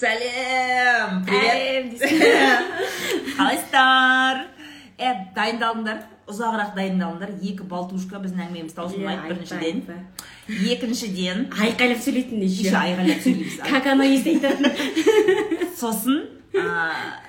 сәлем 0.00 1.20
Сәлем 1.28 1.90
қалайсыздар 3.36 4.46
е 5.00 5.12
дайындалыңдар. 5.36 6.00
Ұзағырақ 6.30 6.74
дайындалыңдар. 6.76 7.32
Екі 7.42 7.64
болтушка 7.68 8.20
біздің 8.22 8.44
әңгімеміз 8.46 8.74
таусылмайды 8.76 9.32
біріншіден. 9.32 9.80
екіншіден 10.48 11.48
айқайлап 11.50 12.00
сөйлейтін 12.04 12.44
еще 12.44 12.68
еще 12.68 12.76
айғайлап 12.76 13.24
сөйлейміз. 13.24 13.56
Как 13.70 13.86
оно 13.86 14.04
есть 14.04 14.26
айтатын. 14.26 14.70
Сосын 15.76 16.28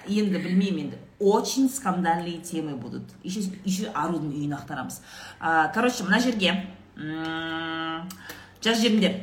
енді 0.08 0.38
білмеймін 0.38 0.86
енді. 0.86 1.02
Очень 1.20 1.70
скандальные 1.70 2.40
темы 2.40 2.76
будут. 2.76 3.04
Еще 3.24 3.42
еще 3.66 3.92
арудың 3.94 4.32
үйін 4.32 4.56
ақтарамыз. 4.58 5.02
Короче 5.74 6.04
мына 6.04 6.20
жерге 6.20 6.56
жазып 8.62 8.84
жіберіңдер 8.84 9.20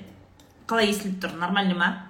қалай 0.68 0.90
естіліп 0.92 1.22
тұр? 1.22 1.38
Нормально 1.38 1.74
ма? 1.74 2.07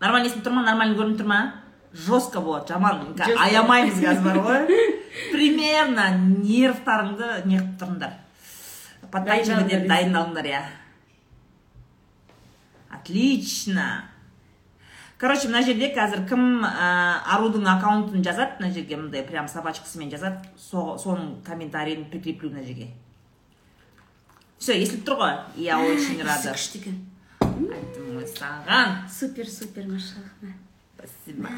Нормально 0.00 0.26
естіліп 0.30 0.44
тұр 0.46 0.54
ма 0.56 0.62
нормально 0.66 0.96
көрініп 0.98 1.20
тұр 1.20 1.28
ма 1.30 1.40
жестко 1.92 2.40
болады 2.40 2.72
жаман. 2.72 3.00
Аямаймыз 3.18 3.98
қазір 4.00 4.22
бар 4.24 4.38
ғой 4.46 4.82
примерно 5.32 6.08
нервтарыңды 6.18 7.30
неғып 7.50 7.72
тұрыңдар 7.80 8.12
подтачивать 9.10 9.88
Дайындалыңдар, 9.90 10.46
иә 10.46 10.62
отлично. 12.90 14.04
Короче 15.18 15.48
мына 15.50 15.60
жерде 15.66 15.90
қазір 15.92 16.22
кім 16.30 16.62
ә, 16.64 17.20
арудың 17.34 17.66
аккаунтын 17.68 18.22
жазады 18.24 18.56
мына 18.62 18.70
жерге 18.72 18.96
мындай 18.96 19.20
прям 19.28 19.48
собачкасымен 19.52 20.08
жазады 20.14 20.38
со- 20.56 20.96
соның 20.96 21.42
комментарийін 21.44 22.06
прикреплю 22.08 22.48
мына 22.54 22.64
жерге 22.64 22.86
все 24.58 24.78
естіліп 24.80 25.04
тұр 25.04 25.18
ғой 25.20 25.34
я 25.60 25.76
очень 25.78 26.22
рада. 26.24 26.54
күшті 26.56 26.80
екен 26.80 26.96
саған. 28.36 28.98
Супер 29.10 29.48
супер 29.48 29.86
машаллах 29.86 30.34
спасибо. 31.00 31.48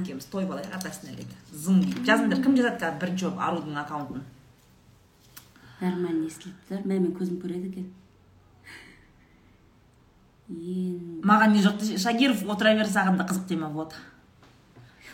Екеуміз 0.00 0.24
тойып 0.32 0.50
алайық 0.54 0.72
атасына 0.78 1.12
әлегі 1.12 1.36
зың 1.52 1.82
деп 1.84 2.00
жазыңдар 2.08 2.42
кім 2.42 2.56
жазады 2.56 2.80
қазір 2.80 3.00
бірінші 3.02 3.24
болып 3.26 3.42
арудың 3.46 3.78
аккаунтын? 3.82 4.24
Нормально 5.80 6.26
естіліп 6.26 6.68
тұр 6.70 6.84
мә 6.86 6.96
мен 6.96 7.12
көзім 7.16 7.40
көреді 7.42 7.68
екен. 7.68 7.88
Ен 10.48 11.20
маған 11.26 11.52
не 11.52 11.64
жоқ 11.64 11.80
десе, 11.82 11.98
шагиров 12.00 12.44
отыра 12.48 12.74
бер 12.78 12.88
саған 12.88 13.18
да 13.18 13.26
қызық 13.28 13.48
тема 13.48 13.68
болады. 13.68 13.94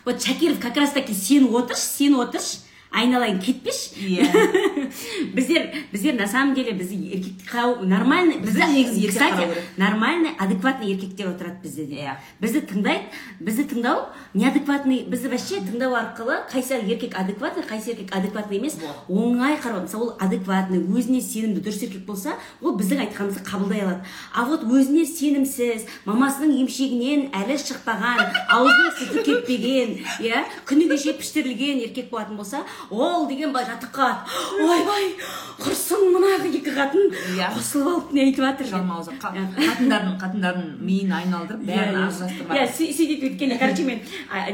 Вот 0.04 0.22
шакиров 0.22 0.60
как 0.60 0.76
раз 0.76 0.92
таки 0.92 1.14
сен 1.14 1.48
отыршы 1.50 1.82
сен 1.82 2.14
отыршы. 2.14 2.60
Айналайын 2.92 3.38
кетпеші 3.40 3.96
иә. 3.96 4.26
біздер 5.34 5.70
біздер 5.92 6.14
на 6.14 6.26
самом 6.26 6.54
деле 6.54 6.72
біз 6.72 6.90
еркек 6.92 7.32
қау- 7.52 7.82
нормальный 7.84 8.38
Бізді 8.42 8.60
негізі 8.68 9.08
кстати 9.08 9.42
қарау 9.42 9.54
нормальный 9.78 10.30
адекватный 10.38 10.92
еркектер 10.92 11.28
отырады 11.28 11.62
бізде. 11.62 11.84
Де 11.86 11.94
Иә. 12.02 12.16
бізді 12.40 12.60
тыңдайды 12.68 13.08
бізді 13.40 13.64
тыңдау 13.72 14.06
неадекватный 14.34 15.04
бізді 15.08 15.28
вообще 15.28 15.60
тыңдау 15.60 15.94
арқылы 15.96 16.36
қайсы 16.52 16.76
еркек 16.84 17.16
адекватный 17.18 17.64
қайсы 17.64 17.90
еркек 17.92 18.14
адекватный 18.14 18.58
емес 18.58 18.76
оңай 19.08 19.56
қарау. 19.60 19.82
Мысалы 19.86 20.04
ол 20.04 20.16
адекватный 20.20 20.78
өзіне 20.80 21.20
сенімді 21.20 21.60
дұрыс 21.64 21.82
еркек 21.86 22.04
болса 22.06 22.34
ол 22.60 22.76
біздің 22.76 23.06
айтқанымызды 23.06 23.42
қабылдай 23.44 23.80
алады. 23.82 24.04
А 24.34 24.44
вот 24.44 24.64
өзіне 24.64 25.06
сенімсіз 25.06 25.86
мамасының 26.06 26.60
емшегінен 26.62 27.30
әлі 27.32 27.56
шықпаған 27.56 28.20
аузының 28.54 28.92
сүті 29.00 29.24
кеппеген 29.26 29.96
иә 30.20 30.44
күні 30.68 30.88
кеше 30.92 31.14
піштірілген 31.18 31.82
еркек 31.86 32.10
болатын 32.10 32.36
болса 32.36 32.62
ол 32.90 33.26
деген 33.28 33.52
былай 33.52 33.66
жатыққа. 33.66 34.06
Ойбай 34.62 35.04
құрсын 35.62 36.02
мына 36.14 36.30
екі 36.58 36.70
қатын 36.74 37.08
Иә. 37.36 37.48
қосылып 37.54 37.88
алып 37.92 38.12
не 38.12 38.20
айтып 38.26 38.44
жатыр 38.44 38.64
деп. 38.66 38.72
жалмауызы 38.74 39.12
қатындардың 39.22 40.14
қатындардың 40.22 40.68
миын 40.80 41.12
айналдырып 41.12 41.62
бәрін 41.66 41.96
иә. 41.96 42.06
ажырастырып 42.08 42.50
сүй- 42.76 42.92
сөйтіп 42.92 43.22
өйткені 43.28 43.58
короче 43.58 43.84
мен 43.84 44.00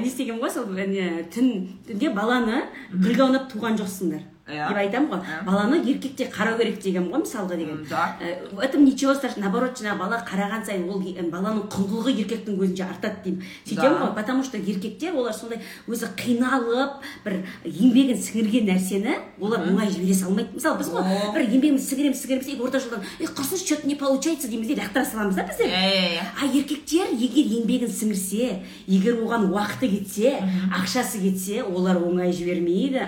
не 0.00 0.06
істегенмін 0.06 0.40
ғой 0.42 0.50
сол 0.50 0.66
не, 0.66 1.24
түн 1.34 1.68
түнде 1.88 2.14
баланы 2.14 2.62
гүлге 2.92 3.22
аунап 3.22 3.52
туған 3.52 3.76
жоқсыңдар. 3.78 4.20
Иә. 4.20 4.37
Деп 4.48 4.76
айтамын 4.76 5.10
ғой. 5.12 5.20
Иә. 5.20 5.44
баланы 5.44 5.76
еркекте 5.84 6.24
қарау 6.32 6.56
керек 6.58 6.80
дегенмін 6.82 7.12
ғой 7.12 7.22
мысалға 7.24 7.56
деген. 7.56 7.86
да. 7.90 8.16
Э, 8.20 8.46
в 8.52 8.58
этом 8.58 8.84
ничего 8.84 9.14
страшного. 9.14 9.44
Наоборот 9.48 9.78
жаңағы 9.78 9.98
бала 9.98 10.24
қараған 10.28 10.64
сайын 10.64 10.88
ол 10.88 11.00
баланың 11.30 11.68
құндылығы 11.68 12.14
еркектің 12.24 12.56
көзінше 12.58 12.84
артады 12.88 13.16
деймін. 13.24 13.42
Сөйтемін 13.66 13.98
ғой 14.02 14.14
потому 14.14 14.42
что 14.42 14.56
еркектер 14.56 15.14
олар 15.14 15.32
сондай 15.34 15.60
өзі 15.86 16.08
қиналып 16.16 17.02
бір 17.24 17.36
еңбегін 17.64 18.18
сіңірген 18.18 18.68
нәрсені 18.72 19.18
олар 19.40 19.60
оңай 19.68 19.90
жібере 19.92 20.14
салмайды. 20.14 20.56
Мысалы 20.56 20.78
біз 20.78 20.88
ғой 20.94 21.04
бір 21.34 21.44
еңбегімізді 21.44 21.88
сіңіреміз 21.88 22.22
сіңіреміз 22.24 22.48
и 22.48 22.58
орта 22.60 22.80
жолдан 22.80 23.04
е 23.20 23.24
құрсын 23.26 23.58
что 23.58 23.76
то 23.76 23.86
не 23.86 23.94
получается? 23.94 24.48
дейміз 24.48 24.68
де 24.68 24.74
лақтыра 24.74 25.04
саламыз 25.04 25.34
да 25.34 25.44
біздер. 25.44 25.66
Иә 25.66 25.84
иә 25.92 26.08
иә 26.16 26.24
а 26.40 26.46
еркектер 26.46 27.12
егер 27.12 27.46
еңбегін 27.58 27.90
сіңірсе 27.92 28.62
егер 28.86 29.20
оған 29.22 29.50
уақыты 29.52 29.88
кетсе 29.92 30.38
ақшасы 30.72 31.20
кетсе 31.22 31.62
олар 31.62 31.96
оңай 31.96 32.32
жібермейді. 32.32 33.06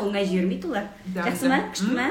Оңай 0.00 0.26
жібермейді. 0.26 0.63
Олар 0.64 0.86
жақсы 1.14 1.48
ма 1.48 1.58
күшті 1.72 1.94
ма 1.96 2.06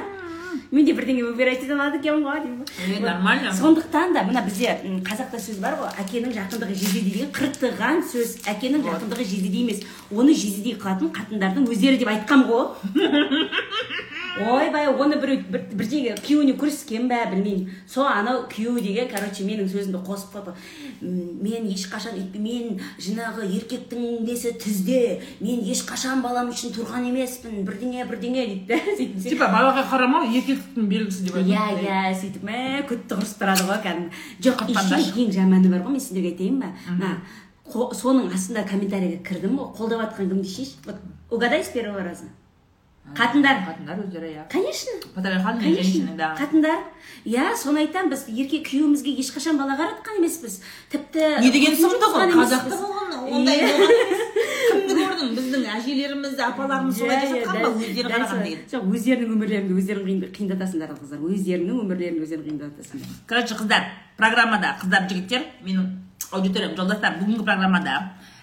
мен 0.71 0.85
де 0.85 0.93
бірдеңе 0.93 1.23
выбирать 1.25 1.63
ете 1.63 1.73
алады 1.73 1.97
екенмін 1.97 2.23
ғой 2.27 2.39
деймін 2.43 2.65
Е, 2.85 2.93
Вот. 2.93 3.01
нормально. 3.01 3.51
сондықтан 3.53 4.13
да 4.13 4.21
мына 4.23 4.41
бізде 4.45 4.77
қазақта 5.09 5.37
сөз 5.41 5.57
бар 5.61 5.73
ғой 5.79 5.89
әкенің 6.03 6.33
жақындығы 6.37 6.75
жездедей 6.77 7.11
деген 7.11 7.31
қыртыған 7.33 8.03
сөз 8.11 8.37
әкенің 8.53 8.83
жақындығы 8.85 9.23
жездедей 9.25 9.63
емес 9.63 9.81
оны 10.11 10.33
жездедей 10.33 10.75
қылатын 10.77 11.09
қатындардың 11.17 11.67
өздері 11.73 11.97
деп 11.97 12.07
айтқам 12.13 12.45
ғой 12.49 12.65
ойбай 14.41 14.87
оны 14.89 15.17
біреу 15.21 15.43
бір, 15.51 15.61
бірдеңе 15.77 16.15
күйеуіне 16.25 16.55
көрсеткен 16.57 17.05
бе 17.11 17.19
білмеймін. 17.29 17.67
Сол 17.87 18.07
анау 18.09 18.45
күйеуі 18.49 18.81
деген 18.81 19.09
короче 19.11 19.43
менің 19.45 19.67
сөзімді 19.69 19.99
қосып 20.07 20.33
қойып 20.33 20.49
«М, 21.03 21.37
мен 21.43 21.67
ешқашан 21.69 22.17
мен 22.41 22.79
жаңағы 22.97 23.45
еркектің 23.59 24.23
несі 24.25 24.53
тізде 24.57 25.21
мен 25.39 25.61
ешқашан 25.69 26.21
балам 26.25 26.49
үшін 26.49 26.73
тұрған 26.73 27.05
емеспін 27.11 27.61
бірдеңе 27.67 28.07
бірдеңе 28.09 28.47
дейді 28.47 28.67
да 28.73 28.79
сөйтіп. 28.97 29.29
Типа 29.29 29.51
балаға 29.53 29.85
қарамау 29.91 30.25
еркектіктің 30.33 30.89
белгісі 30.89 31.27
деп 31.29 31.37
иә 31.43 31.69
иә 31.85 32.01
сөйтіп 32.17 32.43
мә 32.49 32.59
күтті 32.89 33.19
құрысып 33.19 33.41
тұрады 33.43 33.69
ғой 33.69 33.81
кәдімгі. 33.85 34.21
Жоқ 34.41 34.65
еще 34.73 35.23
ең 35.25 35.31
жаманы 35.37 35.69
бар 35.69 35.85
ғой 35.85 35.97
мен 35.97 36.01
сендерге 36.01 36.33
айтайын 36.33 36.59
ба? 36.63 36.73
Мына 36.89 37.17
соның 37.95 38.33
астында 38.33 38.65
комментарийге 38.67 39.21
кірдім 39.23 39.55
ғой 39.61 39.69
қолдап 39.77 40.01
жатқан 40.07 40.29
кім 40.33 40.41
дейсінші 40.41 40.81
вот 40.85 40.95
угадай 41.31 41.63
с 41.63 41.69
первого 41.69 42.03
раза. 42.03 42.25
Қатындар 43.11 43.57
қатындар 43.67 43.99
өздері 43.99 44.29
иә 44.31 44.43
конечно. 44.49 44.91
женщины 45.61 46.15
да 46.17 46.33
қатындар 46.39 46.79
иә 47.25 47.55
соны 47.55 47.83
айтамын 47.83 48.09
біз 48.09 48.23
еркек 48.31 48.63
күйеуімізге 48.69 49.11
ешқашан 49.19 49.57
бала 49.59 49.75
қаратқан 49.75 50.17
емеспіз. 50.17 50.61
Тіпті 50.89 51.41
не 51.43 51.51
деген 51.51 51.75
сұмдық 51.75 52.15
ол? 52.15 52.31
қазақта 52.31 52.79
болған 52.79 53.11
ондай 53.29 53.59
болған 53.59 53.91
емес. 53.91 54.23
Кімді 54.73 54.93
көрдің? 55.03 55.33
Біздің 55.37 55.65
әжелеріміз 55.75 56.39
апаларымыз 56.47 56.97
солай 56.97 57.19
иә, 57.19 57.27
жасатқан 57.29 57.61
ба? 57.61 57.69
өздері 57.75 58.13
қараған 58.13 58.43
деген 58.43 58.63
жоқ 58.71 58.87
өздерінің 58.95 59.33
өмірлеріңді 59.35 59.77
өздерің 59.83 60.07
қиын- 60.07 60.31
қиындатасыңдар 60.37 60.95
қыздар. 60.97 61.19
Өздеріңнің 61.29 61.81
өмірлерін 61.83 62.23
өздерің 62.23 62.45
қиындатасыңдар. 62.47 63.17
Короче 63.27 63.59
қыздар 63.59 63.83
программада 64.17 64.77
қыздар 64.81 65.09
жігіттер 65.11 65.45
менің 65.67 65.91
аудиториям 66.31 66.75
жолдастар 66.79 67.19
бүгінгі 67.19 67.43
программада 67.45 67.99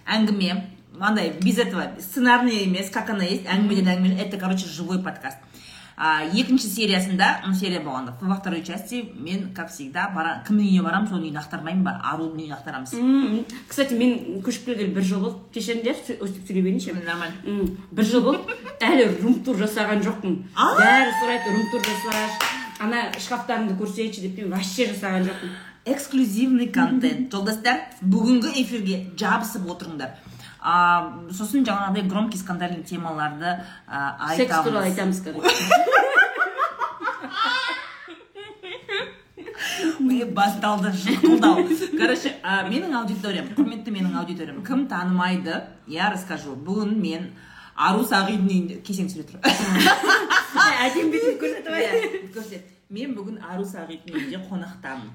әңгіме 0.07 0.53
мынандай 1.01 1.33
без 1.43 1.59
этого 1.59 1.91
сценарный 1.99 2.65
емес 2.65 2.91
как 2.91 3.11
она 3.11 3.25
есть 3.25 3.47
әңгімеден 3.49 3.89
әңгіме 3.89 4.21
это 4.21 4.39
короче 4.39 4.67
живой 4.67 5.03
подкаст. 5.03 5.39
А, 6.03 6.23
екінші 6.25 6.69
сериясында 6.69 7.43
серия 7.53 7.81
болғанда 7.85 8.15
во 8.23 8.35
второй 8.35 8.63
части 8.65 9.13
мен 9.17 9.53
как 9.53 9.69
всегда 9.69 10.09
бара 10.15 10.43
кімнің 10.47 10.65
үйіне 10.65 10.83
барамын 10.83 11.09
соның 11.11 11.27
үйін 11.27 11.37
ақтармаймын 11.37 11.83
ба 11.85 11.93
арудың 12.13 12.41
үйін 12.41 12.55
ақтарамыз 12.57 12.95
кстати 13.69 13.99
мен 14.01 14.41
көшіп 14.41 14.71
келгелі 14.71 14.95
бір 14.95 15.05
жыл 15.05 15.21
болды 15.21 15.39
кешіріңдер 15.53 16.01
өстіп 16.25 16.49
сөйлей 16.49 16.63
берейінші 16.63 16.95
нормально. 17.05 17.69
Бір 17.93 18.09
жыл 18.09 18.25
болды 18.25 18.57
әлі 18.81 19.11
рум 19.21 19.43
тур 19.45 19.61
жасаған 19.61 20.01
жоқпын. 20.09 20.41
Бәрі 20.57 21.13
сұрайды 21.21 21.53
рум 21.53 21.69
тур 21.75 21.85
жасашы 21.85 22.49
ана 22.81 23.05
шкафтарыңды 23.21 23.77
көрсетші 23.77 24.25
деп 24.25 24.41
мен 24.41 24.57
вообще 24.57 24.89
жасаған 24.95 25.29
жоқпын. 25.29 25.53
Эксклюзивный 25.85 26.73
контент. 26.73 27.29
Жолдастар 27.33 27.85
бүгінгі 28.01 28.57
эфирге 28.63 29.03
жабысып 29.21 29.69
отырыңдар. 29.69 30.17
Сосын 30.63 31.65
жаңағыдай 31.65 32.09
громкий 32.09 32.39
скандальный 32.39 32.83
темаларды 32.83 33.57
а, 33.87 34.35
секс 34.37 34.55
туралы 34.65 34.91
айтамыз 34.91 35.21
айтамыз 35.21 35.25
короче 35.25 35.91
басталды 40.35 40.93
жықылдау 40.93 41.65
короче 41.99 42.35
менің 42.71 42.95
аудиториям 43.03 43.49
құрметті 43.57 43.93
менің 43.95 44.17
аудиториям 44.21 44.63
кім 44.65 44.87
танымайды 44.89 45.61
я 45.91 46.11
расскажу. 46.13 46.55
Бүгін 46.67 46.95
мен 47.03 47.31
ару 47.75 48.05
сағидың 48.07 48.47
үйінде 48.51 48.79
кесең 48.87 49.09
түсіре 49.11 49.27
тұр. 49.29 49.41
Әдемі 50.85 51.11
бетін 51.15 51.41
көрсетіп 51.41 51.73
Иә, 51.81 52.21
көрсет. 52.35 52.69
Мен 52.91 53.15
бүгін 53.17 53.41
ару 53.43 53.65
сағидың 53.67 54.15
үйінде 54.15 54.43
қонақтамын. 54.47 55.11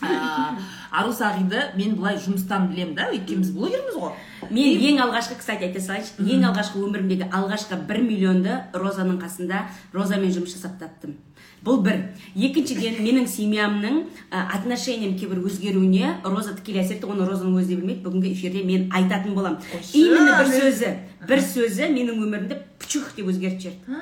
А, 0.00 0.56
ару 0.90 1.12
сағиды 1.12 1.66
мен 1.76 1.96
былай 1.98 2.16
жұмыстан 2.16 2.70
білемін 2.70 2.94
да 2.96 3.10
өйткені 3.12 3.44
біз 3.44 3.50
блогерміз 3.52 3.98
ғой. 4.00 4.14
Мен 4.48 4.84
ең 4.88 5.02
алғашқы 5.04 5.36
кстати 5.38 5.68
айта 5.68 5.82
салайыншы 5.84 6.24
ең 6.24 6.46
алғашқы 6.48 6.80
өмірімдегі 6.80 7.28
алғашқы 7.28 7.76
бір 7.88 8.00
миллионды 8.06 8.56
розаның 8.72 9.20
қасында 9.20 9.66
розамен 9.92 10.32
жұмыс 10.32 10.56
жасап 10.56 10.78
таптым 10.80 11.18
бұл 11.64 11.82
бір. 11.82 11.98
Екіншіден 12.38 13.00
менің 13.02 13.26
семьямның 13.28 13.98
ә, 14.30 14.44
отношениям 14.54 15.16
кейбір 15.18 15.42
өзгеруіне 15.48 16.14
роза 16.24 16.54
тікелей 16.54 16.84
әсер 16.84 16.96
етті. 16.98 17.10
Оны 17.10 17.26
розаның 17.28 17.58
өзі 17.58 17.74
де 17.74 17.80
білмейді. 17.80 18.04
Бүгінгі 18.06 18.32
эфирде 18.32 18.62
мен 18.64 18.86
айтатын 18.94 19.34
боламын. 19.34 19.58
Именно 19.92 20.38
бір 20.38 20.52
сөзі 20.54 20.94
бір 21.26 21.42
сөзі 21.42 21.90
менің 21.92 22.22
өмірімді 22.22 22.62
пчух 22.78 23.10
деп 23.18 23.32
өзгертіп 23.34 23.66
жіберді. 23.66 24.00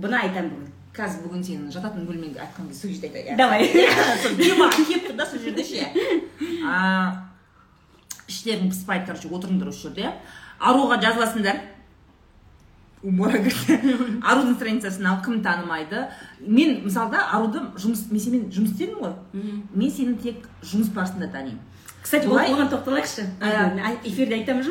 Бұны 0.00 0.22
айтамын 0.24 0.50
бүгін. 0.56 0.77
Қазір 0.98 1.22
бүгін 1.28 1.44
сенің 1.46 1.70
жататын 1.72 2.06
бөлмеңе 2.08 2.40
айтқан 2.42 2.68
кезде 2.68 2.88
сол 2.88 2.92
жерде 2.96 3.08
айтайын 3.08 3.38
давай. 3.38 3.68
Сол 4.24 4.36
дима 4.38 4.68
келіп 4.74 5.08
тұр 5.08 5.16
да 5.20 5.26
сол 5.30 5.42
жерде 5.42 5.64
ше. 5.64 5.86
Іштерің 8.28 8.72
пыспайды 8.72 9.06
короче 9.06 9.30
отырыңдар 9.30 9.70
осы 9.70 9.86
жерде. 9.88 10.12
Аруға 10.58 10.98
жазыласыңдар. 11.04 11.62
Умора 13.06 13.38
кірді 13.38 13.94
арудың 14.26 14.56
страницасын 14.56 15.06
ал 15.06 15.20
кім 15.22 15.38
танымайды? 15.44 16.08
Мен 16.40 16.80
мысалы 16.82 17.12
да 17.14 17.28
аруды 17.36 17.62
жұмыс 17.78 18.08
мен 18.10 18.24
сенімен 18.24 18.48
жұмыс 18.50 18.74
істедім 18.74 18.98
ғой. 19.04 19.14
Мен 19.70 19.92
сені 19.94 20.16
тек 20.18 20.48
жұмыс 20.66 20.90
барысында 20.96 21.30
танимын. 21.30 21.62
Кстати 22.08 22.24
Былай- 22.24 22.48
оған 22.48 22.70
тоқталайықшы 22.72 23.20
эфирде 24.02 24.36
айтамын 24.36 24.64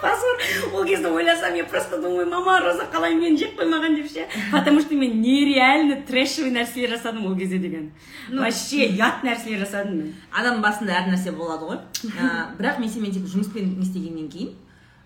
позор! 0.00 0.38
Ол 0.72 0.86
кезде 0.86 1.08
ойласам 1.08 1.54
я 1.54 1.64
просто 1.64 2.00
думаю 2.00 2.30
мама 2.30 2.60
роза 2.60 2.86
қалай 2.88 3.12
мені 3.14 3.36
жеп 3.36 3.60
қоймаған 3.60 3.96
деп 3.96 4.08
ше 4.10 4.26
потому 4.50 4.80
что 4.80 4.94
мен 4.94 5.20
нереально 5.20 6.00
трэшевый 6.08 6.50
нәрселер 6.50 6.88
жасадым 6.96 7.26
ол 7.26 7.36
кезде 7.36 7.58
деген 7.58 7.92
вообще 8.32 8.88
ұят 8.88 9.20
нәрселер 9.22 9.66
жасадым 9.66 9.98
мен 9.98 10.14
адам 10.32 10.62
басында 10.62 10.96
әр 10.96 11.12
нәрсе 11.12 11.30
болады 11.36 11.68
ғой. 11.68 11.78
Бірақ 12.58 12.80
мен 12.80 12.88
сенімен 12.88 13.12
тек 13.12 13.28
жұмыспен 13.28 13.68
не 13.76 13.84
істегеннен 13.84 14.30
кейін 14.32 14.56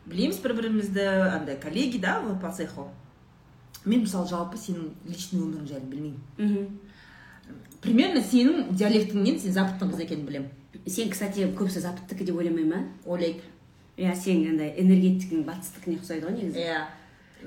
білеміз 0.07 0.39
бір 0.39 0.55
бірімізді 0.55 1.11
андай 1.35 1.59
коллеги 1.59 1.99
да 1.99 2.23
по 2.41 2.53
цеху 2.53 2.91
мен 3.85 4.07
мысалы 4.07 4.29
жалпы 4.31 4.55
сенің 4.55 4.93
личный 5.11 5.43
өмірің 5.43 5.67
жайлы 5.67 5.91
білмеймін. 5.91 6.21
Мхм. 6.39 6.79
примерно 7.83 8.21
сенің 8.23 8.71
диалектіңнен 8.71 9.41
сен 9.43 9.53
западтың 9.53 9.91
қызы 9.91 10.05
екенін 10.07 10.27
білемін. 10.27 10.51
Сен 10.87 11.11
кстати 11.13 11.47
көбісі 11.57 11.83
западтікі 11.85 12.25
деп 12.25 12.39
ойламай 12.41 12.65
ма 12.65 12.81
ойлайды. 13.05 13.45
Иә 13.97 14.15
сен 14.17 14.45
андай 14.49 14.73
энергетикің 14.81 15.45
батыстікіне 15.47 15.99
ұқсайды 16.01 16.27
ғой 16.27 16.37
негізі. 16.39 16.65
Иә. 16.65 16.83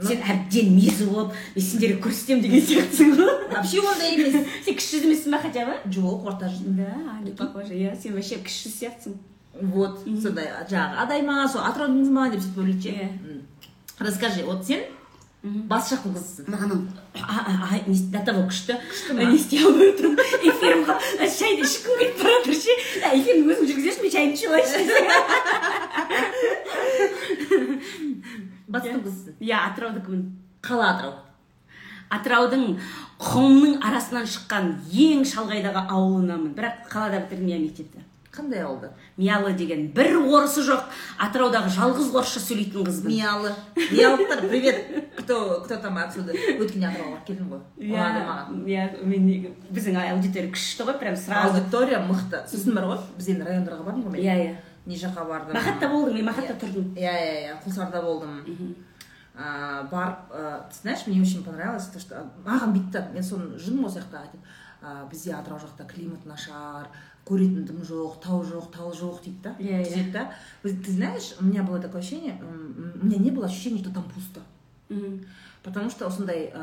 Сен 0.06 0.22
әбден 0.22 0.74
мезі 0.76 1.08
болып 1.10 1.34
мен 1.56 1.66
сендерге 1.66 2.02
көрсетемін 2.04 2.44
деген 2.46 2.66
сияқтысың 2.70 3.16
ғой. 3.18 3.32
Вообще 3.54 3.82
ондай 3.82 4.14
емес. 4.14 4.50
Сен 4.66 4.78
кіші 4.78 5.00
жүз 5.00 5.08
емессің 5.10 5.36
ба 5.36 5.40
хотя 5.42 5.66
бы? 5.66 5.78
Жоқ 5.90 6.28
орта 6.30 6.52
жүз 6.52 6.76
да 6.78 6.92
не 7.24 7.32
похоже. 7.32 7.74
Иә 7.74 7.96
сен 7.98 8.14
вообще 8.14 8.38
кіші 8.44 8.70
жүз 8.70 8.78
сияқтысың. 8.82 9.18
Вот 9.74 10.04
сондай 10.04 10.52
жаңағы 10.70 11.02
адай 11.06 11.24
ма 11.26 11.48
сол 11.48 11.64
атыраудың 11.66 12.04
қызы 12.04 12.14
ма 12.14 12.30
деп 12.30 12.44
сөйтіп 12.44 12.62
ойлайды 12.62 12.82
ше. 12.82 12.94
Иә. 12.94 13.42
Расскажи 14.00 14.44
вот 14.44 14.66
сен 14.68 14.84
бас 15.46 15.92
жақтың 15.92 16.16
қызысың 16.16 16.48
маған 16.50 16.70
до 18.14 18.20
того 18.26 18.42
күшті 18.50 18.74
не 19.20 19.36
істей 19.36 19.62
алмай 19.62 19.92
отырмын 19.92 20.18
эфирімға 20.52 20.96
шайды 21.36 21.62
ішкім 21.68 22.00
келіп 22.00 22.16
бара 22.22 22.32
жатыр 22.40 22.56
ше 22.62 22.74
эфирді 23.12 23.42
өзің 23.54 23.66
жүргізесің 23.70 24.02
мен 24.06 24.12
шайымды 24.16 24.36
ішіп 24.40 24.50
алайыншы 24.56 24.80
батыстың 28.74 29.02
қызысың 29.06 29.34
иә 29.46 29.58
атыраудікімін 29.70 30.26
қала 30.66 30.86
атырау 30.96 31.14
атыраудың 32.18 32.66
құмның 33.22 33.74
арасынан 33.86 34.26
шыққан 34.34 34.74
ең 35.06 35.24
шалғайдағы 35.30 35.82
ауылынанмын 35.86 36.58
бірақ 36.58 36.76
қалада 36.90 37.22
бітірдім 37.28 37.54
иә 37.54 37.62
мектепті 37.68 38.00
қандай 38.36 38.62
ауылда? 38.66 38.92
Миялы 39.18 39.54
деген 39.54 39.88
бір 39.96 40.18
орысы 40.20 40.62
жоқ. 40.68 40.84
Атыраудағы 41.24 41.72
жалғыз 41.76 42.12
орысша 42.14 42.42
сөйлейтін 42.44 42.86
қызбын. 42.86 43.10
Миялы 43.10 43.54
миялықтар 43.76 44.46
привет. 44.48 45.10
Кто 45.18 45.62
кто 45.66 45.78
там 45.78 45.98
отсюда? 45.98 46.34
Өткенде 46.34 46.90
атырауға 46.92 47.16
барып 47.16 47.26
келдім 47.28 47.50
ғой. 47.54 47.62
Ұнады 47.80 48.24
маған. 48.28 48.64
иә 48.68 49.04
мен 49.06 49.56
біздің 49.72 50.00
аудитория 50.12 50.52
күшті 50.52 50.90
ғой 50.90 51.00
прям 51.00 51.16
сразу. 51.16 51.56
Аудитория 51.56 52.00
мықты. 52.04 52.44
Сосын 52.52 52.76
бар 52.76 52.90
ғой 52.92 53.00
біз 53.18 53.30
енді 53.34 53.48
райондарға 53.48 53.84
бардым 53.88 54.10
ғой 54.10 54.18
мен. 54.18 54.22
Иә 54.22 54.36
иә 54.44 54.56
не 54.86 54.96
жаққа 54.96 55.26
бардым. 55.28 55.56
Мақатта 55.56 55.90
болдым 55.90 56.16
мен 56.16 56.28
мақатта 56.30 56.60
тұрдым. 56.60 56.92
Иә 56.96 57.16
иә 57.16 57.40
иә 57.48 57.56
құлсарда 57.66 58.02
болдым. 58.04 58.76
Барып 59.36 60.30
ты 60.72 60.78
знаешь 60.82 61.08
мне 61.08 61.22
очень 61.22 61.44
понравилось 61.44 61.88
то 61.88 62.00
что 62.00 62.28
маған 62.46 62.72
бүйтті 62.72 63.02
мен 63.12 63.24
соны 63.24 63.58
жүрмін 63.60 63.84
ғой 63.84 63.92
сол 63.92 64.06
жақта 64.06 64.22
бізде 65.12 65.34
атырау 65.34 65.60
жақта 65.60 65.84
климат 65.90 66.26
нашар 66.26 66.88
көретін 67.26 67.66
дым 67.66 67.82
жоқ 67.82 68.20
тау 68.24 68.44
жоқ 68.44 68.72
тал 68.72 68.92
жоқ 68.94 69.24
дейді 69.24 69.40
да 69.44 69.56
Иә, 69.60 69.82
иә. 69.82 69.86
сөйтеді 69.86 70.12
да 70.14 70.32
ты 70.64 70.92
знаешь 70.92 71.34
у 71.40 71.46
меня 71.46 71.64
было 71.64 71.80
такое 71.80 72.02
ощущение 72.02 72.40
у 73.02 73.06
меня 73.06 73.18
не 73.18 73.32
было 73.32 73.46
ощущения 73.48 73.80
что 73.80 73.94
там 73.94 74.04
пусто. 74.14 74.42
Мхм. 74.90 75.26
потому 75.64 75.90
что 75.90 76.06
осындай 76.06 76.54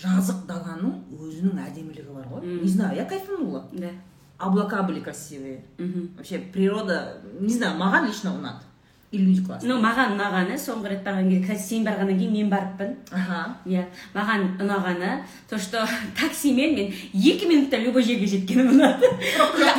жазық 0.00 0.46
даланың 0.48 0.94
өзінің 1.20 1.58
әдемілігі 1.68 2.08
бар 2.14 2.24
ғой. 2.32 2.46
Не 2.62 2.68
знаю 2.68 2.96
я 2.96 3.04
кайфанула. 3.04 3.68
Да. 3.72 3.90
Облака 4.38 4.82
были 4.82 5.00
красивые. 5.00 5.64
Мхм. 5.78 6.16
вообще 6.16 6.38
природа 6.38 7.20
не 7.40 7.52
знаю 7.52 7.76
маған 7.78 8.06
лично 8.08 8.30
ұнады. 8.32 8.64
И 9.12 9.18
люди 9.18 9.44
классные 9.44 9.68
ну 9.68 9.76
маған 9.82 10.14
ұнағаны 10.16 10.54
соңғы 10.56 10.88
рет 10.88 11.02
барған 11.04 11.26
кезде 11.28 11.46
қазір 11.52 11.60
сен 11.60 11.84
барғаннан 11.84 12.16
кейін 12.18 12.32
мен 12.32 12.48
барыппын. 12.48 12.94
Аха. 13.12 13.40
Иә. 13.68 13.82
Маған 14.14 14.46
ұнағаны 14.64 15.10
то 15.50 15.58
что 15.58 15.84
таксимен 16.18 16.74
мен 16.74 16.94
екі 17.12 17.46
минутта 17.46 17.76
любой 17.76 18.02
жерге 18.02 18.26
жеткенім 18.26 18.70
ұнады. 18.72 19.10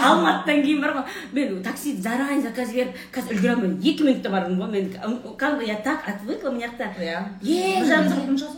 Алматыдан 0.04 0.62
кейін 0.62 0.82
бар 0.86 0.94
ғой. 1.00 1.18
Мен 1.34 1.64
такси 1.66 1.96
заранее 1.98 2.44
заказ 2.46 2.74
беріп 2.78 2.94
қазір 3.12 3.34
үлгере 3.40 3.54
алмаймын. 3.56 3.80
Екі 3.82 4.06
минутта 4.06 4.30
бардым 4.30 4.62
ғой. 4.62 4.70
Мен 4.70 4.94
как 5.38 5.58
бы 5.58 5.66
я 5.66 5.76
так 5.82 6.06
отвыкла 6.08 6.52
мына 6.54 6.68
жақта 6.70 6.94
иә. 7.02 7.26
Ең 7.42 7.90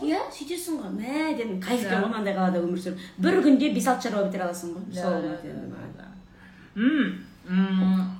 иә 0.04 0.20
сөйтесің 0.36 0.80
ғой. 0.82 0.92
Мә 1.00 1.36
дедім. 1.36 1.60
Кайф 1.60 1.88
Да. 1.88 2.02
ғой 2.02 2.08
мынандай 2.10 2.34
қалада 2.36 2.60
өмір 2.60 2.78
сүру 2.84 2.98
бір 3.16 3.40
күнде 3.40 3.72
бес 3.72 3.86
алты 3.88 4.10
шаруа 4.10 4.28
бітіре 4.28 4.44
аласың 4.44 4.76
ғой. 4.76 4.82
Да, 4.92 5.02
сол 5.02 5.14
м, 7.48 8.10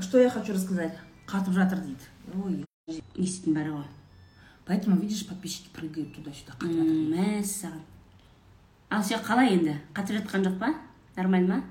Что 0.00 0.18
я 0.18 0.30
хочу 0.30 0.52
рассказать? 0.52 0.94
Қатып 1.34 1.56
жатыр 1.56 1.80
дейді. 1.82 2.06
Ой. 2.38 2.62
істейтін 3.18 3.56
бәрі 3.56 3.70
ғой. 3.74 3.88
Поэтому, 4.66 4.96
видишь, 5.00 5.26
подписчики 5.26 5.68
прыгают 5.74 6.14
жатыр. 6.14 6.54
М, 6.62 7.10
мәссаған 7.10 7.82
ал 8.94 9.02
сен 9.02 9.18
қалай 9.18 9.56
енді? 9.56 9.74
Қатып 9.94 10.20
жатқан 10.20 10.46
жоқ 10.46 10.58
па? 10.60 10.74
Нормально 11.16 11.56
ма? 11.56 11.62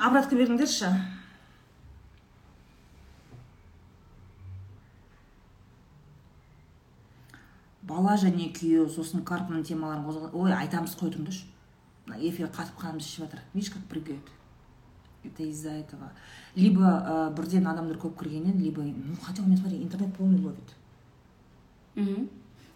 Обратка 0.00 0.36
беріңдерші. 0.36 0.88
бала 7.90 8.14
және 8.14 8.52
күйеу 8.54 8.88
сосын 8.88 9.24
карпаның 9.26 9.64
темаларын 9.66 10.04
қозғап 10.06 10.34
ой 10.38 10.52
айтамыз 10.54 10.94
қой 10.96 11.10
тұрыңдаршы. 11.10 11.48
Мына 12.06 12.20
эфир 12.22 12.46
қатып 12.54 12.78
қанымыз 12.78 13.04
ішіп 13.04 13.24
жатыр. 13.24 13.40
Видишь 13.52 13.72
как 13.72 13.82
прыгает 13.90 14.30
это 15.24 15.42
из-за 15.44 15.70
этого. 15.70 16.12
Либо 16.54 16.82
ә, 16.82 17.30
бірден 17.36 17.66
адамдар 17.66 17.96
көп 17.96 18.18
кіргеннен 18.18 18.60
либо 18.60 18.82
ну 18.82 19.16
хотя 19.22 19.42
у 19.42 19.46
меня 19.46 19.56
смотри 19.56 19.82
интернет 19.82 20.14
полный 20.16 20.40
ловит. 20.40 20.74
Мхм 21.94 22.28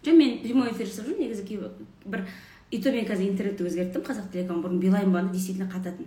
жоқ 0.05 0.15
мен 0.15 0.39
прямой 0.43 0.71
эфир 0.71 0.85
жасап 0.87 1.07
жүрмін 1.07 1.25
негізі 1.25 1.43
кейбір 1.47 1.71
бір 2.05 2.27
и 2.71 2.81
то 2.81 2.91
мен 2.91 3.05
қазір 3.05 3.29
интернетті 3.31 3.65
өзгерттім 3.65 4.03
қазақ 4.05 4.29
телеком 4.31 4.61
бұрын 4.61 4.79
билайн 4.79 5.11
болғанда 5.11 5.33
действительно 5.33 5.69
қататын 5.71 6.05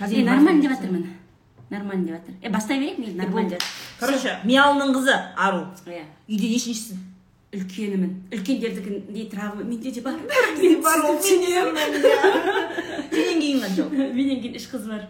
е 0.00 0.24
нормально 0.24 0.62
деп 0.62 0.72
жатырмын 0.72 1.04
нормально 1.70 2.06
деп 2.06 2.14
жатыр 2.16 2.34
е 2.40 2.50
бастай 2.50 2.78
берейік 2.78 2.98
мейлі 2.98 3.18
нормально 3.18 3.50
деп 3.50 3.62
короче 4.00 4.38
миялының 4.44 4.94
қызы 4.96 5.14
ару. 5.36 5.66
Иә 5.86 6.04
үйде 6.28 6.48
нешіншісің 6.54 7.04
үлкенімін 7.52 8.12
үлкендердікіндей 8.32 9.28
травма 9.30 9.64
менде 9.64 9.90
де 9.90 10.00
бар. 10.00 10.16
Бар 10.82 11.04
ол 11.08 11.18
менен 13.18 13.40
кейін 13.44 13.62
қанша 13.66 13.86
ол 13.86 13.96
менен 14.18 14.42
кейін 14.42 14.60
үш 14.62 14.68
қыз 14.72 14.90
бар 14.90 15.08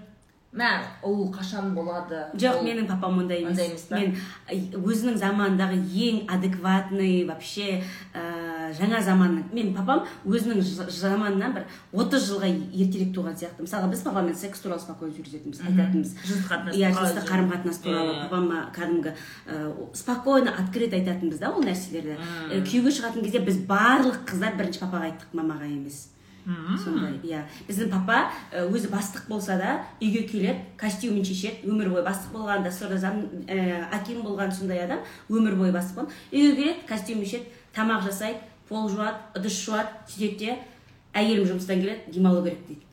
мә 0.49 0.69
ұл 1.05 1.27
қашан 1.29 1.75
болады 1.77 2.23
жоқ 2.41 2.63
менің 2.65 2.87
папам 2.89 3.19
ондай 3.21 3.43
емес 3.43 3.53
Ондай 3.53 3.69
емес 3.69 3.83
па? 3.85 3.99
мен 4.01 4.15
өзінің 4.81 5.19
заманындағы 5.21 5.77
ең 6.07 6.23
адекватный 6.33 7.27
вообще 7.29 7.83
ә, 8.17 8.73
жаңа 8.79 9.03
заманның 9.05 9.53
мен 9.53 9.75
папам 9.77 10.07
өзінің 10.25 10.65
заманынан 10.89 11.53
бір 11.59 11.69
отыз 11.93 12.31
жылға 12.31 12.49
ертерек 12.49 13.13
туған 13.13 13.37
сияқты 13.37 13.69
мысалға 13.69 13.93
біз 13.93 14.07
папаммен 14.09 14.41
секс 14.41 14.65
туралы 14.65 14.81
спокойно 14.81 15.13
жүргізетінбіз 15.21 15.61
айтатынбыз 15.69 16.17
жыныстық 16.25 16.51
қатынас 16.57 16.81
иә 16.81 16.93
жыныстық 16.97 17.29
қарым 17.29 17.53
қатынас 17.53 17.85
туралы 17.85 18.19
папама 18.25 18.67
кәдімгі 18.73 19.13
ә, 19.13 19.73
спокойно 19.93 20.57
открыто 20.65 20.97
айтатынбыз 20.97 21.45
да 21.45 21.53
ол 21.53 21.61
нәрселерді 21.61 22.17
күйеуге 22.65 22.97
шығатын 23.03 23.29
кезде 23.29 23.45
біз 23.45 23.61
барлық 23.69 24.25
қыздар 24.25 24.57
бірінші 24.57 24.87
папаға 24.87 25.13
айттық 25.13 25.37
мамаға 25.37 25.69
емес 25.69 26.07
сондай 26.83 27.19
иә. 27.23 27.43
Біздің 27.69 27.91
папа 27.93 28.31
өзі 28.53 28.89
бастық 28.93 29.29
болса 29.29 29.59
да 29.59 29.85
үйге 30.01 30.23
келеді 30.29 30.65
костюмін 30.81 31.25
шешеді 31.25 31.69
өмір 31.69 31.91
бойы 31.93 32.05
бастық 32.07 32.33
болған 32.33 32.65
дәстүрлі 32.65 32.99
зам 32.99 33.21
ә, 33.47 33.85
аким 33.93 34.23
болған 34.25 34.53
сондай 34.53 34.85
адам 34.85 35.05
өмір 35.29 35.59
бойы 35.61 35.73
бастық 35.73 36.03
болған. 36.03 36.13
Үйге 36.33 36.55
келеді 36.57 36.87
костюм 36.89 37.23
шешеді 37.25 37.45
тамақ 37.77 38.05
жасайды 38.09 38.41
пол 38.69 38.89
жуады 38.89 39.19
ыдыс 39.37 39.61
жуады 39.65 39.89
сөйтеді 40.09 40.39
де 40.39 40.59
әйелім 41.13 41.49
жұмыстан 41.53 41.83
келеді 41.83 42.13
демалу 42.13 42.43
керек 42.45 42.67
дейді. 42.69 42.85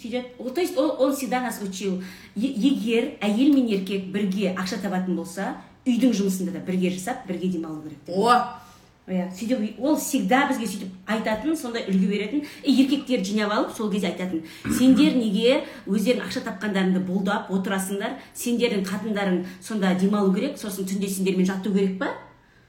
Сөйтеді. 0.00 0.52
То 0.54 0.60
есть 0.60 0.76
он 0.76 1.14
всегда 1.14 1.40
нас 1.40 1.60
учил. 1.62 2.02
Е- 2.36 2.52
егер 2.52 3.16
әйел 3.20 3.54
мен 3.54 3.66
еркек 3.66 4.12
бірге 4.12 4.54
ақша 4.54 4.78
табатын 4.82 5.16
болса 5.16 5.56
үйдің 5.86 6.12
жұмысында 6.12 6.52
да 6.52 6.60
бірге 6.60 6.90
жасап 6.90 7.26
бірге 7.26 7.48
демалу 7.48 7.82
керек. 7.82 7.98
О! 8.08 8.32
Иә 9.06 9.28
сөйтіп 9.30 9.78
ол 9.78 9.96
всегда 9.96 10.46
бізге 10.50 10.66
сөйтіп 10.66 11.10
айтатын 11.14 11.56
сондай 11.56 11.84
үлгі 11.86 12.08
беретін. 12.10 12.44
И 12.64 12.72
еркектерді 12.82 13.30
жинап 13.30 13.52
алып 13.54 13.76
сол 13.76 13.90
кезде 13.90 14.08
айтатын. 14.10 14.42
Сендер 14.66 15.14
неге 15.14 15.62
өздерің 15.86 16.26
ақша 16.26 16.42
тапқандарыңды 16.48 17.04
бұлдап 17.06 17.52
отырасыңдар? 17.54 18.16
Сендердің 18.34 18.82
қатындарың 18.88 19.44
сонда 19.62 19.94
демалу 19.94 20.34
керек 20.34 20.58
сосын 20.58 20.88
түнде 20.90 21.08
сендермен 21.08 21.46
жату 21.46 21.72
керек 21.72 22.00
па? 22.00 22.14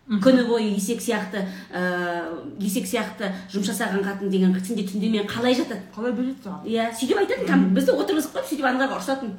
Күні 0.08 0.46
бойы 0.48 0.70
есек 0.70 1.02
сияқты 1.04 1.42
ыыы 1.74 2.62
есек 2.64 2.86
сияқты 2.88 3.32
жұмыс 3.52 3.74
жасаған 3.74 4.06
қатын 4.06 4.30
деген 4.32 4.54
сенде 4.62 4.86
түнде 4.88 5.26
қалай 5.28 5.58
жатады 5.58 5.82
қалай 5.96 6.14
біледі 6.14 6.38
саған? 6.46 6.62
Иә 6.64 6.86
сөйтіп 6.94 7.18
айтатын 7.26 7.66
бізді 7.76 7.98
отырғызып 7.98 8.38
қойып 8.38 8.48
сөйтіп 8.54 8.70
аналарға 8.70 9.02
ұрысатын 9.02 9.34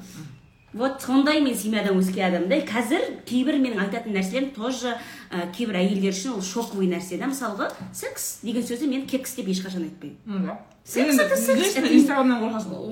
вот 0.79 1.03
сондай 1.03 1.41
мен 1.43 1.57
семьядан 1.59 1.99
өскен 1.99 2.29
адаммын 2.31 2.49
да 2.49 2.57
И 2.57 2.65
қазір 2.67 3.03
кейбір 3.27 3.59
менің 3.59 3.83
айтатын 3.83 4.15
нәрселерім 4.15 4.53
тоже 4.55 4.95
ә, 5.31 5.51
кейбір 5.53 5.81
әйелдер 5.83 6.15
үшін 6.15 6.39
ол 6.39 6.43
шоковый 6.43 6.87
нәрсе 6.89 7.19
да. 7.19 7.27
Мысалға 7.27 7.69
секс 7.93 8.39
деген 8.47 8.63
сөзді 8.63 8.87
мен 8.89 9.07
кекс 9.11 9.35
деп 9.35 9.51
ешқашан 9.51 9.83
айтпаймын. 9.89 10.55
Секс 10.89 11.19
это 11.19 11.37
секс, 11.37 11.75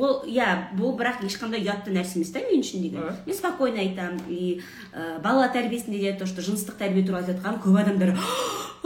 ол 0.02 0.25
иә 0.28 0.75
бұл 0.76 0.97
бірақ 0.99 1.23
ешқандай 1.25 1.62
ұятты 1.62 1.95
нәрсе 1.95 2.19
емес 2.19 2.35
та 2.35 2.43
мен 2.45 2.61
үшін 2.61 2.83
деген. 2.83 3.07
Мен 3.25 3.37
спокойно 3.38 3.81
айтамын. 3.81 4.21
И 4.28 4.61
ә, 4.93 5.23
бала 5.23 5.49
тәрбиесінде 5.49 5.99
де 6.02 6.12
то 6.19 6.26
что 6.26 6.43
жыныстық 6.43 6.76
тәрбие 6.76 7.07
туралы 7.07 7.25
айтып 7.25 7.38
жатқан 7.40 7.62
көп 7.62 7.81
адамдар 7.81 8.12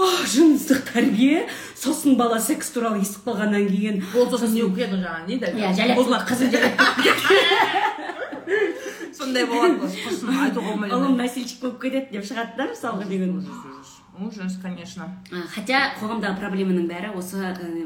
«А, 0.01 0.05
жыныстық 0.31 0.93
тәрбие? 0.93 1.49
Сосын 1.77 2.15
бала 2.17 2.39
секс 2.41 2.71
туралы 2.71 3.03
естіп 3.03 3.27
қалғаннан 3.27 3.67
кейін 3.69 4.05
ол 4.15 4.31
сосын 4.31 4.55
не 4.55 4.63
оқиды 4.63 5.01
жаңағы 5.03 5.27
не 5.27 5.37
дейді 5.43 5.59
иә 5.59 5.75
сондай 9.21 9.47
болады 9.47 9.87
айтуға 9.87 10.67
болмайды 10.73 10.97
ұлым 10.97 11.17
носильщик 11.21 11.61
болып 11.63 11.81
кетеді 11.83 12.17
деп 12.17 12.25
шығады 12.25 12.57
да 12.57 12.69
мысалға 12.73 13.07
деген. 13.09 13.37
Ужас 14.21 14.59
конечно. 14.61 15.07
Хотя 15.55 15.95
қоғамдағы 16.01 16.37
проблеманың 16.43 16.89
бәрі 16.91 17.13
осы 17.17 17.39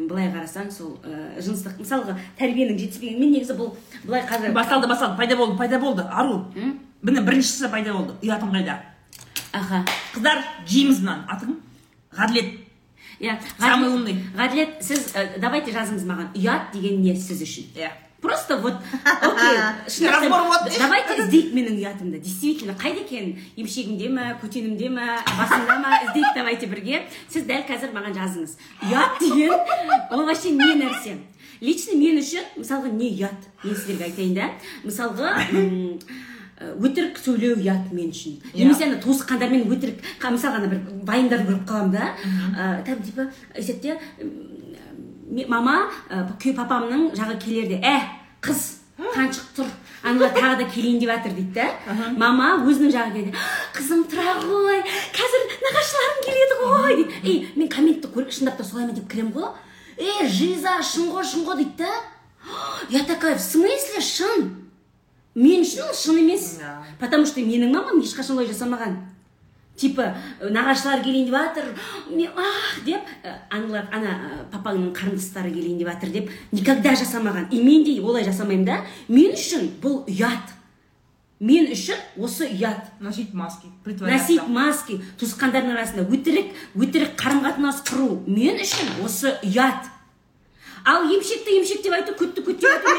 былай 0.09 0.33
қарасаң 0.33 0.71
сол 0.73 0.97
жыныстық. 1.39 1.77
Мысалға 1.79 2.17
тәрбиенің 2.41 2.79
жетіспегені 2.81 3.21
мен 3.21 3.37
негізі 3.37 3.55
бұл 3.59 3.75
былай 4.03 4.25
қазір 4.27 4.53
басталды 4.57 4.89
басталды. 4.91 5.17
Пайда 5.21 5.37
болды 5.37 5.57
пайда 5.59 5.79
болды. 5.79 6.03
Ару. 6.11 6.41
Міне 7.03 7.21
біріншісі 7.23 7.71
пайда 7.71 7.93
болды. 7.95 8.17
Ұятың 8.23 8.51
қайда? 8.51 8.81
Аха. 9.53 9.85
Қыздар 10.17 10.43
жейміз 10.67 11.05
мынаны. 11.05 11.23
Атың? 11.31 11.61
Ғаділет. 12.19 12.51
Иә 13.21 13.39
Самый 13.61 13.95
умный. 13.95 14.19
ғаділет 14.35 14.83
сіз 14.83 15.13
давайте 15.39 15.71
жазыңыз 15.71 16.03
маған. 16.03 16.33
Ұят 16.35 16.73
деген 16.73 16.99
не 17.03 17.15
сіз 17.15 17.43
үшін? 17.47 17.71
Иә. 17.79 17.93
Просто 18.25 18.57
вот 18.57 18.75
окей 19.23 20.79
давайте 20.81 21.19
іздейік 21.21 21.53
менің 21.53 21.77
ұятымды 21.77 22.19
действительно 22.25 22.73
қайда 22.73 23.05
екенін 23.05 23.37
емшегімде 23.61 24.09
ма 24.09 24.33
көтенімде 24.41 24.89
ма? 24.89 25.21
Басымда 25.37 25.77
ма 25.85 26.01
іздейік 26.09 26.33
давайте 26.35 26.67
бірге. 26.73 27.03
Сіз 27.29 27.45
дәл 27.45 27.67
қазір 27.69 27.93
маған 27.93 28.17
жазыңыз. 28.17 28.57
Ұят 28.89 29.21
деген 29.21 29.53
ол 30.11 30.25
вообще 30.25 30.57
не 30.57 30.73
нәрсе. 30.81 31.19
Лично 31.61 31.99
мен 32.01 32.19
үшін 32.23 32.49
мысалға 32.57 32.93
не 32.97 33.13
ұят 33.13 33.51
мен 33.63 33.77
сіздерге 33.77 34.09
айтайын 34.09 34.35
да. 34.41 34.51
Мысалға 34.89 35.37
өтірік 36.81 37.19
сөйлеу 37.21 37.59
ұят 37.61 37.93
мен 37.93 38.11
үшін. 38.15 38.41
Иә. 38.53 38.65
немесе 38.65 38.89
ана 38.89 38.99
туысқандармен 39.03 39.69
өтірік 39.69 40.01
мысалға 40.23 40.63
ана 40.63 40.71
бір 40.71 40.81
вайндарды 41.05 41.51
көріп 41.51 41.65
қаламын 41.69 41.93
да. 41.93 42.13
Ә, 42.57 42.85
там 42.87 43.03
типа 43.03 43.29
сөйтеді 43.59 43.99
мама 45.49 45.91
күйеу 46.11 46.55
папамның 46.59 47.11
жағы 47.19 47.39
келерде. 47.43 47.81
Ә 47.83 47.97
қыз 48.45 48.63
қаншық 49.15 49.51
тұр. 49.57 49.71
Аналар 50.05 50.35
тағы 50.37 50.59
да 50.61 50.65
келейін 50.69 50.99
деп 51.01 51.11
жатыр 51.11 51.33
дейді 51.35 51.55
да 51.57 51.95
мама 52.21 52.51
өзінің 52.63 52.93
жағы 52.93 53.13
келеді 53.15 53.45
қызым 53.75 54.03
тұра 54.11 54.35
ғой. 54.43 54.83
Қазір 55.17 55.47
нағашыларым 55.65 56.21
келеді 56.27 56.59
ғой. 56.61 56.97
Дейді 56.99 57.23
ей 57.25 57.39
мен 57.57 57.71
комментті 57.73 58.11
көріп 58.13 58.35
шындап 58.37 58.59
та 58.59 58.67
солай 58.69 58.87
ма 58.87 58.93
деп 58.93 59.09
кіремін 59.11 59.33
ғой. 59.33 59.55
Е 59.97 60.29
жиза 60.29 60.77
шын 60.85 61.09
ғой 61.15 61.25
шын 61.25 61.47
ғой 61.49 61.63
дейді 61.63 61.87
да 61.87 61.93
я 62.91 63.05
такая 63.05 63.37
в 63.37 63.41
смысле 63.41 64.01
шын? 64.01 64.51
Мен 65.35 65.65
үшін 65.65 65.89
ол 65.89 65.95
шын 65.97 66.21
емес. 66.21 66.61
Потому 67.01 67.27
что 67.27 67.41
менің 67.41 67.73
мамам 67.73 68.03
ешқашан 68.05 68.37
олай 68.37 68.47
жасамаған. 68.47 69.01
Типа 69.77 70.15
э, 70.41 70.51
нағашылар 70.55 71.03
келейін 71.03 71.29
деп 71.29 71.35
жатыр 71.35 71.71
мен 72.11 72.31
ах 72.37 72.85
деп 72.87 73.03
э, 73.23 73.33
аналар 73.51 73.89
ана 73.93 74.13
э, 74.15 74.43
папаңның 74.53 74.93
қарындастары 74.95 75.51
келейін 75.55 75.79
деп 75.79 75.91
жатыр 75.91 76.13
деп 76.15 76.31
никогда 76.53 76.95
жасамаған. 76.95 77.49
И 77.51 77.63
мен 77.63 77.85
де 77.85 78.01
олай 78.01 78.25
жасамаймын 78.25 78.67
да 78.67 78.85
мен 79.09 79.35
үшін 79.35 79.73
бұл 79.83 80.05
ұят. 80.07 80.53
Мен 81.41 81.67
үшін 81.75 81.99
осы 82.17 82.47
ұят. 82.47 82.93
Носить 83.01 83.35
маски 83.35 83.67
носить 83.85 84.47
маски 84.49 85.01
туысқандардың 85.19 85.75
арасында 85.75 86.07
өтірік 86.07 86.55
өтірік 86.79 87.19
қарым 87.19 87.43
қатынас 87.45 87.83
құру 87.89 88.23
мен 88.29 88.63
үшін 88.63 89.03
осы 89.05 89.35
ұят. 89.43 89.91
Ал 90.85 91.09
емшекті 91.09 91.59
емшек 91.59 91.83
деп 91.83 91.97
айту 91.97 92.15
күтті 92.15 92.45
күт 92.47 92.61
деп 92.61 92.71
айту 92.71 92.95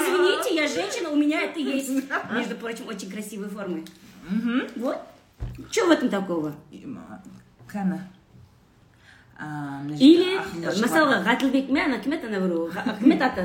извините 0.00 0.54
я 0.56 0.66
женщина 0.66 1.10
у 1.10 1.16
меня 1.16 1.42
это 1.42 1.60
есть. 1.60 1.90
Между 2.32 2.56
прочим 2.56 2.88
очень 2.88 3.10
красивые 3.10 3.50
формы. 3.50 3.84
Вот. 4.76 4.98
Что 5.70 5.86
в 5.86 5.90
этом 5.90 6.08
такого? 6.08 6.54
Кәні 7.70 7.98
или 9.96 10.36
мысалға 10.60 11.22
ғаділбек 11.24 11.70
ме 11.72 11.84
ана 11.86 11.98
кім 12.02 12.12
еді 12.12 12.26
ана 12.28 12.40
біреу 12.42 12.66
кім 13.00 13.12
еді 13.14 13.24
аты 13.24 13.44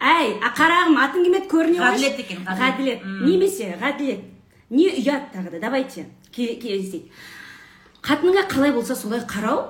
әй 0.00 0.30
а 0.40 0.48
қарағым 0.56 0.96
атың 1.04 1.24
кім 1.26 1.34
еді 1.36 1.48
көріне 1.50 1.80
қойшы. 1.82 2.06
Ғаділет 2.06 2.20
екен, 2.22 2.44
Ғаділет. 2.48 3.04
немесе 3.26 3.66
ғаділет 3.82 4.22
не 4.70 4.86
ұят 4.88 5.26
тағы 5.34 5.50
да 5.52 5.60
давайте 5.66 6.06
ке- 6.32 6.56
келісейік 6.56 7.10
қатыныңа 8.02 8.46
қалай 8.48 8.72
болса 8.72 8.96
солай 8.96 9.20
қарау 9.20 9.68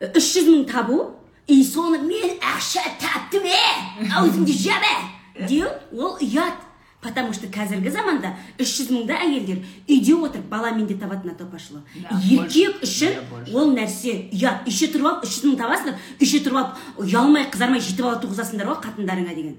үш 0.00 0.32
жүз 0.34 0.48
мың 0.50 0.66
табу 0.72 1.14
и 1.46 1.62
соны 1.62 2.00
мен 2.02 2.34
ақша 2.40 2.82
таптым 2.98 3.44
е 3.46 4.10
аузыңды 4.18 4.50
жаба 4.50 5.46
деу 5.46 5.68
ол 5.94 6.18
ұят 6.18 6.63
потому 7.04 7.32
что 7.36 7.46
қазіргі 7.52 7.90
заманда 7.92 8.32
үш 8.58 8.70
жүз 8.78 8.88
мыңда 8.94 9.18
әйелдер 9.26 9.58
үйде 9.84 10.14
отырып 10.16 10.46
баламен 10.48 10.86
де 10.88 10.96
табатын 10.96 11.34
атапашылы 11.34 11.82
Да, 12.00 12.16
еркек 12.24 12.80
үшін 12.82 13.18
ол 13.52 13.74
нәрсе 13.76 14.14
ұят 14.32 14.64
үйше 14.64 14.88
тұрып 14.94 15.10
алып 15.10 15.26
үш 15.28 15.34
жүз 15.36 15.50
мың 15.50 15.58
табасыңдар 15.60 15.98
үйше 16.16 16.40
тұрып 16.46 16.60
алып 16.62 17.04
ұялмай 17.04 17.44
қызармай 17.52 17.84
жеті 17.84 18.06
бала 18.06 18.20
туғызасыңдар 18.24 18.70
ғой 18.72 18.80
қатындарыңа 18.86 19.36
деген. 19.36 19.58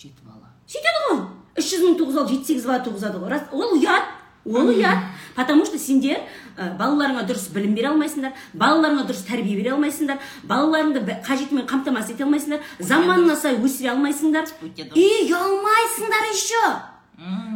Жеті 0.00 0.24
бала. 0.24 0.48
Сөйтеді 0.64 1.04
ғой. 1.10 1.20
Үш 1.60 1.68
жүз 1.74 1.84
мың 1.84 1.98
туғызып 2.00 2.22
алып 2.24 2.32
жеті 2.32 2.52
сегіз 2.54 2.66
бала 2.70 2.80
туғызады 2.88 3.20
ғой. 3.20 3.30
Рас 3.34 3.52
ол 3.52 3.76
ұят. 3.76 4.16
Ол 4.44 4.70
ұят. 4.72 4.98
Потому 5.36 5.64
что 5.64 5.78
сендер 5.78 6.18
ә, 6.56 6.76
балаларыңа 6.76 7.22
дұрыс 7.28 7.50
білім 7.54 7.74
бере 7.76 7.88
алмайсыңдар 7.92 8.32
балаларыңа 8.52 9.06
дұрыс 9.08 9.22
тәрбие 9.28 9.56
бере 9.56 9.72
алмайсыңдар 9.76 10.18
балаларыңды 10.44 11.20
қажетімен 11.24 11.68
қамтамасыз 11.70 12.14
ете 12.16 12.24
алмайсыңдар 12.24 12.60
заманына 12.78 13.36
сай 13.36 13.56
өсіре 13.56 13.92
алмайсыңдар. 13.94 14.50
И 14.94 15.06
ұялмайсыңдар 15.28 16.28
еще. 16.32 16.64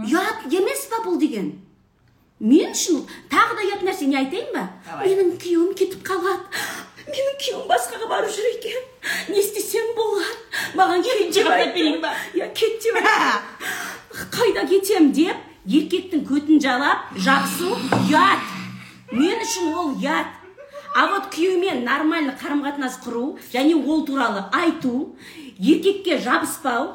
Ұят 0.06 0.46
емес 0.52 0.86
па 0.92 1.02
бұл 1.04 1.18
деген? 1.20 1.52
Мен 2.40 2.72
үшін 2.74 3.04
тағы 3.32 3.58
да 3.58 3.66
ұят 3.68 3.84
нәрсе 3.86 4.08
не 4.10 4.18
айтайын 4.20 4.52
ба? 4.54 4.68
Менің 5.02 5.36
күйеуім 5.40 5.74
кетіп 5.78 6.02
қалады. 6.04 6.44
Менің 7.08 7.38
күйеуім 7.40 7.68
басқаға 7.70 8.08
барып 8.10 8.32
жүр 8.34 8.50
екен. 8.58 8.84
Не 9.28 9.40
істесем 9.40 9.94
болады 9.96 10.54
маған 10.78 11.02
кет 11.04 11.32
деп 11.34 11.48
айтты 11.48 11.98
ба? 12.02 12.12
иә 12.34 12.48
кет 12.54 12.82
деп 12.82 12.96
қайда 14.34 14.66
кетем 14.68 15.12
деп 15.12 15.36
еркектің 15.66 16.24
көтін 16.28 16.60
жалап 16.62 17.10
жабысу 17.16 17.74
ұят. 18.04 18.44
Мен 19.12 19.40
үшін 19.44 19.72
ол 19.74 19.94
ұят. 19.96 20.40
А 20.94 21.08
вот 21.10 21.32
күйеумен 21.34 21.82
нормально 21.84 22.36
қарым 22.38 22.62
қатынас 22.62 23.00
құру 23.02 23.38
және 23.52 23.74
ол 23.74 24.04
туралы 24.06 24.44
айту 24.54 25.16
еркекке 25.58 26.20
жабыспау 26.22 26.94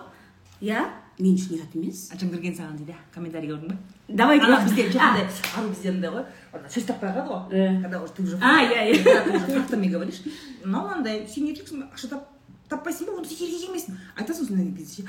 иә 0.62 0.86
мен 1.20 1.36
үшін 1.36 1.58
ұят 1.60 1.76
емес. 1.76 2.06
Жындырген 2.16 2.56
саған 2.56 2.78
дейді 2.80 2.96
комментарий 3.14 3.52
көрдің 3.52 3.74
ба? 3.74 3.78
Давайте 4.08 4.46
ана 4.46 4.62
бізде 4.64 4.88
жоқ 4.88 5.04
андай 5.04 5.28
ару 5.58 5.68
бізде 5.74 5.90
андай 5.92 6.12
ғой. 6.16 6.24
Сөз 6.72 6.88
таппай 6.88 7.12
қалады 7.12 7.28
ғой. 7.28 7.42
Э. 7.52 7.82
когда 7.82 8.02
уже 8.02 8.14
ты 8.14 8.24
уже 8.24 8.40
А, 8.42 8.64
иә, 8.64 8.88
иә. 8.94 9.04
ты 9.04 9.36
уже 9.36 9.46
фактами 9.60 9.88
говоришь. 9.88 10.22
Мынау 10.64 10.88
мынандай 10.88 11.28
сен 11.28 11.46
еркексің 11.52 11.84
ақша 11.92 12.08
тап. 12.10 12.30
Таппайсың 12.70 13.08
ба 13.10 13.18
онда 13.18 13.30
сен 13.30 13.48
еркек 13.48 13.70
емессің 13.70 13.98
айтасың 14.20 14.48
сондай 14.48 14.72
кезде 14.78 15.04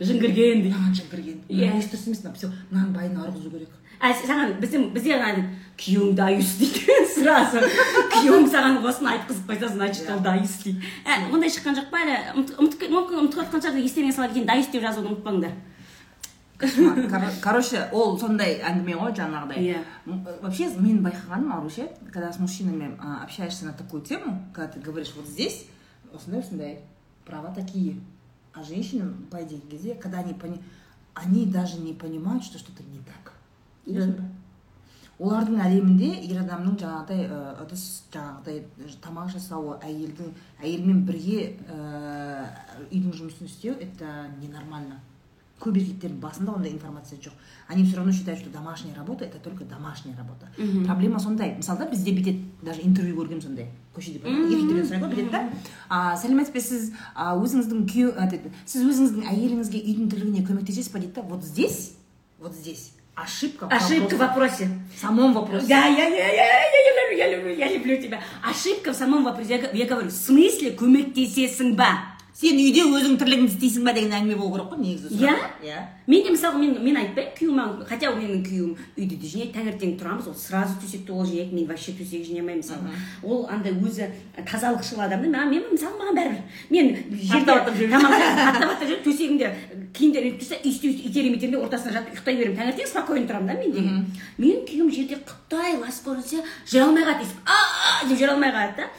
жыңгірген 0.00 0.62
дейді. 0.62 0.74
Мынаған 0.76 0.94
жын 0.98 1.06
Иә. 1.48 1.72
еш 1.78 1.88
дұрыс 1.90 2.06
емес 2.06 2.22
мына 2.24 2.34
все 2.36 2.50
мынаның 2.70 2.92
байына 2.92 3.22
ұрғызу 3.26 3.50
керек. 3.50 3.70
А 4.00 4.10
саған 4.12 4.58
біздің 4.60 4.90
бізде 4.92 5.14
ана 5.16 5.44
күйеуің 5.80 6.14
дайыс 6.18 6.56
дейді 6.60 6.96
сразу. 7.14 7.62
Күйеуің 8.12 8.44
саған 8.52 8.82
осыны 8.84 9.14
айтқызып 9.14 9.48
қойса 9.48 9.70
значит 9.72 10.10
ол 10.10 10.20
дайыс 10.20 10.58
дейді. 10.64 10.84
Ә, 11.06 11.30
ондай 11.32 11.48
шыққан 11.48 11.78
жоқ 11.78 11.88
па 11.90 12.02
әлі? 12.04 12.18
Мүмкін 12.60 12.92
ұмытып 12.92 13.40
жатқан 13.40 13.64
шығар 13.64 13.80
естеріңе 13.80 14.12
сала 14.12 14.28
кетейін 14.28 14.50
дайыс 14.50 14.68
деп 14.68 14.84
жазуды 14.84 15.08
ұмытпаңдар. 15.14 15.56
Короче 17.44 17.88
ол 17.92 18.18
сондай 18.20 18.58
әңгіме 18.64 18.96
ғой 18.96 19.12
жаңағыдай. 19.16 19.64
Иә. 19.64 19.80
Вообще 20.42 20.68
менің 20.76 21.02
байқағаным 21.04 21.52
аруше 21.52 21.88
когда 22.12 22.32
с 22.32 22.38
мужчинами 22.38 22.96
общаешься 23.22 23.66
на 23.66 23.72
такую 23.72 24.02
тему 24.02 24.42
когда 24.54 24.72
ты 24.72 24.80
говоришь 24.80 25.12
вот 25.16 25.26
здесь 25.26 25.66
осындай 26.14 26.40
осындай 26.40 26.80
права 27.24 27.54
такие. 27.54 28.00
А 28.52 28.62
женщины, 28.62 29.12
по 29.30 29.42
идее, 29.42 29.60
кезде, 29.70 29.94
когда 29.94 30.18
они 30.18 30.34
пони... 30.34 30.62
они 31.14 31.46
даже 31.46 31.78
не 31.78 31.92
понимают, 31.92 32.44
что 32.44 32.58
что-то 32.58 32.82
не 32.84 32.98
так. 33.00 33.32
Олардың 35.16 35.62
әлемінде 35.64 36.10
ер 36.28 36.42
адамның 36.42 36.74
жаңағыдай 36.76 37.22
ы, 37.24 37.36
ыдыс 37.64 37.84
жаңағыдай 38.12 38.58
тамақ 39.00 39.30
жасауы 39.32 39.78
әйелдің 39.80 40.34
әйелмен 40.60 41.06
бірге 41.08 41.56
ә, 41.72 42.50
үйдің 42.90 43.14
жұмысын 43.16 43.48
істеу 43.48 43.72
это 43.80 44.26
ненормально. 44.42 45.00
Көп 45.56 45.78
еркектердің 45.80 46.20
басында 46.20 46.52
ондай 46.52 46.74
информация 46.74 47.16
жоқ. 47.16 47.32
Они 47.66 47.86
все 47.86 47.96
равно 47.96 48.12
считают 48.12 48.40
что 48.40 48.50
домашняя 48.50 48.94
работа 48.94 49.24
это 49.24 49.38
только 49.38 49.64
домашняя 49.64 50.14
работа. 50.18 50.52
Проблема 50.84 51.18
сондай. 51.18 51.56
Мысалы 51.56 51.78
да 51.78 51.88
бізде 51.88 52.12
бүйтеді 52.12 52.44
даже 52.60 52.82
интервью 52.82 53.16
көргенмін 53.16 53.40
сондай. 53.40 53.70
Көшеде 53.96 54.20
еркектерден 54.20 54.86
сұрайды 54.86 55.06
ғой 55.06 55.14
бүйтеді 55.14 55.30
да 55.32 55.40
«А, 55.88 56.16
сәлеметсіз 56.20 56.52
бе 56.52 56.60
сіз 56.60 56.90
а, 57.14 57.32
өзіңіздің 57.40 57.86
күйеу 57.90 58.12
сіз 58.66 58.84
өзіңіздің 58.84 59.30
әйеліңізге 59.32 59.80
үйдің 59.80 60.10
тірлігіне 60.12 60.44
көмектесесіз 60.46 60.92
ба 60.92 61.00
дейді 61.00 61.16
да 61.16 61.22
вот 61.22 61.44
здесь 61.44 61.94
вот 62.38 62.54
здесь 62.54 62.92
ошибка 63.16 63.66
Ошибка 63.66 64.14
в 64.14 64.18
вопросе. 64.18 64.68
в 64.94 65.00
самом 65.00 65.32
вопросе 65.32 65.66
Да, 65.66 65.86
я, 65.86 66.08
я, 66.08 66.28
я, 66.28 66.32
я, 66.34 66.60
я 66.60 66.92
люблю, 67.00 67.16
я 67.16 67.36
люблю, 67.36 67.54
я 67.54 67.72
люблю 67.72 68.02
тебя. 68.02 68.20
Ошибка 68.44 68.92
в 68.92 68.96
самом 68.96 69.24
вопросе. 69.24 69.70
Я 69.72 69.86
говорю, 69.86 70.08
в 70.08 70.12
смысле 70.12 70.76
көмектесесің 70.76 71.74
ба? 71.74 72.15
Сен 72.36 72.58
үйде 72.60 72.82
өзің 72.84 73.14
тірлігіңді 73.16 73.54
істейсің 73.54 73.86
ба 73.86 73.92
деген 73.96 74.12
әңгіме 74.12 74.34
болу 74.36 74.52
керек 74.52 74.66
қой 74.72 74.80
негізі 74.82 75.08
Иә? 75.16 75.34
иә. 75.64 75.78
Мен 76.06 76.22
де 76.22 76.30
мысалы 76.34 76.58
мен, 76.60 76.74
мен 76.84 76.96
айтпаймын 77.00 77.32
күйеуіме 77.38 77.86
хотя 77.88 78.10
менің 78.12 78.42
күйеуім 78.44 78.74
үйде 78.98 79.16
де 79.16 79.26
жинайды 79.30 79.54
таңертең 79.56 79.94
тұрамыз 79.96 80.28
ол 80.28 80.34
сразу 80.36 80.76
төсекті 80.82 81.14
ол 81.16 81.24
жинайды 81.24 81.54
мен 81.56 81.66
вообще 81.70 81.94
төсек 81.96 82.26
жинай 82.28 82.44
алмаймын 82.44 82.60
мысалы 82.60 82.92
ол 83.24 83.46
андай 83.48 83.72
өзі 83.72 84.10
тазалықшыл 84.36 85.00
адам 85.06 85.24
да 85.32 85.46
мен 85.48 85.64
мысалы 85.72 85.96
маған 85.96 86.20
бәрібір. 86.20 86.42
Мен 86.70 86.92
жерде 87.24 87.56
тамақ 87.96 88.84
жүріп 88.84 89.02
төсегімде 89.08 89.50
киімдерім 89.96 90.36
тұрса 90.36 90.60
итерем 90.62 91.34
итерем 91.40 91.56
де 91.56 91.58
ортасына 91.64 91.96
жатып 91.96 92.14
ұйықтай 92.18 92.36
беремін. 92.36 92.58
Таңертең 92.60 92.90
спокойно 92.92 93.26
тұрамын 93.26 93.48
да 93.48 93.58
мен 93.58 93.72
деген 93.72 94.06
менің 94.38 94.64
күйеуім 94.68 94.92
жерде 94.92 95.18
қытай 95.24 95.78
лас 95.80 96.02
көрінсе 96.04 96.44
жүре 96.68 96.84
алмай 96.84 97.06
қалады 97.08 97.24
деп 98.10 98.18
жүре 98.20 98.32
алмай 98.36 98.52
қалады 98.52 98.76
да. 98.84 98.90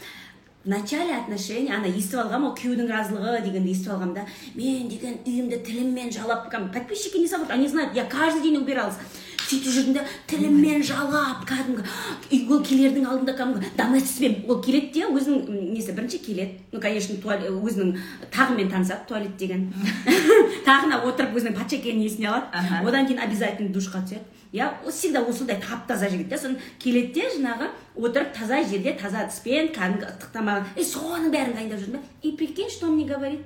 Начале 0.68 1.16
отношений 1.16 1.72
ана 1.74 1.88
естіп 1.88 2.22
алғанмын 2.24 2.52
ол 2.52 2.58
күйеудің 2.60 2.92
разылығы 2.92 3.44
дегенді 3.46 3.74
естіп 3.76 3.94
алғанмын 3.96 4.18
да 4.20 4.26
мен 4.56 4.90
деген 4.92 5.22
үйімді 5.26 5.62
тіліммен 5.68 6.12
жалап 6.12 6.50
кәдімгі 6.52 6.74
подписчики 6.74 7.24
не 7.24 7.28
забудут 7.28 7.56
они 7.56 7.68
знают 7.68 7.96
я 7.96 8.06
каждый 8.06 8.42
день 8.42 8.58
убиралась 8.58 9.00
сөйтіп 9.48 9.72
жүрдім 9.72 9.96
да 9.96 10.04
тіліммен 10.28 10.84
жалап 10.84 11.46
кәдімгі 11.48 12.48
ол 12.52 12.64
келердің 12.68 13.06
алдында 13.08 13.36
кәдімгі 13.38 13.72
доместоспен 13.78 14.36
ол 14.48 14.60
келеді 14.64 14.92
де 14.98 15.08
өзінің 15.08 15.70
несі 15.72 15.96
бірінші 15.96 16.20
келеді. 16.26 16.58
Ну 16.74 16.82
конечно 16.84 17.16
өзінің 17.16 17.94
тағымен 18.34 18.72
танысады 18.72 19.08
туалет 19.08 19.38
деген. 19.40 19.70
Тағына 20.68 21.00
отырып 21.08 21.38
өзінің 21.40 21.56
патша 21.56 21.80
екенін 21.80 22.04
есіне 22.04 22.32
алады 22.32 22.66
одан 22.84 23.08
кейін 23.08 23.24
обязательно 23.24 23.72
душқа 23.72 24.04
түседі. 24.04 24.26
Иә 24.54 24.72
всегда 24.90 25.22
ол 25.24 25.34
сондай 25.34 25.60
тап 25.62 25.88
таза 25.88 26.10
жігіт 26.10 26.30
да 26.30 26.38
сосын 26.38 26.58
келеді 26.80 27.14
де 27.14 27.30
жаңағы 27.36 27.70
отырып 27.96 28.34
таза 28.34 28.64
жерде 28.64 28.94
таза 29.00 29.26
ыдыспен 29.28 29.72
кәдімгі 29.76 30.08
ыстық 30.08 30.34
тамағын 30.34 30.74
и 30.76 30.84
соның 30.88 31.32
бәрін 31.34 31.56
дайындап 31.58 31.80
жүрдім 31.80 32.00
да 32.00 32.04
и 32.22 32.32
прикинь 32.32 32.70
что 32.70 32.88
мне 32.88 33.06
говорит? 33.06 33.42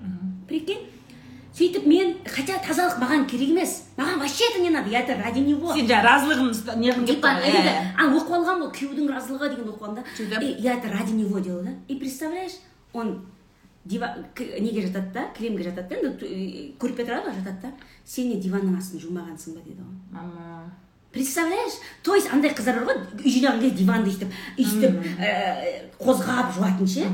Прикинь? 0.47 0.89
Сөйтіп 1.51 1.83
мен 1.83 2.13
хотя 2.23 2.55
тазалық 2.63 2.95
маған 3.01 3.25
керек 3.27 3.49
емес 3.51 3.71
маған 3.97 4.21
вообще 4.21 4.45
это 4.51 4.61
не 4.61 4.69
надо 4.69 4.89
я 4.89 5.01
это 5.01 5.17
ради 5.21 5.39
него. 5.39 5.73
Сен 5.75 5.89
жаңағы 5.89 6.07
разылығын 6.07 6.79
неғылғың 6.79 7.07
келіп. 7.09 7.25
Иә, 7.25 7.73
а 7.97 8.05
оқып 8.07 8.37
алғанмын 8.37 8.63
ғой 8.63 8.71
күйеудің 8.77 9.09
разылығы 9.11 9.49
деген 9.49 9.67
оқып 9.73 9.83
алғанмын 9.89 10.29
да. 10.31 10.39
Я 10.63 10.77
это 10.77 10.87
ради 10.87 11.11
него 11.11 11.39
делала 11.39 11.63
да. 11.63 11.73
И 11.89 11.95
представляешь 11.95 12.55
он 12.93 13.25
дива 13.83 14.15
неге 14.37 14.87
жатады 14.87 15.11
да 15.11 15.27
кремге 15.37 15.63
жатады 15.67 15.89
да 15.89 15.95
енді 15.99 16.71
көрпе 16.79 17.03
тұрады 17.03 17.27
ғой 17.27 17.35
жатады 17.41 17.59
да. 17.67 17.73
Сен 18.05 18.31
не 18.31 18.39
диванның 18.39 18.77
астын 18.79 19.03
жумағансың 19.03 19.57
ба 19.57 19.65
дейді 19.65 19.83
ғой 19.83 19.91
мама. 20.15 20.71
Представляешь? 21.11 21.79
То 22.03 22.15
есть 22.15 22.31
андай 22.31 22.53
қыздар 22.55 22.83
бар 22.85 22.95
ғой 22.95 23.23
үй 23.23 23.33
жинаған 23.35 23.61
кезде 23.61 23.83
диванды 23.83 24.11
өйстіп 24.11 24.29
өйстіп 24.57 24.99
ә, 25.19 25.31
қозғап 25.99 26.53
жуатын 26.55 26.87
ше 26.87 27.07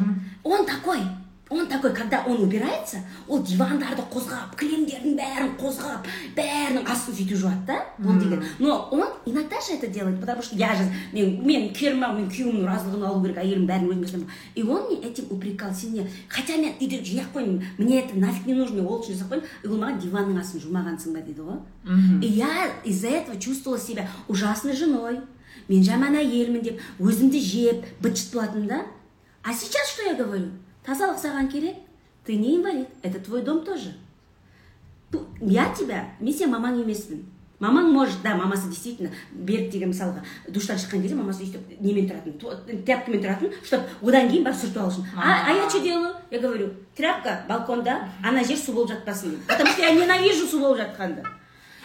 он 0.44 0.66
такой. 0.66 1.02
Он 1.50 1.68
такой 1.68 1.94
когда 1.94 2.24
он 2.26 2.42
убирается 2.44 2.98
ол 3.28 3.42
дивандарды 3.44 4.04
қозғап 4.12 4.56
кілемдердің 4.60 5.16
бәрін 5.18 5.54
қозғап 5.60 6.08
бәрінің 6.36 6.88
астын 6.90 7.16
сөйтіп 7.16 7.38
жуады 7.38 7.66
да 7.68 7.86
ол 8.04 8.20
деген. 8.20 8.44
Но 8.60 8.90
он 8.92 9.08
и 9.26 9.32
наташа 9.32 9.74
это 9.74 9.88
делает 9.88 10.20
потому 10.20 10.42
что 10.42 10.56
я 10.56 10.76
же 10.76 10.84
мен 11.14 11.46
мен 11.46 11.74
керма 11.74 12.12
мен 12.14 12.28
күйеуімнің 12.30 12.68
разылығын 12.68 13.08
алу 13.08 13.24
керек 13.24 13.38
әйелім 13.38 13.68
бәрін 13.68 13.92
өзім 13.92 14.04
жасаймын. 14.06 14.30
И 14.56 14.64
он 14.64 14.88
мне 14.88 15.02
этим 15.08 15.26
упрекал 15.30 15.74
сен 15.74 15.94
не 15.94 16.10
хотя 16.28 16.58
мен 16.58 16.74
үйде 16.80 17.04
жинап 17.04 17.36
қойдым 17.36 17.64
мне 17.78 18.02
это 18.02 18.18
нафиг 18.18 18.46
не 18.46 18.54
нужно 18.54 18.82
мен 18.82 18.88
ол 18.88 19.02
үшін 19.02 19.16
жасап 19.16 19.32
қойдым 19.32 19.48
и 19.64 19.68
ол 19.68 19.78
маған 19.78 20.02
диванның 20.04 20.40
астын 20.42 20.62
жумағансың 20.62 21.14
ба 21.14 21.22
дейді 21.22 21.42
ғой. 21.42 21.60
И 22.22 22.28
я 22.28 22.72
из-за 22.84 23.08
этого 23.08 23.40
чувствовала 23.40 23.80
себя 23.80 24.10
ужасной 24.28 24.76
женой. 24.76 25.22
Мен 25.68 25.84
жаман 25.84 26.16
әйелмін 26.16 26.64
деп 26.64 26.82
өзімді 27.00 27.40
жеп 27.40 27.86
быт 28.00 28.18
шыт 28.18 28.34
болатынмын 28.34 28.68
да. 28.68 28.82
А 29.44 29.54
сейчас 29.54 29.90
что 29.90 30.04
я 30.04 30.16
говорю? 30.16 30.52
Тазалық 30.88 31.20
саған 31.20 31.52
керек. 31.52 31.76
Ты 32.26 32.36
не 32.36 32.58
инвалид 32.58 32.88
это 33.04 33.20
твой 33.20 33.42
дом 33.42 33.64
тоже. 33.64 33.94
Я 35.40 35.74
тебя 35.76 36.06
мен 36.20 36.34
сенің 36.34 36.56
мамаң 36.56 36.82
емеспін. 36.82 37.26
Мамаң 37.60 37.88
может 37.90 38.22
да 38.22 38.36
мамасы 38.36 38.68
действительно 38.70 39.10
берік 39.32 39.72
деген 39.72 39.90
мысалға 39.90 40.22
душтан 40.48 40.78
шыққан 40.78 41.02
кезде 41.02 41.16
мамасы 41.18 41.42
өйстіп 41.42 41.80
немен 41.82 42.06
тұратын 42.06 42.84
тряпкамен 42.86 43.24
тұратын 43.24 43.56
чтобы 43.66 43.90
одан 44.06 44.30
кейін 44.30 44.44
барып 44.46 44.60
сүртіп 44.60 44.78
алу 44.84 44.92
үшін 44.92 45.08
а, 45.16 45.48
а 45.48 45.56
я 45.56 45.70
что 45.70 45.82
делаю? 45.82 46.14
Я 46.30 46.40
говорю 46.40 46.70
тряпка 46.96 47.46
балконда 47.50 48.10
ана 48.24 48.44
жер 48.44 48.58
су 48.58 48.74
болып 48.74 48.92
жатпасын. 48.92 49.40
Потому 49.48 49.72
что 49.72 49.82
я 49.82 49.96
ненавижу 49.96 50.46
су 50.46 50.60
болып 50.60 50.78
жатқанды. 50.78 51.26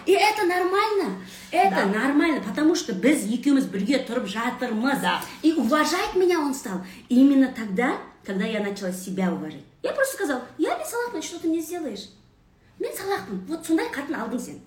И 0.04 0.12
это 0.12 0.44
нормально. 0.44 1.16
Это 1.52 1.86
нормально 1.86 2.42
потому 2.46 2.74
что 2.74 2.92
біз 2.92 3.24
екеуміз 3.32 3.64
бірге 3.64 4.04
тұрып 4.04 4.26
жатырмыз. 4.26 5.00
Да. 5.00 5.22
и 5.42 5.54
уважать 5.54 6.14
меня 6.16 6.40
он 6.40 6.52
стал 6.52 6.84
именно 7.08 7.48
тогда 7.48 7.96
когда 8.24 8.44
я 8.44 8.61
начала 8.61 8.92
себя 8.92 9.32
уважать. 9.32 9.64
Я 9.82 9.92
просто 9.92 10.14
сказала 10.14 10.42
я 10.58 10.76
не 10.78 10.85
салақпын 10.85 11.22
что 11.22 11.40
ты 11.40 11.48
мне 11.48 11.61
сделаешь? 11.61 12.08
Мен 12.78 12.92
салақпын 12.92 13.46
вот 13.46 13.66
сондай 13.66 13.88
қатын 13.88 14.14
алдың 14.14 14.40
сен 14.40 14.61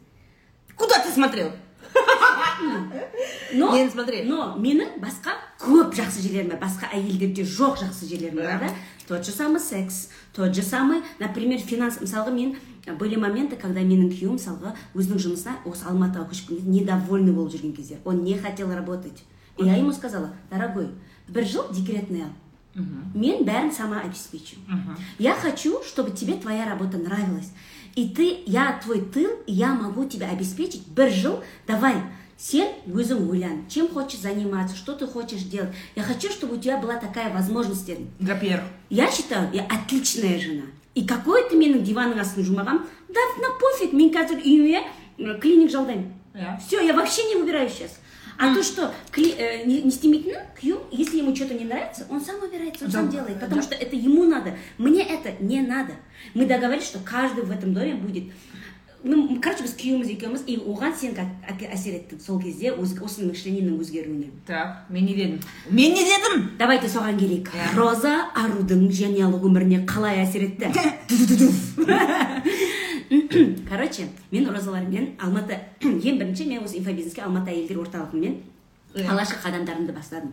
куда 0.75 0.99
ты 0.99 1.11
смотрел? 1.11 1.51
Но 3.53 3.71
Нені 3.75 3.89
смотреть? 3.89 4.27
но 4.27 4.55
менің 4.57 4.99
басқа 4.99 5.35
көп 5.59 5.93
жақсы 5.95 6.23
жерлерім 6.23 6.49
бар 6.49 6.59
басқа 6.65 6.89
әйелдерде 6.91 7.43
жоқ 7.43 7.79
жақсы 7.83 8.07
жерлерім 8.09 8.37
бар 8.37 8.59
да. 8.59 8.69
тот 9.07 9.25
же 9.25 9.31
самый 9.31 9.59
секс 9.59 10.09
тот 10.33 10.55
же 10.55 10.63
самый 10.63 11.03
например 11.19 11.59
финанс 11.59 12.01
мысалға 12.01 12.31
мен 12.31 12.57
были 12.93 13.15
моменты 13.15 13.55
когда 13.55 13.81
менің 13.81 14.11
күйеуім 14.11 14.37
мысалға 14.37 14.75
өзінің 14.93 15.21
жұмысына 15.23 15.55
осы 15.65 15.85
алматыға 15.89 16.27
көшіп 16.29 16.49
келген 16.49 16.71
недовольный 16.71 17.33
болып 17.33 17.53
жүрген 17.53 17.73
кездер. 17.73 17.97
Он 18.05 18.23
не 18.23 18.37
хотел 18.37 18.71
работать. 18.71 19.23
И 19.57 19.65
я 19.65 19.75
ему 19.75 19.91
сказала 19.91 20.33
дорогой 20.51 20.89
бір 21.27 21.45
жыл 21.45 21.65
декретный 21.71 22.23
ал 22.23 22.29
мен 23.14 23.44
бәрін 23.44 23.72
сама 23.74 24.00
обеспечу 24.00 24.56
я 25.18 25.34
хочу 25.34 25.82
чтобы 25.84 26.12
тебе 26.12 26.34
твоя 26.34 26.64
работа 26.66 26.98
нравилась 26.98 27.50
и 27.96 28.08
ты 28.08 28.42
я 28.46 28.78
твой 28.82 29.00
тыл 29.02 29.30
и 29.46 29.52
я 29.52 29.74
могу 29.74 30.04
тебя 30.04 30.30
обеспечить 30.30 30.86
бір 30.86 31.10
жыл 31.10 31.40
давай 31.66 31.96
сен 32.38 32.68
өзің 32.86 33.28
ойлан 33.28 33.66
чем 33.68 33.88
хочешь 33.88 34.20
заниматься 34.20 34.76
что 34.76 34.94
ты 34.94 35.06
хочешь 35.06 35.42
делать 35.42 35.74
я 35.96 36.02
хочу 36.04 36.30
чтобы 36.30 36.54
у 36.56 36.60
тебя 36.60 36.78
была 36.78 36.96
такая 36.96 37.32
возможность 37.34 37.84
дедім 37.86 38.08
гапер 38.20 38.62
я 38.88 39.10
считаю 39.10 39.50
я 39.52 39.64
отличная 39.64 40.38
жена 40.38 40.62
и 40.94 41.04
какой 41.04 41.42
ты 41.50 41.56
менің 41.56 41.82
диванның 41.82 42.20
астын 42.22 42.44
жумағанмын 42.46 42.86
да 43.10 43.20
на 43.42 43.50
пофиг 43.60 43.92
мен 43.92 44.14
қазір 44.14 44.38
үйіме 44.46 44.80
м, 45.18 45.40
клиник 45.40 45.70
жалдаймын 45.70 46.12
Иә. 46.32 46.56
все 46.64 46.80
я 46.86 46.94
вообще 46.94 47.24
не 47.24 47.34
убираюсь 47.42 47.72
сейчас 47.74 47.98
А 48.37 48.53
то 48.53 48.63
что 48.63 48.93
кли- 49.11 49.35
э, 49.37 49.65
не, 49.65 49.81
не 49.81 49.89
істемейтінін 49.89 50.35
күйеуім 50.59 50.79
если 50.91 51.19
ему 51.19 51.35
что-то 51.35 51.53
не 51.53 51.65
нравится 51.65 52.05
он 52.09 52.21
сам 52.21 52.35
убирается 52.43 52.85
он 52.85 52.91
сам 52.91 53.09
делает 53.09 53.39
потому 53.39 53.61
что 53.61 53.75
это 53.75 53.95
ему 53.95 54.23
надо. 54.25 54.57
Мне 54.77 55.03
это 55.03 55.31
не 55.39 55.61
надо. 55.61 55.93
Мы 56.33 56.45
договорились 56.45 56.87
что 56.87 56.99
каждый 56.99 57.43
в 57.43 57.51
этом 57.51 57.73
доме 57.73 57.95
будет 57.95 58.25
ну, 59.05 59.39
короче 59.41 59.63
біз 59.63 59.75
күйеуіміз 59.77 60.09
екеуміз 60.15 60.43
и 60.49 60.57
оған 60.57 60.95
сен 60.97 61.13
әсер 61.69 61.93
еттің 61.99 62.21
сол 62.25 62.39
кезде 62.41 62.71
өз, 62.73 62.95
осының 62.97 63.29
мышленияның 63.35 63.77
өзгеруіне 63.77 64.31
так 64.47 64.89
мен 64.89 65.05
не 65.05 65.13
дедім 65.13 65.39
мен 65.69 65.93
не 65.93 66.01
дедім 66.09 66.49
давайте 66.57 66.89
соған 66.89 67.19
келейік 67.19 67.51
роза 67.77 68.15
арудың 68.33 68.89
жанұялық 68.89 69.45
өміріне 69.45 69.83
қалай 69.85 70.25
әсер 70.25 70.49
етті 70.49 70.73
короче 73.69 74.09
мен 74.31 74.49
розалармен 74.49 75.15
алматы 75.19 75.59
ең 75.81 76.19
бірінші 76.19 76.49
мен 76.49 76.63
осы 76.65 76.79
инфобизнеске 76.79 77.21
алматы 77.25 77.53
әйелдер 77.53 77.83
орталығымен 77.85 78.37
Иә. 78.95 79.09
алғашқы 79.11 79.41
қадамдарымды 79.43 79.91
бастадым 79.91 80.31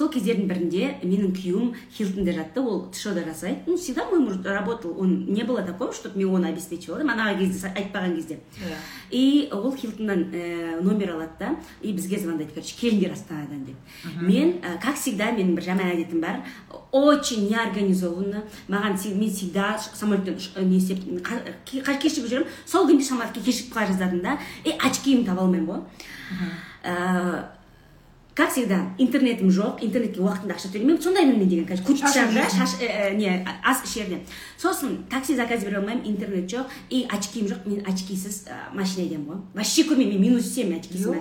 сол 0.00 0.08
кездердің 0.08 0.48
бірінде 0.48 0.86
менің 1.04 1.34
күйеуім 1.36 1.72
хилтонда 1.92 2.32
жатты 2.32 2.62
ол 2.64 2.86
тшода 2.88 3.20
жасайды. 3.26 3.60
Ну 3.66 3.76
всегда 3.76 4.06
мой 4.08 4.20
муж 4.20 4.38
работал 4.42 4.96
он 4.98 5.26
не 5.26 5.44
было 5.44 5.60
такого 5.62 5.92
чтобы 5.92 6.18
мен 6.18 6.34
оны 6.34 6.46
обеспечивал 6.46 7.00
ана 7.00 7.34
кезде 7.36 7.68
айтпаған 7.68 8.16
кезде. 8.16 8.38
Иә. 8.56 8.76
и 9.10 9.48
ол 9.52 9.76
хилтоннан 9.76 10.32
ә, 10.32 10.80
номер 10.80 11.12
алады 11.16 11.32
да 11.38 11.56
и 11.82 11.92
бізге 11.92 12.18
звондайды 12.18 12.52
короче 12.54 12.74
келіңдер 12.80 13.12
астанадан 13.12 13.66
деп. 13.66 13.76
Мен 14.22 14.60
ә, 14.62 14.80
как 14.80 14.96
всегда 14.96 15.32
менің 15.32 15.54
бір 15.54 15.64
жаман 15.64 15.92
әдетім 15.92 16.20
бар 16.20 16.44
очень 16.92 17.50
неорганизованно 17.50 18.44
маған 18.68 18.96
мен 19.14 19.30
всегда 19.30 19.78
самолеттен 19.78 20.38
не 20.64 20.78
істеп 20.78 21.04
кешігіп 21.66 22.26
жүремін 22.30 22.48
сол 22.64 22.88
күнде 22.88 23.04
самолетке 23.04 23.40
кешігіп 23.44 23.74
қала 23.76 23.92
жаздадым 23.92 24.22
да 24.24 24.38
и 24.64 24.72
очкиімді 24.72 25.26
таба 25.26 25.42
алмаймын 25.42 25.66
ғой. 25.68 27.59
Как 28.40 28.52
всегда 28.52 28.88
интернетім 28.96 29.50
жоқ 29.52 29.82
интернетке 29.84 30.22
уақытында 30.24 30.54
ақша 30.56 30.70
төлемеймін 30.72 31.02
сондаймын 31.04 31.36
мен 31.42 31.48
деген 31.48 31.66
конечно 31.68 31.84
куртчам 31.84 32.32
да 32.32 32.46
шаш 32.48 32.72
не 33.12 33.44
ас 33.62 33.82
ішерде 33.84 34.22
сосын 34.56 35.04
такси 35.10 35.36
заказ 35.36 35.60
бере 35.62 35.76
алмаймын 35.76 36.08
интернет 36.08 36.48
жоқ 36.48 36.72
и 36.88 37.04
очкиім 37.04 37.50
жоқ 37.52 37.68
мен 37.68 37.84
очкисіз 37.84 38.48
машина 38.72 39.04
айдаймын 39.04 39.28
ғой 39.28 39.38
вообще 39.60 39.84
көрмеймін 39.84 40.16
мен 40.16 40.20
минус 40.30 40.48
семь 40.54 40.72
очкисіз 40.72 41.12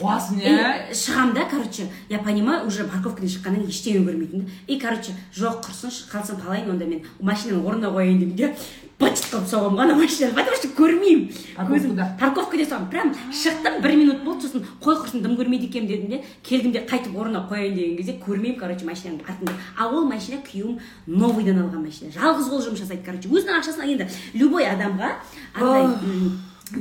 қуасың 0.00 0.40
иә 0.40 0.88
шығамын 0.96 1.34
да 1.36 1.44
короче 1.52 1.84
я 2.08 2.18
понимаю 2.18 2.66
уже 2.66 2.88
парковкадан 2.88 3.28
шыққаннан 3.28 3.68
кейін 3.68 3.76
ештеңе 3.76 4.00
көрмейтінімді 4.08 4.48
и 4.68 4.80
короче 4.80 5.12
жоқ 5.36 5.60
құрсын 5.68 5.92
қалсам 6.08 6.40
қалайын 6.40 6.72
онда 6.72 6.88
мен 6.88 7.04
машинаны 7.20 7.60
орнына 7.60 7.92
қояйын 7.92 8.24
деймін 8.24 8.36
де 8.36 8.54
соғамын 8.98 9.78
ғой 9.78 9.84
ана 9.84 9.94
машинаны 9.94 10.34
потому 10.34 10.56
что 10.56 10.68
көрмеймін 10.74 11.30
Парковкада? 11.54 12.06
парковкада 12.18 12.64
соғамын 12.64 12.90
прям 12.90 13.12
шықтым 13.30 13.80
бір 13.82 13.94
минут 13.96 14.24
болды 14.24 14.48
сосын 14.48 14.64
қой 14.82 14.98
құрсын 14.98 15.22
дым 15.22 15.36
көрмейді 15.38 15.68
екенмін 15.68 15.88
дедім 15.88 16.10
де 16.10 16.24
келдім 16.42 16.72
де 16.72 16.82
қайтып 16.82 17.14
орнына 17.14 17.46
қояйын 17.48 17.74
деген 17.74 17.96
кезде 17.96 18.16
көрмеймін 18.18 18.58
короче 18.58 18.84
машинаның 18.84 19.22
артында. 19.28 19.52
А 19.78 19.86
ол 19.86 20.04
машина 20.04 20.42
күйеуім 20.42 20.78
новыйдан 21.06 21.62
алған 21.62 21.86
машина. 21.86 22.10
Жалғыз 22.10 22.50
ол 22.50 22.62
жұмыс 22.66 22.82
жасайды 22.82 23.04
короче. 23.06 23.28
Өзінің 23.28 23.60
ақшасына 23.60 23.86
енді 23.86 24.08
любой 24.34 24.66
адамға 24.66 25.14
андай 25.54 25.86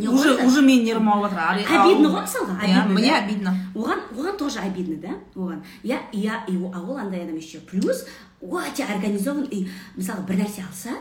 уже 0.10 0.34
уже 0.44 0.62
менің 0.62 0.84
нервым 0.84 1.10
алып 1.14 1.32
жатыр 1.32 1.70
обидно 1.80 2.10
ғой 2.12 2.26
мысалға 2.26 2.58
иә 2.66 2.82
обидно, 2.82 3.00
мне 3.00 3.14
обидно. 3.16 3.54
Оған 3.76 4.02
оған 4.18 4.38
тоже 4.38 4.60
обидно 4.60 4.98
да 4.98 5.14
оған. 5.36 5.62
Я 5.84 6.02
я 6.12 6.44
а 6.74 6.82
ол 6.82 6.98
андай 6.98 7.24
адам 7.24 7.38
еще. 7.38 7.60
Плюс 7.60 8.06
өте 8.42 8.84
организован 8.84 9.48
и 9.50 9.68
мысалы 9.96 10.26
бір 10.28 10.44
нәрсе 10.44 10.66
алса 10.68 10.98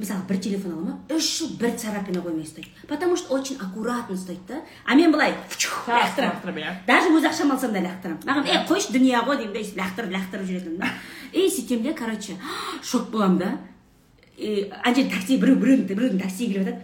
мысалы 0.00 0.22
бір 0.28 0.38
телефон 0.40 0.72
ала 0.72 0.82
ма 0.82 1.16
үш 1.16 1.28
жыл 1.38 1.50
бір 1.60 1.76
царапина 1.76 2.20
қоймай 2.24 2.44
ұстайды 2.44 2.68
потому 2.88 3.16
что 3.16 3.34
очень 3.34 3.56
аккуратно 3.56 4.16
ұстайды 4.16 4.40
да. 4.48 4.60
А 4.84 4.94
мен 4.94 5.12
былай 5.12 5.34
лақтырамын 5.86 6.58
иә. 6.58 6.74
даже 6.86 7.08
өз 7.10 7.24
ақшам 7.30 7.52
алсам 7.52 7.72
да 7.72 7.80
лақтырамын 7.80 8.24
маған 8.24 8.46
е 8.46 8.66
қойшы 8.68 8.92
дүние 8.92 9.20
ғой 9.26 9.36
деймін 9.40 9.54
да 9.54 9.60
сөйтіп 9.60 9.80
лақтырып 9.82 10.14
лақтырып 10.16 10.46
жүретінмін 10.48 10.78
да. 10.78 10.88
И 11.32 11.48
сөйтемін 11.48 11.82
де 11.82 11.92
короче 11.94 12.36
шок 12.82 13.10
боламын 13.10 13.38
да. 13.38 13.58
И 14.36 14.70
ана 14.84 14.94
жерде 14.94 15.10
такси 15.10 15.36
біреу 15.36 15.56
біреудің 15.60 15.94
біреудің 15.94 16.22
таксиі 16.22 16.48
келіп 16.52 16.64
жатады. 16.64 16.80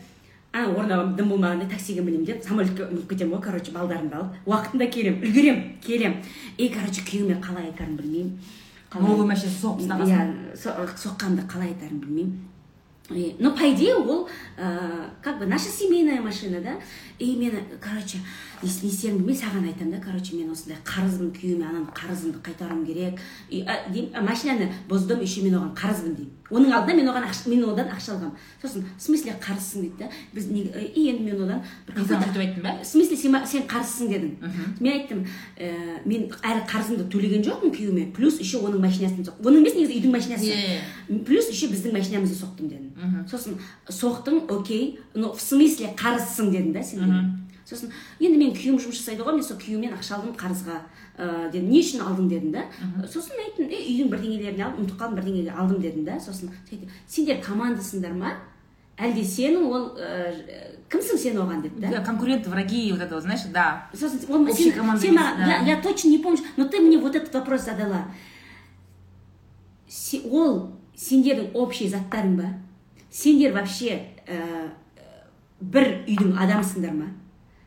Ана 0.53 0.73
орнына 0.73 1.17
дым 1.17 1.29
болмағанда 1.33 1.69
таксиге 1.71 2.01
мінемін 2.03 2.25
деп 2.27 2.45
самолетке 2.45 2.85
мініп 2.91 3.09
кетемін 3.11 3.35
ғой 3.37 3.43
короче 3.45 3.73
балдарымды 3.73 4.17
алып. 4.17 4.37
Уақытында 4.47 4.91
келемін 4.93 5.25
үлгеремін 5.25 5.63
келемін. 5.85 6.23
И 6.59 6.69
короче 6.69 7.03
күйеуіме 7.03 7.41
қалай 7.41 7.71
айтарымды 7.71 8.03
білмеймін. 8.03 8.39
Новый 8.97 9.27
машина 9.29 9.53
соғып 9.53 9.83
тастағансың 9.83 10.17
иә 10.17 10.57
со- 10.57 10.77
соққанымды 10.97 11.47
қалай 11.51 11.73
айтарымды 11.75 12.07
білмеймін. 12.07 12.39
Ну, 13.09 13.53
по 13.53 13.62
идее, 13.73 13.95
ол 13.95 14.29
ә, 14.57 15.11
как 15.23 15.38
бы 15.38 15.47
наша 15.47 15.69
семейная 15.69 16.21
машина, 16.21 16.61
да, 16.61 16.73
и 17.19 17.37
мені, 17.37 17.62
короче, 17.81 18.19
не 18.62 18.69
істерімді 18.69 19.23
білмей 19.23 19.37
саған 19.37 19.66
айтамын 19.69 19.92
да, 19.92 20.01
короче, 20.03 20.35
мен 20.35 20.51
осындай 20.51 20.79
қарызбын 20.83 21.31
күйеуіме 21.37 21.69
ананың 21.69 21.92
қарызымды 21.95 22.40
қайтаруым 22.42 22.85
керек. 22.87 23.21
И, 23.49 23.62
а, 23.62 23.87
деймін, 23.92 24.11
«А, 24.14 24.23
машинаны 24.23 24.73
бұздым, 24.88 25.23
еще 25.23 25.42
мен 25.42 25.55
оған 25.55 25.75
қарызбын 25.77 26.16
деймін. 26.16 26.33
Оның 26.51 26.73
алдында 26.77 26.95
мен 26.95 27.09
оған 27.11 27.27
ақша, 27.27 27.49
мен 27.51 27.65
одан 27.67 27.89
ақша 27.91 28.15
алғанмын. 28.15 28.43
Сосын, 28.63 28.85
в 28.97 29.03
смысле 29.03 29.35
қарызсың 29.43 29.83
дейді 29.83 30.05
да, 30.05 30.11
біз 30.35 30.47
не, 30.51 30.63
и 30.95 31.09
енді 31.11 31.25
мен 31.27 31.43
одан 31.43 31.63
бір 31.89 32.43
айттым 32.45 32.63
ба? 32.63 32.77
в 32.83 32.87
смысле 32.87 33.17
сен, 33.17 33.39
сен 33.47 33.67
қарызсың 33.67 34.13
дедің. 34.13 34.53
Мен 34.79 34.93
айттым 34.93 35.25
ә, 35.59 35.71
мен 36.05 36.29
әрі 36.43 36.63
қарызымды 36.71 37.09
төлеген 37.11 37.43
жоқпын 37.47 37.75
күйеуіме. 37.75 38.13
Плюс 38.15 38.39
еще 38.39 38.61
оның 38.63 38.79
машинасын 38.85 39.27
соқ 39.27 39.43
оның 39.43 39.65
емес 39.65 39.75
негізі 39.75 39.99
үйдің 39.99 40.15
машинасы. 40.15 40.53
Иә. 40.53 41.25
плюс 41.27 41.51
еще 41.51 41.67
біздің 41.67 41.93
машинамызды 41.97 42.39
соқтым 42.39 42.71
дедім 42.71 43.27
сосын 43.31 43.59
соқтың 43.89 44.47
окей. 44.51 45.01
Но 45.15 45.33
в 45.33 45.41
смысле 45.41 45.95
қарызсың 45.99 46.53
дедің 46.55 46.73
да 46.73 46.83
сен. 46.83 47.46
Сосын 47.67 47.91
енді 48.23 48.39
мен 48.39 48.53
күйеуім 48.55 48.79
жұмыс 48.79 49.01
жасайды 49.03 49.25
ғой 49.27 49.35
мен 49.37 49.43
сол 49.45 49.59
күйеуімнен 49.59 49.95
ақша 49.99 50.17
алдым 50.21 50.35
қарызға 50.39 50.77
ыыы 51.19 51.51
дедім 51.53 51.71
не 51.73 51.81
үшін 51.83 52.03
алдың 52.07 52.29
дедім 52.31 52.53
да 52.55 52.63
сосын 53.11 53.35
мен 53.37 53.49
айттым 53.49 53.71
е 53.71 53.81
үйдің 53.91 54.11
бірдеңелерін 54.13 54.63
алдым 54.67 54.85
ұмытып 54.85 55.01
қалдым 55.01 55.19
бірдеңеге 55.21 55.51
алдым 55.57 55.81
дедім 55.83 56.05
да 56.07 56.19
сосын 56.23 56.53
сендер 57.09 57.41
командасыңдар 57.43 58.15
ма 58.15 58.37
әлде 58.97 59.25
сен 59.29 59.57
ол 59.67 59.91
ә, 59.99 60.31
кімсің 60.89 61.19
сен 61.21 61.37
оған 61.43 61.61
деп 61.67 61.75
да 61.83 62.01
конкуренты 62.07 62.49
враги 62.49 62.93
вот 62.93 63.01
это 63.03 63.15
вот 63.15 63.23
знаешь 63.25 63.43
да 63.53 63.89
Сосын 63.93 64.21
он- 64.33 64.47
сен- 64.53 64.73
сен 64.73 65.15
маған- 65.19 65.37
да. 65.37 65.47
я, 65.67 65.75
я 65.77 65.83
точно 65.83 66.09
не 66.11 66.19
помню, 66.19 66.39
но 66.57 66.65
ты 66.69 66.81
мне 66.81 66.97
вот 66.99 67.15
этот 67.17 67.35
вопрос 67.35 67.63
задала. 67.65 68.07
Се- 69.89 70.23
ол 70.31 70.73
сендердің 70.97 71.53
общий 71.55 71.89
заттарың 71.89 72.37
ба? 72.37 72.49
Сендер 73.11 73.53
вообще 73.53 74.01
ә, 74.27 74.71
бір 75.61 76.05
үйдің 76.09 76.33
адамсыңдар 76.41 76.93
ма? 76.97 77.07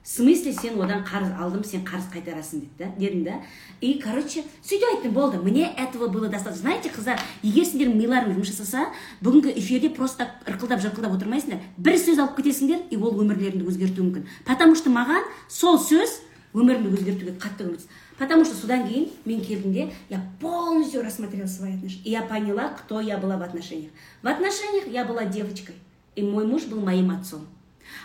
В 0.10 0.12
смысле 0.12 0.54
сен 0.54 0.82
одан 0.82 1.04
қарыз 1.06 1.36
алдым, 1.38 1.62
сен 1.64 1.84
қарыз 1.86 2.08
қайтарасың 2.10 2.64
деді 2.64 2.72
да, 2.80 2.88
дедім 2.98 3.24
да. 3.28 3.34
И, 3.80 4.00
короче, 4.02 4.42
сөйтіп 4.66 4.88
айттым, 4.96 5.12
болды, 5.14 5.38
мне 5.38 5.70
этого 5.78 6.08
было 6.08 6.28
достаточно. 6.28 6.64
Знаете, 6.64 6.90
қыздар, 6.90 7.20
егер 7.44 7.68
сендердің 7.70 7.94
миларың 7.94 8.34
жұмыс 8.34 8.50
жасаса, 8.50 8.88
бүгінгі 9.22 9.54
эфирде 9.62 9.92
просто 9.94 10.32
ырқылдап 10.50 10.82
жырқылдап 10.82 11.14
отырмайсыңдар. 11.14 11.62
Бір 11.78 12.00
сөз 12.02 12.24
алып 12.24 12.40
кетесіңдер, 12.40 12.88
и 12.90 12.98
ол 12.98 13.22
өмірлеріңді 13.22 13.70
өзгертуі 13.70 14.08
мүмкін. 14.08 14.26
Потому 14.50 14.74
что 14.74 14.90
маған 14.90 15.30
сол 15.46 15.78
сөз 15.78 16.24
өмірімді 16.58 16.96
өзгертуге 16.98 17.38
қатты 17.38 17.70
көмектесті 17.70 17.94
потому 18.18 18.46
что 18.46 18.56
содан 18.56 18.88
кейін 18.88 19.06
мен 19.26 19.42
келдім 19.46 19.74
де 19.74 19.92
я 20.10 20.20
полностью 20.42 21.04
рассмотрела 21.04 21.48
свои 21.48 21.76
отношения 21.76 22.04
и 22.04 22.10
я 22.10 22.24
поняла 22.24 22.70
кто 22.70 23.00
я 23.00 23.18
была 23.18 23.38
в 23.38 23.44
отношениях 23.44 23.92
в 24.24 24.28
отношениях 24.28 24.88
я 24.88 25.06
была 25.06 25.26
девочкой 25.26 25.76
и 26.16 26.24
мой 26.24 26.48
муж 26.48 26.64
был 26.66 26.82
моим 26.82 27.12
отцом 27.12 27.48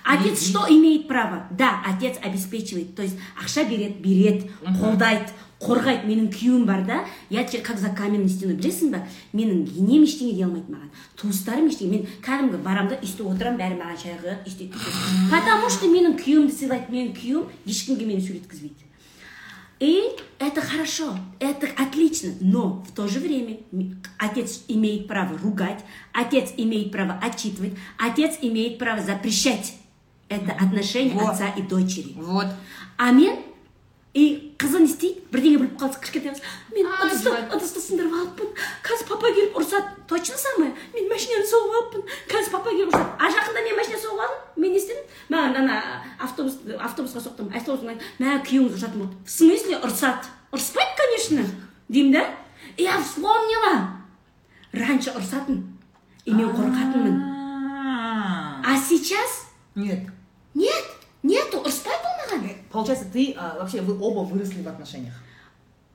отец 0.04 0.42
что 0.48 0.66
имеет 0.68 1.08
право? 1.08 1.46
Да 1.50 1.82
отец 1.84 2.16
обеспечивает 2.22 2.94
то 2.94 3.02
есть 3.02 3.16
ақша 3.40 3.68
береді 3.68 4.00
береді 4.00 4.50
қолдайды 4.80 5.32
қорғайды. 5.64 6.08
Менің 6.08 6.28
күйеуім 6.34 6.64
бар 6.68 6.84
да 6.84 7.04
я 7.30 7.44
тебе 7.44 7.62
как 7.62 7.78
за 7.78 7.90
каменной 7.90 8.28
стеной 8.28 8.56
білесің 8.58 8.92
ба? 8.92 9.02
Менің 9.32 9.64
енем 9.78 10.04
ештеңе 10.04 10.34
дей 10.34 10.44
алмайды 10.44 10.72
маған 10.72 10.90
туыстарым 11.20 11.68
ештеңе. 11.70 11.90
Мен 11.90 12.06
кәдімгі 12.24 12.60
барамын 12.64 12.92
да 12.92 13.00
үйде 13.00 13.24
отырамын 13.24 13.60
бәрі 13.60 13.78
маған 13.80 14.00
шай 14.02 14.16
құяды 14.20 14.36
бүйтеді. 14.44 14.74
потому 15.30 15.70
что 15.70 15.86
менің 15.86 16.18
күйеуімді 16.20 16.58
сыйлайды 16.58 16.92
менің 16.92 17.14
күйеуім 17.16 17.46
ешкімге 17.66 18.06
мені 18.06 18.20
сөйлеткізбейді. 18.20 18.83
И 19.84 20.16
это 20.38 20.62
хорошо, 20.62 21.14
это 21.40 21.66
отлично, 21.76 22.32
но 22.40 22.82
в 22.88 22.92
то 22.92 23.06
же 23.06 23.20
время 23.20 23.58
отец 24.16 24.64
имеет 24.66 25.06
право 25.06 25.36
ругать, 25.36 25.84
отец 26.14 26.54
имеет 26.56 26.90
право 26.90 27.20
отчитывать, 27.22 27.74
отец 27.98 28.38
имеет 28.40 28.78
право 28.78 29.02
запрещать. 29.02 29.74
Это 30.30 30.52
отношение 30.52 31.12
Вот. 31.12 31.34
отца 31.34 31.48
и 31.48 31.60
дочери. 31.60 32.14
вот 32.16 32.46
А 32.96 33.10
мен 33.10 33.36
и 34.14 34.43
қызы 34.58 34.78
не 34.80 34.88
істейді 34.88 35.24
бірдеңе 35.32 35.58
біліп 35.62 35.74
қалса 35.80 36.00
кішкентай 36.00 36.34
қыз 36.34 36.42
мен 36.74 36.86
ыдысты 37.04 37.32
ыдысты 37.54 37.80
сындырып 37.82 38.14
алыппын. 38.14 38.52
Қазір 38.84 39.08
папа 39.08 39.32
келіп 39.34 39.58
ұрысады. 39.58 39.88
Точно 40.08 40.38
самое 40.38 40.72
мен 40.94 41.08
машинаны 41.10 41.46
соғып 41.48 41.74
алыппын. 41.80 42.06
Қазір 42.30 42.54
папа 42.54 42.70
келіп 42.70 42.92
ұрысады. 42.92 43.10
А 43.18 43.30
жақында 43.34 43.64
мен 43.66 43.76
машина 43.80 43.98
соғып 44.04 44.24
алдым 44.24 44.62
мен 44.62 44.72
не 44.72 44.78
істедім? 44.78 45.04
Маған 45.34 45.58
ана 45.62 45.80
автобус 46.18 46.58
автобусқа 46.78 47.24
соқтым. 47.24 47.50
Автобустың 47.50 48.00
мә 48.22 48.38
күйеуіңіз 48.46 48.78
ұрысатын 48.78 49.04
болды 49.04 49.16
в 49.24 49.30
смысле 49.30 49.80
ұрысады? 49.82 50.32
Ұрыспайды 50.54 50.98
конечно. 51.02 51.46
Деймін 51.88 52.12
да? 52.12 52.24
Я 52.76 52.98
вспомнила. 53.02 54.04
Раньше 54.72 55.10
ұрысатын 55.10 55.62
и 56.24 56.32
мен 56.32 56.50
қорқатынмын. 56.50 57.34
А 58.64 58.76
сейчас? 58.76 59.46
Нет. 59.74 60.08
Нет? 60.54 60.84
нету 61.23 61.57
ұрыспайды 61.57 62.05
ол 62.05 62.15
маған 62.21 62.55
получается 62.71 63.05
ты 63.13 63.33
а, 63.37 63.57
вообще 63.59 63.81
вы 63.81 63.97
оба 63.99 64.19
выросли 64.27 64.61
в 64.61 64.67
отношениях 64.67 65.13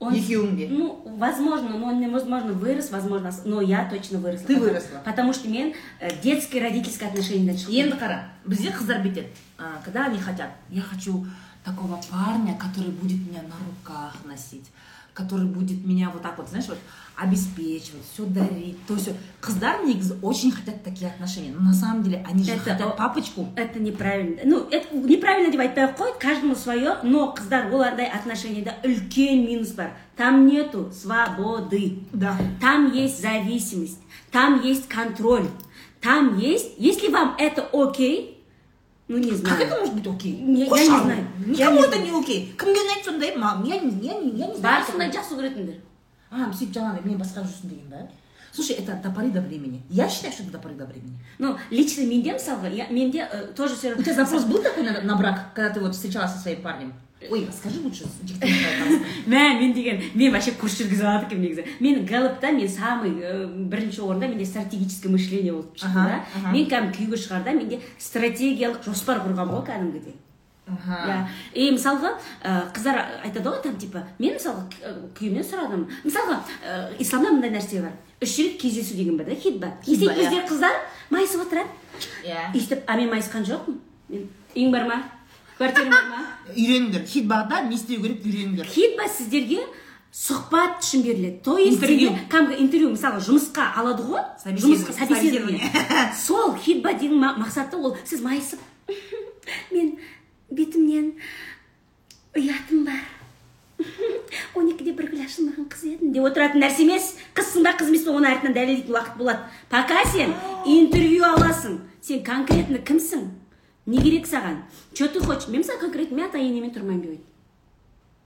Он- 0.01 0.12
екеуің 0.12 0.57
де 0.57 0.68
Ну, 0.68 1.03
возможно, 1.18 1.68
но 1.79 1.87
он 1.87 2.01
невозможно 2.01 2.53
вырос, 2.53 2.90
возможно, 2.90 3.33
но 3.44 3.62
я 3.62 3.88
точно 3.88 4.18
выросла. 4.18 4.47
Ты 4.47 4.55
Потому- 4.55 4.70
выросла. 4.70 4.99
Потому 5.05 5.33
что 5.33 5.49
мен 5.49 5.73
э, 6.01 6.11
детское 6.20 6.61
родительское 6.61 7.09
отношение 7.09 7.47
дальше. 7.47 7.70
енді 7.70 7.97
қара 7.97 8.18
бізде 8.44 8.70
қыздар 8.70 9.01
бүйтеді 9.03 9.29
а, 9.57 9.81
когда 9.85 10.07
они 10.07 10.18
хотят 10.18 10.51
я 10.68 10.83
хочу 10.83 11.25
такого 11.64 11.99
парня 12.11 12.59
который 12.59 12.90
будет 12.90 13.20
меня 13.27 13.42
на 13.42 13.57
руках 13.64 14.14
носить 14.27 14.66
который 15.19 15.45
будет 15.47 15.86
меня 15.86 16.10
вот 16.13 16.21
так 16.21 16.38
вот, 16.38 16.49
знаешь, 16.49 16.67
вот 16.69 16.77
обеспечивать, 17.23 18.05
все 18.13 18.23
дарить, 18.23 18.77
то 18.88 18.93
есть 18.95 19.10
қыздар 19.41 19.84
негізі 19.86 20.13
очень 20.21 20.51
хотят 20.51 20.84
такие 20.84 21.12
отношения, 21.12 21.51
но 21.58 21.62
на 21.65 21.73
самом 21.73 22.03
деле 22.03 22.25
они 22.32 22.43
же 22.43 22.51
Это- 22.51 22.60
хотят 22.71 22.97
папочку. 22.97 23.47
это 23.58 23.77
неправильно 23.79 24.38
ну 24.45 24.67
это 24.71 24.88
неправильно 24.95 25.51
деп 25.51 25.60
айтпай 25.60 25.84
ақ 25.86 25.97
қой 25.97 26.12
каждому 26.19 26.55
свое 26.55 26.95
но 27.03 27.36
қыздар 27.38 27.73
ол 27.73 27.82
андай 27.82 28.08
отношенияда 28.08 28.71
үлкен 28.84 29.45
минус 29.47 29.71
бар 29.73 29.91
там 30.15 30.47
нету 30.47 30.91
свободы 30.93 31.99
Да. 32.13 32.38
там 32.62 32.93
есть 32.93 33.21
зависимость 33.21 33.99
там 34.32 34.62
есть 34.63 34.88
контроль 34.88 35.47
там 36.01 36.38
есть 36.38 36.71
если 36.77 37.10
вам 37.10 37.36
это 37.38 37.67
окей 37.73 38.38
ну 39.10 39.17
не 39.17 39.32
Как 39.32 39.39
знаю 39.39 39.62
это 39.65 39.76
может 39.80 39.93
быть 39.95 40.08
окей? 40.08 40.34
Я 40.56 40.65
Қойшы 40.67 40.91
не 40.91 41.02
знаю. 41.04 41.28
Я 41.48 41.52
Никому 41.72 41.80
не 41.82 41.86
это 41.88 41.98
не 41.98 42.12
окей. 42.19 42.54
Кімге 42.58 42.80
ұнайды 42.86 43.04
сондай? 43.06 43.36
Мам, 43.36 43.63
я, 43.65 43.80
не- 43.80 44.00
я, 44.08 44.13
не- 44.22 44.38
я 44.39 44.48
не 44.48 44.56
знаю. 44.56 44.86
сондай 44.86 45.12
жақсы 45.12 45.36
көретіндер 45.36 45.76
А, 46.32 46.52
сөйтіп 46.54 46.74
жаңағы 46.78 47.06
мен 47.06 47.17
басқа 47.17 47.41
жүрсін 47.43 47.69
деген 47.69 47.89
ба? 47.89 48.08
Слушай, 48.54 48.76
это 48.78 49.00
до 49.04 49.10
поры 49.12 49.30
до 49.32 49.41
времени. 49.41 49.82
Я 49.89 50.08
считаю, 50.10 50.32
что 50.34 50.43
это 50.43 50.52
до 50.54 50.60
поры 50.60 50.76
до 50.76 50.86
времени. 50.86 51.17
ну 51.39 51.58
лично 51.72 52.02
менде 52.02 52.34
мысалға 52.34 52.69
я 52.74 52.88
менде 52.89 53.28
э, 53.32 53.48
тоже 53.56 53.76
все 53.76 53.93
У 53.95 54.02
тебя 54.04 54.13
запрос 54.13 54.43
был 54.45 54.62
такой 54.62 54.84
на 54.84 55.15
брак, 55.15 55.54
когда 55.56 55.74
ты 55.74 55.80
вот 55.80 55.95
встречалась 55.95 56.32
со 56.34 56.39
своим 56.39 56.62
парнем? 56.62 56.93
Ой, 57.29 57.45
расскажи 57.45 57.82
лучше, 57.82 58.05
мә 59.27 59.60
мен 59.60 59.73
деген 59.73 59.99
мен 60.15 60.32
вообще 60.32 60.53
курс 60.55 60.77
жүргізіп 60.79 61.03
алады 61.03 61.25
екенмін 61.27 61.49
негізі. 61.49 61.65
Мен 61.84 62.05
галопта 62.08 62.51
мен 62.55 62.69
самый 62.69 63.12
э, 63.19 63.45
бірінші 63.45 64.01
орында 64.08 64.29
менде 64.29 64.45
стратегическое 64.45 65.10
мышление 65.10 65.51
болып 65.51 65.75
шықты 65.75 66.05
да. 66.08 66.23
мен 66.53 66.69
кәдімгі 66.71 66.95
күйеуге 66.95 67.19
шығарда 67.19 67.58
менде 67.58 67.82
стратегиялық 67.99 68.88
жоспар 68.88 69.19
құрғанмын 69.25 69.60
ғой 69.60 69.65
кәдімгідей. 69.67 70.15
Иә. 70.69 71.27
И 71.53 71.67
мысалға 71.75 72.13
ә, 72.39 72.71
қыздар 72.71 73.03
айтады 73.25 73.49
ғой 73.49 73.62
там 73.67 73.75
типа 73.75 74.05
мен 74.17 74.39
мысалға 74.39 74.63
ә, 74.79 74.95
күйеуімнен 75.19 75.43
сұрадым. 75.43 75.86
Мысалға 76.08 76.39
исламда 77.03 77.36
мындай 77.36 77.51
нәрсе 77.51 77.84
бар. 77.84 77.99
Үш 78.23 78.38
рет 78.39 78.60
кездесу 78.62 78.95
деген 78.95 79.17
бар 79.17 79.27
да 79.27 79.36
істейді 79.36 80.08
иә. 80.08 80.15
бізде 80.15 80.43
қыздар 80.47 80.79
майысып 81.10 81.43
отырады. 81.43 81.67
Иә. 82.23 82.51
өйстіп 82.55 82.88
а 82.88 82.95
мен 82.95 83.12
майысқан 83.12 83.43
жоқпын. 83.43 83.79
Мен 84.08 84.29
үйің 84.55 84.71
бар 84.71 84.88
ма? 84.88 85.03
Квартираң 85.60 85.91
бар 85.91 86.08
ма? 86.10 86.24
Үйреніңдер. 86.56 87.04
Хитбада 87.06 87.62
не 87.67 87.76
істеу 87.76 88.02
керек 88.02 88.24
үйреніңдер. 88.26 88.65
хитба 88.72 89.08
сіздерге 89.12 89.60
сұхбат 90.13 90.80
үшін 90.82 91.04
беріледі. 91.06 91.41
То 91.43 91.58
есть 91.60 91.78
Интервью. 91.78 92.10
кәдімгі 92.32 92.60
интервью 92.63 92.89
мысалы 92.95 93.19
жұмысқа 93.22 93.67
алады 93.78 94.04
ғой? 94.08 94.24
Жұмысқа 94.45 94.93
собеседование 94.98 95.69
сол 96.26 96.56
хитба 96.56 96.93
деген 96.93 97.19
ма- 97.19 97.36
мақсаты 97.38 97.76
ол 97.78 97.95
сіз 98.06 98.22
майысып 98.26 98.60
мен 99.72 99.98
бетімнен 100.50 101.13
ұятым 102.34 102.86
бар. 102.86 103.04
Он 104.56 104.67
екіде 104.67 104.91
бір 104.98 105.08
гүл 105.12 105.22
ашылмаған 105.24 105.67
қыз 105.72 105.84
едім 105.88 106.10
деп 106.12 106.26
отыратын 106.28 106.60
нәрсе 106.63 106.84
емес. 106.84 107.13
Қызсың 107.38 107.63
ба 107.63 107.72
қыз 107.80 107.88
емес 107.93 108.04
пе 108.04 108.12
оны 108.12 108.28
артынан 108.28 108.54
дәлелдейтін 108.58 108.91
уақыт 108.95 109.15
болады. 109.17 109.45
Пока 109.69 110.02
сен 110.12 110.34
интервью 110.65 111.24
аласың 111.30 111.78
сен 112.02 112.24
конкретно 112.26 112.82
кімсің? 112.84 113.30
Не 113.89 113.97
керек 114.06 114.28
саған 114.30 114.62
че 114.93 115.08
ты 115.10 115.19
хочешь 115.19 115.47
мен 115.49 115.62
мысалы 115.65 115.80
конкретно 115.82 116.15
мен 116.17 116.25
ата 116.30 116.38
енемен 116.38 116.71
тұрмаймын 116.75 117.02
деп 117.02 117.10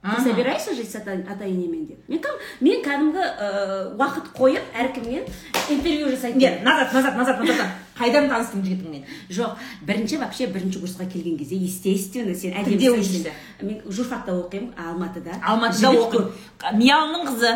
айтамын 0.03 0.17
ты 0.17 0.29
собираешься 0.29 0.75
жить 0.75 0.91
с 0.91 0.95
ата 0.99 1.11
ата 1.13 1.45
енемен 1.45 1.85
деп 1.87 2.09
мен 2.09 2.19
мен 2.59 2.81
кәдімгі 2.83 3.23
ә, 3.23 3.95
уақыт 3.95 4.33
қойып 4.35 4.75
әркіммен 4.75 5.23
интервью 5.69 6.09
жасайтын 6.11 6.37
Нет, 6.39 6.63
назад, 6.63 6.93
назад, 6.93 7.15
назад, 7.15 7.39
назад. 7.39 7.67
Қайдан 7.97 8.27
таныстың 8.27 8.63
жігітіңмен? 8.65 9.03
жоқ 9.29 9.55
бірінші 9.87 10.17
вообще 10.17 10.47
бірінші 10.47 10.79
курсқа 10.81 11.05
келген 11.07 11.37
кезде 11.37 11.55
естественно 11.55 12.35
сен 12.35 12.51
әдемі 12.51 12.77
Кімде 12.77 12.89
сөйлейсің. 12.89 12.99
учишься? 12.99 13.31
мен 13.61 13.81
журфакта 13.87 14.33
оқимын 14.33 14.73
алматыда 14.75 15.39
Алматыда 15.45 15.93
көп. 16.11 16.31
Миялының 16.73 17.27
қызы. 17.29 17.53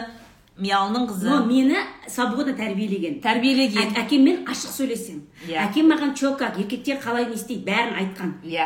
Миялының 0.60 1.08
қызы. 1.08 1.30
но 1.30 1.46
мені 1.46 1.76
свободно 2.08 2.54
тәрбиелеген 2.58 3.22
Тәрбиелеген. 3.22 3.94
Әкеммен 3.94 4.46
ашық 4.50 4.72
сөйлесемін 4.74 5.22
Иә. 5.48 5.70
әкем 5.70 5.86
маған 5.92 6.16
че 6.16 6.36
как 6.38 6.58
еркектер 6.58 6.98
қалай 6.98 7.28
не 7.30 7.36
істейді 7.36 7.64
бәрін 7.66 7.94
айтқан 8.02 8.32
Иә. 8.44 8.66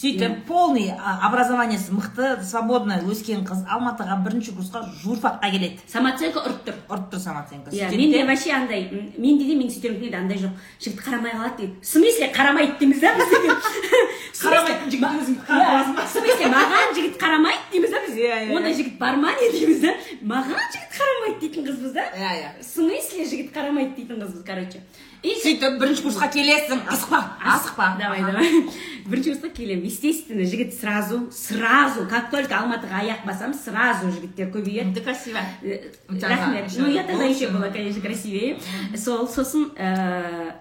Сөйтіп, 0.00 0.46
полный 0.48 0.94
образованиесі 0.96 1.92
мықты, 1.92 2.40
свободно 2.40 2.96
өскен 3.04 3.42
қыз 3.44 3.66
Алматыға 3.68 4.14
бірінші 4.24 4.54
курсқа 4.56 4.80
журфакқа 5.02 5.50
келеді. 5.52 5.76
самооценка 5.92 6.40
ұрып 6.40 6.62
тұр. 6.64 6.78
Ұрып 6.88 7.10
тұр 7.12 7.20
самооценка. 7.20 7.68
иә 7.70 7.90
менде 7.90 8.18
де- 8.18 8.24
вообще 8.24 8.52
андай 8.52 9.12
менде 9.18 9.44
де 9.44 9.54
менің 9.60 9.68
сөйтерім 9.68 10.00
де 10.00 10.16
андай 10.16 10.38
жоқ. 10.38 10.56
Жігіт 10.80 11.00
қарамай 11.04 11.34
қалады 11.36 11.56
дейді. 11.58 11.72
В 11.82 11.86
смысле 11.86 12.32
қарамайды 12.32 12.78
дейміз 12.80 13.00
да 13.00 13.14
біз? 13.14 13.28
Қарамайтын 14.40 14.90
жігіт 14.90 15.04
в 15.04 16.08
смысле? 16.14 16.48
Маған 16.48 16.94
жігіт 16.96 17.20
қарамайды 17.20 17.60
дейміз 17.72 17.90
да 17.90 18.00
біз. 18.00 18.16
Иә, 18.16 18.48
иә, 18.48 18.56
ондай 18.56 18.72
иә. 18.72 18.76
жігіт 18.76 18.98
бар 18.98 19.16
ма 19.16 19.32
не 19.36 19.52
дейміз 19.52 19.80
да? 19.80 19.92
Маған 20.24 20.64
жігіт 20.72 20.96
қарамайды 20.96 21.40
дейтін 21.40 21.68
қызбыз 21.68 21.92
да? 21.92 22.04
Иә, 22.16 22.32
иә. 22.40 22.50
в 22.60 22.64
смысле? 22.64 23.24
жігіт 23.28 23.52
қарамайды 23.52 23.96
дейтін 23.96 24.16
қызбыз 24.24 24.44
короче. 24.46 24.80
Сөйтіп, 25.20 25.74
бірінші 25.80 26.02
курсқа 26.06 26.30
келесің, 26.32 26.80
асықпа, 26.88 27.18
асықпа. 27.44 27.86
давай 28.00 28.22
давай. 28.24 28.62
Бірінші 29.06 29.34
курсқа 29.34 29.50
келемін. 29.52 29.86
Естественно 29.86 30.44
жігіт 30.44 30.72
сразу 30.80 31.28
сразу 31.30 32.06
как 32.08 32.30
только 32.30 32.56
алматыға 32.56 33.02
аяқ 33.04 33.26
басамын 33.28 33.54
сразу 33.54 34.08
жігіттер 34.08 34.48
көбейеді. 34.48 34.94
Ты 34.96 35.00
красивая. 35.04 35.44
Э, 35.62 35.92
рахмет. 36.08 36.72
ну 36.78 36.88
я 36.88 37.04
тогда 37.04 37.24
еще 37.24 37.48
была 37.48 37.68
конечно 37.68 38.00
красивее. 38.00 38.58
Сол 38.96 39.28
сосын 39.28 39.72
ә, 39.76 40.54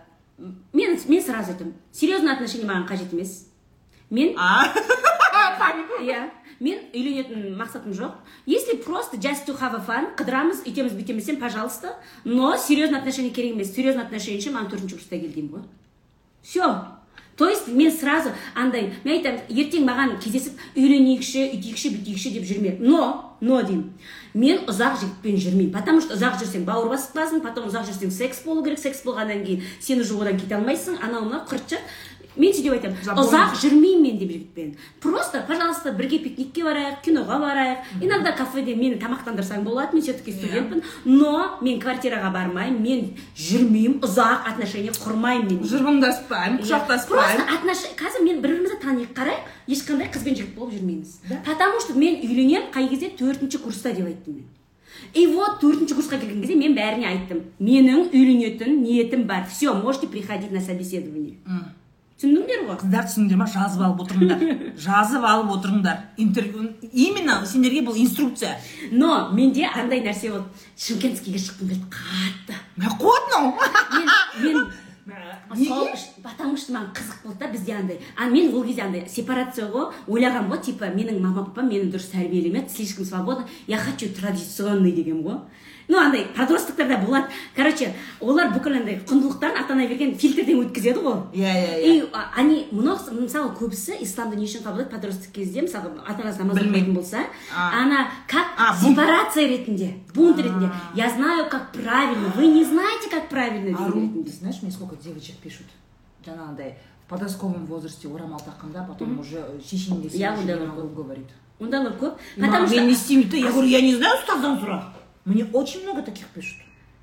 мен 0.74 1.00
мен 1.08 1.24
сразу 1.24 1.52
айтамын. 1.52 1.74
Серьезный 1.94 2.34
отношение 2.34 2.68
маған 2.68 2.88
қажет 2.88 3.14
емес. 3.14 3.48
Мен 4.10 4.36
А? 4.38 4.74
иә 6.02 6.30
мен 6.60 6.80
үйленетін 6.94 7.56
мақсатым 7.58 7.94
жоқ. 7.94 8.20
Если 8.46 8.76
просто 8.78 9.18
just 9.18 9.46
to 9.46 9.58
have 9.60 9.76
a 9.76 9.82
fun 9.82 10.16
қыдырамыз 10.16 10.66
үйтеміз 10.66 10.94
бүйтеміз 10.94 11.26
десем 11.26 11.40
пожалуйста. 11.40 11.96
Но 12.24 12.58
серьезный 12.58 13.00
отношение 13.00 13.32
керек 13.32 13.56
емес. 13.56 13.74
Серьезный 13.74 14.04
отношение 14.04 14.40
үшін 14.42 14.56
маған 14.56 14.72
төртінші 14.72 14.96
курста 14.96 15.18
кел 15.18 15.32
деймін 15.32 15.52
ғой. 15.52 15.64
Все 16.42 17.00
то 17.40 17.48
есть 17.48 17.70
мен 17.70 17.90
сразу 17.90 18.32
андай 18.54 18.92
мен 19.06 19.16
айтамын 19.16 19.46
ертең 19.48 19.86
маған 19.88 20.18
кездесіп 20.20 20.60
үйленейікші 20.76 21.46
үйтейікші 21.56 21.92
бүйтейікші 21.94 22.32
деп 22.36 22.44
жүрме. 22.44 22.76
Но 22.84 23.38
но 23.40 23.62
деймін. 23.64 23.94
Мен 24.34 24.66
ұзақ 24.68 25.00
жігітпен 25.00 25.40
жүрмеймін. 25.40 25.72
Потому 25.72 26.04
что 26.04 26.18
ұзақ 26.20 26.36
жүрсең 26.42 26.66
бауыр 26.68 26.92
басып 26.92 27.16
қаласың 27.16 27.40
потом 27.40 27.70
ұзақ 27.72 27.88
жүрсең 27.88 28.12
секс 28.12 28.44
болу 28.44 28.66
керек. 28.66 28.84
Секс 28.84 29.06
болғаннан 29.08 29.46
кейін 29.46 29.64
сен 29.80 30.04
уже 30.04 30.20
одан 30.20 30.36
кете 30.36 30.60
алмайсың. 30.60 31.00
Анау 31.00 31.30
мынау 31.30 31.48
құртшы 31.48 31.80
мен 32.40 32.54
сөйтіп 32.56 32.76
айтамын 32.78 33.20
ұзақ 33.24 33.56
жүрмеймін 33.62 34.04
мен 34.04 34.20
деп 34.20 34.32
жігітпен. 34.32 34.76
Просто 35.00 35.44
пожалуйста 35.48 35.92
бірге 35.92 36.20
пикникке 36.24 36.64
барайық 36.64 37.02
киноға 37.06 37.40
барайық. 37.44 37.78
Иногда 38.02 38.32
кафеде 38.36 38.76
мені 38.76 39.00
тамақтандырсаң 39.00 39.64
болады 39.64 39.96
мен 39.96 40.04
все 40.04 40.14
таки 40.14 40.32
студентпін. 40.32 40.84
Но 41.06 41.60
мен 41.62 41.80
квартираға 41.80 42.32
бармаймын 42.34 42.82
мен 42.82 43.16
жүрмеймін 43.36 44.00
ұзақ 44.04 44.48
отношение 44.54 44.92
құрмаймын 44.92 45.60
мен. 45.60 45.64
Жырбыңдаспаймын, 45.64 46.62
просто 46.64 46.76
құшақтаспаймын. 46.76 47.50
отношение 47.58 47.98
қазір 48.00 48.24
мен 48.24 48.42
бір 48.42 48.50
бірімізді 48.60 48.80
танайық 48.84 49.12
қарайық 49.16 49.44
ешқандай 49.68 50.12
қыз 50.14 50.24
бен 50.24 50.36
жігіт 50.36 50.56
болып 50.56 50.74
жүрмейміз. 50.74 51.20
Потому 51.46 51.80
что 51.80 51.94
мен 51.94 52.22
үйленемін 52.24 52.72
қай 52.74 52.90
кезде? 52.90 53.12
Төртінші 53.20 53.60
курста 53.60 53.94
деп 53.94 54.06
айттым 54.06 54.36
мен. 54.36 54.48
И 55.14 55.26
вот 55.28 55.62
төртінші 55.62 55.96
курсқа 55.96 56.20
келген 56.20 56.42
кезде 56.42 56.56
мен 56.56 56.76
бәріне 56.76 57.08
айттым. 57.08 57.44
Менің 57.60 58.10
үйленетін 58.12 58.82
ниетім 58.84 59.26
бар. 59.28 59.48
Все 59.50 59.74
можете 59.74 60.08
приходить 60.08 60.52
на 60.52 60.62
собеседование. 60.62 61.38
Түсіндіңдер 62.20 62.66
ғой? 62.68 62.78
қыздар 62.82 63.06
түсіндіңдер 63.08 63.40
ма? 63.40 63.48
жазып 63.48 63.84
алып 63.86 64.04
отырыңдар. 64.04 64.44
жазып 64.88 65.24
алып 65.24 65.54
отырыңдар. 65.56 66.02
Интервью 66.18 66.74
именно 66.92 67.46
сендерге 67.46 67.86
бұл 67.88 67.96
инструкция. 68.00 68.58
Но 68.92 69.30
менде 69.32 69.66
андай 69.70 70.04
нәрсе 70.04 70.34
болды. 70.34 70.48
Шымкентскийге 70.76 71.40
шыққым 71.40 71.72
келді 71.72 71.88
қатты. 71.96 72.60
Мә 72.76 72.92
мен 74.44 74.68
неге? 75.56 75.96
потому 76.24 76.58
что 76.58 76.74
маған 76.74 76.92
қызық 76.94 77.24
болды 77.24 77.40
да 77.40 77.48
бізде 77.48 77.76
андай. 77.76 78.00
А 78.18 78.28
мен 78.30 78.54
ол 78.54 78.64
кезде 78.64 78.84
андай 78.84 79.08
сепарация 79.10 79.68
ғой 79.72 79.94
ойлағанмын 80.08 80.52
ғой 80.52 80.62
типа 80.66 80.92
менің 80.94 81.20
мама 81.24 81.46
папам 81.46 81.70
мені 81.70 81.90
дұрыс 81.90 82.12
тәрбиелемеді 82.12 82.70
слишком 82.70 83.06
свободно. 83.06 83.48
Я 83.68 83.78
хочу 83.78 84.10
традиционный 84.14 84.92
дегенмін 84.92 85.24
ғой. 85.24 85.40
Ну 85.90 85.98
андай 86.00 86.28
подростковтарда 86.38 86.98
болады. 86.98 87.28
Короче 87.56 87.94
олар 88.22 88.52
бүкіл 88.54 88.78
андай 88.78 89.00
құндылықтарын 89.10 89.58
ата 89.64 89.74
ана 89.74 89.88
берген 89.90 90.16
фильтрден 90.16 90.62
өткізеді 90.64 91.02
ғой. 91.02 91.18
Иә 91.34 91.50
иә 91.50 91.82
и 91.82 92.00
иә 92.00 92.10
а, 92.14 92.30
они 92.38 92.68
много 92.72 93.12
мысалы 93.12 93.52
көбісі 93.58 93.98
исламды 94.06 94.38
не 94.38 94.46
үшін 94.46 94.62
қабылдайды? 94.64 94.92
Подросток 94.94 95.32
кезде 95.34 95.64
мысалы 95.64 95.90
ата 96.08 96.22
анасы 96.22 96.40
намаз 96.40 96.58
оқымайтын 96.62 96.94
болса 96.94 97.26
А. 97.56 97.82
она 97.84 98.08
как 98.28 98.46
сепарация 98.80 99.48
ретінде 99.48 99.96
бунт 100.14 100.38
ретінде. 100.38 100.70
Я 100.94 101.10
знаю 101.10 101.50
как 101.50 101.72
правильно. 101.72 102.32
Вы 102.36 102.48
не 102.48 102.64
знаете 102.64 103.10
как 103.10 103.28
правильно 103.30 103.66
деген 103.66 103.86
ретінде. 103.94 104.30
ты 104.30 104.38
знаешь 104.38 104.62
мне 104.62 104.72
сколько 104.72 104.96
девочек 104.96 105.38
пишут? 105.38 105.66
Жаңағыдай 106.26 106.76
в 107.06 107.10
подростковом 107.10 107.66
возрасте 107.66 108.08
орамал 108.08 108.40
таққанда 108.40 108.86
потом 108.88 109.20
уже 109.20 109.44
шешеңге 109.66 110.10
Я 110.14 110.36
сен 110.36 110.42
ондай 110.42 110.60
не 110.60 110.66
көп. 110.68 110.94
говорит. 110.94 111.26
Ондайлар 111.60 111.94
көп 111.94 112.14
потому 112.40 112.68
я 112.68 112.84
не 112.86 112.94
что 112.94 113.12
істеймін 113.14 113.34
я 113.34 113.52
говорю 113.52 113.68
я 113.68 113.82
не 113.82 113.96
знаю 113.96 114.16
ұстаздан 114.20 114.60
сұра 114.62 114.84
мне 115.26 115.46
очень 115.54 115.84
много 115.84 116.02
таких 116.02 116.26
пишут. 116.28 116.58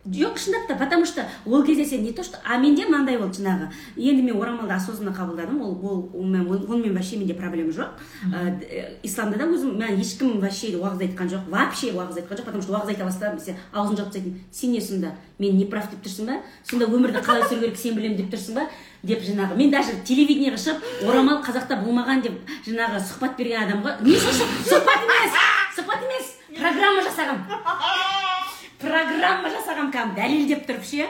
Жоқ 0.06 0.38
шындап 0.38 0.68
та 0.68 0.76
потому 0.76 1.04
что 1.04 1.26
ол 1.44 1.64
кезде 1.64 1.84
сен 1.84 2.04
не 2.04 2.12
то 2.12 2.22
что 2.22 2.38
а 2.44 2.58
менде 2.58 2.84
мынандай 2.86 3.18
болды 3.18 3.42
жаңағы. 3.42 3.72
Енді 3.96 4.22
мен 4.22 4.40
орамалды 4.40 4.72
осознанно 4.72 5.10
қабылдадым. 5.10 5.60
Ол 5.60 5.80
ол 5.82 6.10
онымен 6.14 6.94
вообще 6.94 7.16
менде 7.16 7.34
проблема 7.34 7.72
жоқ. 7.72 7.88
Ә, 8.32 8.56
д- 8.56 8.66
э, 8.70 8.98
исламда 9.02 9.36
да 9.36 9.44
өзім 9.46 9.74
маған 9.74 9.98
ешкім 9.98 10.38
вообще 10.38 10.68
уағыз 10.78 11.00
айтқан 11.02 11.26
жоқ. 11.28 11.48
Вообще 11.50 11.90
уағыз 11.90 12.18
айтқан 12.22 12.38
жоқ 12.38 12.44
потому 12.44 12.62
что 12.62 12.72
уағыз 12.74 12.86
айта 12.94 13.04
бастадым. 13.04 13.40
Сен 13.40 13.56
аузын 13.72 13.96
жауып 13.96 14.12
тастайтын 14.12 14.40
сен 14.52 14.70
не 14.70 14.80
сонда? 14.80 15.10
Мен 15.40 15.56
не 15.58 15.64
прав 15.66 15.90
деп 15.90 15.98
тұрсың 16.06 16.26
ба? 16.26 16.38
Сонда 16.62 16.86
өмірді 16.86 17.18
қалай 17.26 17.42
сүру 17.42 17.60
керек 17.66 17.76
сен 17.76 17.96
білемін 17.96 18.16
деп 18.16 18.30
тұрсың 18.30 18.54
ба? 18.54 18.68
Деп 19.02 19.22
жаңағы 19.26 19.56
мен 19.58 19.72
даже 19.72 19.90
телевидениеға 20.06 20.54
шығып 20.56 21.02
орамал 21.10 21.42
қазақта 21.42 21.82
болмаған 21.82 22.22
деп 22.22 22.38
жаңағы 22.64 23.02
сұхбат 23.10 23.36
берген 23.36 23.66
адамға 23.66 23.98
не 24.06 24.14
сұх- 24.14 24.46
сұхбат 24.70 25.02
емес! 25.02 25.34
Сұхбат 25.76 26.06
емес! 26.06 26.35
Программа 26.56 27.04
жасағанмын 27.06 28.56
программа 28.80 29.50
жасағанмын 29.52 29.92
кәдімгі 29.94 30.16
дәлелдеп 30.20 30.66
тұрып 30.68 30.84
ше? 30.84 31.06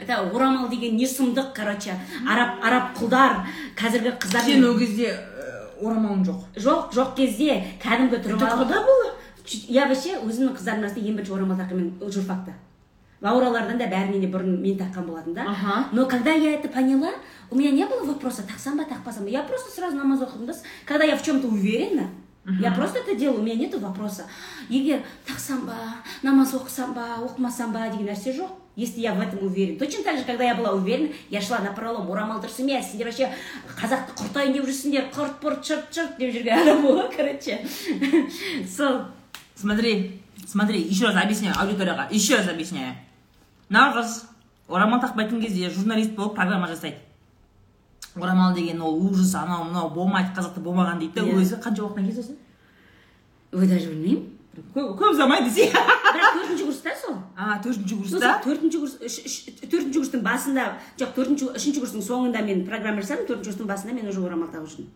Это 0.00 0.20
орамал 0.22 0.68
деген 0.70 0.96
не 0.96 1.06
сұмдық 1.08 1.52
короче. 1.56 1.96
Араб 2.28 2.64
араб 2.64 2.94
құлдар 2.98 3.42
қазіргі 3.76 4.16
қыздар 4.22 4.46
сен 4.46 4.64
ол 4.64 4.78
кезде 4.78 5.12
э, 5.12 5.68
орамалың 5.82 6.24
жоқ. 6.24 6.40
Жоқ 6.56 6.96
жоқ 6.96 7.14
кезде 7.20 7.60
кәдімгі 7.82 8.22
тұрып 8.24 8.40
болды? 8.40 8.80
Я 9.68 9.86
вообще 9.90 10.16
өзімнің 10.16 10.56
қыздарымның 10.56 10.88
арасында 10.88 11.06
ең 11.10 11.20
бірінші 11.20 11.36
орамал 11.36 11.60
таққан 11.60 11.80
мен 11.80 12.10
журфакта 12.12 12.56
лауралардан 13.20 13.78
да 13.78 13.88
бәрінен 13.90 14.22
де 14.22 14.28
бұрын 14.32 14.60
мен 14.62 14.78
таққан 14.78 15.04
болатын 15.04 15.34
да. 15.34 15.44
Ага. 15.48 15.88
но 15.92 16.06
когда 16.06 16.32
я 16.32 16.54
это 16.54 16.68
поняла 16.68 17.10
у 17.50 17.56
меня 17.56 17.70
не 17.70 17.84
было 17.84 18.04
вопроса 18.04 18.42
тақсам 18.42 18.78
ба 18.78 18.84
тақпасам 18.84 19.24
ба? 19.24 19.30
Я 19.30 19.42
просто 19.42 19.70
сразу 19.70 19.96
намаз 19.96 20.22
оқыдым 20.22 20.46
да 20.46 20.54
когда 20.86 21.04
я 21.04 21.16
в 21.16 21.22
чем-то 21.22 21.46
уверена 21.46 22.08
я 22.46 22.70
просто 22.72 22.98
это 23.00 23.14
делаю 23.14 23.40
у 23.40 23.42
меня 23.42 23.54
нету 23.54 23.78
вопроса. 23.78 24.26
Егер 24.68 25.02
тақсам 25.26 25.66
ба 25.66 25.74
намаз 26.22 26.54
оқысам 26.54 26.94
ба 26.94 27.18
оқымасам 27.20 27.72
ба 27.72 27.88
деген 27.90 28.06
нәрсе 28.06 28.32
жоқ 28.32 28.50
если 28.76 29.00
я 29.00 29.12
в 29.12 29.20
этом 29.20 29.44
уверен. 29.44 29.78
Точно 29.78 30.02
так 30.02 30.18
же 30.18 30.24
когда 30.24 30.44
я 30.44 30.54
была 30.54 30.72
уверена 30.72 31.10
я 31.28 31.40
шла 31.40 31.58
на 31.58 31.72
пролом 31.72 32.10
орамал 32.10 32.40
дұрыс 32.40 32.60
емес 32.60 32.90
сендер 32.90 33.06
вообще 33.08 33.28
қазақты 33.76 34.16
құртайын 34.16 34.54
деп 34.54 34.64
жүрсіңдер 34.64 35.10
құрт 35.12 35.40
пұрт 35.42 35.66
шырт 35.66 35.94
шырт 35.94 36.16
деп 36.18 36.32
жүрген 36.34 36.62
адам 36.62 36.82
болған 36.86 37.14
короче. 37.14 37.60
Сол 38.66 39.02
смотри 39.54 40.22
смотри 40.46 40.80
еще 40.80 41.06
раз 41.06 41.22
объясняю 41.22 41.54
аудиторияға 41.58 42.08
еще 42.10 42.36
раз 42.36 42.48
объясняю. 42.48 42.94
Мына 43.68 43.92
қыз 43.94 44.24
орамал 44.66 45.00
тақпайтын 45.00 45.40
кезде 45.42 45.68
журналист 45.68 46.12
болып 46.12 46.34
программа 46.34 46.66
жасайды 46.68 46.96
орамал 48.16 48.54
деген 48.54 48.82
ол 48.82 49.06
ужас 49.06 49.34
анау 49.34 49.64
мынау 49.64 49.90
болмайды 49.94 50.30
қазақта 50.36 50.60
болмаған 50.60 50.98
дейді 50.98 51.14
да 51.20 51.22
өзі 51.22 51.60
қанша 51.62 51.82
уақыттан 51.84 52.04
кейін 52.06 52.16
сосын 52.16 52.36
ой 53.52 53.66
даже 53.66 53.88
білмеймін. 53.90 54.36
Көп 54.74 54.98
көп 54.98 55.10
ұзамай 55.14 55.44
десей 55.46 55.70
бірақ 55.70 56.32
төртінші 56.36 56.64
курста 56.66 56.90
сол. 56.98 57.14
А 57.36 57.38
төртінші 57.62 57.94
курста? 58.00 58.40
Төртінші 58.44 58.78
курс 58.82 58.94
төртінші 59.62 59.98
курстың 60.00 60.20
басында 60.26 60.62
жоқ 60.98 61.10
төртінші 61.14 61.44
үшінші 61.54 61.80
курстың 61.84 62.02
соңында 62.02 62.40
мен 62.46 62.58
программа 62.66 63.00
жасадым 63.04 63.26
төртінші 63.30 63.50
курстың 63.52 63.66
басында 63.70 63.92
мен 63.94 64.08
уже 64.10 64.20
орамал 64.26 64.50
тағып 64.50 64.68
жүрдім 64.74 64.86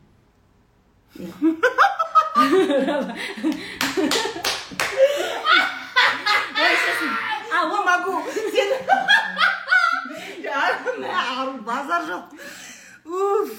а 7.55 7.57
могу. 7.87 8.15
сен 8.51 8.69
базар 11.67 12.03
жоқ. 12.09 12.25
Уф. 13.05 13.51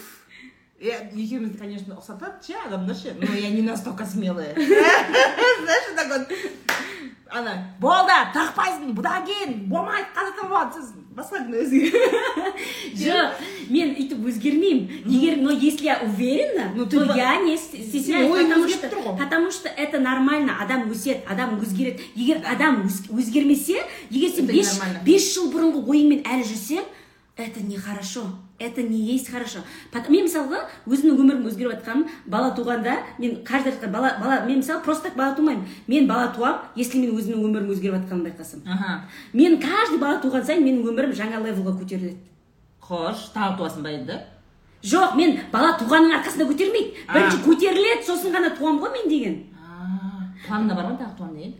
Я, 0.79 0.97
екеумізді 1.15 1.57
конечно 1.57 1.95
ұқсатады 1.95 2.43
ше 2.45 2.53
адамдар 2.65 2.95
ше 2.95 3.15
но 3.19 3.31
я 3.33 3.49
не 3.49 3.61
настолько 3.61 4.05
смелая 4.05 4.53
знаешь 4.55 5.95
так 5.95 6.07
вот. 6.09 6.37
Ана 7.31 7.73
болды 7.79 8.11
тақпайсың 8.35 8.91
бұдан 8.93 9.23
кейін 9.25 9.53
болмайды 9.71 10.07
қазақта 10.15 10.47
болады 10.49 10.75
сіз 10.81 10.91
басқа 11.15 11.39
өзге 11.47 11.89
жоқ 12.99 13.39
мен 13.71 13.95
өйтіп 13.95 14.27
өзгермеймін 14.29 15.07
егер 15.09 15.37
но 15.41 15.51
если 15.51 15.85
я 15.85 15.97
уверена 16.03 16.71
Ну, 16.75 16.85
то 16.85 17.03
я 17.15 17.37
не 17.41 17.57
стесняюсь 17.57 18.29
потому 18.29 18.67
что 18.69 18.89
потому 19.17 19.49
это 19.77 19.99
нормально. 19.99 20.57
Адам 20.61 20.91
өседі 20.91 21.23
адам 21.27 21.57
өзгереді 21.59 22.03
егер 22.15 22.41
адам 22.45 22.83
өз- 22.85 23.09
өзгермесе 23.09 23.81
егер 24.09 24.29
сен 24.35 24.45
бес 25.03 25.33
жыл 25.33 25.51
бұрынғы 25.51 25.85
ойыңмен 25.87 26.23
әлі 26.23 26.43
жүрсең 26.43 26.83
это 27.37 27.59
нехорошо. 27.63 28.27
Это 28.59 28.81
не 28.81 28.97
есть 28.97 29.29
хорошо. 29.29 29.59
Мен 30.09 30.25
мысалға 30.27 30.61
өзімнің 30.87 31.17
өмірім 31.19 31.47
өзгеріп 31.49 31.73
жатқаным 31.73 32.05
бала 32.25 32.53
туғанда 32.55 32.97
мен 33.17 33.43
каждый 33.43 33.73
раз 33.73 33.89
бала 33.91 34.15
бала 34.19 34.45
мен 34.45 34.59
мысалы 34.59 34.81
просто 34.83 35.09
так 35.09 35.15
бала 35.15 35.35
тумаймын. 35.35 35.67
Мен 35.87 36.07
бала 36.07 36.31
туамын 36.31 36.59
если 36.75 36.99
мен 36.99 37.15
өзімнің 37.17 37.43
өмірім 37.43 37.71
өзгеріп 37.73 37.97
жатқанын 37.99 38.23
байқасам. 38.29 38.61
Аха. 38.65 39.09
Мен 39.33 39.59
каждый 39.59 39.99
бала 39.99 40.21
туған 40.21 40.45
сайын 40.45 40.63
менің 40.63 40.87
өмірім 40.87 41.11
жаңа 41.13 41.43
левелға 41.43 41.75
көтеріледі. 41.81 42.15
Хош 42.79 43.27
тағы 43.35 43.57
туасың 43.59 43.83
ба 43.83 43.91
енді? 43.91 44.21
Жоқ 44.85 45.15
мен 45.17 45.39
бала 45.51 45.75
туғанның 45.79 46.15
арқасында 46.19 46.47
көтермейді. 46.47 47.05
Бірінші 47.11 47.43
көтеріледі 47.43 48.07
сосын 48.07 48.31
ғана 48.31 48.55
туамын 48.55 48.83
ғой 48.85 48.93
мен 48.95 49.09
деген. 49.09 49.37
Планыңда 50.47 50.75
бар 50.75 50.91
ма 50.91 50.99
тағы 50.99 51.17
туамын 51.17 51.35
деген? 51.41 51.55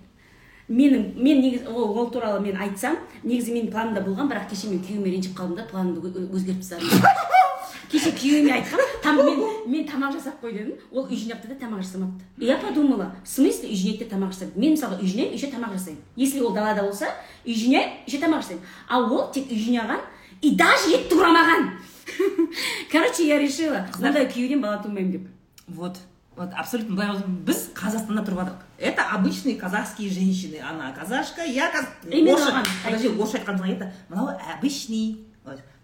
Менің 0.67 1.13
мен 1.15 1.41
негізі 1.41 1.67
ол, 1.69 1.97
ол 1.97 2.09
туралы 2.09 2.39
мен 2.41 2.57
айтсам 2.57 2.97
негізі 3.23 3.53
менің 3.53 3.71
планымда 3.71 4.01
болған 4.01 4.31
бірақ 4.31 4.49
кеше 4.49 4.71
мен 4.71 4.81
күйеуіме 4.81 5.13
ренжіп 5.13 5.37
қалдым 5.37 5.59
да 5.59 5.67
планымды 5.69 6.25
өзгертіп 6.25 6.63
тастадым 6.63 7.35
кеше 7.91 8.11
күйеуіме 8.17 8.53
айтқам 8.55 8.81
там 9.03 9.19
мен 9.21 9.43
мен 9.67 9.85
тамақ 9.85 10.15
жасап 10.17 10.41
қой 10.41 10.55
дедім 10.57 10.73
ол 10.91 11.05
үй 11.05 11.15
жинапты 11.15 11.47
да 11.47 11.55
тамақ 11.55 11.83
жасамапты. 11.83 12.25
Я 12.37 12.57
подумала 12.57 13.13
в 13.23 13.29
смысле 13.29 13.69
үй 13.69 13.75
жинайды 13.75 14.05
да 14.05 14.15
тамақ 14.15 14.33
жасайды 14.33 14.59
мен 14.59 14.73
мысалға 14.73 14.99
үй 14.99 15.07
жинаймын 15.07 15.37
еще 15.37 15.51
тамақ 15.53 15.73
жасаймын. 15.77 16.01
Если 16.15 16.39
ол 16.39 16.53
далада 16.53 16.83
болса 16.83 17.13
үй 17.45 17.53
жинаймын 17.53 18.01
еще 18.07 18.17
тамақ 18.17 18.41
жасаймын. 18.41 18.65
Ал 18.89 19.13
ол 19.13 19.31
тек 19.31 19.51
үй 19.51 19.61
жинаған 19.61 20.01
и 20.41 20.55
даже 20.55 20.89
ет 20.89 21.09
турамаған 21.09 21.69
короче 22.91 23.27
я 23.27 23.39
решила 23.39 23.87
ондай 24.01 24.25
күйеуден 24.25 24.61
бала 24.61 24.81
тумаймын 24.81 25.11
деп. 25.11 25.27
Вот. 25.67 25.97
Вот 26.35 26.49
абсолютно 26.53 26.95
былай 26.95 27.21
біз 27.47 27.69
қазақстанда 27.75 28.25
тұрып 28.25 28.41
жатырық 28.41 28.65
это 28.77 29.03
обычные 29.11 29.55
казахские 29.55 30.09
женщины. 30.09 30.59
Она 30.59 30.91
казашка 30.91 31.43
я 31.43 31.71
каз... 31.71 31.87
Именно 32.09 32.33
орысша 32.33 32.63
подожди 32.83 33.07
орысша 33.07 33.39
айтқан 33.39 33.57
соң 33.59 33.69
айтады 33.69 33.91
мынау 34.09 34.35
обычный 34.57 35.25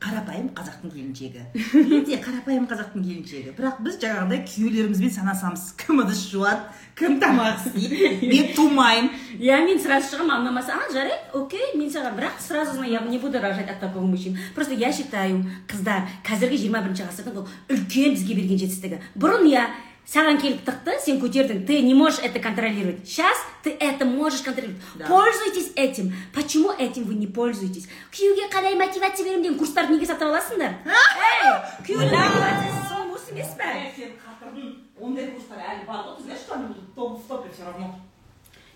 қарапайым 0.01 0.49
қазақтың 0.57 0.89
келіншегі. 0.89 1.41
Мен 1.91 2.05
де 2.07 2.17
қарапайым 2.17 2.65
қазақтың 2.65 3.03
келіншегі. 3.05 3.51
Бірақ 3.53 3.83
біз 3.85 3.99
жаңағыдай 4.01 4.41
күйеулерімізбен 4.49 5.13
санасамыз. 5.13 5.67
Кім 5.77 6.01
ыдыс 6.01 6.23
жуады 6.31 6.65
кім 6.97 7.19
тамақ 7.21 7.61
істейді 7.61 8.27
мен 8.27 8.49
тумаймын 8.55 9.11
Я 9.39 9.61
мен 9.61 9.79
сразу 9.79 10.09
шығамын 10.09 10.41
ұнамаса 10.41 10.73
а 10.73 10.89
жарайды 10.91 11.37
окей 11.37 11.77
мен 11.77 11.93
саған 11.93 12.17
бірақ 12.17 12.41
сразу 12.41 12.73
знаю 12.79 12.91
я 12.91 13.01
не 13.05 13.19
буду 13.19 13.39
рожать 13.39 13.69
от 13.69 13.79
такого 13.79 14.03
мужчины. 14.05 14.39
Просто 14.55 14.73
я 14.73 14.91
считаю 14.91 15.45
қыздар 15.69 16.09
қазіргі 16.25 16.57
жиырма 16.57 16.81
бірінші 16.81 17.05
ғасырдың 17.05 17.37
бұл 17.37 17.47
үлкен 17.69 18.17
бізге 18.17 18.35
берген 18.41 18.57
жетістігі. 18.65 19.01
Бұрын 19.15 19.45
иә 19.53 19.69
саған 20.07 20.39
келіп 20.41 20.65
тықты 20.67 20.97
сен 20.99 21.19
көтердің. 21.21 21.65
Ты 21.65 21.81
не 21.81 21.93
можешь 21.93 22.19
это 22.19 22.39
контролировать. 22.39 23.07
Сейчас 23.07 23.37
ты 23.63 23.71
это 23.79 24.05
можешь 24.05 24.41
контролировать. 24.41 24.81
Да. 24.95 25.07
пользуйтесь 25.07 25.71
этим. 25.75 26.13
Почему 26.33 26.71
этим 26.71 27.03
вы 27.03 27.15
не 27.15 27.27
пользуетесь? 27.27 27.87
Күйеуге 28.11 28.49
қалай 28.51 28.75
мотивация 28.75 29.25
беремін 29.25 29.43
деген 29.43 29.57
курстарды 29.57 29.93
неге 29.93 30.05
сатып 30.05 30.27
аласыңдар 30.27 30.73
ей 30.85 31.53
күйеуге 31.87 32.11
мотивация 32.11 32.85
сол 32.89 33.09
курс 33.09 33.29
емес 33.31 33.55
пе 33.57 33.91
сен 33.95 34.11
қатырдың 34.19 34.75
ондай 34.99 35.27
курстар 35.31 35.59
әлі 35.59 35.85
бар 35.87 36.03
ғой 36.05 36.17
ты 36.17 36.23
знаешь 36.23 36.41
что 36.41 36.55
они 36.55 36.65
будут 36.67 36.95
топ 36.95 37.19
в 37.23 37.27
топе 37.27 37.49
все 37.53 37.63
равно? 37.63 37.95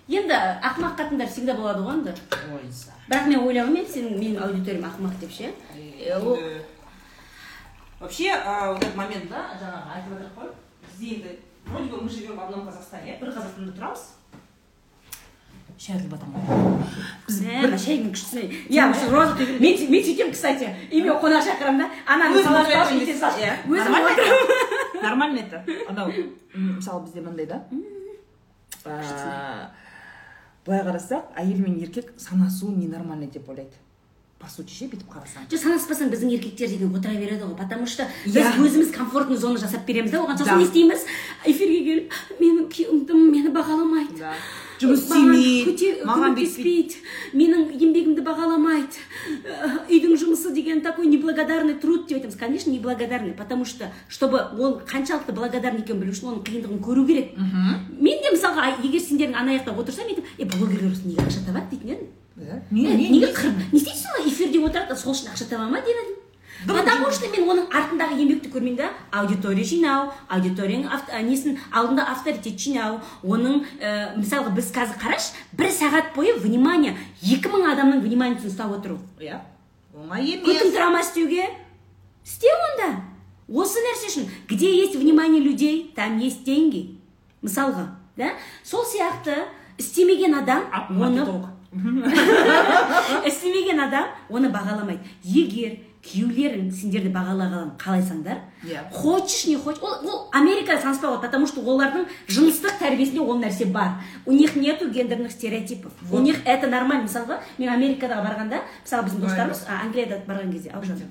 Енді 0.07 0.33
ақымақ 0.61 0.95
қатындар 0.99 1.27
всегда 1.27 1.55
болады 1.55 1.81
ғой 1.81 1.99
енді. 1.99 2.13
Бірақ 3.09 3.27
мен 3.27 3.39
ойлаумен 3.41 3.85
сенің 3.89 4.19
менің 4.21 4.43
аудиториям 4.45 4.85
ақымақ 4.85 5.19
деп 5.19 5.31
ше. 5.31 5.51
Вообще 7.99 8.35
вот 8.35 8.83
этот 8.83 8.95
момент 8.95 9.29
да 9.29 9.49
жаңағы 9.57 9.95
айтып 9.95 10.11
жатырмық 10.13 10.35
қой. 10.38 10.49
Бізде 10.95 11.15
енді 11.15 11.29
вроде 11.65 11.89
бы 11.91 12.01
мы 12.03 12.10
живем 12.10 12.36
в 12.36 12.39
одном 12.39 12.65
казахстане. 12.65 13.17
Бір 13.19 13.29
қазақстанда 13.36 13.73
тұрамыз 13.75 14.03
шай 15.77 15.97
жатыр 15.99 16.08
ғой 16.08 16.19
біз 17.27 17.39
Ә, 17.43 17.77
шайдың 17.77 18.12
күштісіне 18.15 18.45
иә 18.71 18.86
мен 19.60 19.75
мен 19.91 20.03
сөйтемін 20.05 20.31
кстати 20.31 20.69
үйіме 20.88 21.17
қонақ 21.19 21.43
шақырамын 21.43 21.84
да? 21.84 21.89
Ананы 22.08 22.39
Өзім 22.39 22.55
Нормально 25.03 25.39
это? 25.39 25.65
Анау 25.89 26.12
мысалы 26.53 27.03
бізде 27.03 27.21
мынандай 27.21 27.45
да? 27.45 27.58
Былай 30.65 30.81
қарасақ 30.88 31.36
әйел 31.36 31.60
мен 31.60 31.75
еркек 31.81 32.13
санасу 32.17 32.71
ненормально 32.71 33.27
деп 33.27 33.49
ойлайды. 33.49 33.75
По 34.39 34.50
сути 34.52 34.74
ше 34.76 34.86
бүйтіп 34.91 35.08
қарасаң. 35.10 35.45
Жоқ 35.50 35.62
санаспасаң 35.63 36.10
біздің 36.12 36.34
еркектер 36.36 36.67
деген 36.67 36.91
отыра 36.95 37.13
береді 37.15 37.45
ғой 37.48 37.56
потому 37.58 37.88
что 37.88 38.04
біз 38.26 38.36
Иә. 38.36 38.52
өзіміз 38.60 38.91
комфортный 38.91 39.38
зона 39.38 39.58
жасап 39.58 39.86
береміз 39.88 40.12
да 40.12 40.19
оған 40.19 40.38
сосын 40.38 40.58
не 40.60 40.65
істейміз? 40.65 41.06
Эфирге 41.45 41.80
келіп 41.88 42.13
менің 42.41 42.67
күйеуім 42.67 43.32
мені 43.32 43.50
бағаламайды 43.56 44.19
Да. 44.19 44.34
жұмыс 44.82 45.06
істемейді 45.08 46.04
маған 46.04 46.36
көмектеспейді 46.36 46.95
менің 47.34 47.62
еңбегімді 47.80 48.26
бағаламайды. 48.28 49.00
Э, 49.45 49.69
үйдің 49.88 50.17
жұмысы 50.19 50.52
деген 50.54 50.82
такой 50.82 51.08
неблагодарный 51.08 51.76
труд 51.80 52.08
деп 52.08 52.17
айтамыз. 52.17 52.36
Конечно 52.36 52.71
неблагодарный 52.71 53.32
потому 53.34 53.63
что 53.63 53.88
чтобы 54.10 54.38
ол 54.60 54.82
қаншалықты 54.86 55.32
благодарный 55.32 55.80
екенін 55.82 56.02
білу 56.04 56.12
үшін 56.12 56.28
оның 56.36 56.43
қиындығын 56.43 56.84
көру 56.84 57.08
керек. 57.08 57.32
Мен 57.39 58.19
де 58.21 58.36
мысалға 58.36 58.76
егер 58.84 59.00
сендердің 59.00 59.34
ана 59.36 59.56
жақта 59.56 59.71
отырсам 59.80 60.06
мен 60.12 60.19
айтамын 60.19 60.28
е 60.38 60.45
блогерлер 60.45 60.91
осы 60.91 61.08
неге 61.08 61.24
ақша 61.24 61.45
табады? 61.48 61.69
дейтін 61.71 61.89
едім. 61.95 62.08
Неге 63.12 63.32
қырып 63.34 63.58
не 63.74 63.80
істейсің 63.80 64.15
ғой 64.17 64.30
эфирде 64.30 64.60
отырады 64.60 64.89
да 64.93 64.95
сол 65.00 65.13
үшін 65.13 65.32
ақша 65.34 65.48
таба 65.50 65.69
ма 65.69 65.80
дедім 65.82 66.13
потому 66.67 67.12
что 67.12 67.28
мен 67.30 67.43
оның 67.52 67.65
артындағы 67.71 68.15
еңбекті 68.19 68.50
көрмеймін 68.52 68.76
да? 68.78 68.89
Аудитория 69.12 69.63
жинау 69.63 70.12
аудиторияның 70.30 70.88
авт- 70.88 71.12
несін 71.24 71.58
алдында 71.71 72.06
авторитет 72.12 72.58
жинау 72.60 73.00
оның 73.24 73.65
ә, 73.80 74.15
мысалға 74.17 74.54
біз 74.56 74.71
қазір 74.71 74.95
қарашы 75.00 75.34
бір 75.54 75.67
сағат 75.71 76.13
бойы 76.15 76.34
внимание 76.39 76.95
екі 77.22 77.51
мың 77.51 77.68
адамның 77.74 78.01
вниманиесін 78.01 78.49
ұстап 78.49 78.72
отыру. 78.80 78.99
Иә 79.20 79.39
оңай 79.93 80.39
күтім 80.43 80.55
емес 80.55 80.74
драма 80.74 81.01
істеуге? 81.01 81.45
Істе 82.26 82.47
онда. 82.55 83.01
Осы 83.47 83.80
нәрсе 83.86 84.07
үшін. 84.09 84.30
Где 84.47 84.74
есть 84.76 84.95
внимание 84.95 85.41
людей 85.41 85.91
там 85.95 86.18
есть 86.20 86.43
деньги. 86.45 86.97
Мысалға 87.43 87.91
да? 88.18 88.32
Сол 88.64 88.84
сияқты 88.86 89.43
істемеген 89.78 90.34
адам 90.39 90.64
оны. 90.89 91.22
Істемеген 93.26 93.80
адам 93.88 94.07
оны 94.30 94.49
бағаламайды. 94.53 95.03
Егер 95.23 95.78
күйеулерің 96.05 96.67
сендерді 96.71 97.09
бағалағанын 97.15 97.71
қалайсаңдар 97.82 98.38
Иә. 98.63 98.84
хочешь 98.93 99.47
не 99.47 99.55
хочешь 99.57 99.82
ол, 99.82 99.95
ол 100.05 100.30
америкада 100.32 100.80
санаспай 100.82 101.09
қойды 101.09 101.21
потому 101.21 101.47
что 101.47 101.61
олардың 101.61 102.05
жыныстық 102.28 102.78
тәрбиесінде 102.80 103.19
ол 103.21 103.39
нәрсе 103.41 103.65
бар. 103.65 104.01
У 104.26 104.32
них 104.32 104.55
нету 104.55 104.89
гендерных 104.89 105.32
стереотипов. 105.32 105.91
У 106.11 106.19
них 106.19 106.41
это 106.45 106.67
нормально. 106.67 107.05
Мысалға 107.09 107.39
мен 107.57 107.69
америкаға 107.73 108.21
барғанда 108.21 108.61
мысалы 108.84 109.07
біздің 109.09 109.26
достарымыз 109.26 109.65
англияда 109.67 110.21
барған 110.28 110.51
кезде 110.53 110.69
аужан 110.69 111.01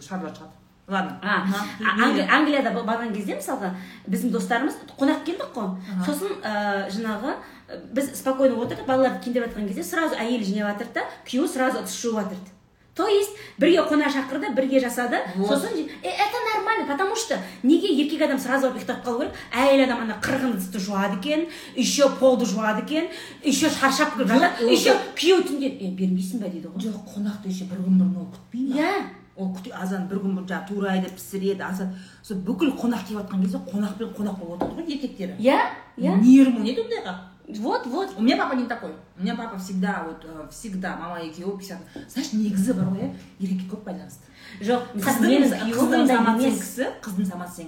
шарлар 0.00 0.32
шығады. 0.32 0.56
Ладно. 0.90 1.18
А, 1.22 2.36
англияда 2.36 2.70
ба- 2.74 2.84
барған 2.92 3.14
кезде 3.14 3.36
мысалға 3.38 3.72
біздің 4.08 4.30
достарымыз 4.34 4.74
қонақ 4.98 5.24
келдік 5.24 5.50
қой. 5.54 5.74
Сосын 6.06 6.38
ә, 6.42 6.88
жаңағы 6.90 7.34
ә, 7.68 7.80
біз 7.94 8.12
спокойно 8.18 8.56
отырдық 8.60 8.86
балаларды 8.86 9.24
киндеп 9.24 9.46
жатқан 9.48 9.68
кезде 9.68 9.82
сразу 9.84 10.14
әйелі 10.16 10.44
жинап 10.44 10.74
жатырды 10.74 10.94
да 11.00 11.04
күйеуі 11.26 11.48
сразу 11.48 11.78
ыдыс 11.84 12.00
жуып 12.02 12.24
жатырды. 12.24 12.56
То 12.92 13.06
есть 13.06 13.30
бірге 13.56 13.78
қонақ 13.86 14.10
шақырды 14.12 14.52
бірге 14.52 14.80
жасады. 14.80 15.18
Вот. 15.36 15.48
сосын 15.48 15.70
э, 16.02 16.08
это 16.08 16.36
нормально 16.54 16.86
потому 16.92 17.14
что 17.16 17.38
неге 17.62 17.86
еркек 17.94 18.22
адам 18.22 18.38
сразу 18.38 18.66
барып 18.68 18.82
ұйықтап 18.82 19.04
қалу 19.06 19.20
керек? 19.20 19.32
Әйел 19.54 19.84
адам 19.84 20.00
ана 20.02 20.16
қырғын 20.20 20.56
ыдысты 20.58 20.80
жуады 20.80 21.16
екен 21.16 21.46
еще 21.76 22.10
полды 22.18 22.44
жуады 22.44 22.82
екен 22.82 23.08
еще 23.44 23.70
шаршап 23.70 24.18
жатады 24.18 24.50
еще 24.68 24.92
күйеуі 25.14 25.46
түнде 25.48 25.70
е 25.70 25.94
бермейсің 25.94 26.42
ба 26.42 26.50
дейді 26.50 26.68
ғой. 26.68 26.82
Жоқ 26.82 27.14
қонақты 27.14 27.48
еще 27.48 27.64
бір 27.70 27.78
күн 27.86 27.96
бұрын 28.02 28.18
ол 28.18 28.28
күтпей 28.34 28.68
ма 28.68 28.76
иә. 28.76 28.92
Ол 29.40 29.50
күте 29.56 29.72
азан 29.72 30.06
бір 30.10 30.20
күн 30.22 30.36
бұрын 30.36 30.48
жаңағы 30.50 30.68
турайды 30.68 31.10
пісіреді 31.16 31.64
азан. 31.64 31.94
Сол 32.22 32.42
бүкіл 32.44 32.74
қонақ 32.76 33.06
келіп 33.08 33.22
жатқан 33.24 33.42
кезде 33.42 33.58
қонақ 33.70 33.96
пен 33.98 34.12
қонақ 34.18 34.38
болып 34.38 34.62
отырады 34.62 34.84
ғой 34.84 34.94
еркектері. 34.94 35.36
Иә 35.40 35.58
иә. 35.96 36.16
Нерві 36.20 36.60
нет 36.62 36.78
ондайға? 36.84 37.14
Вот 37.58 37.86
вот. 37.86 38.16
У 38.16 38.22
меня 38.22 38.36
папа 38.36 38.54
не 38.54 38.66
такой. 38.66 38.92
У 39.18 39.22
меня 39.22 39.34
папа 39.34 39.58
всегда 39.58 40.04
вот 40.06 40.24
э, 40.24 40.48
всегда 40.50 40.96
мама 40.96 41.20
екеуі 41.20 41.58
писать 41.58 41.78
знаешь 42.08 42.32
негізі 42.32 42.74
бар 42.74 42.92
ғой 42.92 43.00
иә? 43.02 43.10
Еркекке 43.40 43.66
көп 43.72 43.82
байланысты. 43.88 44.24
Жоқ 44.60 44.94
қыздың 44.94 45.26
менің 45.26 45.50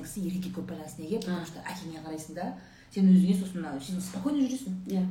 қыздың 0.05 0.29
еркекке 0.29 0.55
көп 0.55 0.71
байланысты. 0.71 1.03
Неге? 1.03 1.19
Потому 1.19 1.47
что 1.47 1.59
әкеңе 1.67 1.99
қарайсың 2.05 2.35
да 2.35 2.55
сен 2.95 3.11
өзіңе 3.11 3.35
сосын 3.41 3.67
сен 3.81 4.01
спокойно 4.01 4.45
жүресің. 4.45 4.73
Иә. 4.87 5.03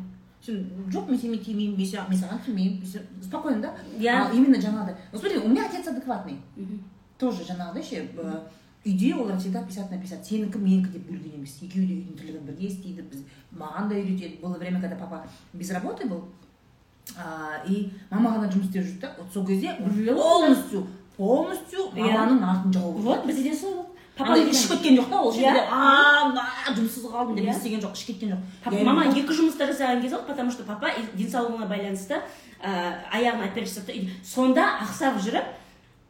Жоқ 0.47 1.09
мен 1.09 1.19
сенімен 1.19 1.43
тимеймін 1.45 1.77
мен 1.77 1.87
саған 1.87 2.09
мен 2.09 2.19
саған 2.19 2.39
тимеймін 2.45 2.81
спокойно 3.21 3.61
да 3.61 3.73
Иә. 3.99 4.29
А 4.29 4.33
именно 4.33 4.57
жаңағыдай 4.57 4.95
вот 5.11 5.21
смотри 5.21 5.37
у 5.37 5.47
меня 5.47 5.65
отец 5.67 5.87
адекватный 5.87 6.39
тоже 7.19 7.43
жаңағыдай 7.43 7.83
ше 7.83 8.09
үйде 8.83 9.13
олар 9.13 9.37
всегда 9.37 9.61
пятьдесят 9.61 9.91
на 9.91 9.97
пятьдесят 9.97 10.25
сенікі 10.25 10.57
менікі 10.57 10.89
деп 10.89 11.05
бөлген 11.11 11.35
емес 11.37 11.57
екеуі 11.61 11.85
де 11.85 11.93
үйдің 11.93 12.17
тірлігін 12.17 12.45
бірге 12.47 12.67
істейді 12.67 13.01
біз 13.11 13.21
маған 13.53 13.89
да 13.89 13.95
үйретеді 13.95 14.41
было 14.41 14.57
время 14.57 14.81
когда 14.81 14.95
папа 14.95 15.23
без 15.53 15.69
работы 15.69 16.07
был 16.09 16.23
а, 17.17 17.61
и 17.67 17.91
мама 18.09 18.31
ғана 18.31 18.49
жұмыс 18.49 18.69
істеп 18.71 18.83
жүрді 18.83 18.99
да 19.01 19.13
вот 19.19 19.31
сол 19.33 19.45
кезде 19.45 19.75
полностью 19.77 20.87
полностью 21.17 21.91
маманың 21.93 22.41
артын 22.41 22.73
жауып 22.73 22.97
вот 23.05 23.25
бізде 23.27 23.43
де 23.43 23.55
сол 23.55 23.85
папа 24.18 24.38
ішіп 24.38 24.72
кеткен 24.76 24.97
жоқ 24.99 25.09
та 25.09 25.22
ол 25.22 25.32
жерде. 25.34 25.64
А 25.72 26.30
мына 26.30 26.43
жұмыссыз 26.76 27.05
қалдым 27.12 27.36
деп 27.36 27.49
істеген 27.55 27.82
жоқ 27.82 27.93
ішіп 27.95 28.07
кеткен 28.12 28.36
жоқ 28.66 28.84
мама 28.86 29.05
екі 29.12 29.34
жұмыста 29.34 29.68
жасаған 29.72 30.01
кезде 30.01 30.16
болды 30.18 30.28
потому 30.34 30.51
что 30.51 30.64
папа 30.64 30.89
денсаулығына 31.16 31.68
байланысты 31.70 32.20
ә, 32.62 33.01
аяғына 33.14 33.45
операция 33.51 33.82
жасап 33.82 33.86
та 33.88 33.93
үй- 33.93 34.09
сонда 34.24 34.66
ақсап 34.84 35.18
жүріп 35.24 35.47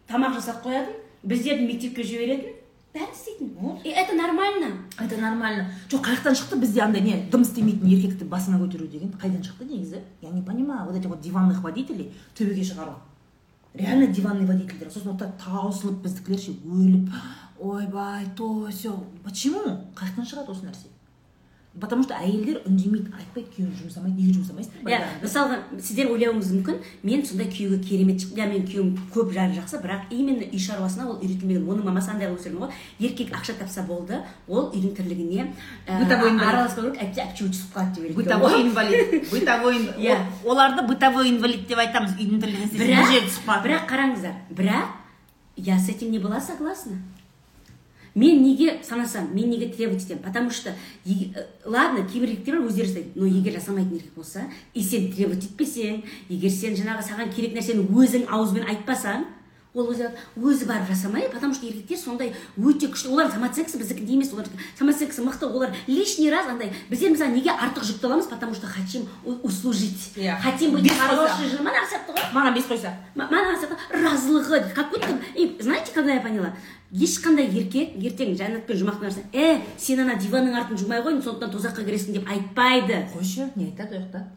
тамақ 0.10 0.34
жасап 0.40 0.66
қоятын 0.66 0.98
біздерді 1.24 1.68
мектепке 1.68 2.04
жіберетін 2.04 2.58
бәрін 2.92 3.14
істейтін. 3.16 3.52
Вот. 3.62 3.86
и 3.86 3.90
это 3.90 4.14
нормально. 4.14 4.84
Это 5.00 5.16
нормально. 5.16 5.72
Жоқ 5.88 6.02
қай 6.04 6.16
жақтан 6.18 6.36
шықты 6.36 6.58
бізде 6.60 6.82
андай 6.82 7.00
не 7.02 7.14
дым 7.32 7.44
істемейтін 7.44 7.88
еркекті 7.88 8.26
басына 8.26 8.58
көтеру 8.60 8.88
деген. 8.92 9.14
Қайдан 9.16 9.40
шықты 9.46 9.64
негізі? 9.64 10.02
Я 10.22 10.30
не 10.30 10.42
понимаю. 10.42 10.88
Вот 10.88 10.96
этих 10.98 11.08
вот 11.08 11.22
диванных 11.22 11.62
водителей 11.64 12.12
төбеге 12.36 12.64
шығару. 12.68 12.96
Реально 13.74 14.08
диванный 14.08 14.46
водительдер 14.46 14.90
сосын 14.92 15.16
таусылып 15.40 16.02
біздікілер 16.04 16.40
ше 16.40 16.52
өліп. 16.68 17.08
Ойбай 17.62 18.26
то 18.36 18.68
все 18.72 18.92
почему? 19.24 19.62
Қай 19.96 20.10
жақтан 20.10 20.26
шығады 20.26 20.52
осы 20.52 20.66
нәрсе. 20.66 20.88
Потому 21.80 22.04
что 22.04 22.16
әйелдер 22.20 22.58
үндемейді 22.68 23.14
айтпайды 23.16 23.48
күйеуің 23.56 23.76
жұмсамайды 23.80 24.20
неге 24.20 24.34
жұмсамайсың 24.36 24.82
иә 24.92 24.98
мысалға 25.22 25.60
сіздер 25.80 26.10
ойлауыңыз 26.12 26.50
мүмкін 26.58 26.82
мен 27.08 27.22
сондай 27.24 27.48
күйеуге 27.48 27.78
керемет 27.88 28.26
иә 28.36 28.44
менің 28.52 28.66
күйеуім 28.68 28.90
көп 29.14 29.32
жары 29.32 29.56
жақсы 29.56 29.80
бірақ 29.80 30.10
именно 30.12 30.44
үй 30.52 30.60
шаруасына 30.60 31.06
ол 31.08 31.22
үйретілмеген. 31.24 31.64
Оның 31.72 31.86
мамасы 31.88 32.12
андай 32.12 32.28
қылып 32.28 32.42
өсірген 32.44 32.60
ғой. 32.66 32.74
Еркек 33.00 33.32
ақша 33.40 33.56
тапса 33.56 33.86
болды 33.88 34.20
ол 34.50 34.68
үйдің 34.76 34.96
тірлігіне 35.00 35.48
ә, 35.88 36.04
Бытовой 36.04 36.32
инвалид. 36.34 36.50
араласпау 36.50 36.84
керек 36.92 37.04
әйтпесе 37.06 37.24
әпке 37.24 37.48
түсіп 37.56 37.72
қалады 37.78 38.04
деп 38.04 38.16
бытовой 38.20 38.62
инвалид 38.68 39.32
бытовой 39.32 39.78
Иә. 39.96 40.18
Ол- 40.44 40.52
оларды 40.52 40.88
бытовой 40.92 41.30
инвалид 41.30 41.68
деп 41.72 41.78
айтамыз 41.80 42.18
үйдің 42.20 42.42
тірлігін 42.44 42.68
істесе 42.68 42.84
мына 42.84 43.08
жерде 43.08 43.28
түсіп 43.30 43.48
қалады. 43.48 43.64
бірақ 43.70 43.88
қараңыздар 43.88 44.36
бірақ 44.52 44.88
я 45.56 45.78
с 45.80 45.88
этим 45.88 46.12
не 46.12 46.20
была 46.20 46.42
согласна. 46.42 46.98
Мен 48.16 48.44
неге 48.44 48.82
санасам 48.84 49.34
мен 49.36 49.50
неге 49.50 49.68
требовать 49.68 50.04
етемін? 50.04 50.24
Потому 50.24 50.50
что 50.52 50.74
э, 51.06 51.46
ладно 51.66 52.06
кейбір 52.08 52.30
еркектер 52.30 52.60
бар 52.60 52.68
өздері 52.70 52.88
жасайды 52.88 53.12
но 53.16 53.26
егер 53.26 53.54
жасамайтын 53.60 53.96
еркек 53.98 54.14
болса 54.14 54.42
и 54.74 54.82
сен 54.82 55.12
требовать 55.14 55.44
етпесең 55.46 56.04
егер 56.30 56.50
сен 56.52 56.76
жаңағы 56.76 57.08
саған 57.08 57.34
керек 57.36 57.54
нәрсені 57.56 57.88
өзің 57.88 58.28
ауызбен 58.28 58.68
айтпасаң 58.68 59.26
ол 59.74 59.88
өзі 59.88 60.10
өзі 60.36 60.66
барып 60.68 60.90
жасамай 60.90 61.30
потому 61.32 61.54
что 61.54 61.66
еркектер 61.66 61.96
сондай 61.98 62.34
өте 62.60 62.90
күшті. 62.92 63.08
Олардың 63.08 63.38
самооценкасы 63.40 63.80
біздікіндей 63.80 64.18
емес 64.18 64.34
олар 64.34 64.50
самооценкасы 64.78 65.24
мықты 65.24 65.48
олар 65.48 65.72
лишний 65.88 66.30
раз 66.30 66.50
андай. 66.52 66.74
Біздер 66.90 67.12
мысалы 67.16 67.32
неге 67.32 67.52
артық 67.56 67.86
жүкті 67.88 68.04
аламыз? 68.04 68.26
Потому 68.28 68.54
что 68.54 68.68
хотим 68.68 69.08
услужить. 69.24 70.12
Иә. 70.18 70.36
хотим 70.44 70.72
быть 70.74 70.92
хороший 70.92 71.48
жена 71.48 71.64
мана 71.64 71.88
сияқты 71.88 72.12
ғой 72.12 72.34
маған 72.36 72.54
бес 72.54 72.66
қойса 72.68 72.92
М- 73.16 73.32
мана 73.32 73.56
сияқты 73.56 73.78
разылығы 73.96 74.74
как 74.76 74.92
будто 74.92 75.08
и 75.36 75.56
знаете 75.62 75.94
когда 75.94 76.16
я 76.16 76.20
поняла? 76.20 76.54
Ешқандай 76.92 77.48
еркек 77.48 77.96
ертең 77.96 78.36
жәннатпен 78.36 78.78
жұмақтың 78.82 79.06
арасында 79.08 79.28
э 79.34 79.62
сен 79.78 80.00
ана 80.04 80.16
диванның 80.20 80.56
артын 80.60 80.78
жумай 80.78 81.00
қойдың 81.02 81.22
сондықтан 81.24 81.52
тозаққа 81.56 81.86
кіресің 81.88 82.14
деп 82.20 82.28
айтпайды. 82.30 83.06
Қойшы 83.16 83.50
не 83.56 83.66
айтады 83.72 83.96
ол 83.96 84.02
жақта? 84.02 84.28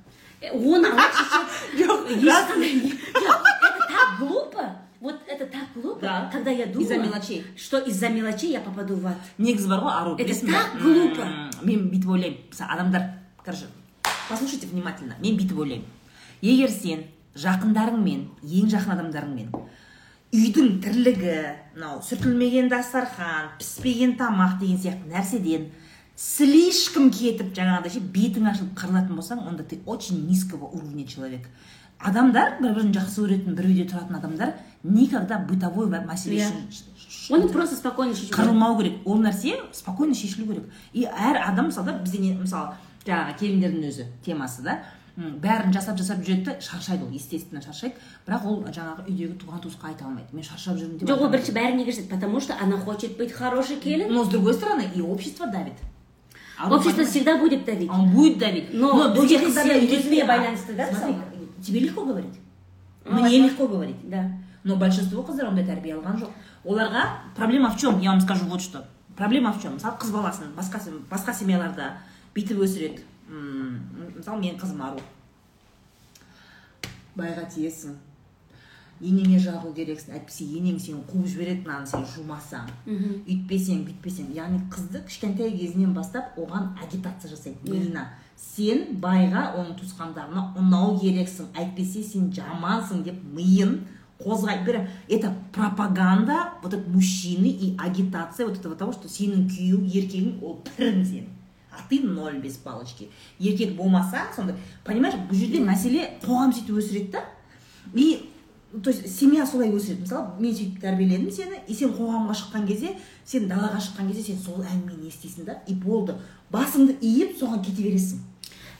Э, 0.40 0.50
оны. 0.52 0.88
Жоқ, 1.78 3.42
это 3.66 3.80
так 3.88 4.18
глупо. 4.18 4.76
Вот 5.00 5.20
это 5.26 5.46
так 5.46 5.68
глупо 5.74 6.00
Да. 6.00 6.30
когда 6.32 6.50
я 6.50 6.66
думала 6.66 6.82
Из-за 6.84 6.96
мелочей. 6.98 7.44
что 7.56 7.78
из-за 7.78 8.08
мелочей 8.08 8.52
я 8.52 8.60
попаду 8.60 8.96
в 8.96 9.06
ад. 9.06 9.16
Негізі 9.38 9.68
бар 9.68 9.80
ғой 9.80 9.92
ару 10.00 10.16
Это 10.16 10.34
так 10.46 10.80
глупо. 10.80 11.26
Мен 11.62 11.90
бүйтіп 11.90 12.08
ойлаймын. 12.08 12.38
Мысалы 12.50 12.70
адамдар 12.72 13.02
короче 13.44 13.66
послушайте 14.28 14.66
внимательно. 14.66 15.14
Мен 15.20 15.36
бүйтіп 15.36 15.58
ойлаймын. 15.58 15.84
Егер 16.40 16.70
сен 16.70 17.04
жақындарыңмен 17.34 18.28
ең 18.42 18.68
жақын 18.72 18.92
адамдарыңмен 18.96 19.50
үйдің 20.34 20.78
тірлігі 20.82 21.34
мынау 21.76 22.00
сүртілмеген 22.02 22.68
дастархан 22.72 23.52
піспеген 23.60 24.16
тамақ 24.18 24.56
деген 24.58 24.80
сияқты 24.82 25.12
нәрседен 25.12 25.68
слишком 26.18 27.10
кетіп 27.14 27.52
жаңағыдай 27.54 27.94
ше 27.94 28.02
бетің 28.14 28.48
ашылып 28.50 28.74
қырылатын 28.80 29.18
болсаң 29.18 29.44
онда 29.46 29.62
ты 29.62 29.80
очень 29.86 30.26
низкого 30.26 30.66
уровня 30.66 31.06
человек. 31.06 31.46
Адамдар 31.98 32.58
бір 32.60 32.74
бірін 32.74 32.90
жақсы 32.94 33.22
көретін 33.22 33.54
бір 33.54 33.68
үйде 33.70 33.86
тұратын 33.92 34.18
адамдар 34.18 34.54
никогда 34.82 35.38
бытовой 35.38 35.86
мәселе 35.86 36.42
Иә. 36.42 36.50
үшін 36.50 37.38
оны 37.38 37.48
просто 37.48 37.76
спокойно 37.76 38.14
шешу 38.14 38.34
қырылмау 38.34 38.76
керек. 38.78 38.98
Ол 39.04 39.22
нәрсе 39.22 39.60
спокойно 39.72 40.14
шешілу 40.14 40.46
керек. 40.46 40.64
И 40.92 41.04
әр 41.04 41.38
адам 41.46 41.70
мысалы 41.70 41.92
да 41.92 41.98
бізде 41.98 42.18
не 42.18 42.34
мысалы 42.34 42.74
жаңағы 43.06 43.38
келіндердің 43.38 43.88
өзі 43.88 44.06
темасы 44.24 44.62
да 44.62 44.82
бәрін 45.16 45.72
жасап 45.72 45.98
жасап 45.98 46.24
жүреді 46.26 46.44
да 46.44 46.60
шаршайды 46.60 47.04
ол 47.04 47.10
естественно 47.14 47.62
шаршайды. 47.62 47.94
Бірақ 48.26 48.46
ол 48.50 48.62
жаңағы 48.66 49.06
үйдегі 49.06 49.36
туған 49.38 49.60
туысқа 49.62 49.92
айта 49.92 50.06
алмайды. 50.08 50.28
Мен 50.32 50.42
шаршап 50.42 50.76
жүрмін 50.76 50.98
деп 50.98 51.08
жоқ 51.08 51.22
ол 51.22 51.30
бірінші 51.30 51.54
бәрі 51.54 51.76
неге 51.78 51.92
жасайды 51.92 52.10
потому 52.10 52.40
что 52.40 52.56
она 52.60 52.78
хочет 52.78 53.16
быть 53.16 53.32
хорошей 53.32 53.76
келін. 53.76 54.12
но 54.12 54.24
с 54.24 54.28
другой 54.28 54.54
стороны 54.54 54.90
и 54.94 55.00
общество 55.00 55.46
давит. 55.46 55.74
Общество 56.68 57.04
всегда 57.04 57.38
будет 57.38 57.64
давить. 57.64 57.90
Он 57.90 58.10
будет 58.10 58.38
давить. 58.38 58.72
Но 58.72 59.14
қыздарда 59.14 60.26
байланысты 60.26 60.72
да, 60.74 60.88
тебе 61.64 61.80
легко 61.80 62.04
говорить? 62.04 62.34
Мне 63.04 63.38
легко 63.38 63.68
говорить? 63.68 63.96
Да. 64.02 64.30
Но 64.64 64.76
большинство 64.76 65.22
қыздар 65.22 65.50
ондай 65.50 65.66
тәрбие 65.66 65.94
алған 65.94 66.22
жоқ 66.22 66.30
оларға 66.64 67.02
проблема 67.36 67.68
в 67.70 67.76
чем? 67.76 68.00
Я 68.00 68.12
вам 68.12 68.20
скажу 68.22 68.46
вот 68.46 68.62
что. 68.62 68.86
Проблема 69.14 69.52
в 69.52 69.60
чем? 69.60 69.74
Мысалы 69.74 69.98
қыз 70.00 70.10
баласын 70.10 70.54
басқа 70.56 70.80
басқа 71.10 71.34
семьяларда 71.36 71.98
бүйтіп 72.34 72.62
өсіреді 72.64 73.04
мысалы 73.28 74.40
менің 74.40 74.58
қызым 74.60 74.82
ару 74.84 75.00
байға 77.16 77.46
тиесің 77.54 77.94
енеңе 79.04 79.38
жағу 79.42 79.72
керексің 79.74 80.14
әйтпесе 80.18 80.44
енең 80.58 80.76
сені 80.80 81.00
қуып 81.08 81.26
жібереді 81.32 81.64
мынаны 81.64 81.88
сен 81.90 82.04
жумасаң 82.14 82.68
үйтпесең 82.86 83.82
бүйтпесең. 83.88 84.30
Яғни 84.36 84.60
қызды 84.72 85.02
кішкентай 85.08 85.50
кезінен 85.56 85.94
бастап 85.96 86.38
оған 86.38 86.70
агитация 86.82 87.30
жасайды. 87.32 87.58
Миына 87.66 88.06
сен 88.36 89.00
байға 89.02 89.50
оның 89.58 89.74
туысқандарына 89.80 90.54
ұнау 90.60 90.98
керексің. 91.02 91.50
Әйтпесе 91.58 92.04
сен 92.06 92.30
жамансың 92.32 93.02
деп 93.04 93.20
миын 93.34 93.80
қозғай 94.22 94.64
бір 94.64 94.84
это 95.08 95.34
пропаганда 95.52 96.54
вот 96.62 96.72
это 96.72 96.88
мужчины 96.88 97.48
и 97.48 97.76
агитация 97.78 98.46
вот 98.46 98.58
этого 98.58 98.76
того 98.76 98.92
что 98.92 99.08
сенің 99.08 99.48
күйеуің 99.50 99.90
еркегің 99.90 100.38
ол 100.40 100.60
пірің 100.70 101.02
сенің. 101.04 101.43
А 101.78 101.86
ты 101.88 102.00
ноль 102.00 102.38
без 102.40 102.56
палочки. 102.56 103.10
Еркек 103.38 103.76
болмаса 103.76 104.26
сонда 104.34 104.56
понимаешь 104.84 105.14
бұл 105.28 105.34
жерде 105.34 105.60
мәселе 105.64 106.18
қоғам 106.22 106.54
сөйтіп 106.54 106.78
өсіреді 106.78 107.10
да. 107.12 107.24
И 107.94 108.30
то 108.82 108.90
есть 108.90 109.18
семья 109.18 109.46
солай 109.46 109.70
өсіреді. 109.70 110.02
Мысалы 110.02 110.40
мен 110.40 110.54
сөйтіп 110.54 110.80
тәрбиеледім 110.82 111.30
сені 111.30 111.60
и 111.68 111.74
сен 111.74 111.92
қоғамға 111.94 112.34
шыққан 112.40 112.66
кезде 112.66 112.94
сен 113.24 113.48
далаға 113.48 113.80
шыққан 113.82 114.10
кезде 114.10 114.32
сен 114.32 114.38
сол 114.42 114.62
әңгімені 114.62 115.10
естисің 115.10 115.44
да. 115.44 115.58
И 115.66 115.74
болды. 115.74 116.16
Басыңды 116.52 116.96
иіп 117.00 117.36
соған 117.40 117.62
кете 117.64 117.82
бересің. 117.82 118.22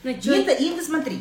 Енді 0.05 0.57
енді 0.59 0.83
смотри 0.85 1.19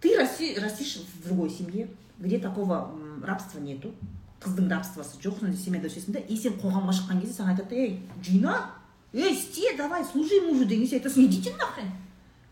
ты 0.00 0.16
расти, 0.16 0.56
растишь 0.58 0.96
в 0.96 1.24
другой 1.26 1.50
семье 1.50 1.88
где 2.18 2.38
такого 2.38 2.90
рабства 3.22 3.60
нету. 3.60 3.92
Қыздың 4.40 4.70
рабствосы 4.72 5.18
жоқ 5.20 5.40
сондай 5.40 5.56
семьяда 5.60 5.88
өсесің 5.90 6.14
да. 6.16 6.20
И 6.20 6.36
сен 6.36 6.54
қоғамға 6.56 6.94
шыққан 6.96 7.20
кезде 7.20 7.34
саған 7.36 7.52
айтады 7.52 7.76
ей 7.76 8.00
жина 8.24 8.70
ей 9.12 9.32
істе 9.34 9.76
давай 9.76 10.04
служи 10.04 10.40
мужу 10.46 10.64
деген 10.64 10.82
кезде 10.84 10.96
айтасың 11.00 11.24
идите 11.26 11.50
нахрен. 11.56 11.90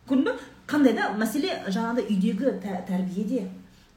Көрдің 0.09 0.24
ба 0.24 0.32
қандай 0.66 0.94
да 0.96 1.11
мәселе 1.18 1.52
жаңағыдай 1.68 2.09
үйдегі 2.11 2.54
тә- 2.62 2.82
тәрбиеде 2.88 3.44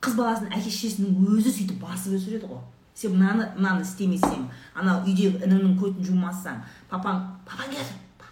қыз 0.02 0.16
баласын 0.18 0.52
әке 0.52 0.70
шешесінің 0.70 1.18
өзі 1.38 1.52
сөйтіп 1.58 1.80
басып 1.82 2.14
өсіреді 2.20 2.48
ғой. 2.52 2.62
Сен 2.96 3.14
мынаны 3.16 3.48
мынаны 3.58 3.82
істемесең 3.82 4.46
анау 4.76 5.02
үйдегі 5.06 5.42
ініңнің 5.46 5.78
көтін 5.80 6.06
жумасаң 6.06 6.62
папаң 6.92 7.22
папаң 7.48 7.70
келе 7.72 7.84
жатыр 7.84 8.00
«Па- 8.20 8.30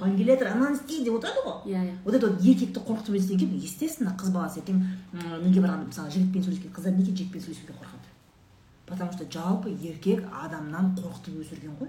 папаң 0.00 0.16
келе 0.16 0.32
жатыр 0.32 0.48
ананы 0.52 0.76
істе 0.76 1.04
деп 1.04 1.14
отырады 1.18 1.42
ғой. 1.44 1.72
Иә 1.72 1.82
иә. 1.84 1.94
Вот 2.04 2.14
это 2.14 2.26
вот 2.28 2.40
еркекті 2.42 2.80
қорқытып 2.80 3.16
өстен 3.20 3.38
кейін 3.38 3.60
естественно 3.62 4.16
қыз 4.18 4.32
баласы 4.32 4.60
ертең 4.60 4.82
неге 5.44 5.60
барғанда 5.60 5.86
мысалы 5.92 6.10
жігітпен 6.10 6.42
сөйлескен 6.42 6.72
қыздар 6.74 6.96
неге 6.96 7.12
жігітпен 7.12 7.40
сөйлесуге 7.44 7.72
қорқады? 7.78 8.08
Потому 8.86 9.12
что 9.12 9.24
жалпы 9.30 9.70
еркек 9.70 10.24
адамнан 10.32 10.96
қорқытып 10.96 11.40
өсірген 11.42 11.76
ғой. 11.80 11.88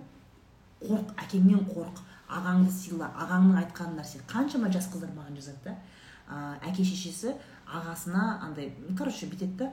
Қорқ 0.81 1.13
әкеңнен 1.23 1.63
қорқ 1.69 2.01
ағаңды 2.27 2.71
сыйла 2.71 3.09
ағаңның 3.23 3.57
айтқан 3.63 3.95
нәрсе. 3.97 4.19
Қаншама 4.27 4.71
жас 4.71 4.89
қыздар 4.93 5.11
маған 5.15 5.35
жазады 5.39 5.57
да. 5.65 5.75
Әке 6.67 6.83
шешесі 6.83 7.33
ағасына 7.67 8.39
андай 8.43 8.73
короче 8.97 9.27
бүйтеді 9.27 9.57
да 9.57 9.71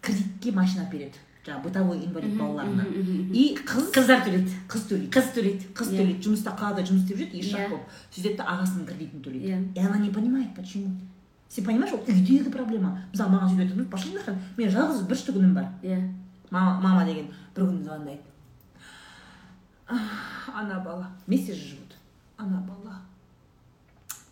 кредитке 0.00 0.52
машина 0.52 0.88
береді. 0.92 1.18
Жаңағы 1.46 1.62
бытовой 1.62 2.04
инвалид 2.04 2.38
балаларына. 2.38 2.84
и 3.32 3.56
қыз 3.56 3.90
қыздар 3.94 4.24
төлейді. 4.26 4.50
Қыз 4.68 4.86
төлейді. 4.88 5.10
Қыз 5.14 5.28
төлейді. 5.34 5.66
Қыз 5.74 5.90
Иә. 5.92 5.98
төлейді. 5.98 6.22
Жұмыста 6.26 6.54
қалада 6.58 6.82
жұмыс 6.82 7.04
істеп 7.04 7.18
жүреді 7.18 7.38
ешжақ 7.38 7.60
Иә. 7.60 7.70
болып 7.70 7.86
сөйтеді 8.10 8.36
да 8.36 8.44
ағасының 8.44 8.86
кредитін 8.86 9.22
төлейді. 9.22 9.46
Иә. 9.46 9.74
и 9.76 9.80
она 9.86 9.98
не 9.98 10.10
понимает 10.10 10.54
почему. 10.56 10.90
Сен 11.48 11.64
понимаешь 11.64 11.92
ол 11.92 12.00
үйдегі 12.06 12.50
проблема. 12.50 12.98
Мысалы 13.12 13.30
маған 13.30 13.54
сөйтіп 13.54 13.90
пошли 13.90 14.14
нахрен 14.14 14.38
мен 14.56 14.70
жалғыз 14.70 15.06
бір 15.06 15.16
күнім 15.16 15.54
бар 15.54 15.68
иә. 15.82 16.00
Мама, 16.50 17.04
деген 17.04 17.26
бір 17.54 17.62
күні 17.64 17.84
звондайды 17.84 18.18
«Ах, 18.18 18.35
ана 19.88 20.80
бала. 20.80 21.10
Же 21.28 21.54
живут. 21.54 21.96
Ана 22.36 22.62
бала. 22.66 23.00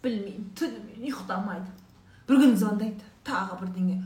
Білмеймін 0.03 0.51
түнімен 0.59 1.01
ұйықтамайды 1.01 1.71
бір 2.29 2.43
күні 2.43 2.57
звондайды 2.61 3.07
тағы 3.25 3.61
бірдеңе 3.63 4.03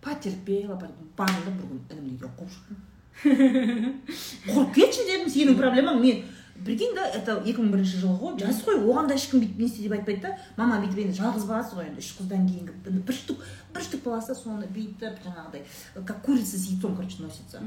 потерпела 0.00 0.76
барды 1.16 1.50
бір 1.50 1.64
күні. 1.64 1.80
Інімді 1.90 2.14
үйге 2.14 2.30
қуып 2.38 2.50
шықтым 2.54 2.86
құрып 3.20 4.70
кетші 4.74 5.06
дедім 5.08 5.28
сенің 5.28 5.58
проблемаң 5.58 6.00
мен. 6.00 6.22
Прикинь 6.60 6.94
да 6.94 7.06
это 7.08 7.38
екі 7.40 7.62
мың 7.62 7.70
бірінші 7.72 8.02
жылғы 8.02 8.18
ғой. 8.20 8.34
Жас 8.40 8.58
қой 8.66 8.76
оған 8.84 9.06
да 9.08 9.14
ешкім 9.16 9.40
бүйтіп 9.40 9.58
не 9.58 9.64
істе 9.64 9.86
деп 9.86 9.94
айтпайды 9.96 10.20
да. 10.26 10.34
Мама 10.58 10.76
бүйтіп 10.82 10.98
енді 11.06 11.16
жалғыз 11.16 11.46
баласы 11.48 11.76
ғой 11.76 11.86
енді 11.88 12.04
үш 12.04 12.10
қыздан 12.18 12.44
кейінгі 12.50 13.00
бір 13.00 13.16
штук 13.16 13.40
бір 13.72 13.86
штук 13.86 14.02
баласы 14.04 14.36
соны 14.36 14.68
бүйтіп 14.68 15.22
жаңағыдай 15.24 15.64
как 16.04 16.20
курица 16.20 16.58
с 16.58 16.66
яйцом 16.68 16.96
короче 16.96 17.22
носится. 17.22 17.62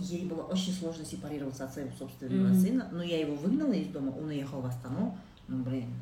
Ей 0.00 0.26
было 0.26 0.42
очень 0.42 0.72
сложно 0.72 1.04
сепарироваться 1.04 1.64
от 1.64 1.72
своего 1.72 1.90
собственного 1.96 2.48
Мгм. 2.48 2.60
сына, 2.60 2.88
но 2.92 3.02
я 3.02 3.20
его 3.20 3.34
выгнала 3.34 3.72
из 3.72 3.88
дома, 3.88 4.10
он 4.10 4.24
уехал 4.28 4.60
в 4.60 4.66
Астану, 4.66 5.16
ну, 5.48 5.62
блин, 5.62 5.92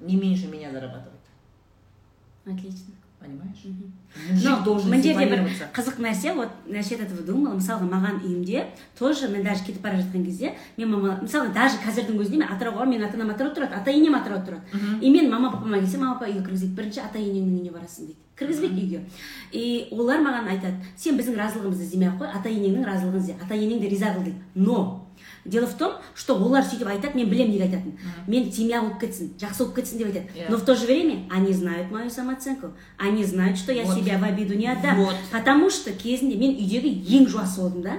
не 0.00 0.16
меньше 0.16 0.48
меня 0.48 0.70
зарабатывает, 0.70 1.20
отлично 2.44 2.94
понимаешь? 3.24 3.64
Мужик 4.30 4.64
должен 4.64 4.90
мына 4.90 5.02
жерде 5.02 5.26
бір 5.26 5.40
қызық 5.74 5.98
нәрсе 5.98 6.34
вот 6.34 6.48
насчет 6.66 7.00
этого 7.00 7.22
думала. 7.22 7.54
Мысалға 7.56 7.88
маған 7.88 8.20
үйімде 8.22 8.66
тоже 8.98 9.28
мен 9.28 9.42
даже 9.42 9.64
кетіп 9.64 9.82
бара 9.82 9.96
жатқан 9.96 10.24
кезде 10.24 10.54
мен 10.76 10.90
мама 10.90 11.18
мысалы 11.22 11.52
даже 11.52 11.78
қазірдің 11.82 12.20
өзінде 12.20 12.38
мен 12.38 12.48
атырауға 12.48 12.84
барамын 12.84 12.98
менің 12.98 13.08
ата 13.08 13.18
анам 13.18 13.30
атырауда 13.34 13.60
тұрады 13.60 13.80
ата 13.80 13.90
енем 13.90 14.14
атырауда 14.14 14.44
тұрады. 14.50 15.00
И 15.00 15.10
мен 15.10 15.30
мама 15.30 15.50
папама 15.50 15.78
келсе 15.78 15.98
мама 15.98 16.18
папа 16.18 16.30
үйге 16.30 16.44
кіргізбейді 16.44 16.74
бірінші 16.74 17.00
ата 17.00 17.18
енеңнің 17.18 17.58
үйіне 17.58 17.72
барасың 17.72 18.06
дейді. 18.06 18.20
Кіргізбейді 18.38 18.80
үйге. 18.82 19.00
И 19.52 19.88
олар 19.90 20.20
маған 20.20 20.48
айтады 20.54 20.76
сен 20.96 21.18
біздің 21.18 21.38
разылығымызды 21.38 21.84
іздемей 21.88 22.08
ақ 22.08 22.22
қой 22.22 22.28
ата 22.34 22.48
енеңнің 22.48 22.86
разылығын 22.86 23.20
ізде 23.20 23.36
ата 23.42 23.54
енең 23.54 23.80
де 23.80 23.88
риза 23.88 24.14
қыл 24.14 24.24
дейді. 24.24 24.38
Но 24.54 25.03
дело 25.44 25.66
в 25.66 25.74
том 25.76 25.92
что 26.14 26.34
олар 26.36 26.64
сөйтіп 26.64 26.88
айтады 26.88 27.16
мен 27.16 27.28
білемін 27.28 27.52
неге 27.52 27.64
айтатынын 27.64 27.98
мен 28.26 28.50
семья 28.52 28.80
болып 28.80 29.00
кетсін 29.00 29.32
жақсы 29.38 29.58
болып 29.58 29.76
кетсін 29.76 29.98
деп 29.98 30.06
айтады. 30.08 30.26
Иә. 30.34 30.50
но 30.50 30.56
в 30.56 30.64
то 30.64 30.74
же 30.74 30.86
время 30.86 31.24
они 31.30 31.52
знают 31.52 31.90
мою 31.90 32.10
самооценку. 32.10 32.72
Они 32.98 33.24
знают 33.24 33.58
что 33.58 33.72
я 33.72 33.84
Вот. 33.84 33.96
себя 33.98 34.18
в 34.18 34.24
обиду 34.24 34.54
не 34.54 34.66
отдам. 34.66 34.96
Вот. 35.04 35.14
потому 35.32 35.70
что 35.70 35.92
кезінде 35.92 36.36
мен 36.36 36.56
үйдегі 36.56 37.04
ең 37.18 37.28
жуасы 37.28 37.60
болдым 37.60 37.82
да. 37.82 37.94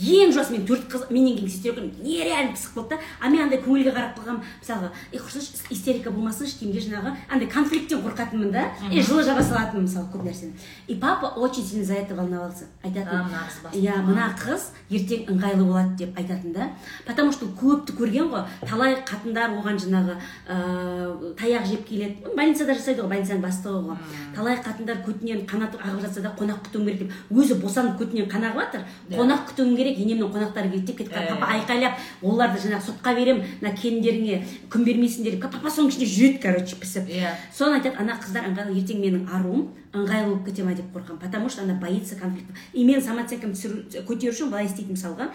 Ең 0.00 0.32
жуасы 0.32 0.52
мен 0.52 0.66
төрт 0.66 0.88
қыз 0.92 1.10
менен 1.10 1.36
кейін 1.38 1.48
сестре 1.48 1.72
нереально 2.02 2.52
пысық 2.52 2.74
болды 2.74 2.88
да. 2.96 3.00
А 3.20 3.28
мен 3.30 3.42
андай 3.42 3.58
көңілге 3.60 3.92
қарап 3.94 4.18
қалғанмын 4.18 4.42
мысалға 4.62 4.90
е 5.12 5.18
құрсыншы 5.18 5.70
истерика 5.70 6.10
болмасыншы 6.10 6.58
кейінге 6.60 6.80
жаңағы 6.84 7.14
андай 7.30 7.48
конфликттен 7.48 8.02
қорқатынмын 8.04 8.50
да. 8.52 8.64
И 8.92 9.00
жылы 9.00 9.24
жаба 9.24 9.42
салатынмын 9.42 9.86
мысалы 9.88 10.06
көп 10.12 10.24
нәрсені. 10.28 10.52
И 10.86 10.94
папа 10.94 11.26
очень 11.36 11.64
сильно 11.64 11.84
за 11.84 11.94
это 11.94 12.14
волновался. 12.14 12.64
Айтатын. 12.82 13.26
Иә 13.72 14.02
мына 14.04 14.34
қыз 14.38 14.70
ертең 14.90 15.26
ыңғайлы 15.32 15.64
болады 15.64 15.96
деп 15.96 16.18
айтатын 16.18 16.52
да? 16.58 16.68
Потому 17.06 17.32
что 17.32 17.46
көпті 17.46 17.94
көрген 17.96 18.28
ғой 18.32 18.44
талай 18.66 18.96
қатындар 19.06 19.54
оған 19.56 19.78
жаңағы 19.80 20.16
ыыы 20.48 21.32
таяқ 21.38 21.66
жеп 21.66 21.86
келеді. 21.88 22.28
Больницада 22.36 22.74
жасайды 22.74 23.02
ғой 23.02 23.14
больницаның 23.14 23.42
бастығы 23.42 23.80
ғой. 23.88 23.96
Талай 24.36 24.58
қатындар 24.60 25.00
көтінен 25.06 25.46
қан 25.48 25.64
атып 25.68 25.80
ағып 25.80 26.04
жатса 26.06 26.20
да 26.26 26.34
қонақ 26.38 26.62
күтуім 26.68 26.86
керек 26.86 27.00
деп 27.06 27.32
өзі 27.32 27.58
босанып 27.62 27.98
көтінен 28.02 28.28
қан 28.28 28.46
ағып 28.50 28.60
жатыр 28.62 28.86
қонақ 29.16 29.48
күтуім 29.52 29.74
керек 29.78 29.98
енемнің 30.04 30.32
қонақтары 30.34 30.70
келді 30.72 30.86
деп 30.92 30.98
кетіп 30.98 31.14
папа 31.14 31.46
иә. 31.46 31.58
айқайлап 31.58 31.98
оларды 32.22 32.62
жаңағы 32.66 32.84
сотқа 32.90 33.14
беремін 33.16 33.44
мына 33.62 33.74
келіндеріңе 33.74 34.42
күн 34.70 34.84
бермейсіңдер 34.84 35.38
деп 35.38 35.50
папа 35.50 35.70
соның 35.70 35.92
ішінде 35.94 36.06
жүреді 36.06 36.42
короче 36.42 36.76
пісіп. 36.76 37.08
Иә. 37.08 37.34
соны 37.54 37.80
айтады 37.80 37.96
ана 37.98 38.18
қыздар 38.18 38.48
ыңғайлы 38.50 38.78
ертең 38.82 39.02
менің 39.02 39.28
аруым 39.32 39.68
ыңғайлы 39.92 40.28
болып 40.28 40.46
кете 40.46 40.64
ма 40.64 40.74
деп 40.74 40.94
қорқамын. 40.94 41.18
Потому 41.18 41.48
что 41.48 41.62
она 41.62 41.74
боится 41.74 42.16
конфликта. 42.16 42.52
И 42.72 42.84
мен 42.84 43.00
самооценкамды 43.02 44.04
көтеру 44.06 44.32
үшін 44.32 44.50
былай 44.50 44.66
істейтін 44.66 44.96
мысалға. 44.96 45.30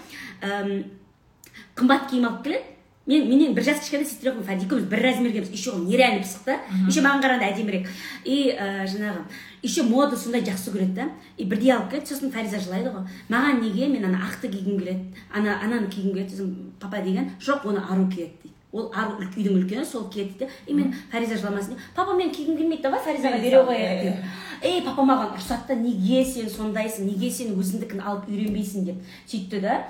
Қымбат 1.76 2.10
киім 2.10 2.28
алып 2.30 2.44
келеді. 2.44 2.70
Мен 3.06 3.26
менен 3.28 3.54
бір 3.54 3.66
жас 3.68 3.82
кішкентай 3.82 4.08
сестрем 4.08 4.38
фади 4.48 4.64
екеуміз 4.64 4.86
бір 4.88 5.02
размергеміз 5.04 5.50
еще 5.52 5.72
ол 5.72 5.82
нереально 5.84 6.24
пысық 6.24 6.46
та 6.46 6.54
еще 6.88 7.02
маған 7.04 7.20
қарағанда 7.20 7.50
әдемірек. 7.52 7.90
И 8.24 8.56
ә, 8.56 8.86
жаңағы 8.88 9.26
еще 9.62 9.84
мода 9.84 10.16
сондай 10.16 10.40
жақсы 10.40 10.72
көреді 10.72 10.94
да. 10.96 11.10
И 11.36 11.44
бірдей 11.44 11.74
алып 11.76 11.90
келеді. 11.92 12.08
Сосын 12.08 12.32
фариза 12.32 12.62
жылайды 12.64 12.94
ғой. 12.94 13.04
Маған 13.28 13.60
неге 13.60 13.90
мен 13.92 14.06
ана 14.08 14.24
ақты 14.24 14.48
кигім 14.48 14.80
келеді 14.80 15.20
ана 15.36 15.60
ананы 15.60 15.90
кигім 15.92 16.14
келеді 16.14 16.32
сосын 16.32 16.56
папа 16.80 17.04
деген 17.04 17.28
жоқ 17.44 17.68
оны 17.68 17.84
ару 17.84 18.08
киеді 18.08 18.32
дейді. 18.40 18.56
Ол 18.72 18.88
ару 18.96 19.20
үйдің 19.20 19.60
үлкені 19.60 19.84
сол 19.86 20.08
киеді 20.10 20.40
дейді. 20.40 20.52
И 20.68 20.74
мен 20.74 20.96
фариза 21.12 21.36
жыламасын 21.36 21.76
деп 21.76 21.80
папа 21.96 22.16
мен 22.16 22.32
кигім 22.32 22.56
келмейді 22.56 22.84
давай 22.88 23.04
фаризаға 23.04 23.42
бере 23.44 23.66
қояйық 23.68 24.04
деп 24.04 24.64
ей 24.64 24.82
папа 24.82 25.04
маған 25.04 25.36
ұрсады 25.36 25.74
да 25.74 25.76
неге 25.76 26.24
сен 26.24 26.48
сондайсың 26.50 27.12
неге 27.12 27.30
сен 27.30 27.52
өзіңдікін 27.60 28.00
алып 28.00 28.32
үйренбейсің 28.32 28.88
деп 28.88 29.04
сөйтті 29.28 29.60
да. 29.60 29.82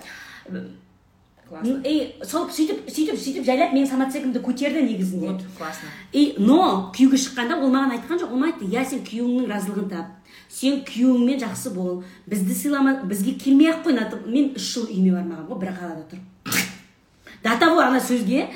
Классно. 1.54 1.82
и 1.86 2.16
сол 2.26 2.48
сөйтіп 2.50 2.90
сөйтіп 2.90 3.20
сөйтіп 3.22 3.46
жайлап 3.46 3.76
менің 3.76 3.90
самооценкамды 3.92 4.42
көтерді 4.42 4.82
негізінде. 4.88 5.28
Вот, 5.28 5.42
классно. 5.58 5.88
и 6.12 6.34
но 6.40 6.92
күйеуге 6.96 7.22
шыққанда 7.22 7.62
ол 7.62 7.70
маған 7.70 7.94
айтқан 8.00 8.18
жоқ 8.24 8.34
ол 8.34 8.42
маған 8.42 8.54
айтты 8.58 8.66
иә 8.74 8.86
сен 8.90 9.06
күйеуіңнің 9.06 9.48
разылығын 9.54 9.90
тап. 9.90 10.08
Сен 10.50 10.82
күйеуіңмен 10.82 11.40
жақсы 11.46 11.74
бол. 11.78 12.04
Бізді 12.26 12.58
сыйлама 12.58 13.04
бізге 13.06 13.38
келмей 13.38 13.70
ақ 13.70 13.86
қой 13.86 13.94
мен 14.26 14.54
үш 14.58 14.74
жыл 14.74 14.90
үйіме 14.90 15.14
бармағанмын 15.14 15.50
ғой 15.54 15.62
бір 15.62 15.76
қалада 15.78 16.06
тұрып 16.10 16.30
до 17.44 17.60
того 17.60 17.82
ана 17.82 18.00
сөзге 18.00 18.48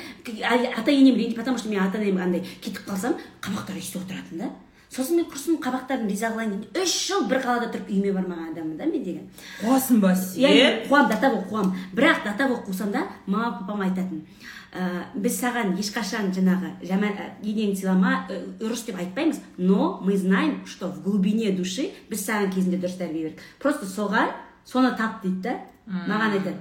ата 0.42 0.90
енем 0.90 1.14
ренжиді 1.14 1.36
потому 1.36 1.58
что 1.58 1.68
мен 1.68 1.80
ата 1.80 1.98
енем 1.98 2.22
андай 2.22 2.42
кетіп 2.60 2.88
қалсам 2.88 3.14
қабақтары 3.42 3.76
өйстіп 3.76 4.02
отыратын 4.02 4.38
да. 4.38 4.50
Сосын 4.90 5.20
мен 5.20 5.26
құрсын 5.28 5.58
қабақтарым 5.62 6.08
риза 6.08 6.30
қылайын 6.32 6.60
деп 6.62 6.78
үш 6.82 6.94
жыл 7.08 7.26
бір 7.28 7.42
қалада 7.44 7.70
тұрып 7.72 7.90
үйіме 7.92 8.12
бармаған 8.16 8.52
адаммын 8.52 8.76
да 8.78 8.86
мен 8.86 9.04
деген. 9.04 9.26
Қуасың 9.60 10.00
ба 10.00 10.12
иә 10.12 10.16
сен? 10.16 10.42
Мен 10.42 10.88
қуамын 10.88 11.10
до 11.12 11.20
того 11.20 11.42
қуамын 11.50 11.74
бірақ 11.94 12.24
до 12.24 12.36
того 12.38 12.62
қусам 12.66 12.92
да 12.92 13.06
мама 13.26 13.58
папам 13.60 13.82
айтатын 13.84 14.24
ә, 14.72 15.04
біз 15.14 15.38
саған 15.40 15.76
ешқашан 15.80 16.32
жаңағы 16.32 16.72
жаман 16.88 17.12
ә, 17.16 17.28
енеңді 17.42 17.82
сыйлама 17.82 18.26
ұрыс 18.60 18.86
деп 18.86 18.98
айтпаймыз 19.00 19.40
но 19.56 20.00
мы 20.02 20.16
знаем 20.16 20.66
что 20.66 20.88
в 20.88 21.02
глубине 21.02 21.52
души 21.52 21.90
біз 22.10 22.26
саған 22.26 22.52
кезінде 22.54 22.76
дұрыс 22.76 22.98
тәрбие 22.98 23.28
бердік 23.28 23.40
просто 23.58 23.86
соған 23.86 24.32
соны 24.64 24.96
тап 24.96 25.22
дейді 25.22 25.40
да 25.42 25.56
маған 25.88 26.36
айтады 26.40 26.56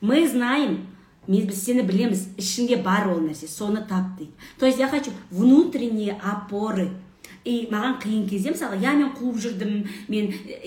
мы 0.00 0.26
знаем 0.28 0.80
мен 1.28 1.46
біз 1.46 1.62
сені 1.64 1.82
білеміз 1.86 2.24
ішіңде 2.40 2.80
бар 2.82 3.06
ол 3.12 3.20
нәрсе 3.22 3.46
соны 3.46 3.84
тап 3.86 4.16
дейді. 4.18 4.32
То 4.58 4.66
есть 4.66 4.78
я 4.78 4.88
хочу 4.88 5.12
внутренние 5.30 6.18
опоры. 6.20 6.90
И 7.44 7.68
маған 7.70 7.98
қиын 8.02 8.26
кезде 8.30 8.52
мысалы 8.54 8.78
иә 8.78 8.94
мен 8.96 9.10
қуып 9.16 9.38
жүрдім 9.42 9.72
мен 10.08 10.30
э, 10.46 10.62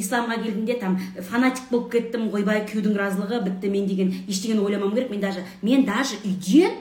исламға 0.00 0.40
келдім 0.42 0.66
там 0.80 0.98
фанатик 1.30 1.70
болып 1.70 1.92
кеттім 1.92 2.28
ойбай 2.34 2.64
күйеудің 2.66 2.96
разылығы 2.98 3.42
бітті 3.46 3.70
мен 3.70 3.86
деген 3.86 4.12
ештеңені 4.26 4.64
ойламауым 4.64 4.94
керек. 4.94 5.10
Мен 5.10 5.20
даже 5.20 5.44
мен 5.62 5.84
даже 5.86 6.16
үйден 6.24 6.74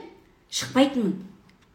шықпайтынмын. 0.50 1.29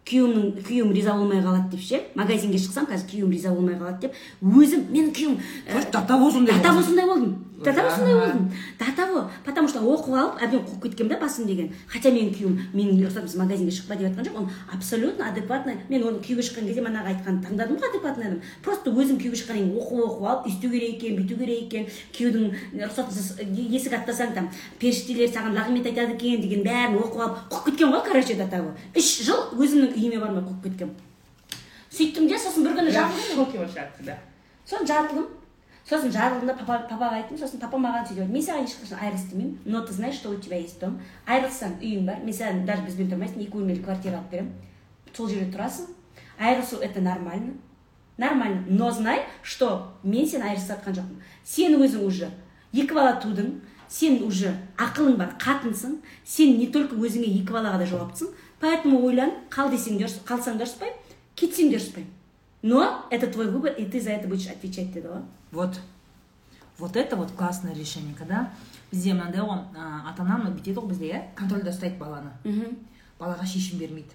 Күйеуімнің 0.05 0.65
күйеуім 0.67 0.93
риза 0.93 1.15
болмай 1.17 1.41
қалады 1.41 1.71
деп 1.73 1.81
ше? 1.81 2.03
Магазинге 2.15 2.59
шықсам 2.61 2.85
қазір 2.91 3.09
күйеуім 3.09 3.33
риза 3.33 3.55
болмай 3.55 3.79
қалады 3.79 4.05
деп. 4.05 4.19
Өзім 4.43 4.85
менің 4.93 5.13
күйеуім 5.17 5.39
до 5.93 6.03
того 6.07 6.31
сондай 6.31 6.59
до 6.59 6.63
того 6.63 6.81
болдың. 6.81 6.85
сондай 6.85 7.07
болдым. 7.07 7.45
До 7.65 7.73
того 7.73 7.91
сондай 7.91 8.15
болдым. 8.15 8.51
До 8.79 8.93
того 8.97 9.31
потому 9.45 9.69
что 9.69 9.81
оқып 9.81 10.13
алып 10.13 10.43
әбден 10.43 10.61
қуып 10.69 10.83
кеткенмін 10.83 11.15
да 11.15 11.21
басым 11.21 11.47
деген. 11.47 11.73
Хотя 11.89 12.11
менің 12.11 12.35
күйеуім 12.37 12.59
менің 12.75 13.01
рұқсатымсыз 13.07 13.39
магазинге 13.39 13.73
шықпа 13.73 13.97
деп 13.97 14.11
айтқан 14.11 14.29
жоқ 14.29 14.37
оны 14.37 14.49
абсолютно 14.73 15.29
адекватно 15.29 15.73
мен 15.89 16.05
оны 16.05 16.21
күйеуге 16.21 16.45
шыққан 16.45 16.69
кезде 16.69 16.85
манағы 16.85 17.15
айтқанын 17.15 17.41
таңдадым 17.47 17.81
ғой 17.81 17.89
адекватный 17.89 18.27
адам. 18.27 18.41
Просто 18.63 18.91
өзім 18.91 19.17
күйеуге 19.17 19.41
шыққаннан 19.41 19.65
кейін 19.65 19.79
оқып 19.81 20.05
оқып 20.05 20.29
алып 20.29 20.47
өйту 20.51 20.71
керек 20.71 21.01
екен 21.01 21.17
бүйту 21.17 21.39
керек 21.39 21.65
екен. 21.65 21.87
Күйеудің 22.13 22.45
рұқсатынсыз 22.85 23.41
есік 23.73 23.97
аттасаң 23.97 24.35
там 24.35 24.51
періштелер 24.79 25.33
саған 25.33 25.57
лағмет 25.57 25.89
айтады 25.89 26.19
екен 26.19 26.43
деген 26.43 26.65
бәрін 26.67 26.99
оқып 27.01 27.21
алып 27.25 27.39
қуып 27.55 27.71
кеткен 27.71 27.95
ғой 27.95 28.05
короче 28.05 28.35
до 28.35 28.49
того. 28.51 28.75
Үш 28.95 29.23
жыл 29.25 29.55
өзімнің 29.55 29.94
үйіме 29.95 30.21
бармай 30.21 30.45
қуып 30.45 30.69
кеткенмін. 30.69 30.95
Сөйттім 31.95 32.29
де 32.29 32.39
сосын 32.39 32.67
бір 32.67 32.77
күні 32.81 32.91
жарылдым 32.91 33.35
шоке 33.39 33.59
от 33.63 33.97
тебя. 33.99 34.19
сосын 34.67 34.87
жарылдым 34.87 35.27
сосын 35.89 36.11
жарылдым 36.11 36.49
да 36.49 36.55
папа, 36.55 36.87
папаға 36.89 37.21
айттым 37.21 37.39
сосын 37.39 37.61
папа 37.61 37.77
маған 37.79 38.07
сөйтіп 38.09 38.31
мен 38.33 38.43
саған 38.43 38.65
ешқашан 38.65 38.99
айрылыс 39.01 39.27
демеймін 39.31 39.59
но 39.65 39.83
ты 39.83 39.93
знаешь 39.93 40.15
что 40.15 40.31
у 40.31 40.37
тебя 40.37 40.57
есть 40.57 40.81
дом. 40.81 41.01
Айрылсаң 41.27 41.77
үйің 41.81 42.07
бар 42.07 42.23
мен 42.25 42.35
саған 42.35 42.65
даже 42.65 42.83
бізбен 42.83 43.11
тұрмайсың 43.13 43.43
екі 43.45 43.53
бөлмелі 43.53 43.85
квартира 43.85 44.17
алып 44.19 44.31
беремін. 44.31 44.53
Сол 45.15 45.29
жерде 45.29 45.53
тұрасың. 45.53 45.93
Айырылысу 46.39 46.77
это 46.77 47.01
нормально. 47.01 47.53
Нормально. 48.17 48.65
Но 48.67 48.91
знай 48.91 49.27
что 49.43 49.93
мен 50.03 50.27
сені 50.27 50.49
айырылысып 50.49 50.89
жоқпын. 50.89 51.21
Сен 51.45 51.77
өзің 51.79 52.07
уже 52.07 52.31
екі 52.73 52.95
бала 52.95 53.21
тудың 53.21 53.61
сен 53.89 54.23
уже 54.25 54.57
ақылың 54.79 55.17
бар 55.21 55.37
қатынсың. 55.39 56.01
Сен 56.25 56.59
не 56.59 56.67
только 56.73 56.97
өзіңе 56.97 57.29
екі 57.43 57.53
балаға 57.53 57.79
да 57.79 57.87
жауаптысың 57.87 58.33
поэтому 58.65 59.05
ойлан 59.05 59.37
қал 59.53 59.69
десең 59.71 60.01
де 60.01 60.09
ұрыс 60.09 60.21
қалсаң 60.25 60.57
да 60.57 60.65
ұрыспаймын 60.65 61.17
кетсең 61.37 61.71
де 61.71 61.79
ұрыспаймын 61.79 62.13
но 62.65 63.05
это 63.11 63.27
твой 63.29 63.51
выбор 63.51 63.73
и 63.73 63.85
ты 63.85 64.01
за 64.01 64.11
это 64.11 64.27
будешь 64.27 64.49
отвечать 64.49 64.93
деді 64.93 65.09
ғой 65.09 65.25
Вот. 65.55 65.81
Вот 66.79 66.97
это 66.97 67.15
вот 67.15 67.31
классное 67.31 67.75
решение, 67.75 68.15
когда 68.15 68.51
бізде 68.91 69.15
мынандай 69.15 69.41
ғой 69.41 69.61
ата 69.77 70.23
анам 70.23 70.49
бүйтеді 70.51 70.81
ғой 70.81 70.89
бізде 70.91 71.11
иә 71.13 71.21
контрольда 71.39 71.71
ұстайды 71.71 71.99
баланы. 72.01 72.33
Мхм 72.43 72.75
балаға 73.21 73.47
шешім 73.47 73.79
бермейді. 73.79 74.11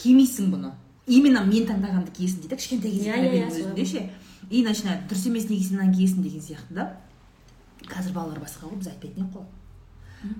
Кимейсің 0.00 0.48
бұны. 0.54 0.72
Именно 1.06 1.44
мен 1.44 1.68
таңдағанды 1.68 2.14
киесің 2.16 2.46
дейді. 2.46 2.56
Кішкентай 2.56 2.94
кезде 2.94 3.12
тәрбиенің 3.12 3.52
иә, 3.52 3.60
өзінде 3.60 3.84
ше 3.84 4.06
и 4.48 4.62
начинает 4.64 5.04
дұрыс 5.10 5.26
емес 5.28 5.50
неге 5.50 5.74
мынаны 5.74 5.96
киесің 5.98 6.22
деген 6.24 6.40
сияқты 6.40 6.74
да. 6.78 6.86
Қазір 7.84 8.16
балалар 8.16 8.40
басқа 8.40 8.70
ғой 8.70 8.80
біз 8.80 8.94
айтпайтын 8.94 9.26
едік 9.26 9.36
қой 9.36 9.44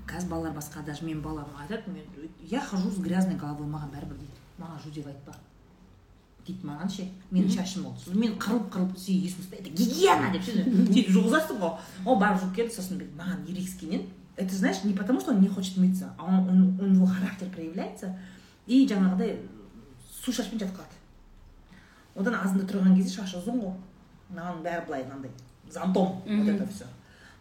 қазір 0.07 0.29
балалар 0.29 0.57
басқа 0.57 0.85
даже 0.85 1.05
менің 1.05 1.23
балам 1.23 1.49
айтады 1.63 1.91
мен 1.91 2.05
я 2.41 2.61
хожу 2.61 2.91
с 2.91 2.99
грязной 2.99 3.37
головой 3.37 3.67
маған 3.67 3.95
бәрібір 3.95 4.19
дейді 4.19 4.41
маған 4.61 4.83
жу 4.85 4.91
деп 4.95 5.07
айтпа. 5.07 5.35
Дейді 6.47 6.67
маған 6.67 6.91
ше. 6.91 7.09
Менің 7.31 7.55
шашым 7.55 7.87
ол 7.87 7.97
мен 8.13 8.37
қырылып 8.37 8.69
қырылып 8.75 8.97
сөйтіп 8.99 9.25
есіме 9.25 9.45
ұстайды. 9.45 9.71
Это 9.71 9.83
гигиена! 9.83 10.33
деп 10.33 10.45
ше. 10.45 10.65
Сөйтіп 10.65 11.13
жуғызасың 11.17 11.61
ғой. 11.63 11.77
Ол 12.05 12.21
барып 12.21 12.43
жуып 12.43 12.55
келді 12.57 12.77
сосын 12.77 13.01
маған 13.17 13.47
ерегіскеннен 13.49 14.09
это 14.41 14.55
знаешь 14.55 14.85
не 14.85 14.95
потому 14.95 15.21
что 15.21 15.33
он 15.33 15.41
не 15.41 15.49
хочет 15.49 15.77
мыться 15.77 16.15
а 16.17 16.25
он, 16.25 16.49
он, 16.49 16.81
у 16.81 16.87
него 16.87 17.07
характер 17.07 17.49
проявляется 17.51 18.17
и 18.67 18.87
жаңағыдай 18.87 19.37
су 20.09 20.33
шашпен 20.33 20.59
жатып 20.59 20.79
қалады 20.79 20.97
одан 22.17 22.39
азында 22.39 22.65
тұрған 22.65 22.97
кезде 22.97 23.21
шашы 23.21 23.41
ұзын 23.41 23.61
ғой. 23.61 23.75
Маған 24.33 24.63
бәрі 24.65 24.87
былай 24.87 25.05
мынандай 25.05 25.31
зонтом. 25.71 26.23
Вот 26.27 26.49
это 26.49 26.67
все 26.69 26.87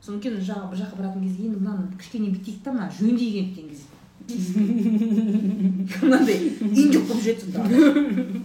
содан 0.02 0.20
кейін 0.24 0.41
жағы 0.41 0.70
бір 0.72 0.82
жаққа 0.84 1.00
баратын 1.00 1.24
кезде 1.24 1.47
енді 1.47 1.60
мынаны 1.60 1.97
кішкене 2.00 2.30
бүйтейік 2.34 2.62
та 2.64 2.74
мына 2.76 2.91
жөндейік 3.00 3.56
деген 3.56 3.70
кезде. 3.70 3.88
Мынандай 6.06 6.38
инжок 6.70 7.08
болып 7.10 7.24
жүреді 7.24 7.41
сонда. 7.47 7.60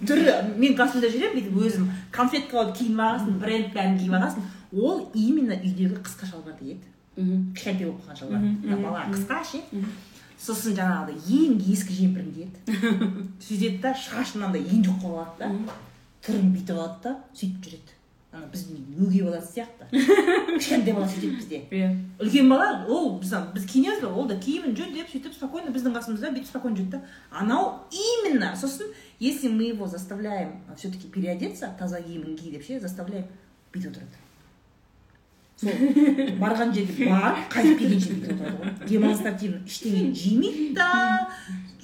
Түрі 0.08 0.34
мен 0.56 0.76
қасымда 0.78 1.10
жүремін 1.12 1.36
бүйтіп 1.36 1.60
өзім 1.68 1.90
конфетка 2.14 2.62
алып 2.62 2.76
киініп 2.78 3.02
алғансың 3.04 3.38
бренд 3.42 3.70
бәрін 3.76 3.98
киіп 4.00 4.16
алғансың 4.16 4.42
ол 4.80 5.04
именно 5.12 5.58
үйдегі 5.58 6.00
қысқа 6.00 6.30
шалбар 6.30 6.56
киеді 6.58 6.80
кішкентай 7.54 7.86
болып 7.86 8.00
қалған 8.02 8.18
шалбар. 8.18 8.40
Бала 8.82 9.04
қысқа 9.12 9.42
ше. 9.50 9.60
Сосын 10.40 10.74
жаңағыдай 10.76 11.16
ең 11.38 11.60
ескі 11.72 11.94
жемпірін 12.00 12.32
киеді 12.34 12.58
сөйтеді 13.46 13.78
да 13.84 13.94
шашы 13.94 14.38
мынандай 14.38 14.64
инжок 14.66 14.98
қылып 15.02 15.20
алады 15.20 15.36
да. 15.44 15.76
Түрін 16.26 16.50
бүйтіп 16.56 16.74
алады 16.74 16.98
да 17.04 17.12
сөйтіп 17.36 17.68
жүреді. 17.68 17.93
Ана 18.34 18.48
біздің 18.50 18.98
өгей 19.06 19.22
бала 19.22 19.38
сияқты 19.38 19.86
кішкентай 20.58 20.94
бала 20.94 21.06
сөйтеді 21.06 21.36
бізде 21.38 21.60
иә 21.70 21.90
үлкен 22.18 22.50
бала 22.50 22.68
ол 22.90 23.20
біз 23.20 23.32
біз 23.54 23.68
киінеміз 23.70 24.02
ба 24.02 24.10
ол 24.10 24.26
да 24.30 24.38
киімін 24.42 24.74
жөндеп 24.78 25.12
сөйтіп 25.12 25.36
спокойно 25.36 25.70
біздің 25.74 25.94
қасымызда 25.94 26.32
бүйтіп 26.34 26.50
спокойно 26.50 26.80
жүреді 26.80 26.96
да 26.96 27.02
анау 27.30 27.86
именно 27.92 28.54
сосын 28.58 28.90
если 29.20 29.48
мы 29.48 29.70
его 29.70 29.86
заставляем 29.86 30.60
все 30.76 30.90
таки 30.90 31.06
переодеться 31.08 31.70
таза 31.78 32.02
киімін 32.02 32.36
ки 32.36 32.50
деп 32.50 32.66
ше 32.66 32.80
заставляем 32.80 33.30
бүйтіп 33.72 33.94
отырады 33.94 34.22
сол 35.60 35.70
барған 36.42 36.74
жерге 36.74 37.10
барып 37.12 37.52
қайтып 37.54 37.78
келгенше 37.84 38.16
бүйтіп 38.16 38.32
отырады 38.34 38.56
ғой 38.58 38.88
демонстративно 38.90 39.62
ештеңе 39.62 40.10
жемейді 40.18 40.72
да 40.74 40.90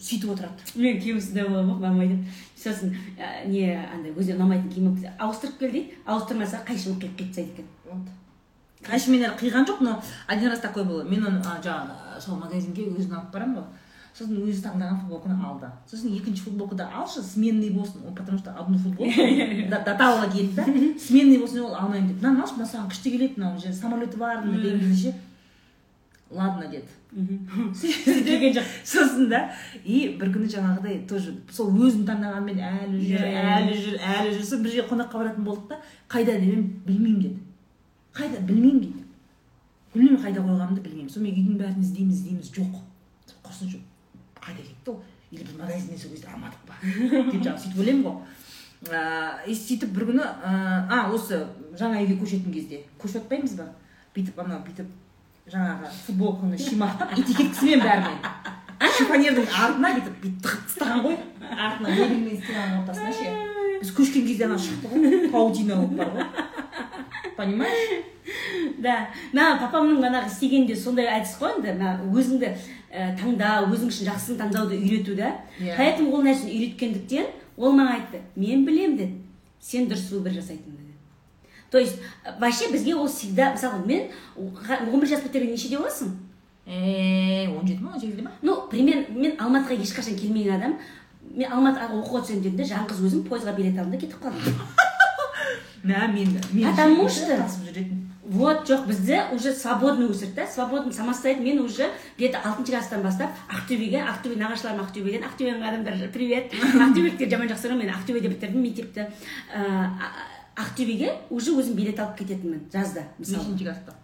сөйтіп 0.01 0.33
отырады. 0.35 0.71
Мен 0.75 0.97
күйеуім 1.01 1.21
сондай 1.21 1.45
болады 1.49 1.69
ғой 1.69 1.83
мама 1.85 2.03
айтады 2.05 2.25
сосын 2.57 2.95
ә, 3.19 3.47
не 3.49 3.67
андай 3.77 4.15
өзіне 4.15 4.39
ұнамайтын 4.39 4.73
киім 4.73 4.89
ауыстырып 5.19 5.61
кел 5.61 5.71
дейді. 5.77 5.99
Ауыстырмаса 6.07 6.63
қайшылық 6.67 7.05
қиып 7.05 7.17
кетіп 7.19 7.35
тастайды 7.35 7.63
екен. 7.63 8.09
Конечно 8.81 9.13
мен 9.13 9.27
әлі 9.29 9.37
қиған 9.37 9.69
жоқ 9.69 9.81
но 9.85 10.03
один 10.27 10.51
раз 10.51 10.61
такой 10.61 10.85
было. 10.85 11.05
Мен 11.05 11.27
оны 11.27 11.41
жаңағы 11.45 12.21
сол 12.21 12.41
магазинге 12.41 12.89
өзін 12.89 13.19
алып 13.19 13.33
барамын 13.35 13.61
ғой. 13.61 13.67
Сосын 14.17 14.41
өзі 14.43 14.63
таңдаған 14.65 15.03
футболканы 15.03 15.37
алды. 15.47 15.69
Сосын 15.91 16.15
екінші 16.17 16.43
футболканы 16.49 16.89
алшы 16.89 17.23
сменный 17.23 17.71
болсын. 17.71 18.03
Ол 18.07 18.15
потому 18.15 18.39
что 18.39 18.53
одну 18.53 18.79
футболку 18.79 19.13
до 19.71 19.79
до 19.85 19.95
талого 19.95 20.31
киеді 20.31 20.55
да. 20.57 20.65
Сменный 20.99 21.39
болсын 21.39 21.61
ол 21.61 21.75
алмаймын 21.75 22.09
деп. 22.09 22.23
Мынаны 22.23 22.41
алшы 22.41 22.55
мынау 22.55 22.69
саған 22.73 22.89
күшті 22.91 23.13
келеді 23.13 23.41
мынау 23.41 23.59
же 23.61 23.73
самолеты 23.73 24.17
бар 24.17 24.43
деген 24.43 24.81
кезде 24.81 25.11
ше. 25.13 25.17
Ладно 26.31 26.71
деді 26.71 26.87
сосын 28.85 29.29
да. 29.29 29.51
И 29.85 30.17
бір 30.21 30.31
күні 30.31 30.47
жаңағыдай 30.51 31.01
тоже 31.11 31.35
сол 31.51 31.73
өзін 31.75 32.05
таңдағанмен 32.07 32.61
әлі 32.63 33.01
жүр 33.03 33.19
Иә, 33.19 33.31
иә, 33.33 33.41
әлі 33.57 33.75
жүр 33.75 33.97
әлі 33.99 34.35
жүр. 34.37 34.43
Сосын 34.45 34.63
бір 34.63 34.71
жерге 34.77 34.89
қонаққа 34.93 35.19
баратын 35.19 35.45
болдық 35.45 35.67
та 35.73 35.81
қайда 36.09 36.37
дедім 36.39 36.63
білмеймін 36.87 37.21
деді. 37.25 37.39
Қайда? 38.15 38.45
Білмеймін 38.47 38.81
дейді 38.85 39.03
білмеймін 39.95 40.23
қайда 40.23 40.45
қойғанымды 40.47 40.85
білмеймін. 40.87 41.11
Сонымен 41.11 41.35
үйдің 41.35 41.59
бәрін 41.59 41.83
іздейміз 41.83 42.21
іздейміз. 42.21 42.53
Жоқ. 42.55 42.79
Құрсын 43.43 43.75
жоқ. 43.75 43.83
Қайда 44.39 44.63
кетті 44.63 44.95
ол? 44.95 45.03
Или 45.33 45.43
біз 45.45 45.59
магазиннен 45.59 45.99
сол 45.99 46.11
кезде 46.15 46.31
алмадық 46.31 46.63
па 46.67 46.79
деп 46.83 47.43
жаңағы 47.43 47.63
сөйтіп 47.65 47.83
ойлаймын 47.83 48.07
ғой. 48.07 48.17
Ыыы 48.87 49.51
и 49.51 49.55
сөйтіп 49.59 49.91
бір 49.99 50.07
күні 50.13 50.25
а 50.25 51.03
осы 51.11 51.43
жаңа 51.79 52.01
үйге 52.05 52.17
көшетін 52.23 52.55
кезде. 52.55 52.85
Көшіп 53.03 53.25
жатпаймыз 53.25 53.59
ба? 53.59 53.67
Бүйтіп 54.15 54.39
анау 54.43 54.63
бүйтіп 54.67 54.89
жаңағы 55.51 55.91
футболканы 56.07 56.59
шимақтап 56.61 57.15
этикеткасымен 57.19 57.83
бәріне 57.83 58.41
шифонердің 59.01 59.49
артына 59.51 59.91
бүйтіп 59.97 60.17
бүйтіп 60.23 60.45
тығып 60.45 60.65
тастаған 60.69 61.03
ғой. 61.05 61.17
Артына 61.51 61.95
мебельмен 61.95 62.39
стенаның 62.41 62.83
ортасына 62.83 63.13
ше. 63.17 63.33
Біз 63.81 63.93
көшкен 63.97 64.27
кезде 64.29 64.47
ана 64.47 64.59
шықты 64.61 64.91
ғой 64.93 65.29
паутина 65.33 65.77
болып 65.81 65.97
бар 65.99 66.13
ғой. 66.15 67.31
Понимаешь? 67.37 67.95
Да. 68.79 68.97
Мына 69.33 69.47
папамның 69.61 70.01
манағы 70.05 70.31
істегені 70.31 70.69
де 70.71 70.77
сондай 70.77 71.09
әдіс 71.13 71.37
қой 71.41 71.57
енді. 71.59 71.75
Мына 71.79 71.97
өзіңді 72.09 72.51
ә, 72.51 73.09
таңдау 73.21 73.71
өзің 73.73 73.93
үшін 73.93 74.11
жақсысын 74.11 74.41
таңдауды 74.41 74.81
үйрету 74.81 75.17
да? 75.19 75.35
Иә. 75.59 75.77
поэтому 75.77 76.15
ол 76.17 76.25
нәрсені 76.25 76.53
үйреткендіктен 76.57 77.27
ол 77.57 77.75
маған 77.77 77.99
айтты 77.99 78.23
мен 78.37 78.65
білемін 78.69 78.97
деді. 78.97 79.19
Сен 79.61 79.89
дұрыс 79.91 80.09
выбор 80.13 80.33
жасайтыныңды 80.33 80.80
то 81.71 81.79
есть 81.79 81.97
ә, 82.25 82.39
вообще 82.41 82.71
бізге 82.73 82.95
ол 82.95 83.09
всегда 83.09 83.53
мысалы 83.53 83.87
мен 83.87 84.11
он 84.37 85.01
бір 85.01 85.09
жас 85.09 85.23
бітірген 85.23 85.53
нешеде 85.53 85.79
боласың 85.79 86.17
Э, 86.67 87.49
он 87.49 87.67
жеті 87.67 87.83
ма 87.83 87.93
он 87.95 88.01
сегізде 88.01 88.23
ма 88.23 88.31
ну 88.43 88.69
примерно 88.71 89.11
мен 89.11 89.33
алматыға 89.43 89.75
ешқашан 89.81 90.15
келмеген 90.15 90.55
адам 90.55 90.77
мен 91.35 91.51
алматыға 91.51 91.97
оқуға 91.99 92.21
түсемін 92.23 92.45
дедім 92.45 92.61
де 92.61 92.67
жалғыз 92.69 93.01
өзім 93.09 93.25
пойызға 93.27 93.57
билет 93.57 93.79
алдым 93.81 93.97
да 93.97 93.99
кетіп 93.99 94.21
қалдым. 94.23 94.55
Мә 95.83 96.07
мен 96.13 96.37
мен 96.53 96.71
Потому 96.71 97.09
что- 97.09 97.49
вот 98.31 98.69
жоқ 98.71 98.87
бізде 98.87 99.25
уже 99.33 99.53
свободный 99.53 100.07
өсірді 100.07 100.37
да 100.37 100.47
свободный 100.47 100.93
самостоятельно. 100.93 101.47
Мен 101.47 101.61
уже 101.61 101.91
где 102.17 102.29
то 102.29 102.39
алтыншы 102.39 102.71
класстан 102.71 103.03
бастап 103.03 103.31
ақтөбеге 103.49 104.05
ақтөбе 104.07 104.37
нағашыларым 104.39 104.85
ақтөбеден 104.87 105.25
ақтөбенің 105.27 105.67
адамдары 105.67 106.11
привет! 106.13 106.53
Ақтөбеліктер 106.87 107.31
жаман 107.31 107.49
жақсы 107.49 107.67
көремін 107.67 107.87
мен 107.87 107.95
ақтөбеде 107.97 108.29
бітірдім 108.29 108.63
мектепті. 108.63 109.09
Ә, 109.51 109.59
а- 109.59 110.40
ақтөбеге 110.57 111.13
уже 111.31 111.55
өзім 111.55 111.77
билет 111.79 112.01
алып 112.01 112.19
кететінмін 112.23 112.67
жазда 112.73 113.07
мысалы. 113.19 113.45
Нешінші 113.45 113.65
класста. 113.65 113.95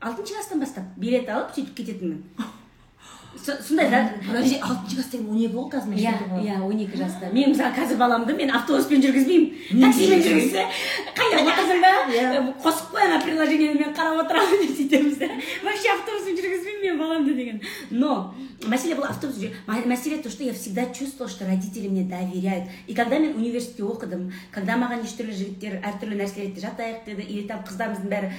Алтыншы 0.00 0.34
класстан 0.34 0.60
бастап 0.60 0.96
билет 0.96 1.28
алып 1.28 1.54
сөйтіп 1.56 1.76
кететінмін. 1.82 2.24
сондай 3.38 3.90
да 3.90 4.12
подожди 4.26 4.58
алтыншы 4.60 4.96
класс 4.96 5.08
деген 5.12 5.30
он 5.30 5.38
екі 5.38 5.54
ғой 5.54 5.70
қазір 5.70 5.94
иә 5.94 6.14
иә 6.42 6.60
он 6.60 6.78
екі 6.82 6.98
жаста 6.98 7.30
мен 7.32 7.50
мысалы 7.50 7.72
қазір 7.76 7.96
баламды 7.96 8.34
мен 8.34 8.50
автобуспен 8.50 9.02
жүргізбеймін 9.04 9.84
таксимен 9.84 10.22
жүргізсе 10.24 10.66
қайда 11.16 11.44
отырсың 11.46 11.80
ба 11.84 11.92
қосып 12.64 12.90
қой 12.92 13.06
ана 13.06 13.20
приложениені 13.22 13.78
мен 13.78 13.94
қарап 13.94 14.24
отырамын 14.24 14.64
деп 14.66 14.76
сөйтеміз 14.76 15.18
да 15.22 15.28
вообще 15.64 15.92
автобуспен 15.94 16.40
жүргізбеймін 16.40 16.82
мен 16.84 16.98
баламды 16.98 17.34
деген 17.34 17.62
но 17.90 18.34
мәселе 18.66 18.98
бұл 18.98 19.08
автобус 19.08 19.38
мәселе 19.66 20.18
то 20.18 20.30
что 20.30 20.44
я 20.44 20.52
всегда 20.52 20.86
чувствовала 20.86 21.30
что 21.30 21.46
родители 21.46 21.88
мне 21.88 22.02
доверяют 22.02 22.68
и 22.86 22.94
когда 22.94 23.18
мен 23.18 23.36
университетте 23.36 23.84
оқыдым 23.84 24.32
когда 24.50 24.76
маған 24.76 25.04
неше 25.04 25.22
түрлі 25.22 25.38
жігіттер 25.38 25.80
әртүрлі 25.80 26.18
нәрселер 26.18 26.50
айтты 26.50 26.66
жатайық 26.66 27.06
деді 27.06 27.22
или 27.22 27.46
там 27.48 27.64
қыздарымыздың 27.64 28.10
бәрі 28.10 28.34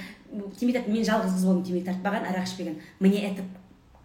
темекі 0.60 0.84
мен 0.86 1.04
жалғыз 1.04 1.34
қыз 1.34 1.48
болдым 1.48 1.64
темекі 1.66 1.90
тартпаған 1.90 2.28
арақ 2.30 2.46
ішпеген 2.46 2.78
мне 3.00 3.26
это 3.32 3.42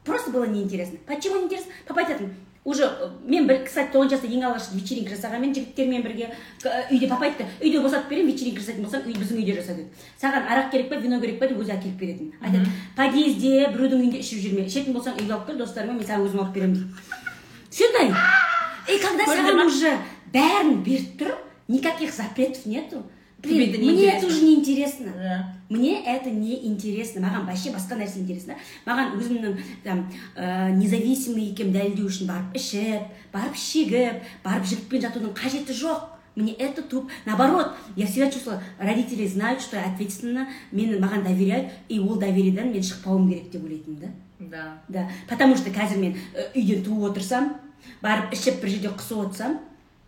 просто 0.07 0.31
было 0.31 0.45
неинтересно. 0.47 0.97
Почему 1.05 1.35
неинтересно? 1.37 1.71
Папа 1.87 2.01
айтатын 2.01 2.33
уже 2.67 2.83
э, 2.83 3.07
мен 3.23 3.47
бір 3.47 3.61
кстати 3.63 3.93
тоғыз 3.93 4.09
жаста 4.11 4.27
ең 4.27 4.41
алғаш 4.43 4.65
вечеринка 4.75 5.13
жасағанмен 5.15 5.53
жігіттермен 5.55 6.01
бірге 6.03 6.25
к- 6.61 6.73
үйде 6.91 7.07
папа 7.07 7.23
айтты 7.29 7.45
үйде 7.61 7.79
босатып 7.79 8.09
беремін 8.11 8.33
вечеринка 8.33 8.59
жасайтын 8.59 8.83
болсаң 8.83 9.05
үй 9.07 9.13
біздің 9.15 9.39
үйде 9.39 9.53
жаса 9.55 9.75
деді. 9.77 9.87
Саған 10.19 10.49
арақ 10.51 10.71
керек 10.73 10.89
па 10.89 10.95
вино 10.99 11.21
керек 11.21 11.39
па 11.39 11.47
деп 11.47 11.61
өзі 11.63 11.71
әкеліп 11.77 11.95
беретін. 12.01 12.33
Айтады 12.41 12.67
подъезде 12.97 13.69
біреудің 13.71 14.01
үйінде 14.03 14.19
ішіп 14.19 14.43
жүрме 14.43 14.65
ішетін 14.67 14.97
болсаң 14.97 15.15
үйге 15.21 15.31
алып 15.37 15.47
кел 15.47 15.61
достарыңмен 15.63 16.01
мен 16.01 16.07
саған 16.11 16.27
өзім 16.27 16.43
алып 16.43 16.53
беремін 16.57 16.75
дейді 16.75 17.77
сондай 17.77 18.11
и 18.91 18.99
когда 18.99 19.23
саған 19.31 19.63
уже 19.65 19.93
бәрін 20.33 20.83
беріп 20.83 21.15
тұр 21.21 21.35
никаких 21.69 22.11
запретов 22.13 22.65
нету. 22.65 23.03
Блин 23.43 23.69
это 23.69 23.79
мне 23.79 24.05
это 24.11 24.27
уже 24.27 24.41
неинтересно 24.41 25.11
Да. 25.15 25.53
мне 25.69 26.03
это 26.03 26.29
не 26.29 26.65
интересно. 26.67 27.19
Маған 27.19 27.45
вообще 27.45 27.69
басқа 27.71 27.97
нәрсе 27.97 28.19
интересно. 28.19 28.55
Маған 28.85 29.17
өзімнің 29.19 29.57
там 29.83 30.09
ә, 30.35 30.71
независимый 30.71 31.51
екенімді 31.51 31.77
дәлелдеу 31.79 32.07
үшін 32.07 32.27
барып 32.27 32.55
ішіп 32.55 33.01
барып 33.33 33.55
шегіп 33.55 34.23
барып 34.43 34.65
жігітпен 34.65 35.01
жатудың 35.01 35.33
қажеті 35.35 35.73
жоқ 35.73 36.13
мне 36.37 36.53
это 36.53 36.81
туп 36.83 37.09
наоборот. 37.25 37.71
Я 37.95 38.05
всегда 38.05 38.29
чувствовала 38.31 38.61
родители 38.79 39.27
знают 39.27 39.61
что 39.61 39.75
я 39.77 39.85
ответственно 39.91 40.47
мені 40.71 40.99
маған 40.99 41.23
доверяют 41.23 41.71
и 41.89 41.99
ол 41.99 42.15
довериеден 42.15 42.71
мен 42.71 42.81
шықпауым 42.83 43.29
керек 43.29 43.49
деп 43.51 43.63
ойлайтынмын 43.63 43.99
да? 43.99 44.07
Да. 44.39 44.81
Да. 44.87 45.09
Потому 45.27 45.55
что 45.57 45.69
қазір 45.69 45.97
мен 45.97 46.15
үйден 46.55 46.83
туып 46.83 47.11
отырсам 47.11 47.55
барып 48.01 48.33
ішіп 48.33 48.61
бір 48.61 48.69
жерде 48.69 48.89
құсып 48.89 49.17
отырсам 49.17 49.59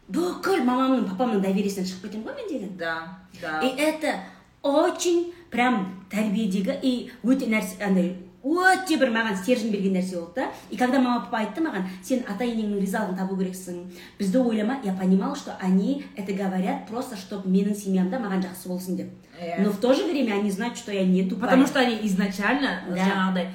бүкіл 0.10 0.64
мамамның 0.66 1.10
папамның 1.10 1.42
довериесінен 1.42 1.88
шығып 1.90 2.06
кетемін 2.08 2.28
ғой 2.28 2.36
мен 2.36 2.48
деген 2.50 2.78
да. 2.78 3.19
Да. 3.42 3.60
И 3.62 3.68
это 3.78 4.16
очень 4.64 5.34
прям 5.52 6.06
тәрбиедегі 6.12 6.80
и 6.82 7.12
өте 7.24 7.48
нәрсе 7.48 7.82
андай 7.84 8.16
өте 8.44 8.96
бір 8.98 9.10
маған 9.12 9.36
стержень 9.36 9.72
берген 9.72 9.94
нәрсе 9.98 10.16
болды 10.20 10.42
да. 10.42 10.48
И 10.70 10.78
когда 10.78 11.00
мама 11.00 11.22
папа 11.26 11.40
айтты 11.44 11.62
маған 11.62 11.84
сен 12.04 12.24
ата 12.28 12.44
енеңнің 12.44 12.80
ризалығын 12.80 13.18
табу 13.18 13.36
керексің. 13.36 13.82
Бізді 14.20 14.38
ойлама 14.40 14.80
я 14.84 14.94
понимала 14.94 15.36
что 15.36 15.58
они 15.62 16.06
это 16.16 16.34
говорят 16.34 16.88
просто 16.88 17.18
чтобы 17.18 17.50
менің 17.50 17.76
семьямда 17.76 18.18
маған 18.18 18.44
жақсы 18.48 18.68
болсын 18.68 18.96
деп 18.96 19.10
Иә. 19.40 19.62
но 19.64 19.70
в 19.70 19.78
то 19.80 19.94
же 19.94 20.04
время 20.06 20.34
они 20.34 20.52
знают 20.52 20.78
что 20.78 20.92
я 20.92 21.06
не 21.06 21.24
тупая. 21.24 21.50
Потому 21.50 21.66
что 21.68 21.80
они 21.80 22.00
изначально 22.04 22.82
Да. 22.90 22.96
жаңағыдай 22.96 23.48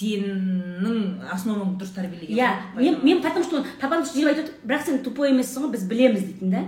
сенің 0.00 1.20
основаңды 1.32 1.80
дұрыс 1.82 1.92
тәрбиелеген. 1.94 2.36
Иә 2.36 2.50
мен, 2.76 2.98
мен 3.04 3.22
потому 3.22 3.44
что 3.44 3.64
папам 3.80 4.04
сөйтіп 4.04 4.28
айтады 4.30 4.52
бірақ 4.64 4.86
сен 4.86 5.02
тупой 5.04 5.30
емессің 5.32 5.66
ғой 5.66 5.72
біз 5.74 5.84
білеміз 5.90 6.22
дейтін 6.24 6.50
да. 6.54 6.62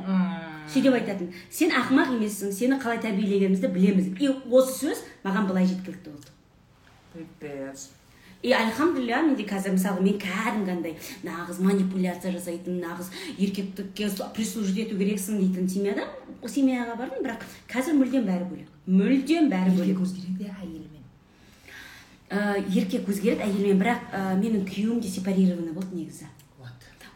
Сөйтіп 0.68 0.98
айтатын 1.00 1.32
сен 1.50 1.72
ақымақ 1.74 2.14
емессің 2.18 2.52
сені 2.54 2.78
қалай 2.82 3.02
тәрбиелегенімізді 3.02 3.72
білеміз 3.72 4.12
и 4.20 4.30
осы 4.50 4.78
сөз 4.78 5.02
маған 5.24 5.48
былай 5.50 5.66
жеткілікті 5.66 6.14
болды. 6.14 6.30
Пипец. 7.12 7.90
И 8.42 8.50
альхамдулилля 8.50 9.20
менде 9.22 9.44
қазір 9.46 9.76
мысалы 9.76 10.02
мен 10.02 10.16
кәдімгі 10.18 10.72
андай 10.72 10.96
нағыз 11.22 11.60
манипуляция 11.62 12.32
жасайтын 12.34 12.80
нағыз 12.82 13.12
еркектікке 13.38 14.08
прислужить 14.34 14.80
ету 14.82 14.96
керексің 14.98 15.38
дейтін 15.38 15.68
семьяда 15.70 16.08
семьяға 16.50 16.96
бардым 16.98 17.22
бірақ 17.22 17.44
қазір 17.70 17.94
мүлдем 18.00 18.26
бәрі 18.26 18.48
бөлек. 18.50 18.72
Мүлдем 18.86 19.46
бәрі 19.52 19.76
бөлек. 19.76 19.94
еркек 19.94 20.02
өзгереді 20.02 20.50
әйелімен? 20.58 21.04
Ә, 22.30 22.58
еркек 22.66 23.06
өзгереді 23.06 23.46
әйелмен 23.46 23.78
бірақ 23.78 24.10
ә, 24.10 24.34
менің 24.42 24.66
күйеуім 24.66 24.98
де 25.00 25.08
сепарированный 25.08 25.72
болды 25.72 25.94
негізі. 25.94 26.26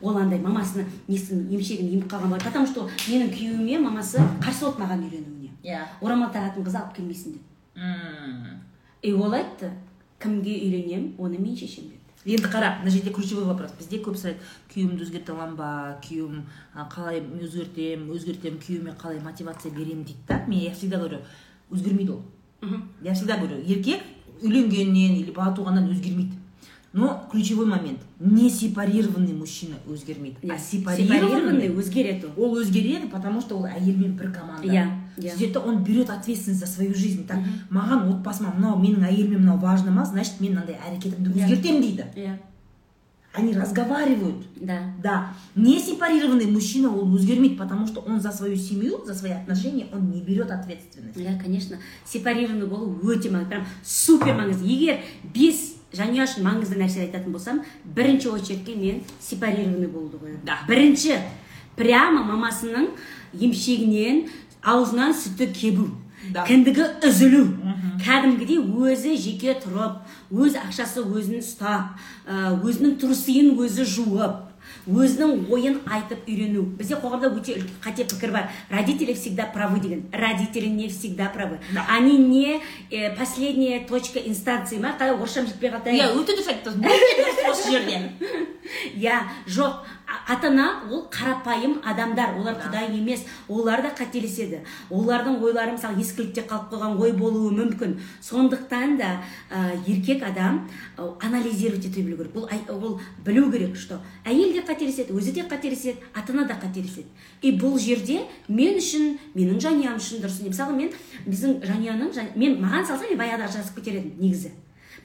Ол 0.00 0.16
андай 0.18 0.40
мамасының 0.40 0.86
несін 1.08 1.46
емшегін 1.50 1.92
еміп 1.94 2.10
қалған 2.12 2.30
бар 2.34 2.42
потому 2.44 2.66
что 2.66 2.88
менің 3.08 3.30
күйеуіме 3.32 3.78
мамасы 3.80 4.20
қарсы 4.42 4.64
болды 4.64 4.82
маған 4.82 5.04
үйленуіне 5.08 5.50
иә. 5.64 5.82
Орамал 6.00 6.30
тағатын 6.32 6.64
қыз 6.66 6.76
алып 6.76 6.96
келмейсің 6.96 7.32
деп. 7.32 7.42
М. 7.76 8.60
и 9.02 9.12
ол 9.12 9.32
айтты 9.32 9.70
кімге 10.18 10.54
үйленемін 10.64 11.14
оны 11.18 11.38
мен 11.38 11.56
шешемін 11.56 11.92
деді 12.24 12.36
енді 12.36 12.48
қара 12.48 12.78
мына 12.80 12.90
жерде 12.90 13.12
ключевой 13.12 13.44
вопрос. 13.44 13.72
Бізде 13.78 14.00
көп 14.02 14.16
сұрайды 14.16 14.40
күйеуімді 14.72 15.04
өзгерте 15.04 15.32
аламын 15.32 15.56
ба? 15.56 15.98
Күйеуім 16.02 16.42
қалай 16.90 17.20
өзгертемін 17.20 18.10
өзгертемін 18.16 18.58
күйеуіме 18.58 18.96
қалай 18.98 19.20
мотивация 19.20 19.72
беремін? 19.72 20.04
дейді 20.04 20.18
да. 20.28 20.42
Мен 20.46 20.60
я 20.60 20.72
всегда 20.72 20.98
говорю 20.98 21.20
өзгермейді 21.70 22.12
ол 22.12 22.22
я 23.02 23.14
всегда 23.14 23.36
говорю 23.36 23.60
еркек 23.62 24.02
үйленгеннен 24.42 25.16
или 25.20 25.30
бала 25.30 25.54
туғаннан 25.54 25.90
өзгермейді 25.90 26.36
но 26.96 27.28
ключевой 27.30 27.66
момент. 27.66 27.98
Не 28.18 28.48
сепарированный 28.48 29.34
мужчина 29.34 29.76
өзгермейді. 29.86 30.48
А 30.50 30.56
сепарированный 30.58 31.68
өзгереді 31.68 32.30
ол 32.38 32.54
ол 32.54 32.56
өзгереді 32.62 33.10
потому 33.12 33.42
что 33.42 33.58
ол 33.58 33.66
әйелмен 33.66 34.16
бір 34.16 34.32
команда. 34.32 34.66
Иә, 34.66 34.88
иә. 35.18 35.36
сөйтеді 35.36 35.52
да 35.52 35.60
он 35.60 35.84
берет 35.84 36.08
ответственность 36.08 36.60
за 36.60 36.66
свою 36.66 36.94
жизнь. 36.94 37.26
Так 37.26 37.36
маған 37.68 38.08
отбасыма 38.14 38.54
мынау 38.56 38.80
менің 38.80 39.04
әйеліме 39.10 39.36
мынау 39.36 39.58
важно 39.58 39.90
ма 39.90 40.06
значит 40.06 40.40
мен 40.40 40.54
мынандай 40.54 40.80
әрекетімді 40.88 41.36
Иә. 41.36 41.44
өзгертемін 41.44 41.80
дейді. 41.82 42.04
Иә. 42.16 42.38
Они 43.34 43.52
разговаривают. 43.52 44.46
Да. 44.56 44.80
Да. 45.02 45.34
Не 45.54 45.78
сепарированный 45.78 46.46
мужчина 46.46 46.88
он 46.88 47.14
өзгермейді 47.14 47.56
потому 47.56 47.86
что 47.86 48.00
он 48.00 48.22
за 48.22 48.32
свою 48.32 48.56
семью 48.56 49.04
за 49.04 49.14
свои 49.14 49.32
отношения 49.32 49.86
он 49.92 50.10
не 50.10 50.22
берет 50.22 50.50
ответственность. 50.50 51.18
Иә 51.18 51.38
конечно. 51.38 51.76
Сепарированный 52.06 52.66
болу 52.66 52.98
өте 53.02 53.28
маңызды 53.28 53.50
прям 53.50 53.66
супер 53.84 54.32
маңызды. 54.32 54.64
Егер 54.64 55.00
бес 55.34 55.75
жанұя 55.96 56.24
үшін 56.28 56.44
маңызды 56.46 56.78
нәрсе 56.80 57.04
айтатын 57.06 57.32
болсам 57.32 57.60
бірінші 57.96 58.28
очередке 58.36 58.74
мен 58.76 59.02
сепарированный 59.20 59.88
болуды 59.88 60.18
қоямын 60.22 60.44
Да. 60.44 60.58
бірінші 60.68 61.18
прямо 61.76 62.22
мамасының 62.24 62.88
емшегінен 63.40 64.26
аузынан 64.62 65.12
сүті 65.14 65.46
кебу 65.52 65.88
Да. 66.32 66.42
кіндігі 66.48 66.82
үзілу 67.06 67.44
кәдімгідей 68.02 68.58
өзі 68.58 69.14
жеке 69.20 69.54
тұрып 69.62 70.00
өз 70.32 70.56
ақшасы 70.58 71.04
өзін 71.06 71.38
ұстап 71.38 71.94
өзінің 72.66 72.96
трусиын 72.98 73.52
өзі 73.62 73.84
жуып 73.86 74.45
өзінің 74.86 75.46
ойын 75.50 75.80
айтып 75.90 76.28
үйрену. 76.28 76.62
Бізде 76.78 76.98
қоғамда 77.02 77.30
өте 77.34 77.58
қате 77.82 78.06
пікір 78.06 78.32
бар. 78.32 78.50
Родители 78.70 79.14
всегда 79.14 79.46
правы 79.46 79.80
деген. 79.80 80.04
Родители 80.12 80.66
не 80.66 80.88
всегда 80.88 81.26
правы. 81.26 81.58
Да. 81.74 81.86
они 81.90 82.18
не 82.18 82.60
э, 82.90 83.14
последняя 83.16 83.80
точка 83.86 84.18
инстанции. 84.18 84.78
Ма 84.78 84.96
қалай 84.98 85.14
орысшам 85.16 85.46
жетпей 85.46 85.70
қалды 85.70 85.96
иә 85.96 86.12
өте 86.14 86.36
дұрыс 86.36 86.52
айттыңыз 86.54 86.78
өте 86.86 87.22
дұрыс 87.22 87.50
осы 87.50 87.70
жерде. 87.70 88.12
Иә 88.96 89.22
жоқ 89.46 89.86
ата 90.06 90.48
ана 90.48 90.82
ол 90.90 91.08
қарапайым 91.10 91.80
адамдар 91.84 92.38
олар 92.38 92.54
құдай 92.54 92.90
емес 92.98 93.24
олар 93.48 93.82
да 93.82 93.90
қателеседі. 93.90 94.60
Олардың 94.90 95.40
ойлары 95.42 95.72
мысалы 95.72 96.00
ескілікте 96.00 96.42
қалып 96.46 96.72
қойған 96.72 96.98
ой 97.00 97.12
болуы 97.12 97.50
мүмкін. 97.52 97.98
Сондықтан 98.22 98.96
да 98.98 99.22
ә, 99.50 99.76
еркек 99.86 100.22
адам 100.22 100.68
ә, 100.96 101.12
анализировать 101.20 101.84
ете 101.86 102.02
білу 102.02 102.16
керек 102.16 102.36
ол, 102.36 102.48
ол 102.74 103.00
білу 103.24 103.50
керек 103.50 103.76
что 103.76 104.00
әйел 104.24 104.52
де 104.52 104.60
қателеседі 104.60 105.12
өзі 105.12 105.32
де 105.32 105.42
қателеседі 105.42 105.98
ата 106.14 106.32
ана 106.32 106.44
да 106.46 106.54
қателеседі. 106.54 107.06
И 107.42 107.52
бұл 107.52 107.78
жерде 107.78 108.26
мен 108.48 108.78
үшін 108.78 109.18
менің 109.34 109.58
жанұям 109.60 109.96
үшін 109.98 110.22
дұрыс. 110.22 110.42
Мысалы 110.46 110.76
мен 110.76 110.92
біздің 111.26 111.60
жанұяның 111.62 112.12
жан- 112.14 112.32
мен 112.36 112.60
маған 112.62 112.86
салса 112.86 113.08
мен 113.08 113.18
баяғыда 113.18 113.48
ажырасып 113.48 113.76
кетер 113.76 113.94
едім 114.00 114.14
негізі. 114.18 114.52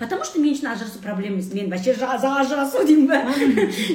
Потому 0.01 0.25
что 0.25 0.41
мен 0.41 0.55
үшін 0.55 0.71
ажырасу 0.73 0.99
проблема 0.99 1.37
емес 1.37 1.53
мен 1.53 1.69
вообще 1.69 1.93
ажырасу 1.93 2.83
деймін 2.83 3.07
ба 3.07 3.21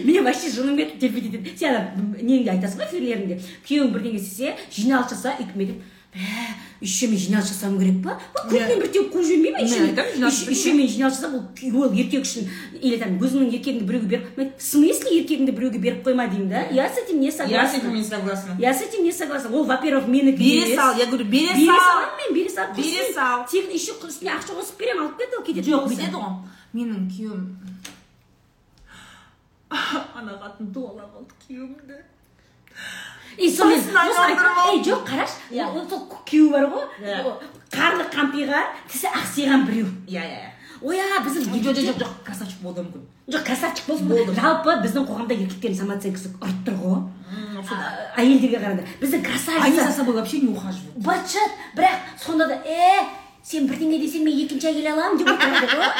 мен 0.07 0.24
вообще 0.24 0.52
жыным 0.54 0.78
кетіп 0.78 1.00
терпеть 1.00 1.26
етемін 1.34 1.59
сен 1.59 1.74
ана 1.74 1.90
неңде 2.22 2.54
айтасың 2.54 2.78
ғой 2.78 2.86
эфирлеріңде 2.86 3.40
күйеуің 3.66 3.92
бірдеңе 3.96 4.22
істесе 4.22 4.54
жиналыс 4.70 5.11
жаса 5.11 5.34
үйтме 5.42 5.66
деп 5.72 5.95
«Ә, 6.16 6.54
еще 6.80 7.08
мен 7.08 7.18
жиналыс 7.20 7.48
жасауым 7.50 7.78
керек 7.78 7.96
па 8.04 8.14
Ой, 8.16 8.48
күніне 8.50 8.76
бір 8.80 8.88
теуіп 8.94 9.10
қуып 9.12 9.24
жібермей 9.28 9.52
ма 9.52 9.60
еще 9.60 10.72
Мен 10.72 10.88
жиналыс 10.88 11.18
жасап 11.18 11.34
ол 11.34 11.82
ол 11.82 11.92
еркек 11.92 12.24
үшін 12.24 12.48
или 12.80 12.96
там 12.96 13.18
өзіңнің 13.20 13.50
еркегіңді 13.52 13.84
біреуге 13.90 14.08
беріп 14.08 14.56
в 14.56 14.62
смысле 14.62 15.12
еркегіңді 15.20 15.52
біреуге 15.58 15.78
беріп 15.78 16.06
қойма 16.08 16.24
деймін 16.30 16.48
да 16.48 16.62
я 16.72 16.88
с 16.88 16.96
этим 16.96 17.20
не 17.20 17.26
Я 17.26 17.32
с 17.32 17.36
согласна. 17.36 17.76
этим 17.76 17.94
не 17.94 18.04
согласна. 18.04 18.56
я 18.58 18.72
с 18.72 18.80
этим 18.82 19.04
не 19.04 19.12
согласна. 19.12 19.50
Ол 19.50 19.64
во 19.64 19.76
первых 19.76 20.06
менікі 20.08 20.38
Бере 20.38 20.76
сал, 20.76 20.96
я 20.96 21.04
говорю, 21.06 21.24
бере 21.24 21.52
бере 21.52 21.66
сал. 21.66 21.80
саламын 21.80 22.16
мен 22.24 22.34
бере 22.34 22.50
салып 22.50 22.76
Бере 22.76 23.12
сал. 23.12 23.46
тегін 23.52 23.70
еще 23.76 23.92
үстіне 24.00 24.30
ақша 24.32 24.56
қосып 24.56 24.78
беремін 24.78 25.02
алып 25.04 25.18
кет 25.18 25.34
ал 25.36 25.44
кететін 25.44 25.72
жоқ 25.72 25.88
бүйтеді 25.88 26.16
ғой 26.16 26.32
менің 26.72 27.08
күйеуім 27.12 27.44
ана 30.16 30.32
қатын 30.42 30.72
дуалап 30.72 31.12
алды 31.18 31.34
күйеуімді 31.46 32.00
и 33.39 33.51
сонымен 33.51 34.82
жоқ 34.84 35.05
қарашы. 35.07 35.39
Иә. 35.51 35.66
ол 35.66 35.89
сол 35.89 36.09
күйеуі 36.26 36.51
бар 36.53 36.66
ғой. 36.72 36.84
Қарны 37.70 38.07
қампиған 38.12 38.70
тісі 38.89 39.11
ақсиған 39.12 39.66
біреу. 39.66 39.89
Иә 40.09 40.22
иә 40.22 40.39
иә. 40.41 40.51
Ой 40.82 41.01
біздің 41.24 41.49
жоқ 41.51 41.62
жоқ 41.64 41.84
жоқ 41.87 42.01
жоқ 42.01 42.12
красавчик 42.24 42.61
болуы 42.62 42.84
мүмкін. 42.84 43.05
Жоқ 43.28 43.45
красавчик 43.45 43.87
болсын. 43.87 44.09
Болды. 44.09 44.34
жалпы 44.34 44.76
біздің 44.84 45.07
қоғамда 45.09 45.34
еркектердің 45.34 45.78
самооценкасы 45.80 46.32
ұрып 46.41 46.61
тұр 46.66 46.76
ғой. 46.82 47.01
Әйелдерге 48.16 48.61
қарағанда 48.61 48.84
біздің 49.01 49.16
они 49.16 49.24
за 49.24 49.30
красавица 49.30 49.93
собой 49.93 50.14
вообще 50.14 50.41
не 50.41 50.49
ухаживают 50.49 50.97
быт 50.97 51.37
бірақ 51.74 51.97
сонда 52.20 52.47
да 52.49 52.61
е 52.64 53.07
сен 53.43 53.66
бірдеңе 53.66 53.99
десең 53.99 54.24
мен 54.24 54.39
екінші 54.45 54.68
әйел 54.68 54.93
аламын 54.93 55.18
деп 55.18 55.32
отырады 55.32 55.66
ғой. 55.66 55.91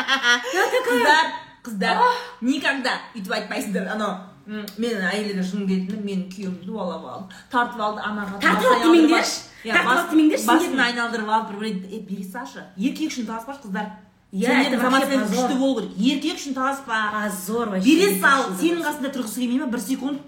Қыздар 0.87 1.33
қыздар. 1.67 2.03
Никогда 2.41 3.01
өйтіп 3.15 3.33
айтпайсыңдар 3.41 3.89
анау. 3.97 4.19
Менің 4.47 5.05
әйеліме 5.11 5.43
жын 5.43 5.67
келетіні 5.67 6.03
менің 6.07 6.25
күйеуімді 6.31 6.67
дуалап 6.69 7.07
алды 7.13 7.39
тартып 7.51 7.81
алды 7.83 8.03
анаға 8.07 8.41
Тартып 8.41 8.73
алды 8.73 8.87
демеңдерші. 8.87 9.41
Тартып 9.65 9.91
алды 9.93 10.11
демеңдерші, 10.13 10.47
басын 10.47 10.83
айналдырып 10.87 11.33
алып 11.37 11.51
бір 11.51 11.59
бірін 11.63 11.81
е 11.91 12.01
бере 12.07 12.25
салшы 12.31 12.63
еркек 12.77 13.11
үшін 13.11 13.27
таласпашы 13.27 13.67
қыздар 13.67 13.91
Иә, 14.37 14.75
күшті 14.75 15.57
болу 15.57 15.81
керек. 15.81 15.93
Еркек 15.97 16.39
үшін 16.41 16.55
таласпа 16.55 16.97
позор 17.15 17.71
вообще 17.71 17.95
бере 17.95 18.21
сал 18.21 18.51
сенің 18.59 18.83
қасында 18.85 19.13
тұрғысы 19.15 19.41
келмей 19.41 19.61
ма 19.63 19.69
бір 19.71 19.81
секунд. 19.81 20.19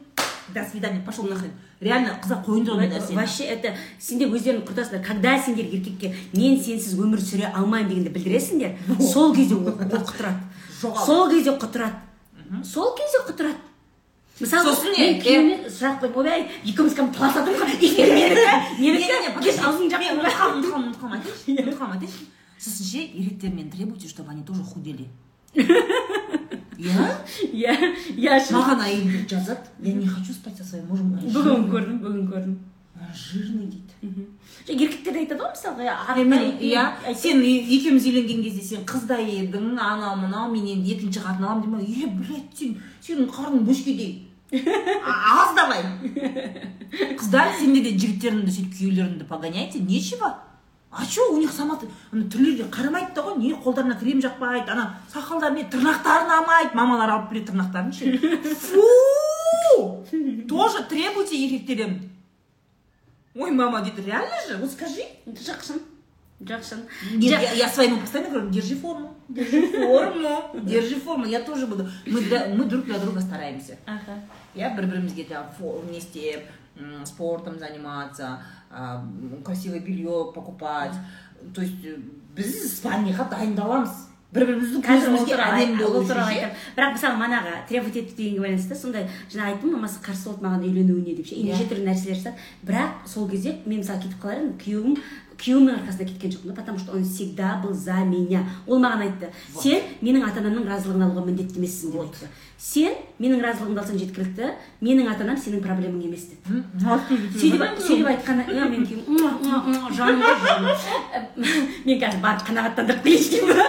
До 0.54 0.64
свидания 0.64 1.02
пошел 1.04 1.24
нахрен. 1.28 1.50
Реально 1.80 2.14
қыздар 2.22 2.40
қойыңдар 2.46 2.78
ондай 2.78 2.88
нәрсені 2.88 3.18
вообще 3.18 3.44
это 3.52 3.74
сендер 4.00 4.30
өздерің 4.32 4.62
құртасыңдар 4.64 5.04
когда 5.04 5.36
сендер 5.42 5.66
еркекке 5.66 6.14
мен 6.32 6.56
сенсіз 6.62 6.94
өмір 6.96 7.20
сүре 7.20 7.50
алмаймын 7.52 7.90
дегенді 7.90 8.14
білдіресіңдер 8.14 8.96
сол 9.12 9.34
кезде 9.36 9.58
ол 9.58 9.68
құтырады 9.68 10.40
сол 10.80 11.28
кезде 11.30 11.50
құтырады. 11.58 12.64
Сол 12.64 12.94
кезде 12.96 13.20
құтырады. 13.28 13.67
Мысалы 14.38 14.74
мен 14.94 15.20
күйеуіме 15.22 15.56
сұрақ 15.66 16.02
қойып 16.02 16.18
ойбай 16.22 16.44
екеуміз 16.62 16.94
кәдімгі 16.94 17.18
таласатын 17.18 17.54
ғой 17.58 17.72
егер 17.82 18.12
менікі 18.78 19.42
кеш 19.42 19.58
аузың 19.66 19.88
мен 19.88 19.90
жаппай 19.90 20.12
ұмытып 20.14 20.36
қалдым 20.38 20.76
ұмытып 20.78 21.00
қалдым 21.02 21.96
айтайыншы 21.96 22.28
сосын 22.58 22.86
ше 22.86 23.02
еркектермен 23.02 23.70
требуйте 23.70 24.08
чтобы 24.08 24.30
они 24.30 24.42
тоже 24.42 24.62
худели 24.62 25.08
иә 26.78 27.06
иә 27.50 27.74
иә 28.14 28.38
маған 28.54 28.82
әйелдер 28.86 29.26
жазады 29.28 29.66
я 29.82 29.92
не 29.94 30.06
хочу 30.06 30.32
спать 30.32 30.56
со 30.56 30.64
своим 30.64 30.86
мужем 30.86 31.12
бүгін 31.14 31.32
жирный». 31.32 31.70
көрдім 31.72 31.98
бүгін 32.04 32.28
көрдім 32.30 32.58
жирный 33.14 33.66
дейді 33.66 34.26
еркектер 34.68 35.12
де 35.14 35.24
айтады 35.24 35.42
ғой 35.42 35.50
мысалға 35.56 35.82
иә 36.62 37.14
сен 37.14 37.42
екеуміз 37.42 38.06
үйленген 38.06 38.42
кезде 38.46 38.62
сен 38.62 38.86
қыздай 38.86 39.26
едің 39.40 39.74
анау 39.74 40.14
мынау 40.22 40.52
мен 40.52 40.66
енді 40.76 40.94
екінші 40.94 41.26
қатын 41.26 41.44
аламын 41.44 41.82
деймін 41.82 42.06
е 42.06 42.14
блядь 42.22 42.58
сен 42.58 42.78
сенің 43.02 43.30
қарның 43.32 43.66
бөшкедей 43.66 44.27
аз 44.52 45.54
давай 45.54 45.82
қыздар 47.20 47.52
сендер 47.58 47.82
де 47.84 47.92
жігіттеріңді 48.00 48.52
сөйтіп 48.52 48.76
күйеулеріңді 48.78 49.24
погоняйте 49.28 49.78
нечего. 49.80 50.36
А 50.90 51.04
че 51.04 51.20
у 51.28 51.36
них 51.36 51.52
сама 51.52 51.78
ана 52.12 52.24
түрлерге 52.32 52.64
қарамайды 52.72 53.12
да 53.14 53.20
ғой 53.20 53.36
не 53.36 53.52
қолдарына 53.52 53.98
крем 54.00 54.22
жақпайды 54.24 54.70
ана 54.72 54.94
сақалдары 55.12 55.54
не 55.58 55.64
тырнақтары 55.68 56.24
ұнамайды 56.24 56.72
мамалар 56.74 57.10
алып 57.12 57.30
береді 57.30 57.52
тырнақтарын 57.52 57.92
ше. 57.92 58.16
Фу! 58.54 60.06
Тоже 60.48 60.84
требуйте 60.88 61.36
еркектерден 61.36 62.08
ой 63.34 63.50
мама 63.50 63.82
дейді 63.82 64.00
реально 64.06 64.40
же? 64.48 64.56
Вот 64.56 64.72
скажи. 64.72 65.04
Жақсын 65.26 65.82
жақсын 66.40 66.80
Нет, 67.12 67.32
Жа- 67.34 67.42
я, 67.42 67.52
я 67.52 67.68
своему 67.68 68.00
постоянно 68.00 68.30
говорю, 68.30 68.48
держи 68.50 68.74
форму, 68.74 69.14
держи 69.28 69.66
форму, 69.68 70.42
держи 70.64 70.94
форму. 70.96 71.26
Я 71.26 71.40
тоже 71.40 71.66
буду. 71.66 71.88
Мы, 72.06 72.20
мы 72.56 72.64
друг 72.64 72.84
для 72.84 72.98
друга 72.98 73.20
стараемся. 73.20 73.76
аха 73.86 74.20
Я 74.54 74.70
бір 74.70 74.86
бірімізге 74.86 75.24
там 75.24 75.44
фо- 75.60 75.80
вместе 75.86 76.42
м, 76.80 77.04
спортом 77.06 77.58
заниматься, 77.58 78.38
красивое 79.44 79.80
белье 79.80 80.32
покупать. 80.34 80.92
То 81.54 81.62
есть 81.62 81.74
біз 82.36 82.80
спальняға 82.80 83.28
дайындаламыз. 83.30 83.90
бір 84.32 84.44
біріміздің 84.44 84.82
көзімізге 84.84 85.36
әдемі 85.40 85.78
болу 85.80 86.02
бірақ 86.04 86.92
мысалы 86.92 87.16
манағы 87.16 87.52
требовать 87.68 87.96
ету 87.96 88.12
дегенге 88.16 88.40
байланысты 88.44 88.74
сондай 88.76 89.06
жаңа 89.32 89.46
айттым 89.54 89.72
мамасы 89.72 90.02
қарсы 90.04 90.26
болды 90.28 90.44
маған 90.44 90.66
үйленуіне 90.68 91.14
деп 91.16 91.26
ше 91.30 91.34
Иә. 91.34 91.44
неше 91.48 91.64
түрлі 91.64 91.86
нәрселер 91.88 92.18
жасады 92.18 92.34
бірақ 92.62 93.08
сол 93.08 93.26
кезде 93.30 93.54
мен 93.64 93.80
мысалы 93.80 94.02
кетіп 94.02 94.20
қалар 94.20 94.36
едім 94.36 94.52
күйеуім 94.60 94.98
күйеуімнің 95.38 95.78
арқасында 95.78 96.06
кеткен 96.08 96.32
жоқпын 96.34 96.50
да 96.50 96.60
потому 96.60 96.78
что 96.78 96.92
он 96.92 97.04
всегда 97.04 97.60
был 97.62 97.72
за 97.72 98.02
меня. 98.04 98.44
Ол 98.66 98.80
маған 98.82 99.06
айтты 99.06 99.30
сен 99.62 99.82
менің 100.02 100.26
ата 100.26 100.42
анамның 100.42 100.66
разылығын 100.66 101.06
алуға 101.06 101.26
міндетті 101.28 101.60
емессің 101.60 101.94
деп 101.94 102.02
айтты. 102.06 102.30
Сен 102.58 102.94
менің 103.22 103.42
разылығымды 103.42 103.82
алсаң 103.82 103.98
жеткілікті. 104.02 104.48
Менің 104.82 105.08
ата 105.12 105.22
анам 105.24 105.38
сенің 105.38 105.62
проблемаң 105.62 106.02
емес 106.08 106.26
деді 106.32 106.62
сөйтіп 107.38 107.80
сөйтіп 107.84 108.10
айтқанда 108.12 108.46
иә 108.50 108.68
мен 108.70 108.86
күйеуім 108.86 109.06
«Муа, 109.14 109.30
муа, 109.42 109.62
муа, 109.66 109.92
жаным 109.94 110.22
мен 111.86 112.00
қазір 112.02 112.20
барып 112.22 112.46
қанағаттандырып 112.50 113.02
келейінші 113.06 113.30
деймін 113.36 113.58
ба 113.58 113.66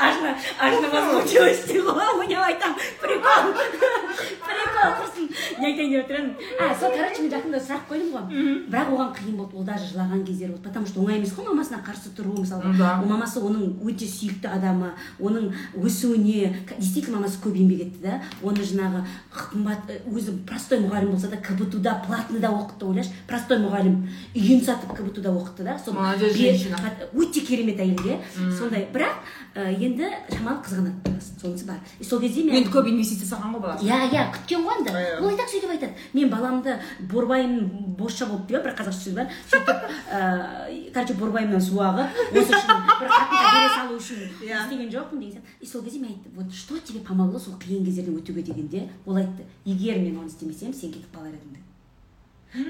ажына 0.00 0.34
ажына 0.60 0.88
возмутилась 0.92 1.64
деймін 1.68 1.96
ғой. 1.96 2.26
Мен 2.30 2.38
айтамын 2.38 2.76
прикол. 3.00 3.48
Прикол 4.46 4.90
құрсын. 5.00 5.26
Не 5.60 5.66
айтайын 5.70 5.92
деп 5.92 6.04
отырмын 6.04 6.34
а 6.60 6.74
сол 6.78 6.92
короче 6.94 7.22
мен 7.24 7.32
жақында 7.32 7.60
сұрақ 7.64 7.86
қойдым 7.90 8.10
ғой. 8.14 8.24
Бірақ 8.70 8.92
оған 8.94 9.10
қиын 9.16 9.36
болды. 9.36 9.56
Ол 9.56 9.64
даже 9.64 9.88
жылаған 9.90 10.24
кездері 10.26 10.52
болды. 10.52 10.68
Потому 10.68 10.86
что 10.86 11.00
оңай 11.00 11.18
емес 11.18 11.34
қой 11.36 11.48
мамасына 11.48 11.82
қарсы 11.84 12.12
тұру 12.16 12.36
мысалға 12.38 12.94
мамасы 13.04 13.40
оның 13.40 13.80
өте 13.84 14.06
сүйікті 14.08 14.52
адамы 14.52 14.92
оның 15.18 15.50
өсуіне. 15.76 16.54
Действительно 16.78 17.18
мамасы 17.18 17.40
көп 17.44 17.56
еңбек 17.60 17.86
етті 17.86 18.04
да 18.04 18.09
оны 18.42 18.64
жаңағы 18.66 19.02
қымбат 19.34 19.90
э, 19.90 19.98
өзі 20.10 20.34
простой 20.46 20.80
мұғалім 20.84 21.10
болса 21.14 21.28
да 21.28 21.36
кбту 21.36 21.78
да 21.78 21.94
платныйда 22.06 22.48
оқытты 22.50 22.86
ойлашы? 22.88 23.10
Простой 23.28 23.58
мұғалім. 23.62 23.96
Үйін 24.34 24.64
сатып 24.64 24.94
кбту 24.96 25.20
да 25.22 25.30
оқытты 25.30 25.64
да? 25.64 25.78
Сол 25.84 25.94
Молодец, 25.94 26.34
женщина. 26.36 26.76
өте 27.12 27.40
керемет 27.40 27.78
әйел 27.80 28.00
иә? 28.04 28.18
Сондай. 28.56 28.88
Бірақ 28.92 29.20
ә, 29.54 29.68
енді 29.78 30.08
шамалы 30.32 30.62
қызғанады 30.64 31.20
сонысы 31.40 31.64
бар. 31.66 31.78
И 31.98 32.04
сол 32.04 32.20
кезде 32.20 32.42
мен 32.44 32.56
енді 32.62 32.70
көп 32.72 32.88
инвестиция 32.88 33.28
салған 33.36 33.54
ғой 33.56 33.60
баласы. 33.66 33.84
Иә 33.84 34.10
иә 34.10 34.26
күткен 34.34 34.64
ғой 34.64 34.78
енді. 34.80 34.94
Ол 35.20 35.28
айтады 35.30 35.50
сөйтіп 35.52 35.70
айтады. 35.74 35.92
Мен 36.14 36.30
баламды 36.30 36.78
борбайымның 37.10 37.96
босша 37.98 38.26
болып 38.26 38.46
деп 38.48 38.64
бір 38.64 38.74
қазақша 38.78 39.04
сөз 39.04 39.14
бар 39.18 39.28
сөйтіп 39.50 39.84
ыыы 40.10 40.90
короче 40.94 41.14
борбайымнан 41.14 41.60
су 41.62 41.80
ағып 41.84 42.16
осы 42.40 42.54
үшін 42.56 42.82
бір 43.00 43.12
қатынға 43.12 43.52
бере 43.54 43.68
салу 43.74 43.98
үшін 43.98 44.22
Иә. 44.40 44.62
істеген 44.64 44.90
жоқпын 44.94 45.18
деген 45.20 45.32
сияқты. 45.32 45.60
И 45.60 45.66
сол 45.66 45.82
кезде 45.82 45.98
мен 46.00 46.10
айттым 46.12 46.32
вот 46.36 46.52
что 46.54 46.78
тебе 46.78 47.00
помогло 47.00 47.38
сол 47.38 47.54
қиын 47.54 47.84
кездерден 48.00 48.18
өтуге 48.20 48.42
дегенде 48.42 48.88
ол 49.06 49.16
айтты. 49.16 49.44
Егер 49.64 49.98
мен 49.98 50.18
оны 50.18 50.28
істемесем 50.28 50.74
сен 50.74 50.92
кетіп 50.92 51.14
қалар 51.14 51.34
едің 51.34 51.60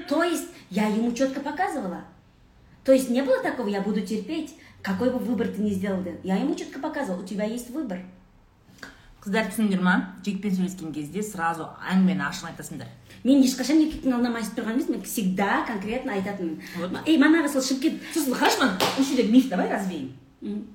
то 0.07 0.23
есть 0.23 0.47
я 0.69 0.87
ему 0.87 1.11
четко 1.13 1.39
показывала. 1.39 2.03
То 2.83 2.91
есть 2.91 3.09
не 3.09 3.23
было 3.23 3.41
такого 3.41 3.67
я 3.67 3.81
буду 3.81 4.01
терпеть 4.01 4.55
какой 4.81 5.11
бы 5.11 5.19
выбор 5.19 5.47
ты 5.47 5.61
ни 5.61 5.71
сделал 5.71 6.03
я 6.23 6.37
ему 6.37 6.55
четко 6.55 6.79
показывала 6.79 7.21
у 7.21 7.25
тебя 7.25 7.45
есть 7.45 7.69
выбор. 7.69 7.99
Қыздар 9.21 9.51
түсіндіңдер 9.51 9.81
ма? 9.85 10.15
Жігітпен 10.25 10.55
сөйлескен 10.55 10.93
кезде 10.95 11.21
сразу 11.21 11.67
әңгімені 11.85 12.23
ашық 12.25 12.47
айтасыңдар. 12.49 12.87
Мен 13.21 13.43
ешқашан 13.45 13.77
еркектің 13.83 14.15
алдына 14.15 14.31
майысып 14.33 14.55
тұрған 14.57 14.79
емеспін 14.79 14.95
мен 14.95 15.03
всегда 15.05 15.59
конкретно 15.67 16.15
айтатынмын. 16.15 17.03
Ей 17.05 17.19
манағы 17.21 17.51
сол 17.53 17.61
шымкент 17.61 18.01
сосын 18.15 18.33
хорошо 18.33 18.71
осы 18.97 19.13
жерде 19.13 19.27
миф 19.29 19.47
давай 19.49 19.69
развеем. 19.69 20.15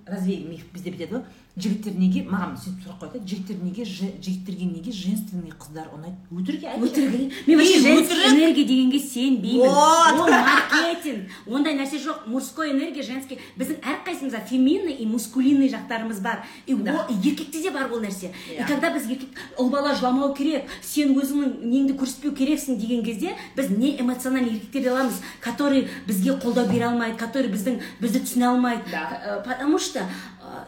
Развеем 0.07 0.53
миф 0.53 0.63
бізде 0.71 0.95
бүйтеді 0.95 1.17
ғой. 1.17 1.25
Жігіттер 1.57 1.95
неге 1.97 2.21
маған 2.29 2.53
сөйтіп 2.61 2.83
сұрақ 2.85 2.97
қояды 3.01 3.21
жігіттер 3.25 3.57
неге 3.65 3.85
жігіттерге 3.89 4.67
неге 4.69 4.93
женственный 4.93 5.53
қыздар 5.57 5.87
ұнайды. 5.97 6.19
Өтірік 6.29 6.65
айтшы. 6.69 6.85
өтірік. 6.85 7.33
Мен 7.47 7.57
вообще 7.59 7.81
женский 7.81 8.27
энергия 8.29 8.65
дегенге 8.65 8.99
сенбеймін. 9.01 9.61
Вот. 9.65 10.21
ол 10.21 10.29
маркетинг. 10.29 11.31
Ондай 11.47 11.75
нәрсе 11.79 11.97
жоқ. 11.97 12.27
Мужской 12.27 12.73
энергия 12.73 13.03
женский. 13.03 13.39
Біздің 13.57 13.81
әрқайсымызда 13.81 14.43
феминный 14.45 14.93
и 15.01 15.07
мускулинный 15.07 15.71
жақтарымыз 15.73 16.21
бар. 16.21 16.45
И 16.67 16.75
ол 16.75 16.81
еркекте 17.25 17.63
де 17.63 17.71
бар 17.71 17.91
ол 17.91 18.01
нәрсе. 18.01 18.33
И 18.53 18.61
Иә. 18.61 18.67
когда 18.69 18.91
біз 18.91 19.09
еркек 19.09 19.29
ұл 19.57 19.71
бала 19.71 19.95
жыламау 19.95 20.35
керек 20.35 20.69
сен 20.83 21.17
өзіңнің 21.17 21.65
неңді 21.65 21.97
көрсетпеу 21.97 22.37
керексің 22.37 22.77
деген 22.77 23.03
кезде 23.03 23.33
біз 23.57 23.71
не 23.71 23.97
эмоциональный 23.99 24.53
еркектерді 24.53 24.89
аламыз 24.93 25.23
который 25.41 25.89
бізге 26.07 26.37
қолдау 26.37 26.69
бере 26.69 26.85
алмайды 26.85 27.17
который 27.17 27.49
біздің 27.49 27.81
бізді 28.01 28.21
түсіне 28.27 28.45
алмайды. 28.53 28.85
Э, 28.93 29.43
потому 29.43 29.79
что 29.79 30.05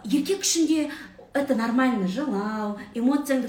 еркек 0.04 0.44
үшін 0.46 0.68
де 0.68 0.90
это 1.38 1.54
нормально 1.54 2.06
жылау 2.06 2.78
эмоцияңды 2.94 3.48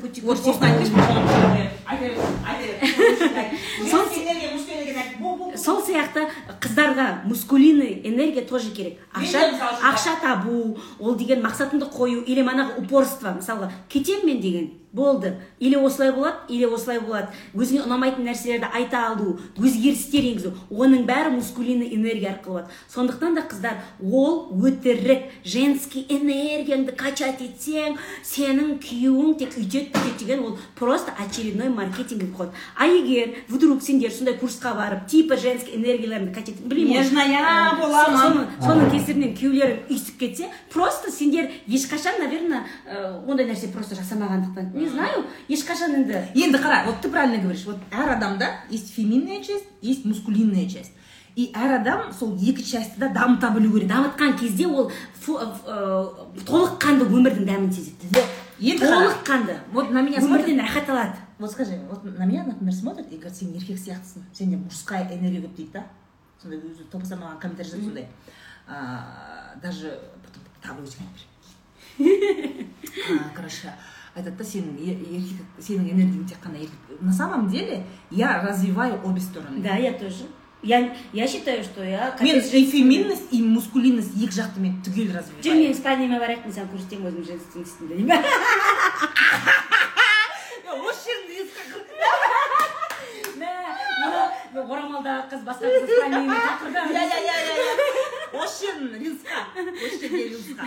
Сол- 5.55 5.83
сияқты 5.89 6.27
қыздарға 6.61 7.25
мускулинный 7.25 8.01
энергия 8.03 8.41
тоже 8.41 8.69
керек. 8.71 8.99
Ақша 9.13 9.51
мысалы 9.51 9.77
ақша 9.91 10.13
табу 10.21 10.77
ол 10.99 11.15
деген 11.15 11.41
мақсатыңды 11.43 11.89
қою 11.91 12.23
или 12.25 12.41
манағы 12.41 12.79
упорство. 12.79 13.33
Мысалға 13.39 13.71
кетемін 13.89 14.25
мен 14.25 14.41
деген 14.41 14.71
болды. 14.93 15.35
Или 15.59 15.75
осылай 15.75 16.11
болады 16.11 16.37
или 16.47 16.65
осылай 16.65 16.99
болады. 16.99 17.27
Өзіңе 17.53 17.83
ұнамайтын 17.85 18.25
нәрселерді 18.25 18.69
айта 18.73 19.07
алу 19.11 19.39
өзгерістер 19.57 20.25
енгізу 20.31 20.53
оның 20.69 21.05
бәрі 21.09 21.35
мускулинный 21.35 21.93
энергия 21.95 22.33
арқылы 22.37 22.61
болады. 22.61 22.69
Сондықтан 22.93 23.35
да 23.35 23.41
қыздар 23.41 23.81
ол 24.01 24.49
өтірік 24.53 25.29
женский 25.43 26.05
энергияңды 26.09 26.95
качать 26.95 27.41
етсең 27.79 27.97
сенің 28.25 28.71
күйеуің 28.83 29.35
тек 29.39 29.55
үйтеді 29.57 29.91
бүйтеді 29.93 30.25
деген 30.25 30.43
ол 30.45 30.57
просто 30.75 31.13
очередной 31.17 31.69
маркетинговый 31.69 32.33
ход 32.33 32.49
а 32.75 32.85
егер 32.87 33.35
вдруг 33.47 33.81
сендер 33.83 34.11
сондай 34.11 34.35
курсқа 34.35 34.73
барып 34.75 35.07
типа 35.07 35.37
женский 35.37 35.75
энергияларыңды 35.77 36.33
качать 36.33 36.59
білмеймін 36.59 36.99
Нежная 36.99 37.75
боламын. 37.79 38.47
соның 38.59 38.91
кесірінен 38.91 39.35
күйеулерің 39.37 39.89
үйсіп 39.89 40.19
кетсе 40.19 40.49
просто 40.73 41.11
сендер 41.11 41.49
ешқашан 41.67 42.19
наверное 42.19 42.65
ә, 42.85 43.25
ондай 43.27 43.45
нәрсе 43.47 43.71
просто 43.71 43.95
жасамағандықтан. 43.95 44.73
Не 44.75 44.89
знаю 44.89 45.25
ешқашан 45.47 45.95
енді 45.95 46.25
енді 46.35 46.57
қара 46.57 46.85
вот 46.85 47.01
ты 47.01 47.09
правильно 47.09 47.41
говоришь. 47.41 47.65
Вот 47.65 47.77
әр 47.91 48.17
адамда 48.17 48.61
есть 48.69 48.93
феминная 48.93 49.41
часть 49.43 49.65
есть 49.81 50.05
мускулинная 50.05 50.67
часть. 50.69 50.91
И 51.39 51.45
әр 51.55 51.77
адам 51.79 52.09
сол 52.11 52.33
екі 52.35 52.63
частьті 52.67 52.99
да 52.99 53.07
дамыта 53.15 53.49
білу 53.55 53.71
керек. 53.71 53.87
Дамытқан 53.91 54.37
кезде 54.39 54.67
ол 54.67 54.91
фу- 55.15 55.39
ә, 55.39 56.11
толыққанды 56.43 57.07
өмірдің 57.07 57.45
дәмін 57.47 57.71
сезеді. 57.71 58.09
Вот. 58.11 58.25
Енді 58.59 58.85
толыққанды. 58.85 59.55
Вот 59.71 59.91
на 59.91 60.01
меня 60.01 60.19
өмірден 60.19 60.59
рахат 60.59 60.89
алады. 60.89 61.15
Вот 61.37 61.51
скажи 61.51 61.79
вот 61.89 62.03
на 62.03 62.25
меня 62.25 62.43
например 62.43 62.73
смотрят 62.73 63.11
и 63.11 63.15
говорят 63.15 63.37
сен 63.37 63.53
еркек 63.53 63.77
сияқтысың 63.79 64.25
сенде 64.33 64.57
мужская 64.57 65.07
энергия 65.07 65.39
көп 65.45 65.55
дейді 65.55 65.71
да 65.73 65.85
сондай 66.41 66.59
өзі 66.59 66.83
топаса 66.91 67.15
маған 67.15 67.39
комментарий 67.39 67.71
жазады 67.71 67.85
сондай. 67.85 68.07
Даже 69.61 69.99
потом 70.25 70.43
А, 73.09 73.29
короче 73.35 73.71
айтады 74.15 74.35
да 74.37 74.43
сенің 74.43 74.75
еркек 74.83 75.47
сенің 75.59 75.87
энергияң 75.93 76.27
тек 76.27 76.43
қана 76.43 76.57
еркек. 76.59 76.99
На 77.01 77.13
самом 77.13 77.47
деле 77.49 77.85
я 78.11 78.41
развиваю 78.41 78.99
обе 79.05 79.21
стороны. 79.21 79.61
Да 79.63 79.75
я 79.75 79.93
тоже. 79.93 80.25
Я 80.61 80.95
я 81.13 81.27
считаю 81.27 81.63
что 81.63 81.83
я 81.83 82.17
мен 82.19 82.41
феминность 82.41 83.31
и 83.31 83.41
мускулинность 83.41 84.11
екі 84.15 84.35
жақты 84.35 84.59
мен 84.59 84.81
түгел 84.83 85.07
жүр 85.07 85.15
развиваю 85.21 85.61
мен 85.63 85.73
спальныйыма 85.73 86.19
барайық 86.19 86.43
мен 86.43 86.53
саған 86.55 86.73
көрсетемін 86.73 87.07
өзім 87.07 87.23
женскийдің 87.29 87.63
үстінде 87.63 87.95
деймін 87.95 88.19
осы 90.89 91.15
мына 94.03 94.19
орамалдағы 94.59 95.31
қыз 95.31 95.41
басқа 95.47 95.71
шақырды 95.71 95.93
иә 96.91 97.03
иә 97.07 97.19
иә 97.23 97.35
иә 97.55 98.43
осы 98.43 98.67
жерін 98.67 98.91
рилсқа 98.99 99.39
осы 99.55 99.95
жерде 100.03 100.23
рилсқа 100.27 100.65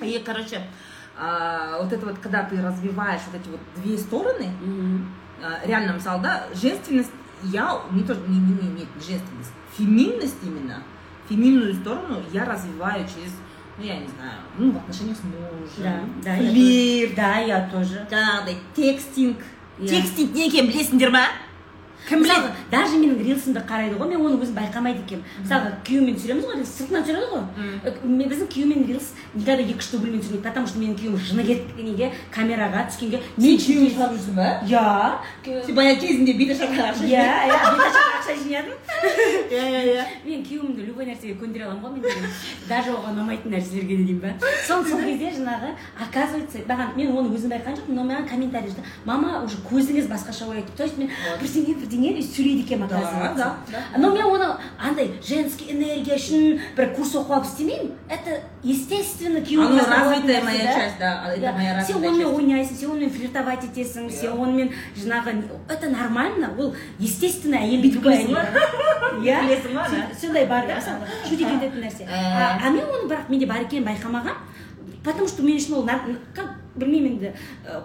и 0.00 0.18
короче 0.24 0.62
вот 1.18 1.92
это 1.92 2.06
вот 2.06 2.18
когда 2.18 2.44
ты 2.44 2.62
развиваешь 2.62 3.20
вот 3.30 3.40
эти 3.40 3.48
вот 3.48 3.60
две 3.76 3.98
стороны 3.98 4.48
реально 5.64 5.92
мысалы 5.94 6.22
да 6.22 6.46
женственность 6.54 7.12
я 7.43 7.81
не 7.91 8.03
то 8.03 8.15
не, 8.15 8.39
не, 8.39 8.53
не, 8.53 8.69
нет, 8.69 8.87
не 8.95 9.01
женственность 9.01 9.51
феминность 9.77 10.37
именно 10.43 10.83
феминную 11.29 11.73
сторону 11.73 12.23
я 12.31 12.45
развиваю 12.45 13.05
через 13.05 13.33
ну 13.77 13.83
я 13.83 13.97
не 13.97 14.07
знаю 14.07 14.39
ну 14.57 14.71
в 14.71 14.77
отношениях 14.77 15.17
с 15.17 15.23
мужем 15.23 15.69
да 15.77 16.01
да 16.23 16.35
я 16.35 16.49
флирт 16.51 17.09
тоже. 17.09 17.15
да 17.15 17.37
я 17.39 17.69
тоже 17.69 18.07
жаңағыдай 18.09 18.57
текстинг 18.75 19.37
Иә. 19.79 19.87
текстинг 19.87 20.33
не 20.33 20.47
екенін 20.47 20.71
білесіңдер 20.71 21.11
ма 21.13 21.27
кім 22.08 22.22
біледі? 22.22 22.48
Даже 22.70 22.96
менің 22.98 23.22
рилсымды 23.22 23.62
қарайды 23.68 23.96
ғой 24.00 24.08
мен 24.10 24.20
оны 24.20 24.38
өзім 24.42 24.56
байқамайды 24.56 25.02
екенмін. 25.04 25.24
Мысалға 25.44 25.72
күйеуіммен 25.86 26.16
түсіреміз 26.18 26.46
ғой 26.48 26.64
сыртынан 26.66 27.04
түсіреді 27.06 27.28
ғой. 27.32 27.44
Біздің 28.32 28.48
күйеумен 28.52 28.86
рилс 28.88 29.12
никогда 29.34 29.62
екі 29.62 29.78
үш 29.78 29.90
дубльмен 29.92 30.20
түсірмейді 30.22 30.42
потому 30.42 30.66
что 30.66 30.78
менің 30.78 30.96
күйеуім 30.98 31.16
жыны 31.28 31.44
кеткенге 31.46 32.10
камераға 32.34 32.86
түскенге. 32.90 33.20
Мен 33.36 33.58
күйеуіңді 33.60 33.94
жылап 33.94 34.12
жүрсің 34.16 34.34
ба? 34.36 34.48
Иә. 34.66 34.82
Сен 35.66 35.76
баяғы 35.76 36.00
кезінде 36.06 36.32
беташарға 36.38 36.90
ақша 36.92 37.06
иә 37.06 37.26
иә 37.48 37.60
беташарға 37.76 38.16
ақша 38.18 38.36
жинадым 38.42 38.76
иә 39.52 39.62
иә 39.62 39.82
иә. 39.92 40.06
Мен 40.26 40.44
күйеуімді 40.46 40.86
любой 40.88 41.06
нәрсеге 41.06 41.36
көндіре 41.40 41.66
аламын 41.68 41.82
ғой 41.82 42.10
мен 42.10 42.28
даже 42.68 42.90
оған 42.94 43.16
ұнамайтын 43.16 43.54
нәрселерге 43.56 43.96
де 43.96 44.04
деймін 44.10 44.20
ба. 44.22 44.50
Сол 44.66 44.84
сол 44.84 45.02
кезде 45.02 45.32
жаңағы 45.38 45.72
оказывается 46.00 46.62
маған 46.68 46.94
мен 46.96 47.12
оны 47.16 47.34
өзім 47.36 47.52
байқаған 47.52 47.78
жоқпын 47.80 47.98
но 47.98 48.06
маған 48.06 48.28
комментарий 48.28 48.70
жазды. 48.70 48.84
Мама 49.04 49.42
уже 49.44 49.58
көзіңіз 49.68 50.08
басқаша 50.10 50.46
бояйды 50.46 50.70
то 50.76 50.84
есть 50.84 50.98
мен 50.98 51.10
бірдеңе 51.42 51.74
деп 52.00 52.24
сөйлейді 52.24 52.76
Да, 52.78 52.84
оказывается 52.86 53.56
да, 53.70 53.98
но 53.98 54.10
мен 54.14 54.24
оны 54.24 54.56
андай 54.78 55.10
женский 55.22 55.70
энергия 55.72 56.16
үшін 56.16 56.60
бір 56.76 56.94
курс 56.96 57.14
оқып 57.14 57.30
алып 57.32 57.44
істемеймін 57.46 57.92
это 58.08 58.40
естественно 58.62 59.38
күйеуім 59.40 59.66
Оно 59.66 59.84
развитая 59.84 60.42
моя 60.44 60.64
да. 60.64 60.74
часть, 60.74 60.98
да, 60.98 61.24
это 61.32 61.40
Да. 61.40 61.52
моя 61.52 61.84
сен 61.84 61.96
развитая 61.96 62.10
онымен 62.10 62.26
часть. 62.26 62.38
ойнайсың 62.38 62.76
сен 62.76 62.90
онымен 62.90 63.10
флиртовать 63.10 63.64
етесің 63.64 64.10
сен 64.10 64.32
онымен 64.32 64.70
жаңағы 64.96 65.42
это 65.68 65.90
нормально 65.90 66.50
ол 66.58 66.74
естественно 66.98 67.56
әйел 67.56 67.82
Бүйтіп 67.82 67.94
любой 67.94 68.16
күлесің 68.16 68.32
ба? 68.32 68.42
әйел. 68.42 69.24
иә 69.24 69.40
Күлесің 69.42 69.74
ба, 69.74 69.86
да? 69.90 70.08
сондай 70.20 70.46
бар 70.46 70.66
да 70.66 70.80
шутить 71.28 71.46
ететін 71.46 71.82
нәрсе 71.84 72.06
а 72.08 72.70
мен 72.70 72.84
оны 72.84 73.08
бірақ 73.08 73.28
менде 73.28 73.46
бар 73.46 73.60
екенін 73.62 73.84
байқамағанмын 73.88 74.50
потому 75.04 75.26
что 75.28 75.42
мен 75.42 75.56
үшін 75.56 75.74
ол 75.74 75.86
как 76.34 76.54
білмеймін 76.76 77.12
енді 77.18 77.32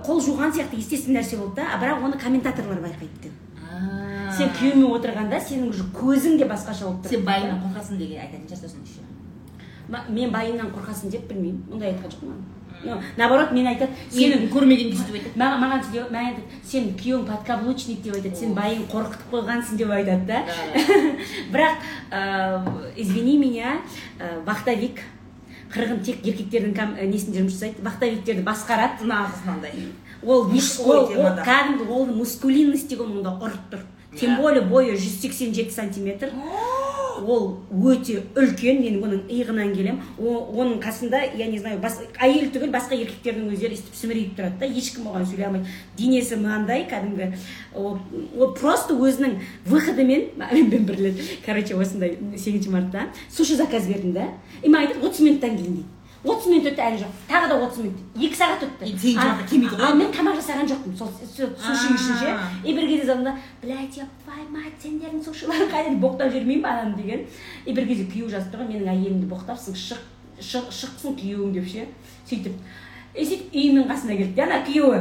қол 0.06 0.22
жуған 0.22 0.54
сияқты 0.54 0.78
естественно 0.78 1.20
нәрсе 1.20 1.38
болды 1.38 1.56
да. 1.56 1.68
А 1.74 1.80
бірақ 1.84 2.04
оны 2.06 2.18
комментаторлар 2.18 2.78
байқайды. 2.78 3.10
екен 3.20 3.32
сен 4.38 4.52
күйеуіңмен 4.58 4.92
отырғанда 4.98 5.40
сенің 5.42 5.70
уже 5.70 5.88
көзің 5.96 6.38
де 6.38 6.46
басқаша 6.50 6.86
болып 6.86 7.06
тұр. 7.06 7.16
Сен 7.16 7.26
байыңнан 7.26 7.64
қорқасың 7.64 7.98
деген 7.98 8.22
айтатын 8.26 8.48
шығарсың 8.52 8.84
еще 8.86 9.02
Ма- 9.90 10.06
мен 10.10 10.32
байыңнан 10.34 10.72
қорқасың 10.76 11.12
деп 11.12 11.28
білмеймін. 11.32 11.64
Ондай 11.72 11.94
айтқан 11.94 12.12
жоқ 12.12 12.24
маған 12.28 12.46
наоборот 13.18 13.52
мен 13.52 13.68
айтады 13.68 13.90
сенің 14.12 14.34
сенің 14.34 14.50
көрмеген 14.54 14.92
сөйтіп 14.94 15.16
айтады. 15.18 15.40
маған 15.40 15.62
маған 15.64 16.18
айтады 16.22 16.44
сен 16.64 16.92
күйеуің 17.00 17.26
подкаблучник 17.26 18.02
деп 18.04 18.16
айтады 18.16 18.36
сен 18.36 18.54
байың 18.54 18.84
қорқытып 18.92 19.32
қойғансың 19.32 19.78
деп 19.78 19.90
айтады 19.90 20.26
да. 20.28 20.44
Бірақ 21.54 21.78
извини 22.96 23.38
меня 23.38 23.80
вахтовик 24.46 25.02
қырғын 25.74 26.04
тек 26.04 26.22
еркектердің 26.24 27.10
несінде 27.10 27.42
жұмыс 27.42 27.58
жасайды 27.58 27.84
вахтовиктерді 27.84 28.44
басқарады. 28.46 29.04
Нағыз 29.10 29.42
мынандай. 29.46 29.74
Ол 30.24 30.48
ол 30.48 31.08
кәдімгі 31.12 31.90
ол 31.90 32.06
мускулинность 32.06 32.88
деген 32.90 33.18
онда 33.18 33.30
ұрып 33.42 33.70
тұр 33.72 33.80
тем 34.18 34.32
Иә. 34.32 34.42
более 34.42 34.62
бойы 34.62 34.96
187 34.98 35.70
сантиметр. 35.70 36.32
Ол 37.26 37.58
өте 37.74 38.22
үлкен 38.36 38.80
мен 38.80 39.02
оның 39.04 39.24
иығынан 39.28 39.74
келем. 39.76 40.00
О- 40.18 40.48
оның 40.54 40.80
қасында 40.80 41.20
я 41.38 41.48
не 41.48 41.58
знаю 41.60 41.80
бас, 41.80 42.00
әйел 42.22 42.52
түгіл 42.54 42.70
басқа 42.72 42.94
еркектердің 42.96 43.50
өздері 43.54 43.74
өйстіп 43.74 43.98
сүмірейіп 43.98 44.36
тұрады 44.38 44.60
да 44.60 44.66
ешкім 44.70 45.08
оған 45.10 45.26
сөйлей 45.26 45.46
алмайды. 45.48 45.66
Денесі 45.98 46.36
мынандай 46.38 46.86
кәдімгі 46.90 47.34
ол, 47.76 47.98
ол 48.38 48.54
просто 48.54 48.94
өзінің 48.94 49.40
выходымен 49.66 50.28
мен 50.54 50.70
бір 50.86 50.96
рет 51.02 51.22
короче 51.46 51.76
осындай 51.76 52.18
сегізінші 52.38 52.70
мартта. 52.70 53.08
Суши 53.30 53.56
заказ 53.56 53.88
бердім 53.88 54.14
да. 54.14 54.28
И 54.64 54.70
маған 54.70 54.88
айтады 54.88 55.06
отыз 55.10 55.20
минуттан 55.22 55.58
кейін 55.58 55.74
дейді. 55.74 55.86
Отыз 56.28 56.48
минут 56.52 56.68
өтті 56.72 56.82
әлі 56.84 56.98
жоқ. 57.02 57.12
Тағы 57.30 57.48
да 57.50 57.56
отыз 57.66 57.78
минут. 57.84 58.00
Екі 58.18 58.36
сағат 58.38 58.64
өтті. 58.68 58.86
И 58.86 58.98
сегізінші 58.98 59.18
А- 59.18 59.28
мартта 59.28 59.48
келмейді 59.50 59.76
ғой? 59.76 59.86
а 59.88 59.94
мен 59.96 60.12
тамақ 60.12 60.36
жасаған 60.40 60.68
жоқпын 60.72 60.98
сол 60.98 61.10
суши 61.36 61.94
үшін 61.94 62.20
ше 62.20 62.34
и 62.64 62.74
бір 62.74 62.88
кезде 62.88 63.06
звондады 63.06 63.38
блять 63.62 63.94
твою 64.24 64.50
мать 64.50 64.78
сендердің 64.84 65.24
сушиларың 65.24 65.70
қайда? 65.72 65.90
деп 65.94 66.02
боқтап 66.04 66.34
жүрмеймін 66.34 66.62
ба 66.62 66.70
ананы 66.70 66.96
деген. 66.98 67.26
И 67.66 67.74
бір 67.74 67.88
кезде 67.88 68.04
күйеуі 68.12 68.30
жазып 68.36 68.54
тұрған 68.56 68.72
менің 68.74 68.92
әйелімді 68.94 69.30
боқтапсың 69.32 69.76
шық 69.76 70.04
шық 70.42 70.68
шықсын 70.72 71.16
күйеуің 71.18 71.54
деп 71.54 71.68
ше. 71.68 71.88
Сөйтіп. 72.30 72.54
И 73.18 73.24
сөйтіп 73.26 73.54
үйімнің 73.56 73.88
қасына 73.90 74.18
келді 74.18 74.34
де 74.36 74.42
ана 74.44 74.60
күйеуі. 74.68 75.00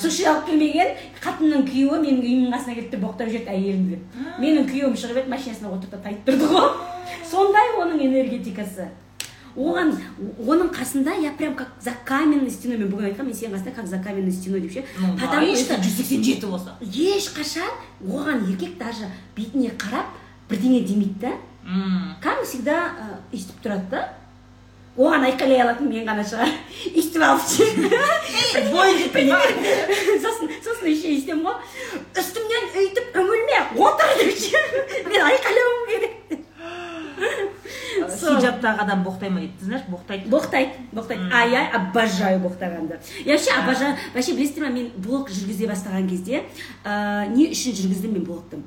Суши 0.00 0.24
алып 0.24 0.46
келмеген 0.46 0.94
қатынның 1.20 1.66
күйеуі 1.68 1.98
менің 2.00 2.22
үйімнің 2.24 2.54
қасына 2.54 2.74
келді 2.78 2.90
де 2.94 3.00
боқтап 3.02 3.28
жіберді 3.28 3.52
әйелімді 3.52 3.90
деп. 3.90 4.16
Менің 4.40 4.70
күйеуім 4.70 4.96
шығып 4.96 5.20
еді 5.24 5.28
машинасына 5.34 5.68
отырды 5.74 5.90
да 5.92 6.00
тайып 6.06 6.24
тұрды 6.24 6.48
ғой. 6.48 6.70
Сондай 7.28 7.74
оның 7.82 8.00
энергетикасы. 8.06 8.88
Оған 9.58 9.90
оның 10.46 10.68
қасында 10.74 11.14
я 11.22 11.30
прям 11.38 11.54
как 11.54 11.68
за 11.82 11.90
каменной 12.04 12.50
стеной. 12.50 12.76
Мен 12.78 12.88
бүгін 12.92 13.04
айтқанмын 13.10 13.32
мен 13.32 13.38
сенің 13.38 13.54
қасында 13.56 13.74
как 13.74 13.86
за 13.86 13.98
каменной 13.98 14.32
стеной 14.32 14.60
деп 14.60 14.72
ше. 14.72 14.84
Потому 15.20 15.56
что 15.56 15.74
жүз 15.74 15.96
сексен 15.98 16.22
жеті 16.22 16.46
болса? 16.46 16.70
ешқашан 16.80 17.70
оған 18.06 18.50
еркек 18.50 18.78
даже 18.78 19.08
бетіне 19.36 19.70
қарап 19.76 20.06
бірдеңе 20.48 20.80
демейді 20.86 21.20
да. 21.20 21.32
Как 22.22 22.42
всегда 22.44 22.92
өйстіп 23.32 23.60
тұрады 23.64 23.88
да. 23.90 24.08
Оған 24.96 25.24
айқайлай 25.28 25.60
алатын 25.62 25.88
мен 25.90 26.06
ғана 26.06 26.24
шығар. 26.26 26.48
Өйстіп 26.96 27.22
алып 27.22 27.42
ше. 27.46 27.64
Сосын 30.22 30.48
сосын 30.62 30.88
еще 30.90 31.08
өйстемін 31.12 31.44
ғой 31.46 31.54
үстімнен 32.18 32.64
өйтіп 32.82 33.06
үңілме 33.20 33.58
отыр 33.86 34.10
деп 34.20 34.32
ше 34.38 34.58
мен 35.08 35.22
айқайлауым 35.28 35.82
керек 35.90 36.14
сол 38.18 38.34
хиджабтағы 38.78 38.82
адам 38.82 39.04
боқтай 39.04 39.30
ма 39.30 39.40
дейді 39.40 39.52
ты 39.58 39.64
знаешь 39.64 39.82
боқтайды. 39.88 40.28
Боқтайды 40.28 40.72
боқтайды. 40.92 41.28
А 41.32 41.46
я 41.46 41.70
обожаю 41.70 42.40
боқтағанды. 42.40 42.98
Я 43.24 43.32
вообще 43.34 43.50
обожаю 43.52 43.96
вообще 44.14 44.32
білесіздер 44.32 44.64
ма 44.64 44.70
мен 44.70 44.90
блог 44.96 45.30
жүргізе 45.30 45.66
бастаған 45.66 46.08
кезде 46.08 46.44
ә, 46.84 47.28
не 47.28 47.50
үшін 47.50 47.74
жүргіздім 47.74 48.12
мен 48.12 48.24
блогты? 48.24 48.58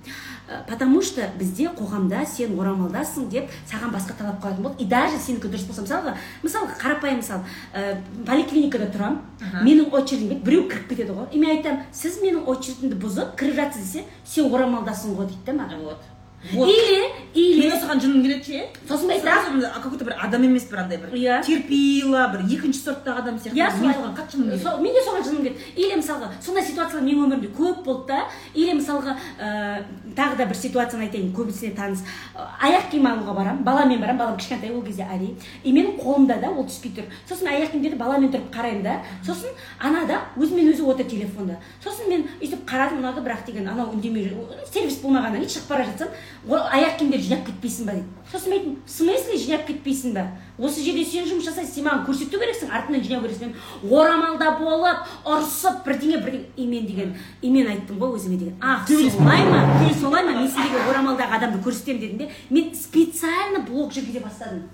Ә, 0.50 0.68
потому 0.68 1.02
что 1.02 1.22
бізде 1.38 1.70
қоғамда 1.70 2.26
сен 2.26 2.60
орамалдасың 2.60 3.30
деп 3.30 3.50
саған 3.70 3.92
басқа 3.92 4.18
талап 4.18 4.44
қоятын 4.44 4.62
болды. 4.62 4.84
И 4.84 4.86
даже 4.86 5.18
сенікі 5.18 5.48
дұрыс 5.48 5.68
болса 5.68 5.82
мысалға 5.82 6.16
мысалға 6.44 6.78
қарапайым 6.80 7.22
мысал 7.22 7.44
ә, 7.74 7.98
поликлиникада 8.26 8.92
тұрамын 8.92 9.64
менің 9.64 9.92
очередім 9.92 10.44
біреу 10.44 10.68
кіріп 10.70 10.90
кетеді 10.90 11.16
ғой. 11.16 11.30
И 11.32 11.40
мен 11.40 11.58
айтамын 11.58 11.86
сіз 11.92 12.22
менің 12.22 12.48
очередімді 12.52 13.00
бұзып 13.00 13.38
кіріп 13.40 13.56
жатсыз 13.56 13.86
десе 13.86 14.06
сен 14.26 14.52
орамалдасың 14.54 15.16
ғой 15.16 15.32
дейді 15.32 15.46
да 15.46 15.60
маған 15.64 15.86
вот. 15.86 16.11
Вот. 16.54 16.68
Или 16.68 17.12
или 17.34 17.62
мен 17.62 17.72
осыған 17.78 18.00
жыным 18.02 18.24
келеді 18.26 18.44
ше 18.44 18.68
сосын 18.90 19.08
мен 19.08 19.22
сразу 19.22 19.48
айтамын 19.48 19.60
мына 19.62 19.70
какой 19.82 19.98
то 19.98 20.06
бір 20.06 20.16
адам 20.22 20.44
емес 20.44 20.66
бір 20.68 20.80
андай 20.82 20.98
бір 20.98 21.14
Иә. 21.16 21.42
терпила 21.46 22.28
бір 22.34 22.42
екінші 22.50 22.80
сорттағы 22.82 23.22
адам 23.22 23.36
сияқты. 23.38 23.56
Иә 23.56 23.70
оған 23.70 24.16
қатты 24.18 24.36
жыным 24.36 24.50
келеді. 24.50 24.82
Мен 24.82 24.94
де 24.94 25.04
соған 25.06 25.24
жыным 25.24 25.44
келеді. 25.44 25.60
Или 25.76 25.96
мысалға 26.02 26.32
сондай 26.42 26.66
ситуациялар 26.66 27.06
менің 27.06 27.24
өмірімде 27.28 27.52
көп 27.56 27.84
болды 27.86 28.08
да. 28.08 28.26
Или 28.54 28.74
мысалға 28.74 29.16
ә, 29.40 29.84
тағы 30.18 30.38
да 30.38 30.46
бір 30.46 30.56
ситуацияны 30.58 31.06
айтайын 31.08 31.32
көбісіне 31.32 31.76
таныс. 31.76 32.02
Аяқ 32.36 32.90
киім 32.92 33.06
алуға 33.08 33.36
барамын. 33.38 33.64
Баламен 33.64 34.02
барамын. 34.02 34.18
Балам 34.20 34.38
кішкентай 34.38 34.72
ол 34.74 34.82
кезде 34.82 35.04
али. 35.06 35.36
И 35.64 35.72
менің 35.72 35.96
қолымда 36.02 36.42
да 36.42 36.50
ол 36.50 36.66
түспей 36.66 36.92
тұр. 36.98 37.06
Сосын 37.30 37.48
аяқ 37.48 37.72
киімдерді 37.72 37.98
баламен 38.02 38.32
тұрып 38.34 38.52
қараймын 38.52 38.84
да. 38.84 38.98
Сосын 39.24 39.54
анада 39.80 40.20
өзімен 40.36 40.74
өзі 40.74 40.84
отыр 40.90 41.06
телефонда. 41.06 41.60
Сосын 41.84 42.10
мен 42.10 42.28
өйтіп 42.42 42.66
қарадым 42.68 43.00
ұнады 43.00 43.24
бірақ 43.24 43.46
деген 43.46 43.68
анау 43.70 43.94
үндемей 43.94 44.28
жүр. 44.28 44.52
Сервис 44.74 45.00
болмағаннан 45.04 45.40
кейін 45.46 45.56
шығып 45.56 45.70
бара 45.70 45.86
жатсам 45.86 46.08
«О, 46.50 46.56
аяқ 46.58 46.98
киімдерді 46.98 47.28
жинап 47.28 47.44
кетпейсің 47.46 47.86
ба 47.86 47.94
дейді. 47.94 48.08
Сосын 48.32 48.50
мен 48.50 48.60
айттым 48.60 48.78
в 48.86 48.90
смысле 48.90 49.38
жинап 49.38 49.68
кетпейсің 49.68 50.16
ба? 50.16 50.24
Осы 50.58 50.82
жерде 50.82 51.06
сен 51.06 51.28
жұмыс 51.30 51.46
жасайсың 51.46 51.76
сен 51.76 51.86
маған 51.86 52.02
көрсету 52.08 52.40
керексің 52.42 52.72
артынан 52.74 53.04
жинау 53.06 53.22
керексің. 53.22 53.52
Мен 53.84 53.94
орамалда 53.94 54.58
болып 54.58 55.06
ұрысып 55.22 55.86
бірдеңе 55.86 56.18
бірдеңе. 56.18 56.50
И 56.58 56.66
мен 56.66 56.88
деген 56.88 57.16
и 57.42 57.52
мен 57.52 57.70
айттым 57.70 58.02
ғой 58.02 58.18
өзіме 58.18 58.40
деген. 58.42 58.58
Ах 58.60 58.90
солай 58.90 59.46
ма? 59.46 59.62
Солай 60.02 60.26
ма? 60.26 60.32
Мен 60.40 60.50
сендерге 60.50 60.82
орамалдағы 60.90 61.38
адамды 61.38 61.62
көрсетемін 61.62 62.00
дедім 62.00 62.18
де 62.18 62.32
мен 62.50 62.74
специально 62.74 63.62
блог 63.62 63.94
жүргізе 63.94 64.26
бастадым. 64.26 64.66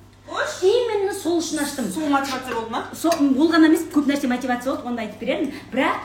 Именно 0.61 1.13
сол 1.13 1.39
үшін 1.39 1.61
аштым. 1.63 1.91
Сол 1.91 2.09
мотивация 2.11 2.55
болды 2.55 2.71
ма? 2.71 2.85
Сол 2.93 3.11
ол 3.15 3.51
ғана 3.51 3.69
емес 3.69 3.85
көп 3.93 4.07
нәрсе 4.09 4.27
мотивация 4.27 4.73
болды 4.73 4.87
оны 4.87 4.95
да 4.97 5.05
айтып 5.05 5.21
беремін. 5.21 5.53
Бірақ 5.71 6.03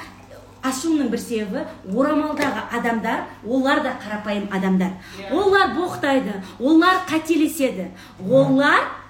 ашуымның 0.62 1.10
бір 1.12 1.20
себебі 1.20 1.64
орамалдағы 1.90 2.64
адамдар 2.78 3.26
олар 3.46 3.82
да 3.82 3.94
қарапайым 4.02 4.48
адамдар. 4.54 4.96
Олар 5.30 5.74
боқтайды 5.76 6.34
олар 6.60 7.02
қателеседі. 7.08 7.90
Олар 8.30 9.02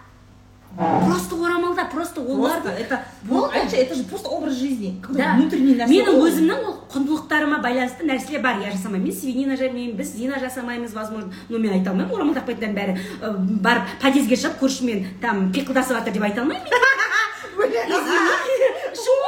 просто 0.76 1.36
орамалда 1.44 1.84
просто 1.84 2.20
олар 2.22 2.62
просто 2.62 2.70
это 2.70 3.04
болды. 3.22 3.54
айтшы 3.54 3.76
это 3.76 3.94
же 3.94 4.04
просто 4.04 4.28
образ 4.28 4.54
жизни. 4.54 5.00
Да. 5.10 5.34
внутренний 5.36 5.74
нәрсе 5.74 5.92
менің 5.92 6.22
өзімнің 6.24 6.64
ол 6.64 6.76
құндылықтарыма 6.94 7.60
байланысты 7.60 8.06
нәрселер 8.08 8.40
бар. 8.40 8.56
Я 8.64 8.72
жасамаймын 8.72 9.06
мен 9.08 9.12
свинина 9.12 9.56
жемеймін 9.56 9.96
біз 9.96 10.14
зина 10.16 10.38
жасамаймыз 10.40 10.94
возможно. 10.94 11.32
Но 11.50 11.58
мен 11.58 11.72
айта 11.72 11.90
алмаймын 11.90 12.14
орамал 12.14 12.34
тақпайтындардың 12.34 12.74
бәрі 12.74 12.96
ә, 13.20 13.36
барып 13.60 13.84
подъездге 14.00 14.36
шығып 14.36 14.60
көршімен 14.62 15.04
там 15.20 15.52
пиқылдасып 15.52 15.98
жатыр 15.98 16.12
деп 16.12 16.22
айта 16.22 16.40
алмаймын. 16.40 16.64
Шын 19.02 19.22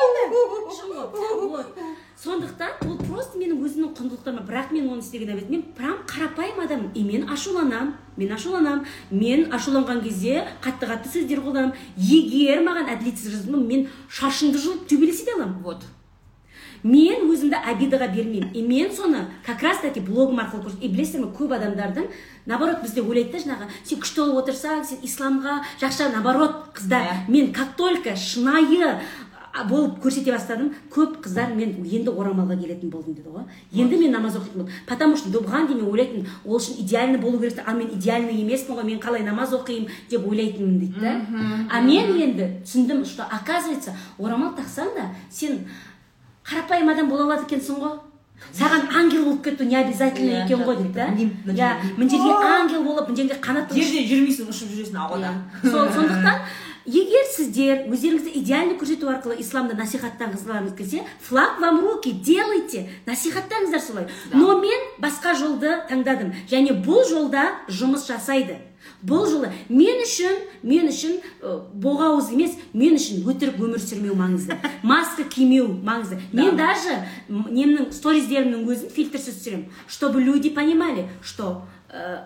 сондықтан 2.25 2.89
ол 2.89 2.97
просто 3.05 3.39
менің 3.39 3.61
өзімнің 3.61 3.91
құндылықтарыма 3.99 4.45
бірақ 4.49 4.70
мен 4.72 4.89
оны 4.89 5.03
істеген 5.05 5.35
емес 5.35 5.49
мен 5.49 5.62
прям 5.77 5.99
қарапайым 6.09 6.62
адаммын 6.64 6.93
и 6.95 7.03
мен 7.05 7.29
ашуланамын 7.29 7.93
мен 8.16 8.33
ашуланамын 8.33 8.87
мен 9.11 9.51
ашуланған 9.53 10.01
кезде 10.05 10.47
қатты 10.64 10.89
қатты 10.89 11.12
сөздер 11.12 11.43
қолданамын 11.45 11.75
егер 11.97 12.64
маған 12.64 12.89
әділетсіз 12.95 13.35
жаздым 13.37 13.66
мен 13.68 13.89
шашыңды 14.09 14.62
жұлып 14.62 14.89
төбелесе 14.89 15.27
де 15.29 15.37
аламын. 15.37 15.61
Вот. 15.62 15.85
Мен 16.85 17.22
өзімді 17.33 17.57
обидаға 17.64 18.11
бермеймін. 18.12 18.51
И 18.53 18.61
мен 18.61 18.91
соны 18.93 19.25
как 19.45 19.62
раз 19.62 19.79
таки 19.81 20.01
блогым 20.01 20.41
арқылы 20.41 20.66
көрсет 20.66 20.83
и 20.85 20.89
білесіздер 20.89 21.22
ме 21.25 21.31
көп 21.33 21.55
адамдардың 21.57 22.11
наоборот 22.45 22.83
бізде 22.83 23.01
ойлайды 23.01 23.33
да 23.33 23.39
жаңағы 23.41 23.68
сен 23.89 24.03
күшті 24.03 24.20
болып 24.20 24.43
отырсаң 24.43 24.85
сен 24.85 25.01
исламға 25.01 25.62
жақсы 25.81 26.11
наоборот 26.12 26.77
қыздар 26.77 27.07
Иә. 27.09 27.14
мен 27.29 27.53
как 27.55 27.75
только 27.77 28.14
шынайы 28.16 29.01
болып 29.68 30.00
көрсете 30.02 30.32
бастадым. 30.34 30.72
Көп 30.90 31.20
қыздар 31.22 31.55
мен 31.55 31.76
енді 31.86 32.11
орамалға 32.11 32.57
келетін 32.59 32.90
болдым 32.90 33.14
деді 33.14 33.28
ғой. 33.30 33.44
Енді 33.72 33.96
мен 34.00 34.11
намаз 34.12 34.34
оқитын 34.36 34.59
болдым. 34.64 34.72
Потому 34.86 35.16
что 35.16 35.30
бұған 35.30 35.68
дейін 35.68 35.82
мен 35.82 35.90
ойлайтынмын 35.92 36.26
ол 36.44 36.57
үшін 36.59 36.80
идеальный 36.82 37.18
болу 37.18 37.38
керек. 37.38 37.62
Ал 37.66 37.76
мен 37.76 37.88
идеальный 37.94 38.34
емеспін 38.42 38.74
ғой. 38.74 38.84
Мен 38.84 38.98
қалай 38.98 39.22
намаз 39.22 39.52
оқимын 39.55 39.88
деп 40.11 40.26
ойлайтынмын 40.26 40.78
дейді 40.78 41.00
да. 41.00 41.20
А 41.70 41.80
мен 41.80 42.16
енді 42.18 42.50
түсіндім 42.64 43.05
что 43.05 43.22
оказывается 43.30 43.94
орамал 44.18 44.55
тақсаң 44.59 44.90
да 44.96 45.11
сен 45.30 45.68
қарапайым 46.44 46.90
адам 46.92 47.09
бола 47.09 47.24
алады 47.24 47.46
екенсің 47.46 47.78
ғой. 47.78 48.00
Саған 48.52 48.90
ангел 48.92 49.24
болып 49.24 49.44
кету 49.44 49.64
не 49.64 49.76
обязательно 49.76 50.42
Иә, 50.42 50.44
екен 50.44 50.62
ғой 50.66 50.76
дейді 50.76 50.92
да. 50.92 51.07
иә 51.46 51.96
мына 51.96 52.11
жерге 52.11 52.34
ангел 52.44 52.82
болып 52.82 53.09
мына 53.09 53.16
жерде 53.16 53.38
қанатты 53.40 53.78
жерде 53.78 54.02
жүрмейсің 54.11 54.50
ұшып 54.50 54.74
жүресің 54.74 54.98
ауада. 55.00 55.30
Иә. 55.62 55.70
сол 55.70 55.88
сондықтан 55.88 56.40
егер 56.85 57.24
сіздер 57.32 57.87
өздеріңізді 57.89 58.35
идеально 58.41 58.76
көрсету 58.80 59.09
арқылы 59.09 59.39
исламды 59.41 59.76
насихаттағыңыз 59.78 60.74
келсе 60.76 61.05
флаг 61.24 61.61
вам 61.61 61.80
руки 61.80 62.12
делайте. 62.12 62.89
Насихаттаңыздар 63.07 63.80
солай. 63.80 64.09
Но 64.32 64.59
мен 64.61 64.80
басқа 65.01 65.35
жолды 65.35 65.80
таңдадым. 65.89 66.35
Және 66.51 66.76
бұл 66.85 67.05
жолда 67.09 67.55
жұмыс 67.68 68.07
жасайды. 68.09 68.59
Бұл 69.03 69.24
жолы 69.30 69.51
мен 69.68 70.03
үшін 70.05 70.37
мен 70.62 70.89
үшін 70.89 71.16
ә, 71.41 71.57
боғауыз 71.72 72.30
емес 72.37 72.59
мен 72.74 72.99
үшін 72.99 73.24
өтірік 73.24 73.57
өмір 73.61 73.80
сүрмеу 73.80 74.16
маңызды. 74.16 74.59
Маска 74.82 75.24
кимеу 75.24 75.68
маңызды. 75.68 76.20
Мен 76.32 76.57
даже 76.57 77.01
немнің 77.28 77.93
сториздерімнің 77.97 78.68
өзін 78.68 78.93
фильтрсіз 78.93 79.41
түсіремін. 79.41 79.66
Чтобы 79.89 80.20
люди 80.20 80.51
понимали 80.51 81.09
что 81.22 81.64
э, 81.89 82.18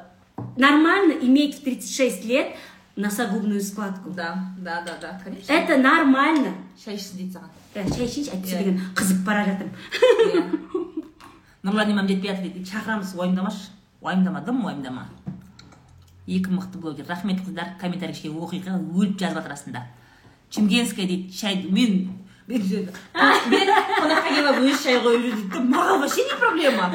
нормально 0.57 1.13
иметь 1.13 1.61
в 1.61 1.65
36 1.65 2.25
лет 2.25 2.57
носогубную 2.99 3.61
складку. 3.63 4.11
Да 4.11 4.53
да 4.59 4.83
да 4.85 4.99
да 5.01 5.21
конечно. 5.25 5.53
Это 5.53 5.77
нормально. 5.79 6.53
Шай 6.83 6.97
ішсін 6.99 7.17
дейді 7.19 7.39
саған 7.39 7.55
Ә, 7.79 7.85
шай 7.95 8.07
ішейінші 8.07 8.31
әйтпесе 8.35 8.55
Иә. 8.57 8.59
деген 8.59 8.81
қызып 8.99 9.25
бара 9.25 9.45
жатырмын 9.47 9.75
Иә. 10.35 10.43
нұрлан 11.63 11.93
имам 11.93 12.09
жетпей 12.09 12.31
жатыр 12.35 12.51
дейді 12.51 12.65
шақырамыз 12.67 13.15
уайымдамашы 13.15 13.71
уайымдама 14.01 14.41
дым 14.43 14.65
уайымдама 14.65 15.07
екі 16.27 16.51
мықты 16.51 16.79
блогер. 16.79 17.07
Рахмет 17.09 17.41
қыздар 17.41 17.79
комментарий 17.81 18.13
кішкене 18.15 18.35
оқиға 18.35 18.75
өліп 18.77 19.19
жазып 19.21 19.39
жатыр 19.39 19.53
астында. 19.53 19.87
Чемкенская 20.51 21.07
дейді 21.07 21.33
шай 21.33 21.63
мен 21.71 22.18
мен 22.49 22.63
мен 23.53 23.69
қонаққа 24.01 24.31
келіп 24.35 24.59
өзі 24.63 24.77
шай 24.83 24.97
қойып 25.05 25.25
жүр 25.25 25.35
дейді 25.37 25.61
маған 25.73 25.99
вообще 26.03 26.23
не 26.29 26.37
проблема. 26.41 26.87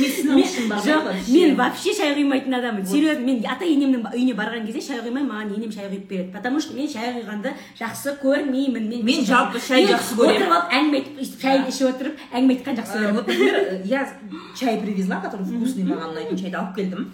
Мен 0.00 0.10
сіздің 0.14 0.38
үшін 0.40 0.70
жоқ 0.86 1.08
мен 1.34 1.56
вообще 1.58 1.92
шай 1.98 2.14
құймайтын 2.16 2.56
адаммын. 2.58 2.86
Серьезно 2.86 3.26
мен 3.26 3.42
ата 3.44 3.64
енемнің 3.68 4.06
үйіне 4.14 4.34
барған 4.38 4.64
кезде 4.66 4.80
шай 4.86 5.02
құймай 5.04 5.26
маған 5.28 5.52
енем 5.58 5.72
шай 5.72 5.90
құйып 5.92 6.06
береді. 6.08 6.32
Потому 6.32 6.60
что 6.60 6.74
мен 6.74 6.88
шай 6.88 7.12
құйғанды 7.18 7.52
жақсы 7.80 8.16
көрмеймін. 8.22 8.88
Мен 8.88 9.04
Мен 9.04 9.24
жалпы 9.28 9.60
шай 9.60 9.84
жақсы 9.90 10.16
көремін. 10.16 10.48
отырып 10.48 10.52
алып 10.56 10.72
әңгіме 10.78 10.96
айтып 11.02 11.20
өйстіп 11.20 11.40
шай 11.42 11.60
ішіп 11.68 11.88
отырып 11.92 12.16
әңгіме 12.32 12.56
айтқан 12.56 12.80
жақсы 12.80 12.92
Э, 12.92 12.98
көремін. 13.02 13.14
вот 13.14 13.26
например 13.28 13.82
я 13.84 14.08
чай 14.58 14.80
привезла 14.80 15.20
который 15.20 15.44
вкусный 15.44 15.84
маған 15.84 16.16
ұнайтын 16.16 16.38
шайды 16.40 16.56
алып 16.56 16.74
келдім. 16.76 17.10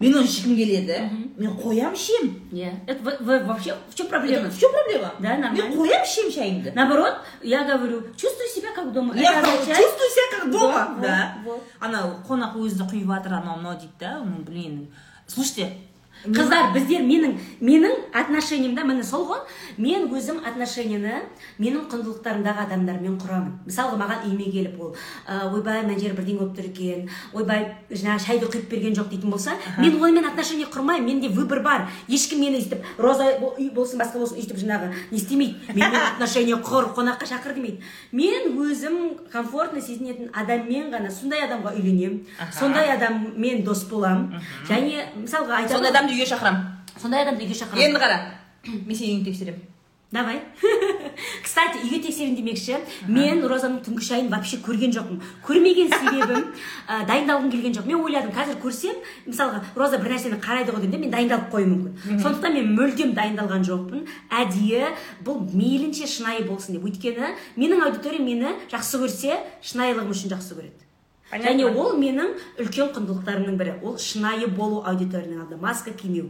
Мен 0.00 0.14
оны 0.16 0.24
ішкім 0.24 0.56
келеді 0.56 0.96
мен 1.36 1.50
қоямын 1.60 1.94
ішемін 1.94 2.30
иә 2.52 2.70
это 2.86 3.00
вообще 3.46 3.74
в 3.90 3.94
чем 3.94 4.06
проблема 4.08 4.48
в 4.48 4.58
чем 4.58 4.70
проблема 4.72 5.12
Да, 5.20 5.36
нормально. 5.36 5.62
мен 5.62 5.72
қоямын 5.76 6.04
ішемін 6.08 6.32
шайымды 6.32 6.72
наоборот 6.74 7.14
я 7.42 7.64
говорю 7.64 8.02
чувствуй 8.16 8.48
себя 8.48 8.72
как 8.74 8.92
дома 8.92 9.14
я 9.14 9.42
чувствую 9.42 10.10
себя 10.16 10.38
как 10.40 10.50
дома 10.50 10.96
да 11.02 11.36
анау 11.80 12.14
қонақ 12.28 12.56
өзі 12.56 12.88
құйып 12.88 13.06
жатыр 13.12 13.34
анау 13.34 13.56
мынау 13.58 13.74
дейді 13.76 13.92
да 14.00 14.22
блин 14.46 14.88
слушайте 15.26 15.76
қыздар 16.24 16.72
біздер 16.74 17.04
менің 17.06 17.36
менің 17.64 17.94
отношениямда 18.12 18.84
міне 18.84 19.04
сол 19.04 19.24
ғой. 19.28 19.40
Мен 19.80 20.08
өзім 20.12 20.42
отношениені 20.44 21.22
менің 21.58 21.86
құндылықтарымдағы 21.88 22.64
адамдармен 22.66 23.16
құрамын. 23.20 23.54
Мысалға 23.64 23.96
маған 24.00 24.26
үйіме 24.28 24.50
келіп 24.52 24.80
ол 24.80 24.94
ә, 25.26 25.48
ойбай 25.48 25.82
мына 25.86 25.96
жері 25.98 26.18
бірдеңе 26.18 26.42
болып 26.42 26.58
тұр 26.58 26.68
екен. 26.68 27.08
Ойбай 27.32 27.64
жаңағы 27.88 28.24
шайды 28.26 28.50
құйып 28.52 28.68
берген 28.68 28.96
жоқ 28.98 29.08
дейтін 29.14 29.32
болса 29.32 29.56
мен 29.78 29.96
онымен 29.96 30.28
отношение 30.28 30.66
құрмаймын 30.66 31.06
менде 31.06 31.28
выбор 31.28 31.62
бар. 31.64 31.88
Ешкім 32.08 32.40
мені 32.44 32.60
өйстіп 32.60 32.84
роза 32.98 33.30
болсын 33.72 34.00
басқа 34.02 34.20
болсын 34.20 34.42
өйстіп 34.42 34.60
жаңағы 34.60 34.92
не 35.10 35.16
істемейді. 35.16 35.72
Менімен 35.72 36.04
отношение 36.12 36.60
құр 36.60 36.92
қонаққа 36.96 37.30
шақыр 37.32 37.56
демейді. 37.56 37.80
Мен 38.12 38.52
өзім 38.60 39.00
комфортно 39.32 39.80
сезінетін 39.80 40.30
адаммен 40.36 40.92
ғана 40.92 41.10
сондай 41.10 41.46
адамға 41.46 41.74
үйленемін. 41.78 42.26
Сондай 42.52 42.92
адаммен 42.96 43.64
дос 43.64 43.86
боламын 43.88 44.40
және 44.68 45.06
мысалға 45.16 45.62
айтамын 45.64 46.09
адамды 46.10 46.18
үйге 46.18 46.26
шақырамын 46.26 46.62
сондай 47.00 47.22
адамды 47.22 47.44
үйге 47.44 47.54
шақырамын 47.54 47.84
енді 47.86 48.00
қара 48.00 48.18
мен 48.66 48.96
сені 48.96 49.12
үйіңді 49.14 49.30
тексеремін. 49.30 49.66
Давай. 50.10 50.40
Кстати 51.44 51.78
үйге 51.84 52.00
тексерейін 52.02 52.34
демекші. 52.34 52.80
Мен 53.06 53.44
розаның 53.46 53.78
түнгі 53.86 54.02
шайын 54.02 54.30
вообще 54.32 54.58
көрген 54.58 54.90
жоқпын. 54.96 55.20
Көрмеген 55.46 55.92
себебім 55.94 56.48
ә, 56.90 57.04
дайындалғым 57.06 57.52
келген 57.52 57.76
жоқ 57.78 57.86
мен 57.86 58.02
ойладым 58.02 58.34
қазір 58.34 58.58
көрсем 58.58 58.98
мысалға 59.28 59.62
роза 59.78 60.02
бір 60.02 60.16
нәрсені 60.16 60.40
қарайды 60.42 60.74
ғой 60.74 60.82
деймін 60.82 60.96
де 60.96 61.02
мен 61.04 61.14
дайындалып 61.14 61.54
қоюым 61.54 61.72
мүмкін. 61.76 62.20
Сондықтан 62.26 62.58
мен 62.58 62.74
мүлдем 62.74 63.14
дайындалған 63.14 63.66
жоқпын. 63.70 64.04
Әдейі 64.42 64.90
бұл 65.22 65.44
мейлінше 65.54 66.10
шынайы 66.10 66.42
болсын 66.50 66.74
деп. 66.74 66.90
Өйткені 66.90 67.36
менің 67.54 67.86
аудиториям 67.86 68.26
мені 68.26 68.56
жақсы 68.74 69.04
көрсе 69.06 69.38
шынайылығым 69.62 70.10
үшін 70.10 70.34
жақсы 70.34 70.58
көреді. 70.58 70.89
Понятно. 71.30 71.50
және 71.50 71.64
ол 71.78 71.92
менің 71.98 72.28
үлкен 72.58 72.88
құндылықтарымның 72.94 73.56
бірі. 73.60 73.72
Ол 73.82 73.98
шынайы 73.98 74.46
болу 74.50 74.82
аудиторияның 74.84 75.40
алдында 75.44 75.62
маска 75.62 75.90
кимеу. 75.92 76.28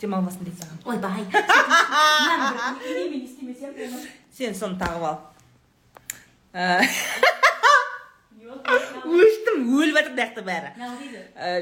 Демалмасын 0.00 0.44
дейді 0.44 0.56
саған. 0.60 0.78
Ойбай 0.84 1.24
сен 4.36 4.54
соны 4.54 4.78
тағып 4.80 5.02
ал. 5.06 5.18
Ә, 6.52 6.82
өштім 9.12 9.56
өліп 9.78 9.94
жатыр 9.96 10.12
мына 10.12 10.22
жақта 10.22 10.40
бәрі 10.46 10.68
Ә, 10.76 10.78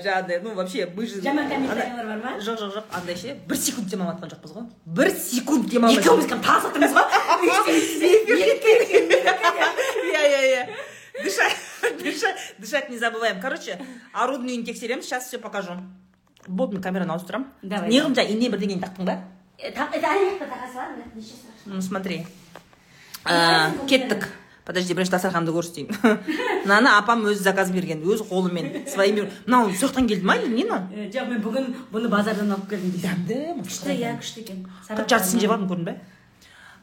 жаңағыдай 0.03 0.37
ну 0.43 0.49
вообще 0.55 0.87
мы 0.87 1.07
же 1.07 1.21
Жаман 1.23 1.49
комментарийлер 1.49 2.07
бар 2.07 2.19
ма? 2.25 2.31
жоқ 2.41 2.57
жоқ 2.59 2.73
жоқ 2.77 2.85
андай 2.99 3.17
ше. 3.17 3.35
Бір 3.49 3.57
секунд 3.57 3.89
демалып 3.89 4.17
жатқан 4.19 4.31
жоқпыз 4.35 4.53
ғой. 4.57 4.65
Бір 4.87 5.11
секунд 5.15 5.69
демалмай 5.71 5.99
екеуміз 6.01 6.27
кәдімгі 6.27 6.47
тас 6.47 6.65
отырмыз 6.71 6.93
ғой. 6.97 7.05
Иә 10.11 10.23
иә 10.31 10.41
иә. 10.51 10.63
Дышать 11.23 11.57
дышать 12.03 12.55
дышать 12.59 12.91
не 12.91 12.99
забываем. 12.99 13.41
Короче 13.41 13.79
арудың 14.13 14.49
үйін 14.51 14.65
тексереміз 14.67 15.05
сейчас 15.05 15.29
все 15.29 15.39
покажу. 15.39 15.79
Болды 16.47 16.75
мен 16.75 16.83
камераны 16.83 17.13
ауыстырамын 17.13 17.49
Давай, 17.63 17.91
неғып 17.93 18.17
жаңа 18.17 18.31
ине 18.33 18.49
бірдеңені 18.51 18.81
тақтың 18.85 19.05
ба 19.05 19.19
ну 21.67 21.83
смотри. 21.83 22.27
Кеттік. 23.87 24.29
подожди 24.71 24.95
бірінші 24.95 25.11
дастарханды 25.11 25.51
көрсетейін 25.51 25.89
мынаны 26.65 26.93
апам 27.01 27.25
өзі 27.27 27.43
заказ 27.43 27.73
берген 27.75 28.05
өз 28.07 28.23
қолымен 28.29 28.87
своими 28.91 29.25
мынау 29.47 29.73
сол 29.75 29.89
жақтан 29.91 30.07
келді 30.07 30.27
ма 30.29 30.37
или 30.39 30.53
не 30.53 30.65
мынау 30.69 31.09
жоқ 31.11 31.29
мен 31.33 31.43
бүгін 31.43 31.67
бұны 31.91 32.11
базардан 32.13 32.53
алып 32.55 32.69
келдім 32.71 32.93
дейсің. 32.95 33.25
Дәмді 33.27 33.65
күшті 33.67 33.97
иә 33.97 34.13
күшті 34.21 34.45
екен 34.45 34.63
бір 34.91 35.07
жартысын 35.11 35.43
жеп 35.43 35.55
алдым 35.57 35.69
көрдің 35.73 35.89
бе 35.89 35.97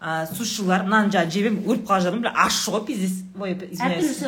ә, 0.02 0.28
сушилар 0.34 0.84
мынаны 0.86 1.10
жаңа 1.12 1.30
жеп 1.32 1.46
едім 1.48 1.60
өліп 1.66 1.86
қала 1.90 2.02
жатырмын 2.06 2.22
бля 2.28 2.34
ащы 2.46 2.72
ғой 2.72 2.86
пиздец 2.86 3.24
ой 3.40 3.54
извиняюсь. 3.54 4.18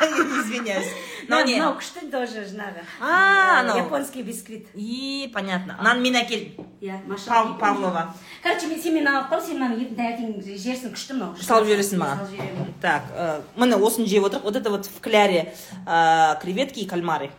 извиняюсь. 0.00 0.86
Мынау 1.28 1.46
не. 1.46 1.54
мынау 1.60 1.74
күшті 1.78 2.10
тоже 2.10 2.42
жаңағы 2.48 2.82
А, 3.00 3.04
Э, 3.06 3.60
анау. 3.60 3.76
японский 3.78 4.22
бисквит. 4.22 4.66
И 4.74 5.30
понятно. 5.32 5.76
Мынаны 5.78 6.00
мен 6.00 6.16
әкелдім 6.16 6.66
иә 6.80 6.98
Пав- 7.26 7.58
Павлова. 7.58 8.14
короче 8.42 8.66
мен 8.66 8.80
сен 8.82 8.94
мені 8.94 9.06
алып 9.06 9.30
қой 9.30 9.46
сен 9.46 9.58
мынаны 9.60 9.78
ертең 9.78 9.94
таңертең 9.96 10.58
жерсің 10.58 10.90
күшті 10.94 11.12
мынау? 11.14 11.36
Салып 11.40 11.68
жібересің 11.68 11.98
маған. 11.98 12.72
Так 12.80 13.02
ә, 13.16 13.40
міне 13.56 13.76
осыны 13.76 14.06
жеп 14.06 14.24
отырық. 14.24 14.42
Вот 14.42 14.56
это 14.56 14.70
вот 14.70 14.86
в 14.86 15.00
кляре 15.00 15.54
ә, 15.86 16.40
креветки 16.40 16.80
и 16.80 16.86
кальмары. 16.86 17.30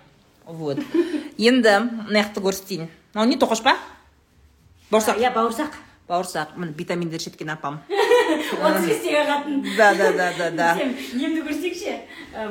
Вот. 0.45 0.77
Енді 1.37 1.69
мына 2.07 2.23
жақты 2.23 2.39
көрсетейін. 2.41 2.87
Мынау 3.13 3.27
не 3.27 3.35
тоқаш 3.37 3.61
па? 3.63 3.75
Бауырсақ. 4.91 5.17
Иә 5.19 5.33
бауырсақ. 5.33 5.71
Бауырсақ 6.11 6.57
міне 6.57 6.75
витаминдер 6.77 7.19
ішеткен 7.21 7.53
апам. 7.55 7.79
Отыз 8.61 8.87
бестегі 8.87 9.23
қатын 9.27 9.61
да 9.77 9.93
да 9.95 10.11
да 10.17 10.27
да 10.37 10.49
да. 10.51 10.69
Емді 11.25 11.43
көрсеңші 11.47 11.97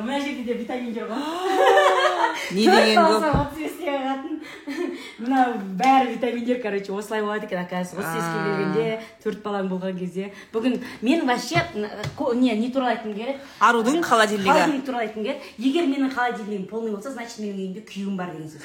мына 0.01 0.19
жерде 0.21 0.43
де 0.47 0.57
витамин 0.59 0.93
жоқ 0.95 1.11
ғой 1.11 1.21
не 2.57 2.65
деген 2.65 2.99
көп 2.99 3.27
отыз 3.29 3.59
бестегі 3.61 3.97
қатын 4.07 4.41
мынау 5.21 5.55
бәрі 5.79 6.15
витаминдер 6.15 6.61
короче 6.61 6.91
осылай 6.91 7.21
болады 7.21 7.45
екен 7.45 7.59
оказывается 7.61 7.97
отыз 7.97 8.15
беске 8.15 8.37
келгенде 8.45 9.01
төрт 9.23 9.41
балаң 9.45 9.69
болған 9.71 9.97
кезде. 9.99 10.31
Бүгін 10.53 10.79
мен 11.01 11.25
вообще 11.27 11.61
не 12.35 12.55
не 12.57 12.71
туралы 12.71 12.95
айтқым 12.95 13.13
келеді. 13.13 13.39
Арудың 13.59 14.01
холодильнигі. 14.03 14.49
холодильник 14.49 14.85
туралы 14.85 15.07
айтқым 15.07 15.23
келеді. 15.23 15.39
Егер 15.57 15.85
менің 15.85 16.13
холодильнигім 16.15 16.67
полный 16.67 16.91
болса 16.91 17.11
значит 17.11 17.39
менің 17.39 17.57
үйімде 17.61 17.85
күйеуім 17.85 18.17
бар 18.17 18.33
деген 18.33 18.49
сөз. 18.49 18.61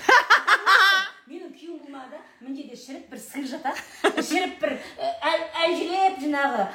Болмағанда 1.97 2.19
мына 2.41 2.57
жерде 2.57 2.77
шіріп 2.77 3.11
бір 3.11 3.19
сыр 3.19 3.45
жатады 3.49 4.23
шіріп 4.29 4.61
бір 4.61 4.73
әл- 5.31 5.47
әлжіреп 5.65 6.19
жаңағы 6.25 6.67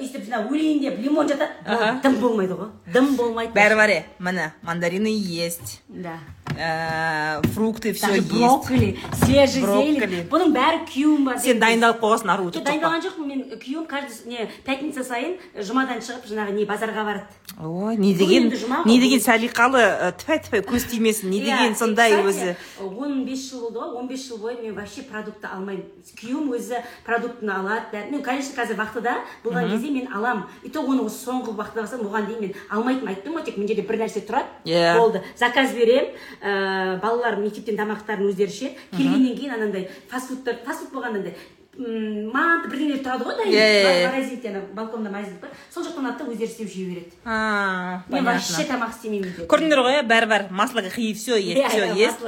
өйстіп 0.00 0.24
жаңағы 0.28 0.54
өлейін 0.54 0.80
деп 0.84 0.98
лимон 1.04 1.28
жатады 1.28 2.00
дым 2.02 2.18
болмайды 2.20 2.54
ғой. 2.58 2.70
Дым 2.92 3.14
болмайды. 3.16 3.52
Бәрі 3.54 3.76
бар 3.76 3.90
е. 3.90 4.04
Міне 4.18 4.50
мандарины 4.62 5.10
есть. 5.14 5.80
Да. 5.88 6.18
Ә, 6.58 7.42
фрукты 7.54 7.92
все 7.92 8.06
даже 8.08 8.22
брокколи 8.22 8.98
свежий 9.24 9.62
зелень. 9.62 10.26
Бұның 10.30 10.52
бәрі 10.54 10.82
күйеуім 10.88 11.24
бар 11.28 11.38
сен 11.38 11.58
дайындалып 11.60 12.00
қойғансың 12.02 12.32
ару 12.34 12.48
өтіп 12.50 12.64
дайындалған 12.68 13.04
жоқпын 13.06 13.26
мен 13.26 13.42
күйеуім 13.58 13.86
каждый 13.86 14.30
не 14.30 14.48
пятница 14.64 15.04
сайын 15.04 15.36
жұмадан 15.58 16.02
шығып 16.04 16.28
жаңағы 16.30 16.54
не 16.58 16.64
базарға 16.68 17.04
барады 17.04 17.24
ой 17.60 17.96
не 17.96 18.14
деген 18.14 18.50
не 18.84 18.98
деген 19.00 19.20
салиқалы 19.20 19.82
ә, 19.82 20.12
тфәй 20.18 20.40
тфәй 20.46 20.62
көз 20.66 20.88
тимесін 20.90 21.30
не 21.30 21.40
деген 21.40 21.72
Иә, 21.74 21.76
сондай 21.78 22.10
кстати, 22.12 22.26
өзі. 22.28 22.56
он 22.98 23.24
бес 23.24 23.50
жыл 23.50 23.60
болды 23.70 23.78
ғой 23.78 23.94
он 24.00 24.08
бес 24.08 24.26
жыл 24.28 24.38
бойы 24.38 24.56
мен 24.62 24.74
вообще 24.74 25.02
продукты 25.02 25.46
алмаймын. 25.46 25.84
Күйеуім 26.18 26.50
өзі 26.56 26.82
продуктыны 27.06 27.52
алады 27.52 28.04
ну 28.10 28.20
конечно 28.22 28.54
қазір 28.60 28.76
вахтада 28.76 29.14
болған 29.44 29.70
кезде 29.70 29.90
мен 29.90 30.08
аламын. 30.12 30.44
И 30.62 30.68
то 30.68 30.80
оны 30.82 31.02
осы 31.06 31.24
соңғы 31.30 31.52
бастадым 31.54 32.06
оған 32.08 32.26
дейін 32.26 32.40
мен 32.40 32.54
алмайтынмын. 32.70 33.14
Айттым 33.14 33.34
ғой 33.38 33.44
тек 33.44 33.56
мына 33.56 33.68
жерде 33.68 33.82
бір 33.82 34.00
нәрсе 34.02 34.24
тұрады 34.26 34.50
Иә. 34.64 34.98
болды. 34.98 35.22
Заказ 35.38 35.72
беремін 35.72 36.10
ыыы 36.44 36.96
балаларым 37.00 37.44
мектептен 37.46 37.78
тамақтарын 37.80 38.28
өздері 38.28 38.52
ішеді. 38.52 38.76
Келгеннен 38.92 39.36
кейін 39.38 39.56
анандай 39.56 39.88
фастфудтар 40.10 40.60
фастфуд 40.66 40.92
болғанда 40.92 41.22
андай 41.22 41.36
манты 41.78 42.68
бірдеңелер 42.70 43.00
тұрады 43.02 43.24
ғой 43.26 43.36
дайын 43.38 43.54
Иә, 43.54 44.08
морозилкте 44.08 44.48
ана 44.52 44.60
балконда 44.76 45.10
морозилка 45.10 45.48
бар 45.48 45.56
сол 45.74 45.82
жақтан 45.82 46.06
алады 46.06 46.24
да 46.24 46.30
өздері 46.30 46.48
істеп 46.48 46.70
жей 46.70 46.84
береді 46.86 47.16
А, 47.24 48.02
мен 48.08 48.24
вообще 48.24 48.62
тамақ 48.68 48.92
істемеймін 48.94 49.32
үйде 49.32 49.46
көрдіңдер 49.50 49.82
ғой 49.82 49.96
иә 49.98 50.04
бәрі 50.06 50.28
бар 50.30 50.46
масло 50.50 50.84
гахи 50.86 51.12
все 51.14 51.36
есть 51.36 51.66
все 51.68 51.88
есть 51.94 52.22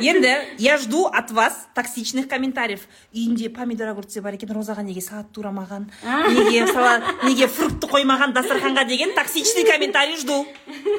енді 0.00 0.34
я 0.58 0.78
жду 0.78 1.06
от 1.06 1.30
вас 1.32 1.66
токсичных 1.74 2.28
комментариев. 2.28 2.86
Үйінде 3.12 3.48
помидор 3.50 3.88
огурцы 3.88 4.20
бар 4.22 4.34
екен 4.38 4.50
розаға 4.54 4.82
неге 4.86 5.00
салат 5.00 5.32
турамаған 5.34 5.88
неге 6.30 6.66
салат 6.70 7.02
неге 7.24 7.48
фрукты 7.48 7.88
қоймаған 7.90 8.32
дастарханға 8.36 8.86
деген 8.86 9.14
токсичный 9.14 9.64
комментарий 9.64 10.16
жду. 10.16 10.46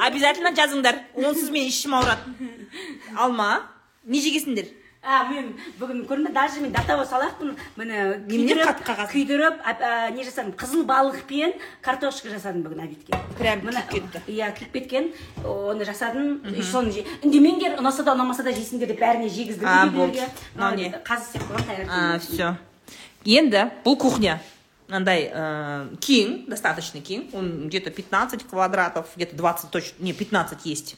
Обязательно 0.02 0.52
жазыңдар. 0.52 1.00
Онсыз 1.16 1.50
мен 1.50 1.68
ішім 1.68 1.96
ауырады. 1.98 2.36
Алма 3.16 3.64
не 4.06 4.22
жегесіңдер 4.22 4.68
а 5.08 5.24
мен 5.30 5.54
бүгін 5.80 6.02
көрдің 6.10 6.34
даже 6.36 6.60
мен 6.60 6.74
датаба 6.76 7.06
салақпын 7.08 7.54
міне 7.80 8.02
күйдіріп 8.28 8.82
күйдіріп 9.14 9.62
не 10.18 10.26
жасадым 10.28 10.52
қызыл 10.60 10.84
балықпен 10.90 11.54
картошка 11.82 12.28
жасадым 12.34 12.66
бүгін 12.66 12.84
обедке. 12.84 13.16
Прям 13.40 13.62
күйіп 13.64 14.12
кетті. 14.12 14.22
иә 14.28 14.52
күйіп 14.58 14.74
кеткен 14.76 15.10
оны 15.46 15.88
жасадым. 15.88 16.42
И 16.52 16.62
соны 16.62 17.06
үндемеңдер 17.24 17.80
ұнаса 17.80 18.04
да 18.04 18.18
ұнамаса 18.18 18.44
да 18.44 18.52
жейсіңдер 18.52 18.92
деп 18.92 19.00
бәріне 19.00 19.30
жегіздім 19.32 19.68
А, 19.68 19.88
болды. 19.88 20.28
Мынау 20.56 20.76
не? 20.76 20.92
қазы 21.08 21.32
істеп 21.32 21.48
қойған 21.48 21.88
а, 21.88 22.20
все 22.20 22.58
енді 23.24 23.70
бұл 23.86 23.98
кухня. 23.98 24.42
Мынандай 24.88 25.28
ә, 25.28 25.98
кең 26.00 26.46
достаточно 26.48 27.00
кең 27.00 27.30
он 27.34 27.68
где 27.68 27.80
то 27.80 27.92
15 27.92 28.44
квадратов 28.48 29.08
где 29.16 29.26
то 29.26 29.36
20 29.36 29.72
точно 29.72 30.04
не 30.04 30.14
15 30.14 30.66
есть. 30.66 30.96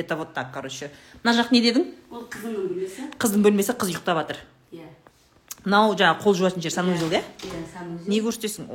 Это 0.00 0.16
вот 0.16 0.34
так 0.34 0.52
короче. 0.52 0.90
Мына 1.22 1.36
жақ 1.36 1.50
не 1.52 1.60
дедің 1.62 1.86
ол 2.10 2.26
қызымның 2.30 2.68
бөлмесі. 2.68 3.10
Қыздың 3.18 3.42
бөлмесі 3.42 3.72
қыз 3.72 3.90
ұйықтап 3.94 4.20
жатыр 4.22 4.36
иә. 4.72 4.86
Мынау 5.66 5.96
жаңағы 5.98 6.22
қол 6.22 6.34
жуатын 6.38 6.62
жер 6.62 6.70
санузел 6.70 7.10
иә 7.10 7.18
иә? 7.18 7.62
санузел. 7.74 8.06
не 8.06 8.20
көрсетесің 8.20 8.68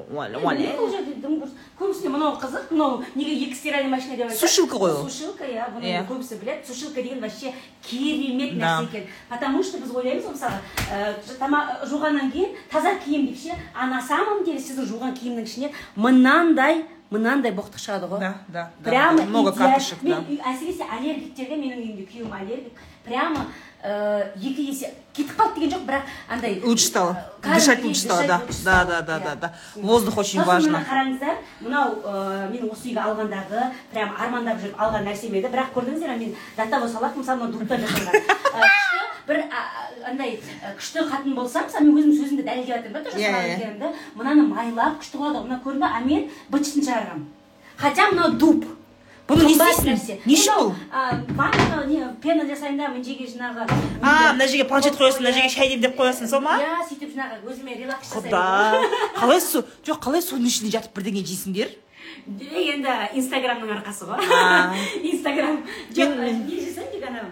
көбісіне 1.80 2.10
мынау 2.12 2.36
қызық 2.42 2.72
мынау 2.72 3.04
неге 3.16 3.34
екі 3.46 3.56
стиральный 3.56 3.90
машина 3.90 4.18
деп 4.18 4.28
айтады? 4.28 4.40
Сушилка 4.40 4.76
ғой 4.78 4.92
ол. 4.92 5.10
сушилка 5.10 5.46
иә 5.46 5.70
бұны 5.72 5.88
Иә. 5.88 6.02
көбісі 6.10 6.40
біледі. 6.42 6.68
Сушилка 6.68 7.02
деген 7.02 7.22
вообще 7.22 7.54
керемет 7.82 8.54
нәрсе 8.54 8.84
екен. 8.90 9.08
Потому 9.30 9.64
что 9.64 9.78
біз 9.78 9.92
ойлаймыз 9.96 10.26
ғой 10.26 10.34
мысалы 10.34 10.54
ә, 10.92 11.16
тама- 11.40 11.80
жуғаннан 11.88 12.32
кейін 12.32 12.56
таза 12.70 12.96
киім 13.06 13.28
деп 13.28 13.38
ше 13.40 13.56
а 13.74 13.88
на 13.88 14.02
самом 14.02 14.44
деле 14.44 14.60
сіздің 14.60 14.86
жуған 14.86 15.16
киімнің 15.18 15.44
ішінен 15.48 15.72
мынандай 15.96 16.86
мынандай 17.12 17.52
боқтық 17.56 17.82
шығады 17.84 18.08
ғой 18.12 18.20
Да, 18.24 18.34
да, 18.48 18.64
да. 18.80 18.90
прямо 18.90 19.24
Много 19.28 19.52
катышек, 19.52 20.00
да. 20.02 20.22
әсіресе 20.54 20.88
аллергиктерге 20.88 21.58
менің 21.60 21.82
үйімде 21.84 22.06
күйеуім 22.12 22.34
аллергик 22.40 22.80
прямо 23.06 23.46
екі 23.84 24.68
есе. 24.70 24.94
Кетіп 25.12 25.34
қалды 25.36 25.60
деген 25.60 25.72
жоқ 25.74 25.82
бірақ 25.88 26.04
андай 26.30 26.62
лучше 26.64 26.86
стало 26.88 27.16
дышать 27.44 27.84
лучше 27.84 28.02
стало 28.02 28.28
да. 28.28 28.42
да 28.64 28.86
да 28.86 29.02
да 29.02 29.18
иә. 29.18 29.24
да 29.24 29.36
да 29.36 29.54
воздух 29.76 30.18
очень 30.18 30.42
важно. 30.44 30.80
қараңыздар 30.90 31.36
мынау 31.60 31.98
ә, 32.06 32.50
мен 32.52 32.70
осы 32.72 32.88
үйге 32.88 33.02
алғандағы 33.04 33.66
прям 33.92 34.16
армандап 34.18 34.62
жүріп 34.62 34.80
алған 34.80 35.04
нәрсем 35.10 35.36
еді? 35.36 35.52
Бірақ 35.52 35.74
көрдіңіздер 35.76 36.14
ме 36.14 36.18
мен 36.18 36.36
датаво 36.56 36.88
салақ 36.88 37.18
мысалы 37.18 37.44
мына 37.44 37.52
дубта 37.52 37.76
жасалған. 37.76 38.14
Күшті 38.56 39.28
бір 39.28 39.44
андай 40.08 40.40
күшті 40.80 41.04
қатын 41.12 41.36
болсам 41.36 41.66
мысалы 41.68 41.86
мен 41.86 42.00
өзім 42.00 42.16
сөзімді 42.22 42.44
дәлелдеп 42.48 42.72
жатырмын 42.72 42.94
да 42.94 43.04
тоже 43.04 43.18
Иә, 43.18 43.32
салақ 43.32 43.44
иә. 43.44 43.58
екенімді. 43.58 43.94
Мынаны 44.16 44.48
майлап 44.48 45.02
күшті 45.02 45.18
қылады. 45.18 45.42
Ғой 45.42 45.48
мына 45.50 45.60
көрдің 45.66 45.80
бе 45.80 45.92
а 45.92 46.00
мен 46.06 46.30
быт 46.50 46.72
шығарғанмын 46.72 47.28
хотя 47.78 48.12
мынау 48.12 48.32
дуб. 48.32 48.66
Бұны 49.32 49.48
не 49.48 49.54
істейсің 49.56 50.26
үшін 50.28 50.58
бұл 50.60 50.72
а, 50.92 51.06
ванна 51.40 51.84
не 51.88 52.02
пена 52.24 52.46
жасаймын 52.50 52.82
да 52.82 52.90
мына 52.92 53.04
жерге 53.06 53.28
жаңағы 53.32 53.68
а 54.02 54.34
мына 54.34 54.48
жерге 54.48 54.66
планшет 54.70 54.98
қоясың 55.00 55.24
мына 55.24 55.36
жерге 55.38 55.54
шай 55.54 55.72
демдеп 55.72 55.96
қоясың 56.00 56.30
сол 56.32 56.44
ма 56.44 56.58
иә 56.62 56.82
сөйтіп 56.90 57.16
жаңағы 57.16 57.54
өзіме 57.54 57.78
релакс 57.80 58.12
жасаймын 58.12 58.32
құда 58.32 59.14
қалай 59.22 59.42
су 59.46 59.64
жоқ 59.88 60.04
қалай 60.04 60.26
судың 60.26 60.52
ішінде 60.52 60.76
жатып 60.78 61.00
бірдеңе 61.00 61.24
жейсіңдер 61.24 61.72
енді 62.28 62.92
инстаграмның 63.18 63.72
арқасы 63.78 64.06
ғой 64.10 64.20
инстаграм. 65.10 65.62
Жоқ 65.96 66.16
не 66.20 66.60
жасаймын 66.60 66.92
тек 66.92 67.08
ана 67.08 67.24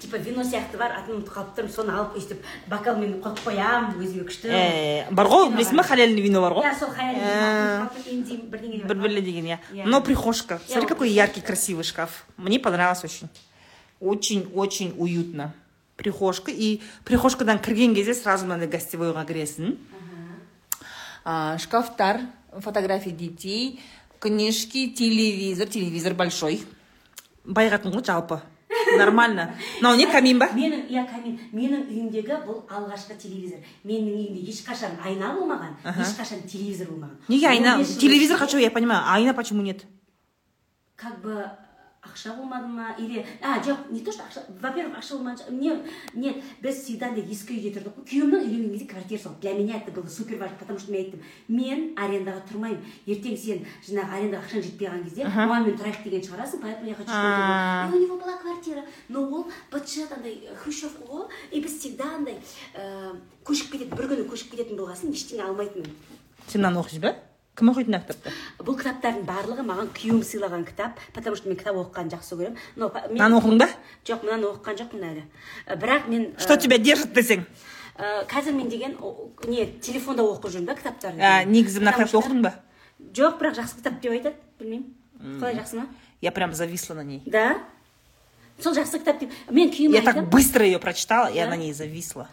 типа 0.00 0.18
вино 0.18 0.42
сияқты 0.44 0.76
бар 0.78 0.92
атын 0.98 1.16
ұмытып 1.16 1.32
қалып 1.34 1.54
тұрмын 1.56 1.72
соны 1.72 1.92
алып 1.96 2.16
өйстіп 2.18 2.42
бокалмен 2.68 3.14
қойып 3.24 3.40
қоямын 3.46 3.96
өзіме 4.02 4.24
күшті 4.28 4.50
Э, 4.52 5.06
бар 5.10 5.26
ғой 5.32 5.50
білесің 5.54 5.76
ба 5.80 5.82
халяльный 5.88 6.20
вино 6.22 6.40
бар 6.44 6.52
ғой 6.58 6.66
иә 6.68 6.78
сол 6.78 6.90
Э. 6.90 6.94
хаяль 6.96 8.12
инди 8.12 8.36
бірдеңе 8.36 8.84
бір 8.86 8.96
бірле 8.96 9.20
деген 9.22 9.44
иә 9.46 9.58
Иә. 9.72 9.86
но 9.86 10.00
прихожка 10.02 10.60
смотри 10.66 10.82
вот. 10.82 10.88
какой 10.88 11.10
яркий 11.10 11.40
красивый 11.40 11.84
шкаф 11.84 12.26
мне 12.36 12.58
понравилось 12.60 13.04
очень 13.04 13.28
очень 14.00 14.50
очень 14.54 14.94
уютно 14.98 15.54
прихожка 15.96 16.50
и 16.50 16.82
прихожкадан 17.04 17.58
кірген 17.58 17.94
кезде 17.94 18.12
сразу 18.14 18.44
мынандай 18.44 18.68
гостевойға 18.68 19.24
кіресің 19.26 19.76
А, 21.28 21.58
шкафтар 21.58 22.20
фотографии 22.60 23.10
детей 23.10 23.80
книжки 24.20 24.90
телевизор 24.90 25.66
телевизор 25.66 26.14
большой 26.14 26.60
байғатын 27.44 27.90
ғой 27.96 28.04
жалпы 28.06 28.38
Нормально. 28.97 29.55
Мынау 29.79 29.95
не 29.95 30.05
камин 30.07 30.39
ба 30.39 30.49
менің 30.53 30.87
иә 30.89 31.05
камин 31.09 31.39
менің 31.51 31.87
үйімдегі 31.89 32.37
бұл 32.45 32.61
алғашқы 32.69 33.17
телевизор 33.21 33.59
менің 33.83 34.13
үйімде 34.15 34.45
ешқашан 34.51 34.97
айна 35.03 35.33
болмаған 35.35 35.75
ешқашан 35.83 36.43
телевизор 36.47 36.87
болмаған. 36.87 37.17
Неге 37.27 37.47
айна. 37.47 37.77
15 37.77 37.87
жыл 37.87 37.99
телевизор 38.01 38.37
хочу 38.37 38.57
я 38.57 38.71
понимаю. 38.71 39.01
А 39.05 39.15
айна 39.15 39.33
почему 39.33 39.61
нет? 39.61 39.85
Как 40.95 41.21
бы 41.21 41.49
ақша 42.01 42.33
болмады 42.35 42.67
ма? 42.67 42.95
Или 42.97 43.25
а 43.41 43.61
жоқ 43.61 43.91
не 43.91 44.01
то 44.01 44.11
что 44.11 44.23
ақша 44.23 44.41
во 44.59 44.71
первых 44.71 44.97
ақша 44.97 45.17
шығар. 45.17 45.51
не 45.51 45.83
нет 46.13 46.43
біз 46.61 46.83
всегда 46.83 47.11
да 47.11 47.21
ескі 47.21 47.53
үйде 47.53 47.77
тұрдық 47.77 47.93
қой. 47.93 48.05
Күйеуімнің 48.09 48.41
үйленген 48.41 48.71
кезде 48.71 48.87
квартирасы 48.87 49.29
болды 49.29 49.41
для 49.41 49.53
меня 49.53 49.77
это 49.77 49.91
было 49.91 50.07
супер 50.07 50.37
важно 50.37 50.57
потому 50.59 50.79
что 50.79 50.91
мен 50.91 51.01
айттым 51.01 51.21
мен 51.47 51.93
арендаға 51.95 52.41
тұрмаймын. 52.49 52.81
Ертең 53.05 53.37
сен 53.37 53.65
жаңағы 53.85 54.17
арендаға 54.17 54.43
ақшаң 54.45 54.63
жетпей 54.65 54.87
қалған 54.87 55.03
кезде 55.05 55.23
мамамен 55.25 55.77
тұрайық 55.77 56.03
деген 56.03 56.21
шығарасың 56.25 56.61
поэтому 56.61 56.89
я 56.89 56.95
хочу 56.95 57.11
и 57.11 57.95
у 57.95 58.01
него 58.01 58.17
была 58.17 58.37
квартира 58.37 58.83
но 59.09 59.21
ол 59.21 59.47
быт 59.71 59.85
андай 60.11 60.49
хрущевка 60.63 61.03
ғой 61.05 61.27
и 61.51 61.61
біз 61.61 61.79
всегда 61.79 62.15
андай 62.15 62.37
э, 62.73 63.13
көшіп 63.45 63.71
кететін 63.73 63.97
бір 63.97 64.09
күні 64.11 64.29
көшіп 64.29 64.55
кететін 64.55 64.77
болған 64.77 64.97
соң 64.97 65.13
ештеңе 65.13 65.45
алмайтынмын. 65.45 65.91
Сен 66.47 66.61
мынаны 66.61 66.81
оқисыз 66.81 67.01
ба 67.01 67.15
кім 67.55 67.69
оқиды 67.71 67.91
мына 67.91 67.99
кітапты? 68.03 68.31
Бұл 68.63 68.77
кітаптардың 68.79 69.25
барлығы 69.27 69.65
маған 69.67 69.89
күйеуім 69.95 70.21
сыйлаған 70.23 70.63
кітап 70.65 70.99
потому 71.13 71.35
что 71.35 71.49
мен 71.49 71.57
кітап 71.59 71.75
оқығанды 71.75 72.15
жақсы 72.15 72.37
көремін. 72.39 72.57
Но 72.75 72.89
мынаны 73.11 73.37
оқыдың 73.41 73.57
ба 73.59 73.67
жоқ 74.07 74.23
мынаны 74.23 74.47
оқыған 74.53 74.79
жоқпын 74.79 75.03
әлі. 75.11 75.23
Ә, 75.67 75.75
бірақ 75.75 76.07
мен 76.07 76.29
что 76.39 76.53
ә, 76.55 76.57
тебя 76.61 76.77
держит 76.77 77.11
десең? 77.13 77.43
Ә, 77.97 78.25
қазір 78.31 78.53
мен 78.55 78.69
деген 78.69 78.95
не 79.47 79.65
телефонда 79.81 80.23
оқып 80.23 80.47
жүрмін 80.49 80.65
да 80.71 80.75
кітаптарды. 80.79 81.19
Негізі 81.51 81.79
мына 81.83 81.91
кітапты 81.93 82.07
что- 82.15 82.23
оқыдың 82.23 82.41
ба? 82.41 82.53
Жоқ 83.13 83.37
бірақ 83.41 83.59
жақсы 83.59 83.75
кітап 83.81 83.99
деп 84.01 84.11
айтады 84.15 84.35
білмеймін. 84.59 84.93
Қалай 85.41 85.55
жақсы 85.59 85.75
ма? 85.75 85.87
Я 86.21 86.31
прям 86.31 86.53
зависла 86.53 86.93
на 86.95 87.03
ней. 87.03 87.21
Да? 87.25 87.57
Сол 88.61 88.73
жақсы 88.73 88.99
кітап 88.99 89.19
деп 89.19 89.29
мен 89.49 89.69
күйеуіме 89.69 89.99
я 89.99 90.01
так 90.01 90.29
быстро 90.29 90.63
ее 90.63 90.79
прочитала 90.79 91.27
я 91.29 91.45
Да? 91.45 91.51
на 91.51 91.57
ней 91.57 91.73
зависла. 91.73 92.29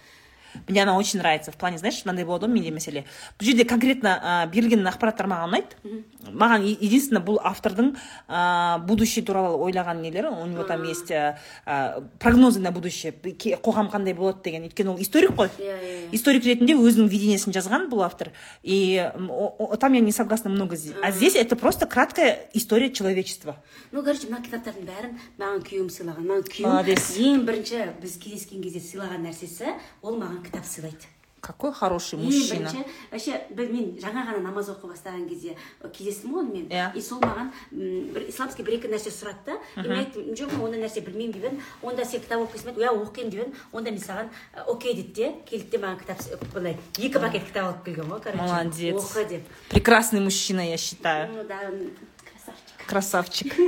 Мне 0.68 0.82
она 0.82 0.96
очень 0.96 1.18
нравится 1.18 1.50
в 1.52 1.56
плане 1.56 1.78
знаешь 1.78 2.02
мынандай 2.04 2.24
болады 2.24 2.46
ғой 2.46 2.52
менде 2.54 2.70
мәселе 2.70 3.04
бұл 3.38 3.44
жерде 3.44 3.64
конкретно 3.64 4.16
ә, 4.22 4.50
берілген 4.50 4.86
ақпараттар 4.86 5.26
маған 5.26 5.48
ұнайды 5.48 6.02
маған 6.32 6.62
е- 6.64 6.76
единственное 6.80 7.22
бұл 7.22 7.38
автордың 7.42 7.96
ә, 8.28 8.78
будущее 8.86 9.24
туралы 9.24 9.56
ойлаған 9.56 10.00
нелері 10.02 10.28
у 10.28 10.46
него 10.46 10.64
там 10.64 10.82
есть 10.84 11.10
ә, 11.10 11.36
прогнозы 12.18 12.60
на 12.60 12.70
будущее 12.72 13.12
қоғам 13.62 13.90
қандай 13.90 14.14
болады 14.14 14.42
деген. 14.44 14.64
Өйткені 14.68 14.90
ол 14.90 15.00
историк 15.00 15.30
қой. 15.36 15.48
Иә, 15.58 15.74
иә, 15.78 16.08
иә. 16.08 16.14
историк 16.14 16.44
ретінде 16.44 16.74
өзінің 16.74 17.08
видениесін 17.08 17.52
жазған 17.52 17.88
бұл 17.90 18.04
автор. 18.04 18.30
И 18.62 18.96
м, 19.14 19.30
о- 19.30 19.54
о- 19.58 19.76
там 19.76 19.92
я 19.92 20.00
не 20.00 20.12
согласна 20.12 20.50
много 20.50 20.76
здесь 20.76 20.94
а 21.02 21.10
здесь 21.10 21.34
это 21.34 21.56
просто 21.56 21.86
краткая 21.86 22.48
история 22.52 22.90
человечества. 22.92 23.56
Ну 23.92 24.02
короче 24.02 24.28
мына 24.28 24.42
кітаптардың 24.44 24.84
бәрін 24.88 25.18
маған 25.38 25.62
күйеуім 25.64 25.88
сыйлаған. 25.88 26.24
Маған 26.26 26.62
Молодец. 26.62 27.10
күйеуім 27.16 27.40
ең 27.40 27.44
бірінші 27.46 27.84
біз 28.02 28.16
кездескен 28.18 28.62
кезде 28.62 28.80
сыйлаған 28.80 29.26
нәрсесі 29.28 29.74
ол 30.02 30.16
маған 30.18 30.37
кітап 30.44 30.64
сыйлайды 30.64 31.06
какой 31.40 31.72
хороший 31.72 32.18
ең 32.18 32.24
мужчина. 32.24 32.66
бірінші 32.66 32.84
вообще 33.12 33.40
бір- 33.54 33.70
мен 33.72 33.84
жаңа 34.02 34.26
ғана 34.26 34.40
намаз 34.42 34.68
оқи 34.68 34.90
бастаған 34.90 35.28
кезде 35.28 35.54
кездестім 35.96 36.32
ғой 36.34 36.40
онымен. 36.42 36.66
Иә. 36.68 36.96
и 36.96 37.00
сол 37.00 37.20
маған 37.20 37.50
бір 38.12 38.26
исламский 38.28 38.64
бір 38.64 38.74
екі 38.74 38.88
нәрсе 38.90 39.10
сұрады 39.14 39.46
да 39.46 39.54
и 39.82 39.88
мен 39.88 39.98
айттым 40.02 40.34
жоқ 40.34 40.50
мен 40.52 40.64
ондай 40.66 40.80
нәрсе 40.82 41.00
білмеймін 41.00 41.32
деп 41.32 41.44
едім. 41.44 41.60
Онда 41.82 42.04
сен 42.04 42.20
кітап 42.20 42.42
оқисың 42.42 42.74
ба? 42.74 42.80
иә 42.82 42.90
оқимын 42.90 43.30
деп 43.30 43.40
едім. 43.40 43.52
Онда 43.72 43.90
мен 43.90 44.00
саған 44.02 44.28
окей 44.66 44.94
деді 44.94 45.12
де 45.14 45.34
келді 45.48 45.70
де 45.70 45.78
маған 45.78 45.98
кітап 46.02 46.18
былай 46.52 46.76
екі 46.98 47.18
пакет 47.18 47.44
кітап 47.46 47.64
алып 47.64 47.84
келген 47.84 48.10
ғой 48.10 48.20
короче. 48.20 48.42
Молодец. 48.42 48.94
оқы 48.96 49.28
деп. 49.28 49.42
Прекрасный 49.70 50.20
мужчина 50.20 50.60
я 50.66 50.76
считаю. 50.76 51.30
Ну 51.32 51.44
да 51.44 51.70
красавчик. 52.26 52.86
Красавчик. 52.88 53.58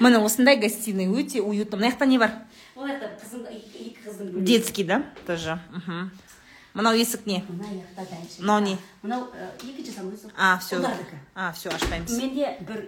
Міне 0.00 0.18
осындай 0.18 0.56
гостиный 0.56 1.06
өте 1.06 1.40
уютно. 1.40 1.76
Мына 1.78 1.90
жақта 1.92 2.06
не 2.06 2.18
бар? 2.18 2.32
Ол 2.78 2.86
это 2.86 3.08
қызың 3.18 3.46
екі 3.50 3.88
екі 3.90 4.02
қыздың 4.04 4.28
бөлмесі. 4.32 4.46
детский 4.46 4.84
да 4.86 5.02
тоже 5.26 5.58
мхм. 5.74 6.10
Мынау 6.78 6.94
есік 6.94 7.26
не? 7.26 7.42
Мына 7.48 7.66
жақта 7.74 8.06
дальше 8.06 8.38
Мынау 8.40 8.60
не? 8.62 8.76
мынау 9.02 9.28
ы, 9.34 9.48
екінші 9.62 9.92
санузел 9.92 10.30
а 10.36 10.58
все 10.58 10.76
ұлдардікі 10.78 11.18
а 11.34 11.52
все 11.52 11.70
ашпаймыз. 11.70 12.14
Менде 12.18 12.56
бір 12.66 12.80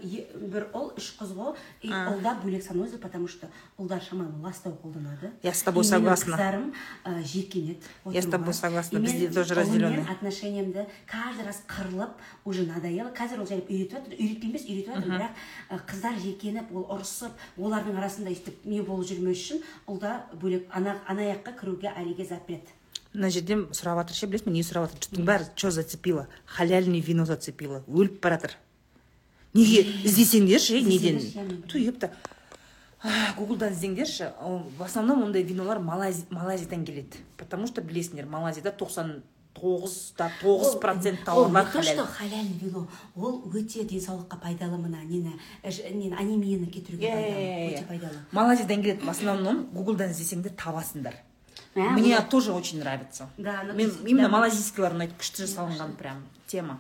бір 0.53 0.65
ұл 0.75 0.89
үш 0.99 1.11
қыз 1.19 1.35
ғой. 1.37 1.55
И 1.83 1.91
ұлда 1.91 2.37
бөлек 2.43 2.63
санузел 2.67 2.99
потому 2.99 3.29
что 3.29 3.47
ұлдар 3.79 4.03
шамалы 4.03 4.35
ластау 4.43 4.75
қолданады. 4.83 5.31
Я 5.43 5.53
с 5.55 5.63
тобой 5.63 5.85
согласна. 5.85 6.35
қыздарым 6.35 6.73
ә, 7.05 7.23
жиіркенеді 7.23 7.79
Я 8.11 8.23
с 8.23 8.27
тобой 8.27 8.55
согласна. 8.55 8.99
Бізде 8.99 9.29
тоже 9.29 9.55
разделенный. 9.55 10.05
отношениямды 10.11 10.87
каждый 11.07 11.47
раз 11.47 11.63
қырылып 11.69 12.11
уже 12.45 12.67
надоело. 12.67 13.11
Қазір 13.11 13.41
ол 13.41 13.47
және 13.47 13.63
үйретіп 13.67 13.99
жатыр 13.99 14.15
үйретпеймін 14.19 14.55
емес 14.55 14.67
үйретіп 14.67 14.95
жатыр 14.95 15.11
бірақ 15.15 15.33
ә, 15.71 15.79
қыздар 15.87 16.19
жиіркеніп 16.19 16.75
ол 16.75 16.87
ұрысып 16.91 17.33
олардың 17.59 17.97
арасында 17.99 18.31
өйстіп 18.35 18.65
не 18.67 18.83
болып 18.83 19.07
жүрмес 19.09 19.39
үшін 19.39 19.63
ұлда 19.87 20.27
бөлек 20.35 20.67
ана 20.75 20.99
ана 21.07 21.23
жаққа 21.35 21.55
кіруге 21.61 21.95
әлиге 21.97 22.27
запрет 22.27 22.67
мына 23.15 23.31
жерде 23.31 23.57
сұрап 23.75 24.03
жатыр 24.05 24.15
ше 24.17 24.27
білесің 24.31 24.51
бе 24.51 24.53
не 24.59 24.63
сұрап 24.63 24.87
жатыр 24.91 25.01
жұрттың 25.07 25.25
бәрі 25.27 25.49
че 25.57 25.71
зацепило? 25.71 26.27
Халяльный 26.47 27.01
вино 27.01 27.25
зацепило. 27.27 27.83
Өліп 27.89 28.21
бара 28.23 28.37
жатыр 28.39 28.57
неге 29.55 29.83
іздесеңдерші 30.07 30.77
е, 30.79 30.83
неден 30.87 31.17
Іздесеңдерші, 31.19 31.49
мен 31.49 31.63
ту 31.67 31.79
епта 31.79 32.11
гуглдан 33.37 33.73
іздеңдерші 33.73 34.29
в 34.79 34.83
основном 34.85 35.23
ондай 35.25 35.43
винолар 35.43 35.79
Малайзи- 35.81 36.27
малайзиядан 36.31 36.85
келеді 36.85 37.19
потому 37.37 37.67
что 37.67 37.81
білесіңдер 37.83 38.27
малайзияда 38.29 38.71
тоқсан 38.79 39.23
тоғыз 39.57 40.13
да 40.19 40.31
тоғыз 40.43 40.79
процент 40.81 41.25
тауарлар 41.25 41.67
что 41.83 42.05
халяль 42.07 42.53
вино 42.63 42.87
ол 43.17 43.43
өте 43.51 43.83
денсаулыққа 43.89 44.39
пайдалы 44.39 44.79
мына 44.79 45.03
нені 45.03 45.33
ж- 45.65 45.83
нені 45.91 46.13
анемияны 46.15 46.67
кетіруге 46.71 47.09
пайдалы 47.11 47.73
өте 47.75 47.85
пайдалы. 47.89 48.19
Малайзиядан 48.33 48.83
келеді 48.83 49.05
в 49.05 49.09
основном 49.11 49.67
гуглдан 49.75 50.11
іздесеңдер 50.13 50.53
табасыңдар 50.55 51.15
Мә, 51.75 51.91
мне 51.93 52.17
мына- 52.17 52.29
тоже 52.29 52.53
очень 52.53 52.79
нравится. 52.81 53.29
Да, 53.39 53.63
ну, 53.65 53.75
мен 53.75 53.91
именно 54.05 54.29
да. 54.29 54.37
малайзийскийлар 54.37 54.93
ұнайды 54.97 55.15
күшті 55.19 55.45
жасалынған 55.47 55.97
прям 55.97 56.25
тема. 56.47 56.79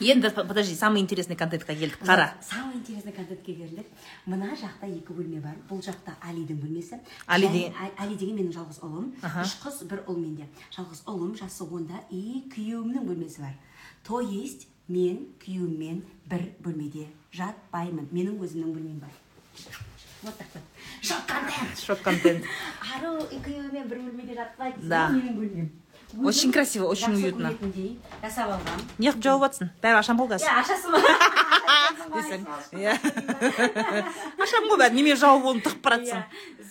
Енді 0.00 0.30
подожди 0.30 0.74
самый 0.74 1.02
интересный 1.02 1.36
контентқа 1.36 1.74
келдік 1.76 1.98
қара 2.00 2.32
самый 2.40 2.76
интересный 2.80 3.12
контентке 3.12 3.52
келдік 3.52 3.84
мына 4.26 4.56
жақта 4.56 4.88
екі 4.88 5.12
бөлме 5.12 5.40
бар. 5.42 5.56
Бұл 5.68 5.82
жақта 5.84 6.14
алидің 6.24 6.56
бөлмесі. 6.56 7.00
Али 7.26 7.48
деген- 7.48 7.74
али 7.98 8.14
деген 8.14 8.36
менің 8.38 8.52
жалғыз 8.54 8.80
ұлым. 8.80 9.12
Үш 9.20 9.58
қыз 9.60 9.84
бір 9.86 10.00
ұл 10.08 10.16
менде. 10.16 10.46
Жалғыз 10.72 11.04
ұлым 11.04 11.36
жасы 11.36 11.68
онда 11.70 12.00
и 12.10 12.44
күйеуімнің 12.48 13.04
бөлмесі 13.04 13.40
бар. 13.40 13.54
То 14.02 14.20
есть 14.22 14.68
мен 14.88 15.26
күйеуіммен 15.44 16.00
бір 16.30 16.48
бөлмеде 16.62 17.06
жатпаймын. 17.34 18.08
Менің 18.10 18.38
өзімнің 18.40 18.72
бөлмем 18.72 19.00
бар. 19.00 19.10
Вот 20.22 20.36
так 20.38 20.46
вот 20.54 20.62
шок 21.02 21.26
контент. 21.26 21.78
Шок 21.86 22.00
контент 22.02 22.44
ару 22.96 23.12
күйеуімен 23.30 23.88
бір 23.88 23.98
бөлмеде 24.06 24.34
жатпайды 24.40 24.88
Да. 24.88 25.08
менің 25.10 25.36
бөлмем 25.38 25.70
Очень 26.26 26.50
красиво, 26.50 26.86
очень 26.88 27.14
уютно. 27.14 27.52
жасап 28.22 28.48
алғам 28.50 28.80
неғып 28.98 29.22
жауып 29.22 29.44
жатсың 29.46 29.68
бәрі 29.82 29.98
ашам 30.00 30.18
ғой 30.18 30.28
қазір 30.32 30.48
иә 30.50 30.58
ашасы 30.58 30.88
ма 30.90 30.98
десең 32.16 32.46
иә 32.74 32.96
ашам 34.42 34.66
ғой 34.72 34.78
бәрі 34.82 34.94
неме 34.98 35.14
жауып 35.16 35.44
оны 35.52 35.62
тығып 35.62 35.80
бара 35.86 36.00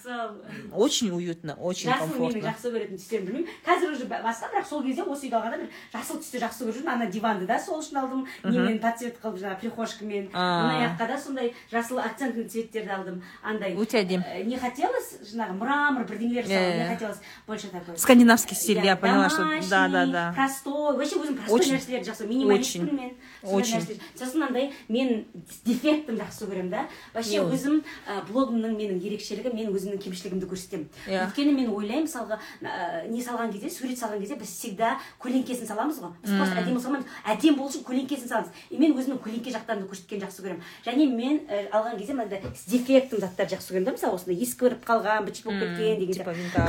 жасыл 0.10 0.74
очень 0.74 1.12
уютно 1.12 1.54
очень 1.56 1.90
жасыл 1.90 2.08
менің 2.08 2.18
комфортно 2.18 2.50
жақсы 2.50 2.72
көретін 2.74 2.98
түстерім 3.00 3.26
білмеймін. 3.26 3.50
Қазір 3.66 3.92
уже 3.94 4.06
басқа 4.10 4.50
бірақ 4.54 4.68
сол 4.70 4.84
кезде 4.84 5.04
осы 5.04 5.28
үйді 5.28 5.36
алғанда 5.38 5.58
бір 5.62 5.70
жасыл 5.94 6.20
түсті 6.22 6.42
жақсы 6.44 6.66
көріп 6.66 6.78
жүрдім 6.80 6.90
ана 6.94 7.06
диванды 7.12 7.46
да 7.46 7.60
сол 7.60 7.80
үшін 7.82 8.00
алдым. 8.02 8.26
Немен 8.44 8.80
подсвет 8.80 9.20
қылып 9.22 9.40
жаңағы 9.42 9.60
прихожкамен. 9.62 10.30
Мына 10.34 10.80
жаққа 10.86 11.08
да 11.08 11.18
сондай 11.22 11.54
жасыл 11.72 12.00
акцентный 12.00 12.48
цветтерді 12.50 12.90
алдым. 12.90 13.22
Андай 13.44 13.76
Өте 13.76 14.02
әдемі. 14.04 14.24
э, 14.26 14.44
не 14.44 14.58
хотелось 14.58 15.20
жаңағы 15.30 15.58
мрамор 15.60 16.06
бірдеңелер 16.10 16.46
жасауға 16.46 16.70
Иә, 16.70 16.78
не 16.80 16.96
хотелось 16.96 17.18
больше 17.48 17.68
такой. 17.68 17.98
Скандинавский 17.98 18.56
стиль 18.56 18.80
Иә, 18.80 18.86
я 18.86 18.96
поняла 18.96 19.30
что 19.30 19.46
да 19.70 19.88
да 19.88 20.06
да. 20.06 20.34
простой. 20.36 20.98
Вообще 20.98 21.16
өзім 21.20 21.38
простой 21.38 21.76
нәрселерді 21.78 22.10
жақсы. 22.12 22.28
Минималистпін 22.28 22.96
мен 22.96 23.12
Очень. 23.44 24.00
сосын 24.16 24.44
андай 24.48 24.72
мен 24.88 25.26
дефектім 25.66 26.16
жақсы 26.18 26.48
көремін 26.50 26.70
да. 26.70 26.88
Вообще 27.14 27.42
өзім 27.44 27.84
ә, 28.08 28.24
блогымның 28.30 28.76
менің 28.78 29.00
ерекшелігі 29.04 29.54
мен 29.54 29.74
өзімнің 29.74 29.99
кемшілігімді 30.04 30.48
көрсетемін. 30.50 30.88
Иә. 31.08 31.26
өйткені 31.28 31.54
мен 31.56 31.70
ойлаймын 31.74 32.08
мысалға 32.08 32.40
ә, 32.62 33.08
не 33.10 33.22
салған 33.24 33.52
кезде 33.54 33.70
сурет 33.70 34.00
салған 34.00 34.20
кезде 34.20 34.36
біз 34.40 34.50
всегда 34.50 34.98
көлеңкесін 35.22 35.68
саламыз 35.70 36.00
ғой. 36.04 36.14
Біз 36.24 36.36
просто 36.38 36.60
әдемі 36.64 36.82
салмаймыз 36.84 37.08
әдемі 37.26 37.58
болу 37.58 37.70
үшін 37.70 37.84
көлеңкесін 37.88 38.30
саламыз. 38.30 38.54
И 38.70 38.78
мен 38.78 38.96
өзімнің 38.96 39.20
көлеңке 39.24 39.54
жақтарымды 39.56 39.90
көрсеткенді 39.90 40.26
жақсы 40.28 40.46
көремін. 40.46 40.64
Және 40.86 41.08
мен 41.12 41.42
ә, 41.48 41.68
алған 41.70 41.98
кезде 42.00 42.14
мынандай 42.14 42.42
с 42.54 42.66
дефектім 42.70 43.20
заттарды 43.20 43.56
жақсы 43.56 43.74
көремін 43.74 43.90
да. 43.90 43.98
Мысалы 43.98 44.16
осындай 44.16 44.40
ескіріп 44.44 44.86
қалған 44.88 45.28
быт 45.28 45.44
болып 45.44 45.60
кеткен 45.66 46.00
деген 46.00 46.16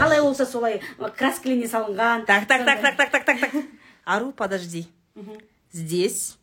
қалай 0.01 0.21
болса 0.23 0.47
солай 0.47 0.81
краскілене 0.99 1.69
салынған. 1.71 2.27
Так 2.27 2.47
так 2.49 2.65
так 2.65 2.83
так 2.83 2.97
так 2.97 3.11
так 3.11 3.25
так 3.25 3.41
так. 3.41 3.65
Ару 4.05 4.33
подожди. 4.33 4.87
Здесь 5.73 6.37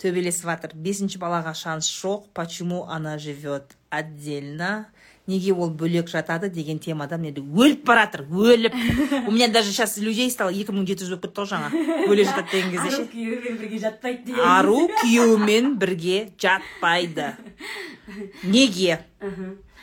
төбелесіп 0.00 0.48
жатыр 0.48 0.72
бесінші 0.74 1.18
балаға 1.20 1.52
шанс 1.54 1.90
жоқ. 1.92 2.30
Почему 2.32 2.86
она 2.88 3.18
живет 3.18 3.76
отдельно? 3.90 4.86
Неге 5.30 5.54
ол 5.54 5.70
бөлек 5.70 6.10
жатады 6.10 6.50
деген 6.50 6.80
темада 6.82 7.18
міне 7.20 7.40
өліп 7.40 7.84
бара 7.86 8.06
жатыр 8.06 8.26
өліп. 8.26 8.74
У 9.28 9.30
меня 9.30 9.48
даже 9.48 9.70
сейчас 9.70 9.96
людей 9.98 10.30
стало 10.30 10.50
екі 10.50 10.74
мың 10.74 10.88
жеті 10.88 11.06
жүз 11.06 11.16
болып 11.16 11.28
кетті 11.28 11.44
ғой 11.44 11.50
жаңа. 11.54 11.70
Бөлек 12.10 12.30
жатады 12.30 12.50
деген 12.52 12.70
кезде. 12.74 12.90
Ару 12.90 12.98
ше 12.98 13.06
күйеуімен 13.14 13.58
бірге 13.62 13.80
жатпайды 13.86 14.26
деген 14.26 14.44
ару 14.56 14.80
күйеуімен 15.00 15.72
бірге 15.80 16.18
жатпайды. 16.40 17.32
Неге? 18.44 19.00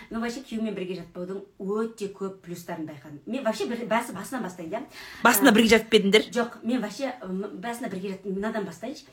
Ну 0.09 0.21
вообще 0.23 0.39
күйеумен 0.39 0.75
бірге 0.75 1.01
жатпаудың 1.01 1.41
өте 1.59 2.07
көп 2.15 2.37
плюстарын 2.45 2.85
байқадым. 2.87 3.19
Мен 3.25 3.43
вообще 3.43 3.65
бір 3.67 3.81
басы 3.89 4.13
басынан 4.15 4.45
бастайын 4.45 4.71
да? 4.71 4.81
Басында 5.23 5.51
бірге 5.51 5.73
жатып 5.73 5.89
па 5.91 5.99
едіңдер? 5.99 6.29
жоқ 6.31 6.61
мен 6.63 6.79
вообще 6.79 7.11
басында 7.27 7.91
бірге 7.91 8.13
жаттым 8.15 8.37
мынадан 8.37 8.63
бастайыншы. 8.63 9.03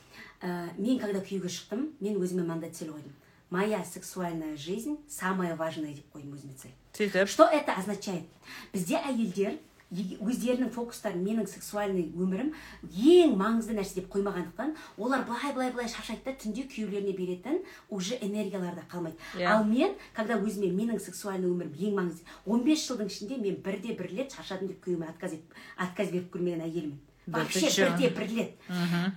Ә, 0.41 0.71
мен 0.77 0.99
когда 0.99 1.19
күйеуге 1.19 1.51
шықтым 1.51 1.89
мен 1.99 2.15
өзіме 2.15 2.43
мынандай 2.43 2.71
цель 2.71 2.93
қойдым 2.93 3.11
моя 3.49 3.83
сексуальная 3.83 4.57
жизнь 4.57 4.97
самая 5.07 5.55
важная 5.55 5.93
деп 5.93 6.05
қойдым 6.15 6.35
өзіме 6.35 6.55
цель 6.57 6.73
сөйтіп 6.93 7.29
что 7.29 7.45
это 7.45 7.73
означает? 7.73 8.25
Бізде 8.73 8.97
әйелдер 8.97 9.59
өздерінің 9.93 10.71
фокустарын 10.73 11.21
менің 11.23 11.47
сексуальный 11.47 12.07
өмірім 12.17 12.51
ең 12.89 13.35
маңызды 13.37 13.75
нәрсе 13.77 13.99
деп 13.99 14.09
қоймағандықтан 14.15 14.73
олар 14.97 15.23
былай 15.27 15.53
былай 15.53 15.71
былай 15.71 15.89
шаршайды 15.89 16.25
да 16.25 16.33
түнде 16.41 16.65
күйеулеріне 16.71 17.13
беретін 17.15 17.61
уже 17.89 18.17
энергиялары 18.17 18.75
да 18.75 18.83
қалмайды. 18.89 19.17
Иә. 19.37 19.45
ал 19.45 19.63
мен 19.63 19.93
когда 20.13 20.35
өзіме 20.35 20.71
менің 20.73 20.99
сексуальный 20.99 21.47
өмірім 21.47 21.77
ең 21.77 21.95
маңызды 22.01 22.25
15 22.45 22.87
жылдың 22.89 23.11
ішінде 23.13 23.37
мен 23.37 23.61
бірде 23.61 23.93
бір 23.93 24.09
рет 24.11 24.33
шаршадым 24.33 24.73
деп 24.73 24.83
күйеуіме 24.83 25.09
отказ 25.09 25.37
етіп 25.37 25.53
отказ 25.77 26.09
беріп 26.09 26.33
көрмеген 26.33 26.65
әйелмін. 26.65 26.99
Да 27.27 27.39
вообще 27.39 27.67
бірде 27.85 28.09
бір 28.09 28.27
рет 28.29 28.51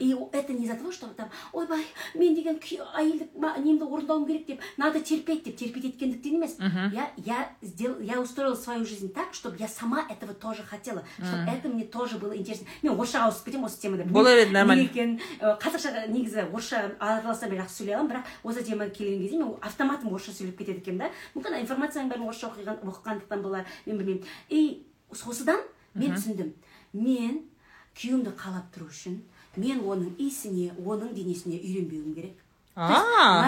и 0.01 0.17
это 0.33 0.53
не 0.53 0.65
из-за 0.65 0.77
того 0.77 0.93
что 0.93 1.07
там 1.09 1.29
ойбай 1.53 1.85
мен 2.15 2.35
деген 2.35 2.57
әйелдік 2.57 3.35
немді 3.59 3.85
орындауым 3.85 4.27
керек 4.27 4.47
деп 4.47 4.61
надо 4.77 5.01
терпеть 5.01 5.45
деп 5.45 5.57
терпеть 5.57 5.85
еткендіктен 5.85 6.37
емес 6.37 6.57
я 6.93 7.11
я 7.17 7.51
сделал 7.63 8.01
я 8.01 8.21
устроила 8.21 8.55
свою 8.55 8.85
жизнь 8.87 9.13
так 9.13 9.35
чтобы 9.35 9.57
я 9.59 9.69
сама 9.69 10.07
этого 10.09 10.33
тоже 10.35 10.63
хотела 10.63 11.05
чтобы 11.19 11.45
это 11.49 11.69
мне 11.69 11.85
тоже 11.85 12.19
было 12.19 12.37
интересно. 12.37 12.67
Мен 12.83 12.95
орысшаға 12.95 13.29
ауысып 13.29 13.45
кетемін 13.49 13.67
осы 13.67 13.81
темада 13.81 14.05
Бола 14.05 14.35
береді, 14.35 14.53
нормально. 14.53 14.85
екенін 14.85 15.21
қазақша 15.41 16.07
негізі 16.09 16.47
орысша 16.53 16.95
араласам 16.99 17.51
мен 17.51 17.63
жақсы 17.63 17.83
сөйлей 17.83 17.95
аламын 17.97 18.13
бірақ 18.13 18.25
осы 18.45 18.63
темаға 18.63 18.91
келген 18.91 19.23
кезде 19.23 19.39
мен 19.39 19.55
автоматом 19.61 20.13
орысша 20.13 20.33
сөйлеп 20.33 20.59
кетеді 20.59 20.81
екенмін 20.81 20.99
да. 20.99 21.11
Мүмкін 21.35 21.61
информацияның 21.63 22.13
бәрін 22.13 22.29
орысша 22.29 22.53
оқығандықтан 22.53 23.43
болар 23.43 23.67
мен 23.87 23.99
білмеймін 23.99 24.25
и 24.49 24.87
осыдан 25.11 25.61
мен 25.95 26.15
түсіндім. 26.15 26.53
Мен 26.93 27.43
күйеуімді 27.99 28.33
қалап 28.39 28.69
тұру 28.75 28.89
үшін 28.89 29.19
мен 29.59 29.81
оның 29.83 30.15
иісіне 30.23 30.71
оның 30.79 31.15
денесіне 31.17 31.59
үйренбеуім 31.59 32.15
керек. 32.15 32.37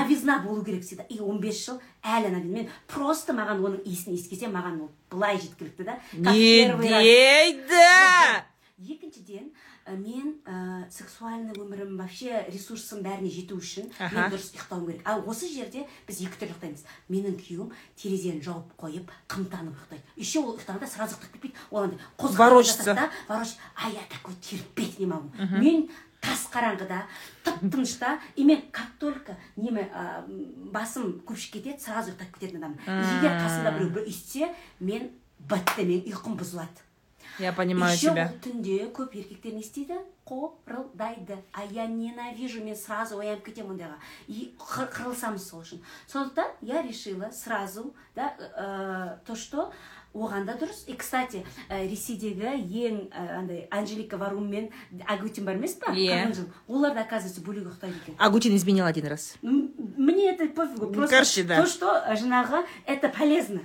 Новизна 0.03 0.41
болу 0.43 0.65
керек 0.65 0.83
всегда. 0.83 1.05
И 1.09 1.19
15 1.19 1.55
жыл 1.55 1.79
әлі 2.03 2.33
новизна 2.35 2.55
мен 2.57 2.69
просто 2.91 3.33
маған 3.33 3.63
оның 3.63 3.85
иісін 3.87 4.17
иіскесем 4.17 4.51
маған 4.57 4.81
ол 4.83 4.91
былай 5.13 5.39
жеткілікті 5.39 5.85
да. 5.87 5.99
Не 6.19 6.67
дейді! 6.83 8.50
Екіншіден 8.81 9.51
ә, 9.85 9.97
мен 9.97 10.37
ә, 10.45 10.89
сексуальный 10.91 11.53
өмірім 11.59 11.97
вообще 12.01 12.45
ресурсым 12.49 13.03
бәріне 13.05 13.31
жету 13.31 13.59
үшін 13.61 13.91
Аха. 13.99 14.09
мен 14.15 14.33
дұрыс 14.33 14.51
ұйықтауым 14.55 14.87
керек. 14.89 15.03
Ал 15.05 15.25
осы 15.29 15.49
жерде 15.53 15.87
біз 16.09 16.21
екі 16.25 16.41
түрлі 16.41 16.55
ұйықтаймыз. 16.55 16.85
Менің 17.13 17.39
күйеуім 17.41 17.73
терезені 18.01 18.45
жауып 18.45 18.73
қойып 18.81 19.13
қымтанып 19.29 19.77
ұйықтайды. 19.77 20.05
Еще 20.17 20.41
ол 20.41 20.57
ұйықтағанда 20.57 20.89
сразу 20.89 21.17
ұйықтап 21.17 21.37
кетпейді. 21.37 21.57
Ол 21.71 21.83
андай 21.85 21.99
ворочится. 22.19 23.11
а 23.29 23.91
я 23.91 24.01
такой 24.09 24.35
терпеть 24.41 24.99
не 24.99 25.07
могу. 25.07 25.31
Мен 25.37 25.89
тас 26.21 26.47
қараңғыда 26.53 27.05
тып 27.45 27.61
тынышта 27.71 28.19
и 28.37 28.45
мен 28.45 28.63
как 28.71 28.93
только 28.99 29.37
неме 29.57 29.89
ә, 29.93 30.25
басым 30.73 31.21
көпшіп 31.25 31.59
кетеді 31.61 31.81
сразу 31.81 32.13
ұйықтап 32.13 32.37
кететін 32.37 32.61
адаммын. 32.61 32.81
Егер 32.87 33.41
қасымда 33.41 33.75
біреу 33.77 33.91
бір 33.91 34.55
мен 34.81 35.11
бітті 35.49 35.85
мен 35.89 36.05
ұйқым 36.09 36.37
бұзылады. 36.41 36.90
Я 37.39 37.53
понимаю 37.53 37.95
еще 37.95 38.11
тебя. 38.11 38.33
түнде 38.43 38.91
көп 38.93 39.15
еркектер 39.15 39.53
не 39.53 39.61
істейді 39.61 39.99
қорылдайды 40.27 41.39
а 41.53 41.65
я 41.71 41.87
ненавижу 41.87 42.63
мен 42.63 42.77
сразу 42.77 43.19
оянып 43.19 43.45
кетемін 43.45 43.73
ондайға. 43.77 43.99
И 44.29 44.55
қыр- 44.59 44.91
қырылысамыз 44.91 45.39
сол 45.39 45.61
үшін. 45.63 45.81
Сондықтан 46.07 46.47
я 46.63 46.83
решила 46.83 47.31
сразу 47.33 47.95
да 48.15 48.35
ә, 48.39 49.25
то 49.27 49.35
что 49.35 49.73
оған 50.15 50.45
да 50.45 50.55
дұрыс. 50.55 50.87
И 50.87 50.95
кстати 50.95 51.45
ә, 51.69 51.87
ресейдегі 51.89 52.59
ең 52.61 53.11
андай 53.13 53.69
анжелика 53.71 54.17
варум 54.19 54.49
мен 54.49 54.71
агутин 55.07 55.45
бар 55.45 55.55
емес 55.57 55.75
па? 55.75 55.93
Иә. 55.93 56.35
олар 56.69 56.95
да 56.95 57.03
оказывается 57.03 57.41
бөлек 57.41 57.67
ұйықтайды 57.67 57.97
екен. 58.03 58.15
Агутин 58.19 58.57
изменил 58.57 58.87
один 58.87 59.07
раз. 59.07 59.35
Мне 59.43 60.31
это 60.31 60.47
пофигу. 60.49 60.93
Просто 60.93 61.15
короче, 61.17 61.43
да. 61.45 61.63
то 61.63 61.67
что 61.67 61.87
жаңағы 62.15 62.65
это 62.87 63.09
полезно. 63.09 63.61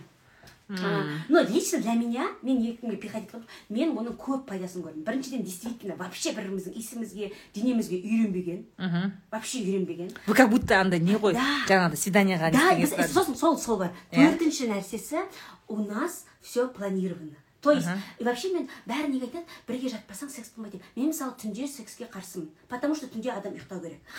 Но 0.67 1.41
лично 1.41 1.79
для 1.79 1.93
меня 1.93 2.27
мен 2.41 2.57
екіге 2.63 2.97
приходить 2.97 3.29
қылып 3.29 3.43
мен 3.69 3.91
оның 3.97 4.15
көп 4.17 4.45
пайдасын 4.49 4.81
көрдім. 4.81 5.03
Біріншіден 5.05 5.43
действительно 5.43 5.95
вообще 5.95 6.31
бір 6.33 6.47
біріміздің 6.49 6.73
иісімізге 6.73 7.31
денемізге 7.53 7.97
үйренбеген. 8.01 8.65
Вообще 9.31 9.59
үйренбеген. 9.61 10.11
Вы 10.25 10.33
как 10.33 10.49
будто 10.49 10.79
андай 10.81 10.99
не 10.99 11.15
ғой 11.17 11.33
Да. 11.33 11.45
жаңағыдай 11.69 11.97
свиданиеға 12.01 12.51
да 12.51 12.75
біз 12.75 12.93
сосын 13.13 13.35
сол 13.35 13.57
сол 13.57 13.77
бар. 13.77 13.91
Иә. 14.11 14.37
төртінші 14.37 14.69
нәрсесі 14.73 15.21
у 15.67 15.77
нас 15.83 16.25
все 16.41 16.67
планировано. 16.67 17.35
То 17.61 17.71
есть 17.71 17.87
и 18.19 18.23
вообще 18.23 18.49
мен 18.53 18.69
бәрі 18.87 19.07
неге 19.09 19.25
айтады? 19.25 19.45
Бірге 19.67 19.89
жатпасаң 19.89 20.29
секс 20.29 20.49
болмайды 20.57 20.77
деп. 20.77 20.83
Мен 20.95 21.07
мысалы 21.13 21.33
түнде 21.37 21.67
секске 21.67 22.05
қарсымын 22.05 22.49
потому 22.69 22.95
что 22.95 23.05
түнде 23.07 23.29
адам 23.31 23.53
ұйықтау 23.53 23.81
керек. 23.81 24.01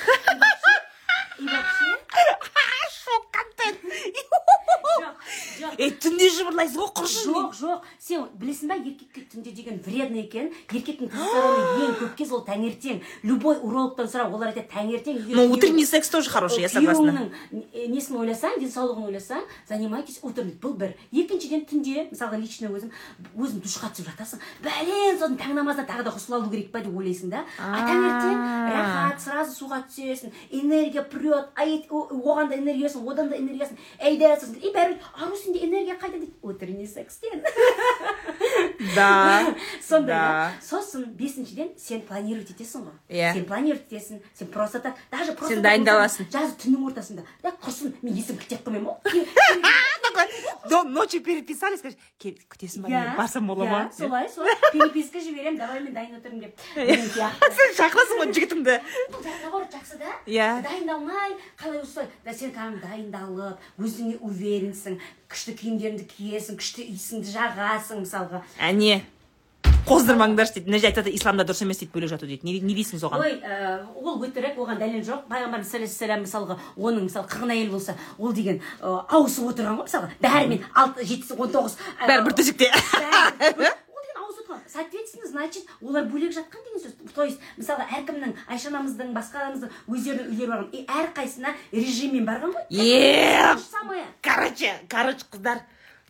И 1.38 1.44
вообще- 1.44 1.98
и 2.00 2.24
вообще 2.30 2.64
шок 3.04 3.30
контент. 3.30 3.78
жоқ 4.76 5.14
жоқ. 5.60 5.74
ей 5.80 5.90
түнде 6.00 6.28
жыбырлайсыз 6.36 6.76
ғой 6.76 6.90
құрсын 6.98 7.32
жоқ 7.32 7.54
жоқ. 7.58 7.86
Сен 7.98 8.24
білесің 8.40 8.68
ба 8.70 8.76
еркекке 8.80 9.24
түнде 9.32 9.52
деген 9.56 9.80
вредно 9.84 10.20
екен. 10.22 10.50
Еркектің 10.72 11.10
тестостероны 11.12 11.86
ең 11.86 11.94
көп 12.00 12.14
кез 12.18 12.32
ол 12.32 12.44
таңертең. 12.46 13.00
Любой 13.24 13.56
урологтан 13.60 14.08
сұра 14.10 14.26
олар 14.32 14.52
айтады 14.52 14.68
таңертең 14.72 15.20
но 15.36 15.44
утренний 15.52 15.84
секс 15.86 16.08
тоже 16.10 16.30
хороший 16.30 16.62
я 16.62 16.68
согласна. 16.68 17.30
не- 17.50 17.86
несін 17.88 18.16
ойласаң 18.20 18.58
денсаулығын 18.60 19.06
ойласаң 19.10 19.42
занимайтесь 19.68 20.18
утром 20.22 20.50
бұл 20.60 20.76
бір. 20.76 20.94
Екіншіден 21.12 21.66
түнде 21.66 22.08
мысалға 22.12 22.40
лично 22.40 22.68
өзім 22.68 22.90
өзің 23.36 23.60
душқа 23.64 23.90
түсіп 23.92 24.10
жатасың. 24.10 24.40
Бәлен 24.62 25.18
сосын 25.18 25.36
таң 25.38 25.54
намазына 25.54 25.86
тағы 25.86 26.04
да 26.04 26.10
ғұсыл 26.10 26.34
алу 26.40 26.50
керек 26.50 26.70
па 26.72 26.80
деп 26.80 26.94
ойлайсың 26.96 27.30
да. 27.30 27.44
А 27.58 27.84
таңертең 27.86 28.36
рахат 28.72 29.20
сразу 29.20 29.52
суға 29.56 29.82
түсесің 29.88 30.32
энергия 30.50 31.02
прет 31.02 31.48
а 31.56 31.64
оған 31.66 32.48
да 32.48 32.56
энергиясын 32.56 33.06
одан 33.08 33.28
да 33.28 33.36
энергиясын 33.36 33.76
әйда 33.98 34.34
сосын 34.40 34.55
и 34.62 34.72
бәрібір 34.74 34.98
ару 35.22 35.36
сенде 35.36 35.58
энергия 35.66 35.96
қайда? 35.98 36.18
дейді 36.18 36.32
утренний 36.42 36.86
секстен. 36.86 37.42
Да. 38.94 39.54
Сондай 39.82 40.14
да. 40.16 40.52
Сосын 40.62 41.04
бесіншіден 41.16 41.68
сен 41.78 42.00
планировать 42.02 42.50
етесің 42.50 42.86
ғой. 42.88 42.96
Иә. 43.10 43.32
сен 43.34 43.44
планировать 43.44 43.86
етесің 43.92 44.20
сен 44.34 44.48
просто 44.48 44.80
так 44.80 44.94
даже 45.10 45.32
просто 45.32 45.54
Сен 45.54 45.62
дайындаласың. 45.62 46.30
жазы 46.32 46.54
түннің 46.64 46.86
ортасында. 46.90 47.22
Да 47.42 47.52
құрсын 47.62 47.92
мен 48.02 48.14
есім 48.16 48.38
кітеп 48.38 48.64
қоймаймын 48.66 48.96
ғой 49.04 49.26
до 50.70 50.82
ночи 50.84 51.18
переписались 51.18 51.80
скажешь 51.80 51.98
күтесің 52.22 52.86
ба 52.86 52.90
иә 52.92 53.16
барсам 53.16 53.46
бола 53.46 53.64
ма 53.64 53.80
иә 53.86 53.96
солай 53.96 54.28
солай. 54.28 54.54
Переписка 54.72 55.20
жіберемін 55.20 55.58
давай 55.58 55.80
мен 55.80 55.94
дайын 55.94 56.16
отырмын 56.18 56.40
деп 56.46 56.60
сен 56.76 57.74
шақырасың 57.80 58.22
ғой 58.22 58.32
жігітіңді 58.36 58.78
наоборот 59.42 59.74
жақсы 59.74 59.98
да? 60.00 60.12
Иә. 60.26 60.62
дайындалмай 60.62 61.36
қалай 61.58 61.82
осылай 61.82 62.08
сен 62.34 62.54
кәдімгі 62.54 62.82
дайындалып 62.84 63.82
өзіңе 63.82 64.18
уверенсің 64.20 65.00
күшті 65.30 65.56
киімдеріңді 65.58 66.06
киесің 66.12 66.58
күшті 66.60 66.86
иісіңді 66.86 67.32
жағасың 67.34 68.04
мысалға. 68.04 68.42
Әне 68.62 69.02
қоздырмаңдаршы 69.86 70.56
дейді 70.58 70.70
мына 70.70 70.78
жерде 70.82 70.90
айтады 71.00 71.12
исламда 71.14 71.44
дұрыс 71.46 71.62
емес 71.62 71.78
дейді 71.82 71.92
бөлек 71.94 72.10
жату 72.10 72.26
дейді 72.26 72.46
не, 72.48 72.58
не 72.60 72.74
дейсің 72.74 72.98
соған 73.02 73.22
ой 73.22 73.36
ә, 73.38 73.86
ол 74.02 74.18
өтірік 74.26 74.58
оған 74.58 74.80
дәлел 74.80 75.04
жоқ 75.06 75.26
пайғамбарымыз 75.30 75.70
саллаллаху 75.70 76.04
алейхи 76.06 76.26
мысалға 76.26 76.58
оның 76.76 77.06
мысалы 77.06 77.30
қырғын 77.30 77.54
әйел 77.54 77.70
болса 77.76 77.94
ол 78.18 78.32
деген 78.34 78.58
ә, 78.80 78.94
ауысып 79.06 79.50
отырған 79.52 79.78
ғой 79.78 79.86
мысалға 79.86 80.10
бәрімен 80.26 80.64
алты 80.74 81.06
жетісі 81.06 81.38
он 81.38 81.52
тоғыз 81.54 81.76
бәрі 82.02 82.24
бір 82.26 82.34
төсекте 82.40 82.70
бәрі- 82.72 83.70
ол 83.94 84.02
деген 84.02 84.18
ауысып 84.24 84.50
отырған 84.50 84.64
соответственно 84.74 85.30
значит 85.30 85.70
олар 85.80 86.04
бөлек 86.10 86.34
жатқан 86.34 86.66
деген 86.66 86.82
сөз 86.82 87.14
то 87.14 87.24
есть 87.28 87.38
мысалға 87.56 87.86
әркімнің 88.00 88.34
айша 88.50 88.72
анамыздың 88.72 89.14
басқа 89.14 89.44
анамыздың 89.44 89.70
өздерінің 89.86 90.34
үйлері 90.34 90.50
барған 90.50 90.68
и 90.74 90.84
әрқайсысына 90.98 91.54
режиммен 91.72 92.26
барған 92.26 92.56
ғой 92.58 92.66
е 92.70 93.56
самое 93.70 94.04
короче 94.22 94.74
короче 94.90 95.24
қыздар 95.30 95.62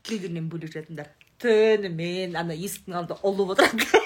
күйеулерінен 0.06 0.48
бөлек 0.48 0.72
жатыңдар 0.74 1.12
түнімен 1.42 2.36
ана 2.40 2.56
есіктің 2.56 3.00
алдында 3.00 3.20
ұлып 3.26 3.56
отырады 3.56 4.04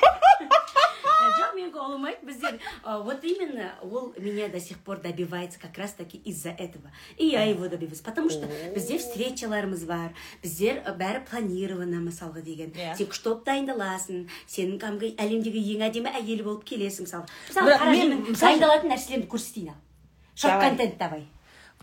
жоқ 1.41 1.55
менікі 1.55 1.79
ұлымайды 1.79 2.27
біздер 2.27 2.59
а, 2.83 2.99
вот 2.99 3.25
именно 3.25 3.75
ол 3.83 4.13
меня 4.19 4.49
до 4.49 4.61
сих 4.61 4.79
пор 4.79 4.99
добивается 4.99 5.59
как 5.61 5.77
раз 5.79 5.93
таки 5.93 6.19
из-за 6.19 6.51
этого 6.51 6.91
и 7.17 7.27
я 7.27 7.45
его 7.45 7.69
добиваюсь 7.69 8.01
потому 8.01 8.31
что 8.31 8.47
бізде 8.75 8.99
встречаларымыз 8.99 9.85
бар 9.87 10.13
біздер 10.43 10.83
а, 10.85 10.93
бәрі 10.93 11.23
планировано 11.29 12.01
мысалға 12.03 12.43
деген. 12.43 12.73
Иә. 12.75 12.97
сен 12.97 13.07
күшті 13.07 13.31
болып 13.31 13.45
дайындаласың 13.47 14.27
сен 14.47 14.79
кәдімгі 14.79 15.15
әлемдегі 15.17 15.63
ең 15.77 15.87
әдемі 15.91 16.15
әйел 16.19 16.43
болып 16.45 16.65
келесің 16.67 17.07
мысалға 17.07 17.29
мысалы 17.49 18.35
дайындалатын 18.35 18.91
нәрселерімді 18.91 19.31
көрсетейін 19.31 19.71
ал. 19.75 19.81
Шорт 20.35 20.61
контент 20.63 20.99
давай. 20.99 21.27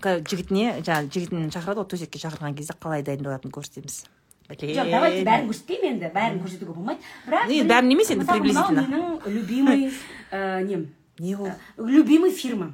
Жігітіне 0.04 0.84
жаңағы 0.84 1.10
жігітін 1.14 1.50
шақырады 1.54 1.82
ғой 1.82 1.90
төсекке 1.94 2.22
шақырған 2.22 2.58
кезде 2.58 2.76
қалай 2.78 3.06
дайындалатынын 3.06 3.54
көрсетеміз 3.56 4.04
жоқ 4.50 4.90
давайте 4.92 5.24
бәрін 5.28 5.50
көрсетпеймін 5.52 5.90
енді 5.98 6.12
бәрін 6.16 6.42
көрсетуге 6.44 6.74
болмайды 6.74 7.02
бірақ 7.28 7.48
Не, 7.52 7.64
бәрін 7.68 7.92
емес 7.92 8.12
енді, 8.12 8.26
приблизительно. 8.26 8.86
менің 8.88 9.28
любимый 9.28 9.92
ә, 10.32 10.64
нем 10.70 10.88
не 11.20 11.36
ол 11.36 11.52
любимый 11.78 12.32
фирма 12.32 12.74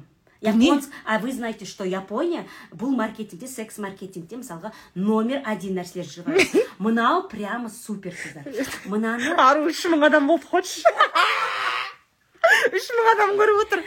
Не? 0.52 0.66
Японск, 0.66 0.90
а 1.06 1.18
вы 1.18 1.32
знаете, 1.32 1.64
что 1.64 1.84
Япония 1.84 2.44
бұл 2.70 2.94
маркетингте, 2.94 3.48
секс-маркетингте 3.48 4.36
мысалға 4.36 4.72
номер 4.94 5.40
один 5.44 5.78
нәрселер 5.78 6.04
шығарады. 6.04 6.66
Мынау 6.78 7.22
прямо 7.30 7.70
супер 7.70 8.12
қыздар. 8.12 8.44
Мынаны 8.84 9.32
ару 9.40 9.70
үш 9.70 9.86
мың 9.88 10.04
адам 10.04 10.26
болды 10.28 10.44
хочешь 10.44 10.82
үш 12.74 12.86
мың 12.96 13.10
адам 13.14 13.34
көріп 13.38 13.60
отыр. 13.64 13.82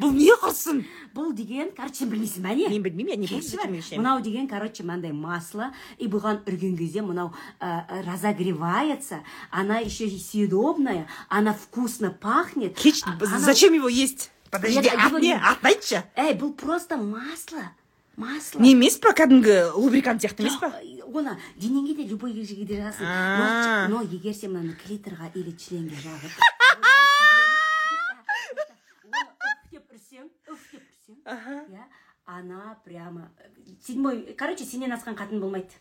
Бұл 0.00 0.12
не 0.16 0.30
құрсын 0.42 0.82
бұл 1.14 1.32
деген, 1.36 1.70
короче, 1.76 2.06
білмейсің 2.08 2.42
ба 2.46 2.54
не? 2.56 2.68
мен 2.68 2.82
білмеймін 2.82 3.10
я 3.12 3.16
не 3.16 3.26
буду 3.26 3.96
Мынау 3.98 4.20
деген, 4.22 4.48
короче, 4.48 4.82
мынандай 4.82 5.12
масло, 5.12 5.72
и 5.98 6.06
бұған 6.08 6.42
үрген 6.46 6.76
кезде 6.78 7.02
мынау 7.02 7.32
ә, 7.60 7.84
разогревается, 8.06 9.22
она 9.50 9.78
еще 9.78 10.08
съедобная, 10.08 11.06
она 11.28 11.52
вкусно 11.52 12.10
пахнет. 12.10 12.76
кеш 12.76 13.02
а- 13.04 13.16
она- 13.20 13.38
зачем 13.38 13.72
его 13.74 13.88
есть? 13.88 14.30
Подожди 14.50 14.80
Нет, 14.80 14.94
ат 14.98 15.12
не 15.20 15.32
атын 15.34 15.66
айтшы 15.66 16.02
Эй, 16.14 16.34
бұл 16.34 16.52
просто 16.52 16.96
масло. 16.96 17.72
Масло. 18.16 18.60
не 18.60 18.72
емес 18.72 18.98
па 19.00 19.12
кәдімгі 19.16 19.72
лубрикант 19.72 20.20
сияқты 20.20 20.44
емес 20.44 20.56
па 20.60 20.68
оны 21.08 21.32
денеңе 21.56 21.94
де 21.96 22.04
любой 22.04 22.32
жерге 22.34 22.64
де 22.68 22.92
но, 23.00 23.88
но 23.88 24.02
егер 24.02 24.34
сен 24.36 24.52
мынаны 24.52 24.76
клиторға 24.76 25.30
или 25.34 25.56
членге 25.56 25.96
жағып 25.96 26.32
оны 29.08 29.32
үф 29.48 29.70
деп 29.72 29.96
үрсең 29.96 30.28
үф 30.52 30.60
үрсең 31.26 31.76
иә? 31.76 31.86
Она 32.24 32.78
прямо 32.84 33.30
седьмой 33.82 34.34
короче 34.38 34.64
сенен 34.64 34.92
асқан 34.92 35.16
қатын 35.18 35.40
болмайды. 35.40 35.74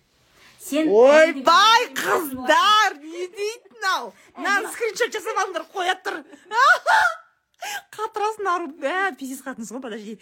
Сен 0.60 0.90
ойбай 0.90 1.88
қыздар 1.98 2.98
не 3.02 3.28
дейді 3.28 3.74
мынау 3.78 4.14
мынаны 4.38 4.70
скриншот 4.74 5.14
жасап 5.14 5.42
алыңдар 5.44 5.66
қоя 5.74 5.96
тұр. 6.06 6.22
Қатырасын 7.96 8.48
ару 8.50 8.70
бә 8.82 9.16
пиздец 9.18 9.42
қатынсыз 9.46 9.74
ғой 9.74 9.82
подожди. 9.82 10.18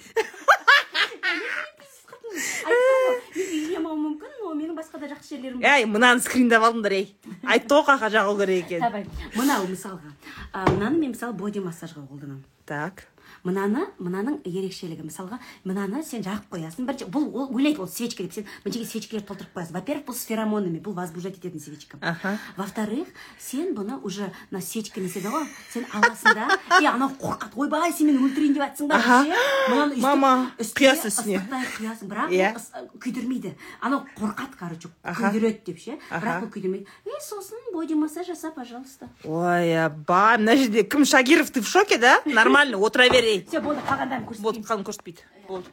Мен 2.29 3.19
үйленемауым 3.33 4.01
мүмкін 4.05 4.35
но 4.43 4.53
менің 4.53 4.75
басқа 4.77 4.99
да 5.01 5.09
жақсы 5.11 5.35
жерлерім 5.35 5.59
бар. 5.59 5.75
Әй 5.75 5.87
мынаны 5.89 6.23
скриндап 6.23 6.63
алыңдар 6.67 6.95
ей 6.99 7.07
айтты 7.43 7.75
ғой 7.75 7.85
қай 7.87 7.97
жаққа 7.97 8.11
жағу 8.15 8.37
керек 8.39 8.65
екенін 8.67 8.85
давай. 8.85 9.07
Мынау 9.35 9.67
мысалға. 9.71 10.13
А, 10.53 10.65
мынаны 10.69 10.99
мен 10.99 11.15
мысалы 11.15 11.33
боди 11.33 11.63
массажға 11.63 12.05
қолданамын. 12.05 12.43
Так. 12.69 13.08
Мынаны 13.43 13.85
мынаның 13.99 14.39
ерекшелігі. 14.45 15.03
Мысалға 15.07 15.39
мынаны 15.63 16.03
сен 16.03 16.23
жағып 16.25 16.49
қоясың. 16.51 16.85
Бірінші 16.87 17.07
бұл 17.11 17.27
ол 17.33 17.53
ойлайды 17.55 17.79
ол 17.81 17.87
свечка 17.87 18.23
деп. 18.23 18.33
Сен 18.33 18.45
мына 18.65 18.73
жерге 18.73 18.87
свечкалер 18.89 19.23
толтырып 19.25 19.53
қоясың. 19.55 19.73
Во 19.73 19.81
первых 19.81 20.05
бұл 20.09 20.15
с 20.15 20.25
феромонами 20.27 20.79
бұл 20.79 20.93
возбуждать 20.93 21.37
ететін 21.37 21.59
свечка. 21.59 21.97
Аха. 22.01 22.37
во 22.57 22.65
вторых 22.65 23.07
сен 23.39 23.73
бұны 23.75 23.99
уже 24.03 24.31
мына 24.51 24.61
свечка 24.61 24.99
не 24.99 25.07
ғой 25.07 25.47
сен 25.73 25.85
аласың 25.93 26.33
да. 26.35 26.59
И 26.81 26.85
анау 26.85 27.09
қорқады. 27.19 27.55
Ойбай 27.55 27.93
сен 27.93 28.07
мені 28.07 28.19
өлтірейін 28.27 28.53
деп 28.53 28.63
жатсың 28.63 28.87
ба 28.87 28.99
ше 29.01 29.35
мынаны 29.69 29.95
Мама, 29.99 30.51
құясың 30.59 31.07
үстіне. 31.11 31.41
құясың 31.79 32.07
бірақ 32.09 32.29
Иә. 32.31 32.53
ол 32.81 32.99
күйдірмейді. 32.99 33.53
Анау 33.81 34.05
қорқады 34.17 34.57
короче 34.59 34.89
күйдіреді 35.03 35.65
деп 35.65 35.79
ше. 35.79 35.97
Бірақ 36.09 36.43
бұл 36.43 36.51
күйдірмейді. 36.53 36.85
И 37.05 37.21
сосын 37.23 37.57
боди 37.73 37.93
массаж 37.93 38.27
жаса 38.27 38.51
пожалуйста 38.51 39.09
ойбай 39.23 40.37
мына 40.37 40.55
жерде 40.57 40.83
кім 40.83 41.05
шагиров 41.05 41.51
ты 41.51 41.61
в 41.61 41.67
шоке 41.67 41.97
да? 41.97 42.21
Нормально 42.25 42.77
отыра 42.77 43.09
бер 43.09 43.23
ей 43.29 43.39
все 43.47 43.59
болды 43.61 43.81
қалғандарын 43.89 44.25
болды 44.25 44.59
көрсетейін 44.59 44.67
қалың 44.69 44.83
көрсетпейді 44.89 45.21
болды 45.47 45.67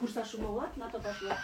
курс 0.00 0.16
ашуға 0.24 0.48
болады 0.48 0.74
натоп 0.82 1.06
ашуға 1.06 1.34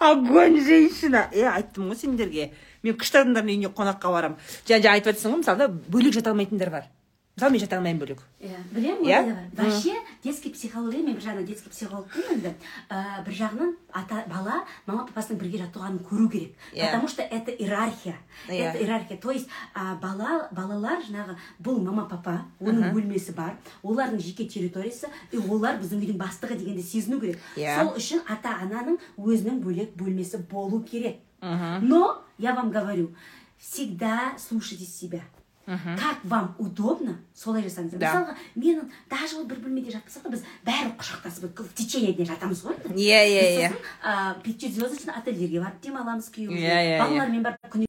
огонь 0.00 0.60
женщина. 0.64 1.28
Е 1.32 1.44
айттым 1.48 1.90
ғой 1.90 1.98
сендерге. 2.00 2.50
Мен 2.82 2.96
күшті 2.96 3.20
адамдардың 3.20 3.52
үйіне 3.52 3.70
қонаққа 3.76 4.12
барамын 4.14 4.38
жаңа 4.64 4.80
жаңа 4.86 4.94
айтып 4.96 5.12
жатсың 5.12 5.34
ғой 5.34 5.42
мысалы 5.42 5.68
бөлек 5.92 6.16
жата 6.16 6.32
алмайтындар 6.32 6.70
бар. 6.72 6.88
Мысалы 7.36 7.52
мен 7.52 7.60
жата 7.62 7.76
алмаймын 7.78 8.00
бөлек 8.02 8.20
иә 8.40 8.58
білемін 8.74 9.06
Иә? 9.06 9.36
вообще 9.56 9.94
детский 10.22 10.50
психология 10.50 11.02
мен 11.02 11.14
бір 11.16 11.22
жағынан 11.24 11.46
детский 11.46 11.70
психологпын 11.70 12.22
енді 12.34 12.52
ә, 12.90 13.24
бір 13.24 13.32
жағынан 13.32 13.70
ата 13.92 14.24
бала 14.28 14.64
мама 14.86 15.06
папасының 15.06 15.38
бірге 15.40 15.62
жатқанын 15.62 16.02
көру 16.04 16.28
керек. 16.28 16.52
Иә. 16.74 16.90
потому 16.90 17.08
что 17.08 17.22
это 17.22 17.50
иерархия. 17.50 18.16
Иә. 18.48 18.70
это 18.70 18.78
иерархия. 18.82 19.16
То 19.16 19.30
есть 19.30 19.48
бала 20.02 20.48
балалар 20.52 21.00
жаңағы 21.06 21.36
бұл 21.62 21.80
мама 21.80 22.04
папа 22.10 22.44
оның 22.60 22.92
бөлмесі 22.92 23.32
бар 23.34 23.56
олардың 23.82 24.20
жеке 24.20 24.44
территориясы 24.46 25.08
и 25.32 25.38
олар 25.38 25.78
біздің 25.80 26.02
үйдің 26.02 26.18
бастығы 26.18 26.58
дегенді 26.58 26.82
сезіну 26.82 27.20
керек. 27.20 27.38
Иә. 27.56 27.78
сол 27.78 27.96
үшін 27.96 28.20
ата 28.28 28.58
ананың 28.60 28.98
өзінің 29.16 29.60
бөлек 29.64 29.94
бөлмесі 29.96 30.38
болу 30.50 30.82
керек. 30.82 31.16
Но 31.40 32.22
я 32.38 32.54
вам 32.54 32.70
говорю 32.70 33.14
всегда 33.58 34.34
слушайте 34.38 34.84
себя. 34.84 35.20
Как 35.98 36.24
вам 36.24 36.54
удобно 36.58 37.18
солай 37.34 37.62
жасаңыздар 37.62 37.98
Да. 38.00 38.10
мысалға 38.10 38.34
менің 38.56 38.90
даже 39.10 39.36
ол 39.38 39.44
бір 39.46 39.60
бөлмеде 39.62 39.92
жатпасақ 39.94 40.22
та 40.22 40.28
біз 40.34 40.42
бәрі 40.66 40.90
құшақтасып 40.98 41.60
в 41.62 41.74
течение 41.74 42.12
дня 42.12 42.24
жатамыз 42.26 42.64
ғой. 42.64 42.74
Иә, 42.94 43.20
иә, 43.28 43.44
иә. 43.60 43.70
сосын, 43.70 44.42
пятизвездочный 44.42 45.14
отельдерге 45.14 45.60
барып 45.60 45.80
демаламыз 45.82 46.30
күйеуімізбен 46.34 46.66
Иә, 46.66 46.80
иә, 46.82 46.96
иә. 46.96 46.98
балалармен 47.04 47.42
барып 47.42 47.58
күні 47.70 47.86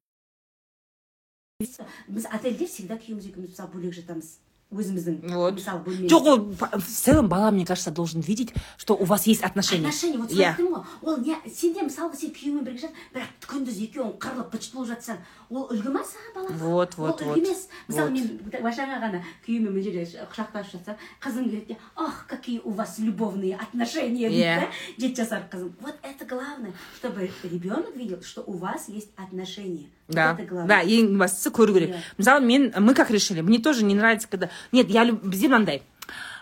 біз 2.08 2.26
отельде 2.30 2.66
всегда 2.66 2.96
күйеуіміз 2.98 3.28
екеуміз 3.30 3.50
мысалы 3.54 3.70
бөлек 3.74 3.94
жатамыз 3.94 4.38
өзіміздің 4.77 5.31
Вот. 5.31 5.55
мысалы 5.55 5.79
бөлмеміз 5.87 6.11
жоқ 6.11 6.27
ол 6.27 6.41
па- 6.59 6.71
в 6.77 6.85
целом 6.85 7.29
бала 7.29 7.53
мне 7.53 7.65
кажется 7.65 7.93
должен 7.93 8.21
видеть 8.21 8.53
что 8.77 8.97
у 8.97 9.05
вас 9.05 9.25
есть 9.29 9.45
отношения 9.45 9.87
отношения 9.87 10.19
вот 10.19 10.33
иә 10.33 10.49
айттым 10.51 10.73
ғой 10.75 10.83
ол 11.03 11.17
не 11.19 11.37
сенде 11.49 11.83
мысалға 11.87 12.17
сен 12.19 12.33
күйеуіңмен 12.35 12.65
бірге 12.67 12.81
жат 12.83 12.91
бірақ 13.15 13.47
күндіз 13.47 13.79
екеуің 13.87 14.19
қырылып 14.19 14.51
быт 14.51 14.67
болып 14.75 14.89
жатсаң 14.91 15.19
ол 15.51 15.69
үлгі 15.71 15.93
ма 15.95 16.03
саған 16.03 16.35
балаға 16.35 16.59
Вот, 16.67 16.99
вот, 16.99 17.23
ол 17.23 17.29
вот. 17.29 17.37
үлгі 17.39 17.47
емес 17.47 17.69
мысалы 17.87 18.11
Вот. 18.11 18.19
мен 18.19 18.75
жаңа 18.75 18.99
ғана 19.07 19.23
күйеуіммен 19.47 19.71
мына 19.71 19.83
жерде 19.87 20.27
құшақтасып 20.35 20.73
жатсам 20.75 20.97
қызым 21.23 21.45
келеді 21.49 21.67
де 21.69 21.77
ах 21.95 22.27
какие 22.27 22.59
у 22.65 22.71
вас 22.71 22.99
любовные 22.99 23.55
отношения 23.57 24.29
дейді 24.29 24.43
Иә. 24.43 24.61
да 24.67 24.69
жеті 24.99 25.15
жасар 25.23 25.47
қызым 25.49 25.73
вот 25.81 25.95
это 26.03 26.25
главное 26.27 26.73
чтобы 26.99 27.31
ребенок 27.45 27.95
видел 27.95 28.21
что 28.23 28.43
у 28.43 28.59
вас 28.59 28.89
есть 28.89 29.11
отношения 29.17 29.87
Вот 30.00 30.00
Да, 30.14 30.38
да, 30.68 30.82
ең 30.82 31.18
бастысы 31.18 31.50
көру 31.50 31.74
керек 31.74 31.90
Иә. 31.90 32.02
мысалы 32.18 32.46
мен 32.46 32.74
мы 32.78 32.94
как 32.94 33.12
решили? 33.12 33.42
Мне 33.42 33.60
тоже 33.60 33.84
не 33.84 33.96
нравится 33.96 34.28
когда 34.28 34.50
нет 34.72 34.90
я 34.90 35.06
бізде 35.06 35.48
мынандай 35.48 35.84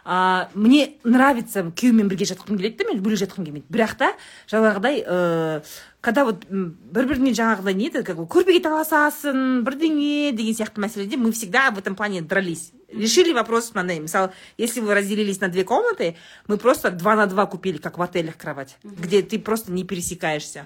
а, 0.05 0.49
мне 0.53 0.95
нравится 1.03 1.61
күйеуіммен 1.69 2.07
бірге 2.09 2.25
жатқым 2.25 2.57
келеді 2.57 2.79
да 2.79 2.87
мен 2.89 3.01
бөлек 3.03 3.19
жатқым 3.21 3.45
келмейді. 3.45 3.67
Бірақ 3.69 3.95
та 3.99 4.07
жаңағыдай 4.49 5.03
ә, 5.05 5.61
когда 6.01 6.23
вот 6.25 6.45
бір 6.49 7.05
біріне 7.11 7.33
жаңағыдай 7.37 7.75
не 7.75 7.89
еді 7.89 8.03
как 8.07 8.17
бы 8.17 8.25
көрпеге 8.25 8.63
таласасың 8.63 9.61
бірдеңе 9.67 10.31
деген 10.33 10.55
сияқты 10.55 10.81
мәселеде 10.81 11.17
мы 11.17 11.31
всегда 11.31 11.69
в 11.71 11.77
этом 11.77 11.95
плане 11.95 12.21
дрались. 12.21 12.71
Решили 12.91 13.33
вопрос 13.33 13.69
мынандай 13.75 13.99
мысалы 13.99 14.31
если 14.57 14.79
вы 14.79 14.95
разделились 14.95 15.41
на 15.41 15.49
две 15.49 15.63
комнаты 15.63 16.15
мы 16.47 16.57
просто 16.57 16.89
два 16.89 17.15
на 17.15 17.27
два 17.27 17.45
купили 17.45 17.77
как 17.77 17.97
в 17.97 18.01
отелях 18.01 18.37
кровать 18.37 18.77
где 18.83 19.21
ты 19.21 19.37
просто 19.37 19.71
не 19.71 19.83
пересекаешься. 19.83 20.65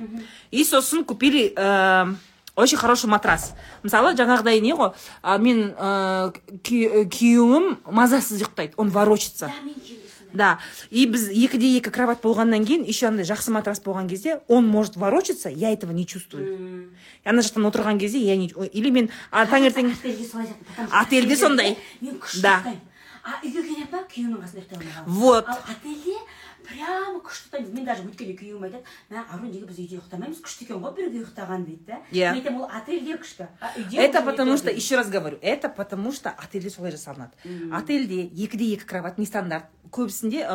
И 0.51 0.63
сосын 0.63 1.03
купили 1.03 1.53
ә, 1.55 2.15
очень 2.55 2.77
хороший 2.77 3.09
матрас. 3.09 3.53
Мысалы 3.83 4.13
жаңағыдай 4.15 4.61
не 4.61 4.73
ғой? 4.77 4.93
А, 5.21 5.37
мен 5.37 5.73
ә, 5.73 6.33
күйеуім 6.63 7.79
мазасыз 7.89 8.41
ұйықтайды. 8.41 8.73
Он 8.77 8.89
ворочится. 8.89 9.51
Да 10.33 10.57
и 10.89 11.05
біз 11.05 11.27
екіде 11.29 11.69
екі 11.77 11.91
кровать 11.93 12.23
болғаннан 12.23 12.65
кейін 12.65 12.87
еще 12.89 13.05
андай 13.11 13.25
жақсы 13.25 13.53
матрас 13.53 13.77
болған 13.85 14.09
кезде 14.09 14.39
он 14.47 14.65
может 14.65 14.97
ворочаться 14.97 15.49
я 15.49 15.71
этого 15.71 15.91
не 15.91 16.07
чувствую. 16.07 16.89
Ана 17.23 17.41
жақтан 17.45 17.69
отырған 17.69 17.99
кезде 17.99 18.17
я 18.17 18.35
не 18.35 18.47
или 18.49 18.89
мен 18.89 19.09
таңертең 19.31 19.93
отельде 20.89 21.37
сондай. 21.37 21.77
да. 22.41 22.63
а 23.23 23.37
үйге 23.39 23.61
келемін 23.63 23.87
ба 23.87 24.01
күйеуімнің 24.11 24.39
қасында 24.43 24.59
ұйықтай 24.59 24.79
алмай 24.79 25.19
вот. 25.21 25.47
Отельде 25.47 26.15
прямо 26.63 27.19
күшті 27.23 27.49
ұйықтаймын 27.53 27.73
мен 27.75 27.85
даже 27.85 28.03
өткенде 28.07 28.35
күйеуім 28.39 28.63
айтады 28.67 28.83
мә 29.11 29.23
ару 29.29 29.45
неге 29.47 29.65
біз 29.67 29.79
үйде 29.83 29.99
ұйықтамаймыз? 29.99 30.41
Күшті 30.43 30.65
екен 30.65 30.81
ғой 30.83 30.93
бірге 30.97 31.21
ұйықтаған 31.23 31.65
дейді 31.67 31.85
да 31.87 31.99
Иә. 32.11 32.31
мен 32.33 32.41
айтамын 32.41 32.61
ол 32.63 32.69
отельде 32.71 33.17
күшті 33.17 33.47
это 33.93 34.21
потому 34.23 34.51
то 34.51 34.57
что 34.57 34.71
еще 34.71 34.95
раз 34.95 35.09
говорю 35.09 35.37
это 35.41 35.69
потому 35.69 36.11
что 36.11 36.29
отельде 36.31 36.69
солай 36.69 36.91
жасалынады. 36.91 37.33
Отельде 37.71 38.23
екіде 38.23 38.73
екі 38.73 38.85
кровать 38.85 39.17
не 39.17 39.25
стандарт. 39.25 39.65
Көбісінде 39.93 40.47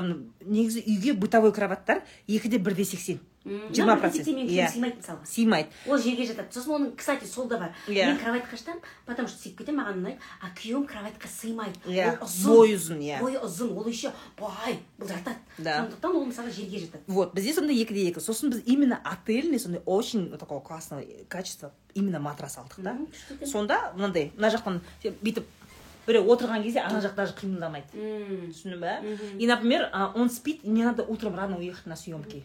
негізі 0.42 0.82
үйге 0.82 1.12
бытовой 1.14 1.52
кроваттар 1.54 2.02
екіде 2.26 2.58
бірде 2.58 2.84
сексен. 2.84 3.20
Жиырма 3.44 3.96
процент. 3.96 4.26
иә. 4.28 4.68
сыймайды 4.68 4.98
мысалға 5.00 5.24
сыймайды. 5.26 5.68
Ол 5.86 5.98
жерге 5.98 6.26
жатады. 6.26 6.52
Сосын 6.52 6.74
оның 6.74 6.96
кстати 6.96 7.24
сол 7.24 7.46
да 7.48 7.58
бар. 7.58 7.74
Иә. 7.86 8.06
мен 8.06 8.18
кроватьқа 8.18 8.56
жатамын 8.56 8.82
потому 9.06 9.28
что 9.28 9.38
сөйтіп 9.38 9.58
кетемін 9.58 9.80
маған 9.80 9.98
ұнайды. 10.02 10.18
А 10.42 10.50
күйеуім 10.54 10.86
кроватьқа 10.86 11.28
сыймайды. 11.28 11.78
Иә, 11.86 12.18
ол 12.20 12.26
ұзын. 12.26 12.48
Бойы 12.52 12.76
ұзын, 12.76 13.00
иә. 13.00 13.20
бойы 13.20 13.38
ұзын. 13.38 13.72
Ол 13.76 13.86
еще 13.88 14.12
бай 14.38 14.78
бұл 14.98 15.08
жатады 15.08 15.36
Да. 15.58 15.84
сондықтан 15.84 16.16
ол 16.16 16.24
мысалы 16.24 16.50
жерге 16.50 16.78
жатады. 16.78 17.02
Вот 17.06 17.34
бізде 17.34 17.54
сондай 17.54 17.76
екіде 17.76 18.08
екі. 18.10 18.20
Сосын 18.20 18.50
біз 18.50 18.62
именно 18.66 19.00
отельный 19.04 19.58
сондай 19.58 19.82
очень 19.86 20.36
такого 20.38 20.60
классного 20.60 21.02
качества 21.28 21.72
именно 21.94 22.20
матрас 22.20 22.58
алдық 22.58 22.82
та. 22.82 22.98
Екен. 23.30 23.46
сонда 23.46 23.92
мынандай 23.96 24.32
мына 24.36 24.50
жақтан 24.50 24.80
бүйтіп 25.02 25.44
біреу 26.06 26.24
отырған 26.24 26.62
кезде 26.62 26.80
ана 26.80 27.00
жақ 27.00 27.14
даже 27.14 27.34
қимылдамайды. 27.34 27.86
Түсіндің 27.94 28.80
ба? 28.80 29.00
И 29.38 29.46
например 29.46 29.90
он 30.14 30.30
спит 30.30 30.64
и 30.64 30.70
мне 30.70 30.84
надо 30.84 31.02
утром 31.02 31.34
рано 31.36 31.58
уехать 31.58 31.86
на 31.86 31.96
съемки. 31.96 32.44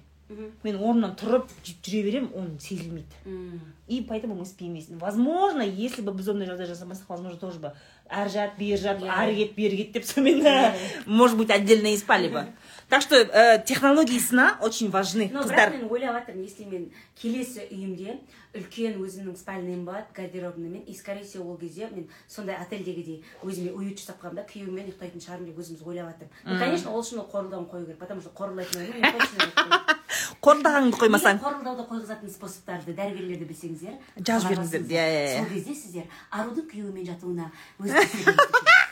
Мен 0.64 0.76
орнымнан 0.76 1.16
тұрып 1.20 1.50
жүре 1.84 2.04
беремін 2.04 2.30
он 2.36 2.60
сезілмейді. 2.60 3.60
И 3.88 4.02
поэтому 4.08 4.36
мы 4.36 4.46
спим 4.46 4.70
вместе. 4.72 4.96
Возможно 4.96 5.62
если 5.62 6.02
бы 6.02 6.14
біз 6.14 6.30
ондай 6.30 6.48
жағдай 6.48 6.68
жасамасақ 6.72 7.08
возможно 7.10 7.38
тоже 7.38 7.60
бы 7.60 7.74
ары 8.10 8.30
жат 8.30 8.58
бері 8.58 8.78
жат 8.78 9.02
Иә. 9.02 9.10
ары 9.10 9.36
кет 9.36 9.56
бері 9.56 9.78
кет 9.78 9.92
деп 9.92 10.06
сонымен 10.06 10.74
может 11.06 11.38
быть 11.38 11.50
отдельно 11.50 11.88
и 11.88 11.98
спали 11.98 12.30
бы. 12.30 12.46
Так 12.94 13.02
что 13.02 13.16
э, 13.16 13.64
технологии 13.66 14.20
сна 14.20 14.56
очень 14.62 14.92
важны 14.92 15.28
но 15.34 15.42
бірақ 15.42 15.50
қыздар 15.50 15.72
мен 15.74 15.88
ойлап 15.90 16.14
жатырмын 16.20 16.44
если 16.46 16.66
мен 16.66 16.92
келесі 17.18 17.66
үйімде 17.72 18.20
үлкен 18.54 19.00
өзімнің 19.02 19.34
спальныйым 19.34 19.82
болады 19.88 20.14
гардеробныймен 20.14 20.84
и 20.86 20.94
скорее 20.94 21.24
всего 21.24 21.50
ол 21.54 21.58
кезде 21.58 21.90
мен 21.90 22.08
сондай 22.28 22.56
отельдегідей 22.56 23.24
өзіме 23.42 23.72
уют 23.74 23.98
жасап 23.98 24.22
қоямын 24.22 24.36
да 24.36 24.46
күйеуіммен 24.46 24.92
ұйықтайтын 24.94 25.26
шығармын 25.26 25.50
деп 25.50 25.58
өзіміз 25.58 25.82
ойлап 25.82 26.14
жатырмын 26.14 26.54
ну 26.54 26.60
конечно 26.60 26.94
ол 26.94 27.02
үшін 27.02 27.24
ол 27.24 27.30
қорылдауын 27.34 27.66
қою 27.74 27.86
керек 27.88 27.98
потому 27.98 28.22
что 28.22 28.30
қорылдайтын 28.30 29.90
қордағаныңды 30.44 30.98
қоймасаң 31.00 31.42
қорылдауды 31.42 31.88
қойғызатын 31.90 32.30
способтарды 32.30 32.94
дәрігерлерді 32.94 33.48
білсеңіздер 33.50 33.94
Жазып 34.20 34.54
беріңіздер. 34.54 34.84
хабарласыңыздар. 34.84 34.94
Иә, 34.94 35.06
иә, 35.10 35.24
иә. 35.24 35.38
сол 35.40 35.50
кезде 35.56 35.74
сіздер 35.74 36.06
арудың 36.30 36.68
күйеуімен 36.70 37.08
жатуына 37.08 37.50
өз 37.80 37.96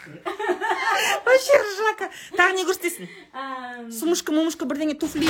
вообще 1.26 1.58
ржака. 1.62 2.10
Тағы 2.38 2.58
не 2.58 2.66
көрсетесің. 2.68 3.10
Сумушка 3.94 4.34
мумушка 4.36 4.66
бірдеңе 4.66 4.96
туфли. 5.00 5.30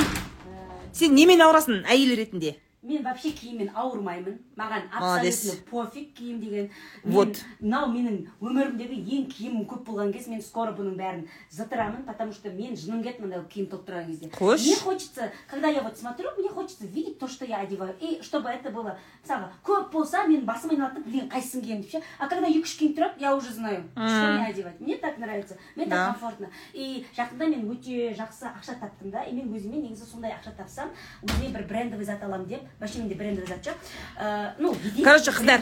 Сен 0.94 1.16
немен 1.16 1.42
ауырасың 1.44 1.84
әйел 1.88 2.16
ретінде? 2.20 2.56
Мен 2.84 3.04
вообще 3.04 3.30
киіммен 3.30 3.70
ауырмаймын. 3.78 4.40
Маған 4.58 4.88
абсолютно 4.92 5.70
пофиг 5.70 6.14
киім 6.18 6.40
деген. 6.40 6.70
Мен- 7.04 7.14
Вот. 7.14 7.38
мынау 7.62 7.92
менің 7.94 8.28
өмірімдегі 8.42 8.98
ең 9.06 9.26
киімім 9.30 9.68
көп 9.70 9.84
болған 9.86 10.12
кез 10.12 10.28
мен 10.28 10.42
скоро 10.42 10.74
бұның 10.74 10.96
бәрін 10.98 11.28
зытырамын 11.52 12.06
потому 12.06 12.34
что 12.34 12.50
мен 12.50 12.74
жыным 12.74 13.04
келеді 13.04 13.22
мындай 13.22 13.44
киім 13.50 13.68
тауып 13.70 13.86
тұрған 13.86 14.08
кезде. 14.08 14.30
Қош. 14.30 14.66
мне 14.66 14.76
хочется 14.76 15.32
когда 15.48 15.68
я 15.68 15.82
вот 15.82 15.98
смотрю 15.98 16.30
мне 16.40 16.50
хочется 16.50 16.88
видеть 16.88 17.20
то 17.20 17.28
что 17.28 17.46
я 17.46 17.60
одеваю. 17.60 17.96
И 18.00 18.20
чтобы 18.24 18.50
это 18.50 18.72
было 18.72 18.98
мысалға 19.24 19.52
көп 19.64 19.92
болса 19.92 20.26
менің 20.26 20.46
басым 20.46 20.72
айналады 20.72 20.96
да 20.96 21.02
блин 21.02 21.30
қайсысын 21.30 21.62
киемін 21.62 21.82
деп 21.84 21.92
ше 21.92 22.02
а 22.18 22.28
когда 22.28 22.48
екі 22.48 22.64
үш 22.64 22.78
киім 22.80 22.96
тұрады 22.98 23.20
я 23.20 23.36
уже 23.36 23.54
знаю 23.54 23.84
что 23.94 24.34
мне 24.34 24.48
одевать. 24.48 24.80
Мне 24.82 24.98
так 24.98 25.20
нравится 25.20 25.56
мне 25.76 25.86
так 25.86 26.14
комфортно. 26.14 26.50
И 26.74 27.06
жақында 27.16 27.46
мен 27.48 27.70
өте 27.70 28.16
жақсы 28.16 28.50
ақша 28.50 28.80
таптым 28.80 29.12
да 29.12 29.22
и 29.22 29.34
мен 29.34 29.54
өзіме 29.54 29.78
негізі 29.82 30.06
сондай 30.06 30.32
ақша 30.32 30.56
тапсам 30.58 30.90
өзіме 31.22 31.54
бір 31.54 31.68
брендовый 31.68 32.06
зат 32.06 32.24
аламын 32.24 32.48
деп 32.48 32.62
менде 32.80 33.16
брендовый 33.16 33.48
зат 33.48 33.66
жоқ 33.68 33.76
Э, 34.20 34.54
ну 34.60 34.74
единственный 34.74 35.04
Короче, 35.04 35.32
қыздар. 35.32 35.62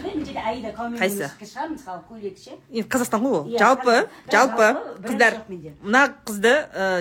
Қайсы? 0.99 1.30
енді 2.72 2.88
қазақстан 2.90 3.22
ғой 3.22 3.31
ол 3.40 3.57
жалпы 3.57 4.10
жалпы 4.31 4.68
қыздар 5.03 5.34
мына 5.81 6.14
қызды 6.26 6.53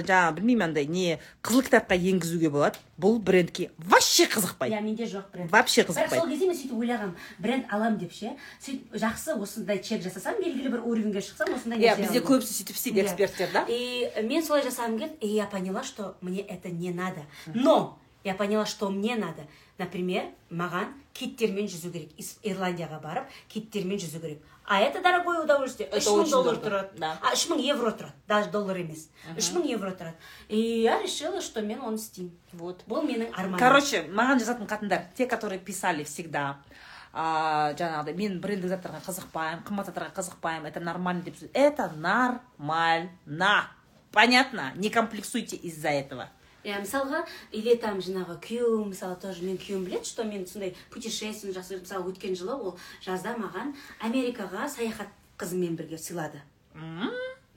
жаңағы 0.06 0.35
білмеймін 0.39 0.62
андай 0.62 0.86
не 0.86 1.18
қызыл 1.43 1.62
кітапқа 1.62 1.94
енгізуге 1.97 2.51
болады. 2.51 2.78
Бұл 2.98 3.18
брендке 3.22 3.70
вообще 3.78 4.24
қызықпайды. 4.26 4.74
Иә 4.74 4.80
менде 4.82 5.05
жоқ 5.05 5.30
бренд. 5.32 5.51
Вообще 5.52 5.82
бірақ 5.82 5.94
қызықпайды. 5.94 6.18
сол 6.20 6.28
кезде 6.28 6.47
мен 6.47 6.56
сөйтіп 6.56 6.78
ойлағанмын 6.78 7.14
бренд 7.39 7.64
аламын 7.70 7.98
деп 7.98 8.12
ше. 8.12 8.32
Сөйтіп 8.60 8.94
жақсы 8.98 9.36
осындай 9.40 9.78
чек 9.82 10.02
жасасам 10.02 10.35
белгілі 10.43 10.68
бір 10.68 10.82
уровеньге 10.85 11.20
шықсам 11.20 11.55
осындай 11.55 11.78
иә 11.78 11.94
бізде 11.97 12.20
көбісі 12.20 12.52
сөйтіп 12.59 12.74
істейді 12.74 13.01
Иә. 13.01 13.05
эксперттер 13.06 13.48
да? 13.52 13.64
И 13.68 14.10
мен 14.24 14.43
солай 14.43 14.62
жасағым 14.66 14.98
келді, 14.98 15.14
и 15.20 15.28
я 15.28 15.47
поняла, 15.47 15.85
что 15.85 16.16
мне 16.20 16.40
это 16.40 16.70
не 16.70 16.90
надо. 16.90 17.22
Но 17.55 17.98
я 18.24 18.35
поняла, 18.35 18.66
что 18.66 18.90
мне 18.90 19.14
надо. 19.14 19.47
Например, 19.78 20.24
маған 20.50 20.92
киттермен 21.14 21.68
жүзу 21.70 21.92
керек. 21.92 22.10
Ирландияға 22.42 23.00
барып, 23.02 23.28
киттермен 23.48 23.98
жүзу 23.98 24.20
керек. 24.20 24.42
А 24.70 24.80
это 24.80 25.00
дорогое 25.00 25.40
удовольствие. 25.42 25.88
Это 25.88 25.96
үш 25.98 26.06
мың 26.06 26.20
очень 26.20 26.30
доллар 26.30 26.56
дорого, 26.56 26.66
тұрады. 26.66 26.98
да. 26.98 27.18
А 27.22 27.32
үш 27.32 27.46
мың 27.48 27.62
евро 27.62 27.90
тұрады. 27.90 28.12
Даже 28.28 28.50
доллар 28.50 28.76
емес. 28.76 29.09
Үш 29.36 29.48
мың 29.55 29.64
евро 29.70 29.92
тұрады. 29.96 30.14
И 30.48 30.82
я 30.82 31.00
решила, 31.02 31.40
что 31.40 31.62
мен 31.62 31.80
оны 31.80 31.96
істеймін. 31.96 32.32
вот 32.52 32.82
Бұл 32.86 33.00
менің 33.06 33.32
арманым. 33.32 33.59
короче 33.59 34.02
маған 34.10 34.38
жазатын 34.40 34.66
қатындар 34.68 35.05
те 35.14 35.26
которые 35.26 35.59
писали 35.59 36.05
всегда 36.05 36.59
а, 37.14 37.72
жаңағыдай 37.72 38.14
мен 38.14 38.40
брендовый 38.40 38.68
заттарға 38.76 39.00
қызықпаймын 39.06 39.64
қымбат 39.64 39.86
заттарға 39.88 40.12
қызықпаймын 40.18 40.66
это 40.68 40.80
нормально 40.80 41.22
деп 41.22 41.36
это 41.55 41.88
нормально 41.96 43.68
понятно 44.12 44.72
не 44.76 44.90
комплексуйте 44.90 45.56
из-за 45.56 45.88
этого 45.88 46.28
иә 46.64 46.80
мысалға 46.82 47.24
или 47.52 47.74
там 47.76 47.98
жаңағы 47.98 48.39
күйеуім 48.43 48.89
мысалы 48.93 49.16
тоже 49.16 49.44
мен 49.44 49.56
күйеуім 49.59 49.85
біледі 49.86 50.05
что 50.05 50.24
мен 50.24 50.47
сондай 50.47 50.74
путешествие 50.90 51.52
жасаймын 51.52 51.85
мысалы 51.85 52.10
өткен 52.12 52.35
жылы 52.36 52.55
ол 52.55 52.78
жазда 53.05 53.36
маған 53.39 53.74
америкаға 54.01 54.68
саяхат 54.68 55.09
қызымен 55.39 55.76
бірге 55.76 55.98
сыйлады. 55.98 56.43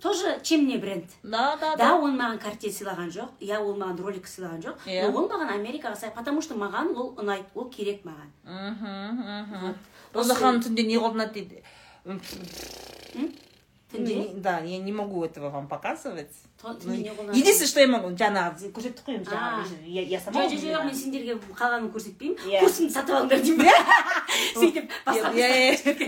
Тоже 0.02 0.40
чем 0.42 0.68
не 0.68 0.78
бренд. 0.78 1.06
Да 1.24 1.56
да 1.58 1.76
да 1.76 1.96
он 1.96 2.18
маған 2.18 2.40
карте 2.42 2.70
сыйлаған 2.70 3.10
жоқ. 3.14 3.30
Иә 3.40 3.60
ол 3.60 3.76
маған 3.78 4.00
ролик 4.02 4.26
сыйлаған 4.26 4.62
жоқ. 4.62 4.76
Иә. 4.86 5.10
но 5.12 5.18
ол 5.18 5.28
маған 5.30 5.50
америкаға 5.54 5.96
сая- 5.96 6.12
потому 6.12 6.42
что 6.42 6.56
маған 6.56 6.96
ол 6.96 7.14
ұнайды 7.18 7.46
ол 7.54 7.70
керек 7.70 8.04
маған. 8.06 8.30
Мхм 8.46 9.62
Вот. 9.62 9.76
роза 10.14 10.34
ханым 10.36 10.62
түнде 10.62 10.84
не 10.84 10.98
қолданады 10.98 11.34
дейді? 11.34 11.64
Түнде? 13.92 14.34
Да 14.42 14.60
я 14.60 14.80
не 14.80 14.92
могу 14.92 15.24
этого 15.26 15.50
вам 15.50 15.68
показывать. 15.68 16.32
Единственное 16.62 17.68
что 17.68 17.80
я 17.82 17.88
могу 17.88 18.10
жаңағы 18.16 18.72
көрсеттік 18.76 19.06
қой 19.06 19.16
енді 19.18 19.30
жаңағы 19.32 19.78
я, 19.88 20.02
я 20.14 20.20
сама 20.20 20.46
жоқ 20.46 20.62
жоқ 20.62 20.86
мен 20.86 20.96
сендерге 20.96 21.38
қалғанын 21.58 21.90
көрсетпеймін 21.94 22.36
курсымды 22.62 22.94
сатып 22.94 23.16
алыңдар 23.18 23.42
деймін 23.42 23.66
сөйтіп 24.60 24.86
басқа 25.08 25.32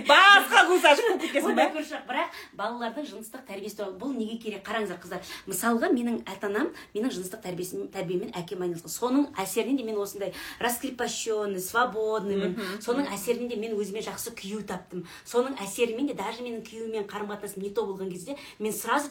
басқа 0.10 0.66
курс 0.70 0.86
ашып 0.92 1.10
қойып 1.10 1.22
кетесің 1.26 1.50
ондай 1.54 1.72
ба 1.74 1.82
бірақ 2.10 2.40
балалардың 2.60 3.08
жыныстық 3.10 3.46
тәрбиесі 3.50 3.80
туралы 3.80 3.98
бұл 3.98 4.14
неге 4.14 4.38
керек 4.38 4.64
қараңыздар 4.68 5.02
қыздар? 5.02 5.22
мысалға 5.48 5.90
менің 5.94 6.22
ата 6.30 6.48
анам 6.48 6.70
менің 6.94 7.14
жыныстық 7.18 7.42
тәрбиесімен 7.48 7.90
тәрбиемен 7.94 8.34
әкем 8.38 8.62
айналысқан 8.62 8.94
соның 8.94 9.28
әсерінен 9.42 9.78
де 9.82 9.88
мен 9.90 9.98
осындай 9.98 10.34
раскрепощенный 10.60 11.62
свободныймын 11.62 12.56
соның 12.84 13.10
әсерінен 13.14 13.50
де 13.50 13.60
мен 13.60 13.76
өзіме 13.80 14.04
жақсы 14.06 14.34
күйеу 14.38 14.64
таптым. 14.68 15.06
Соның 15.26 15.58
әсерімен 15.64 16.10
де 16.12 16.18
даже 16.18 16.44
менің 16.46 16.64
күйеуіммен 16.68 17.08
қарым 17.10 17.32
қатынасым 17.34 17.64
не 17.64 17.70
то 17.74 17.86
болған 17.88 18.12
кезде 18.12 18.38
мен 18.60 18.74
сразу 18.74 19.10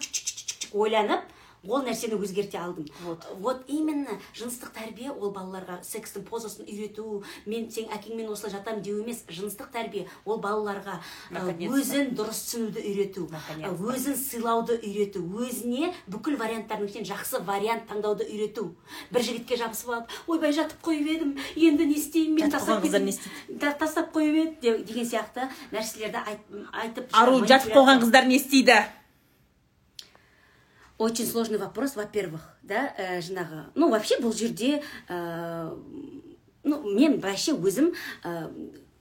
ойланып 0.72 1.31
ол 1.68 1.82
нәрсені 1.86 2.16
өзгерте 2.18 2.58
алдым. 2.58 2.86
Вот. 3.04 3.26
вот 3.38 3.64
именно 3.68 4.18
жыныстық 4.34 4.72
тәрбие 4.74 5.10
ол 5.12 5.30
балаларға 5.32 5.78
секстің 5.86 6.24
позасын 6.26 6.64
үйрету 6.66 7.22
мен 7.46 7.70
сен 7.70 7.84
әкеңмен 7.94 8.30
осылай 8.32 8.52
жатамын 8.56 8.82
деу 8.82 9.00
емес 9.02 9.22
жыныстық 9.28 9.70
тәрбие 9.72 10.06
ол 10.24 10.40
балаларға 10.42 10.98
өзін 11.70 12.14
дұрыс 12.18 12.40
түсінуді 12.48 12.82
үйрету 12.82 13.28
өзін 13.94 14.16
сыйлауды 14.18 14.78
үйрету 14.82 15.22
өзіне 15.22 15.92
бүкіл 16.10 16.36
варианттардың 16.40 16.88
ішінен 16.90 17.06
жақсы 17.12 17.42
вариант 17.46 17.86
таңдауды 17.90 18.26
үйрету. 18.26 18.74
Бір 19.12 19.22
жігітке 19.22 19.56
жабысып 19.56 19.90
алып 19.94 20.10
ойбай 20.26 20.52
жатып 20.52 20.82
қойып 20.82 21.06
едім 21.14 21.36
енді 21.56 21.86
не 21.86 21.94
істеймін 21.94 22.40
мен 22.42 22.50
тастап 22.50 22.82
қыздар 22.84 23.06
кетейін». 23.06 23.20
не 23.48 23.58
та- 23.58 23.72
тастап 23.78 24.12
қойып 24.14 24.34
еді 24.42 24.56
де- 24.62 24.78
деген 24.84 25.06
сияқты 25.06 25.48
нәрселерді 25.72 26.24
айт- 26.26 26.66
айтып 26.72 27.08
ару 27.12 27.38
жатып 27.46 27.72
қойған 27.72 28.00
қыздар 28.02 28.26
не 28.26 28.36
істейді? 28.36 28.82
Очень 31.02 31.26
сложный 31.26 31.58
вопрос 31.58 31.96
во-первых 31.96 32.40
да 32.62 32.94
ә, 32.96 33.18
жаңағы 33.20 33.64
ну 33.74 33.90
вообще 33.90 34.18
бұл 34.22 34.32
жерде 34.36 34.82
ә, 35.08 35.74
ну 36.64 36.82
мен 36.94 37.18
вообще 37.20 37.52
өзім 37.58 37.92
ә, 38.24 38.48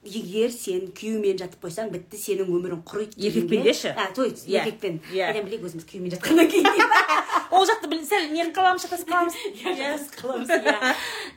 егер 0.02 0.50
сен 0.50 0.88
күйеумен 0.98 1.38
жатып 1.38 1.62
қойсаң 1.62 1.92
бітті 1.94 2.18
сенің 2.18 2.48
өмірің 2.50 2.80
құриды 2.82 3.22
Еркекпен 3.22 3.62
деші? 3.62 3.94
а, 3.94 4.10
то 4.12 4.24
есть 4.26 4.48
Иә, 4.48 4.64
еркекпен 4.64 4.98
иә. 5.12 5.30
қайдан 5.30 5.46
білейік 5.46 5.68
өзіміз 5.70 5.86
күйеумен 5.86 6.16
жатқаннан 6.16 6.50
кейін 6.50 6.66
ол 7.54 7.66
жақты 7.68 8.00
сәл 8.08 8.26
нені 8.32 8.50
қаламыз 8.56 8.82
шатасып 8.82 9.08
қаламыз 9.12 9.36
Иә, 9.62 9.94
қаламыз, 10.18 10.50
иә. 10.58 10.94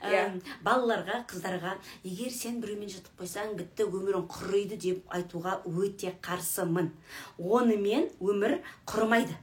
Иә. 0.09 0.23
Балаларға 0.65 1.21
қыздарға 1.29 1.75
егер 2.03 2.33
сен 2.33 2.57
біреумен 2.63 2.89
жатып 2.89 3.21
қойсаң 3.21 3.53
бітті 3.59 3.85
өмірің 3.85 4.25
құриды 4.33 4.79
деп 4.81 5.13
айтуға 5.13 5.59
өте 5.69 6.15
қарсымын 6.25 6.89
онымен 7.37 8.09
өмір 8.19 8.59
құрымайды 8.89 9.37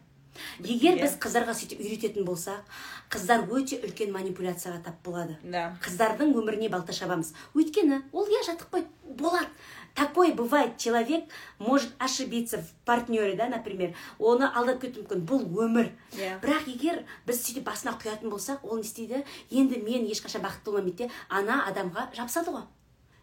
егер 0.64 0.98
біз 1.00 1.18
қыздарға 1.22 1.54
сөйтіп 1.58 1.82
үйрететін 1.82 2.26
болсақ 2.26 2.64
қыздар 3.12 3.44
өте 3.52 3.78
үлкен 3.84 4.12
манипуляцияға 4.14 4.82
тап 4.86 5.02
болады. 5.04 5.36
Да. 5.44 5.76
қыздардың 5.84 6.34
өміріне 6.38 6.70
балта 6.72 6.92
шабамыз. 6.96 7.34
Өйткені 7.54 8.02
ол 8.12 8.26
иә 8.26 8.44
жатып 8.46 8.72
қой 8.72 8.86
болады 9.04 9.48
такое 9.94 10.32
бывает 10.32 10.78
человек 10.78 11.24
может 11.58 11.90
ошибиться 11.98 12.58
в 12.58 12.70
партнере 12.84 13.36
да 13.36 13.46
например. 13.46 13.94
Оны 14.18 14.48
алдап 14.48 14.80
кетуі 14.80 15.04
мүмкін. 15.04 15.24
Бұл 15.26 15.44
өмір. 15.66 15.90
Иә. 16.16 16.40
бірақ 16.40 16.68
егер 16.68 17.02
біз 17.26 17.42
сөйтіп 17.42 17.64
басына 17.68 17.96
құятын 18.00 18.32
болсақ 18.32 18.64
ол 18.64 18.80
не 18.80 18.88
істейді? 18.88 19.24
Енді 19.50 19.82
мен 19.84 20.06
ешқашан 20.08 20.42
бақытты 20.42 20.70
боламын 20.70 20.92
дейді 20.92 21.08
де 21.08 21.10
ана 21.28 21.64
адамға 21.68 22.10
жабысады 22.16 22.56
ғой. 22.56 22.64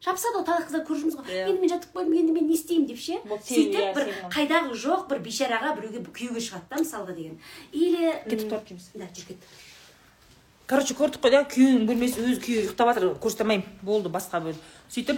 Жабысады 0.05 0.38
ғой 0.39 0.45
талай 0.47 0.63
қыздар 0.63 0.84
көріп 0.88 1.01
жүрміз 1.01 1.15
ғой. 1.19 1.26
Иә. 1.27 1.47
енді 1.49 1.61
мен 1.61 1.69
жатып 1.73 1.95
қойдым 1.95 2.13
енді 2.19 2.31
мен 2.35 2.47
не 2.47 2.55
істеймін 2.55 2.88
деп 2.88 2.99
ше? 2.99 3.17
Сөйтіп 3.27 3.95
бір 3.97 4.13
қайдағы 4.31 4.77
жоқ 4.80 5.09
бір 5.09 5.19
бейшараға 5.26 5.73
біреуге 5.76 6.03
күйеуге 6.07 6.39
шығады 6.39 6.69
да 6.69 6.80
мысалға 6.80 7.15
деген. 7.17 7.39
Или 7.73 8.13
Кетіп 8.30 8.53
жұмыс. 8.69 8.88
да 8.95 9.09
жүріп 9.11 9.27
кетті. 9.34 9.57
Короче 10.69 10.93
көрдік 10.93 11.19
қой 11.19 11.31
да 11.34 11.43
күйеуінің 11.49 11.85
бөлмесі 11.89 12.21
өзі 12.23 12.39
күйеуі 12.45 12.63
ұйықтап 12.69 12.93
жатыр 12.93 13.15
көрсете 13.19 13.41
алмаймын. 13.43 13.65
Болды 13.81 14.09
басқа 14.13 14.39
бөлме 14.39 14.61
сөйтіп 14.88 15.17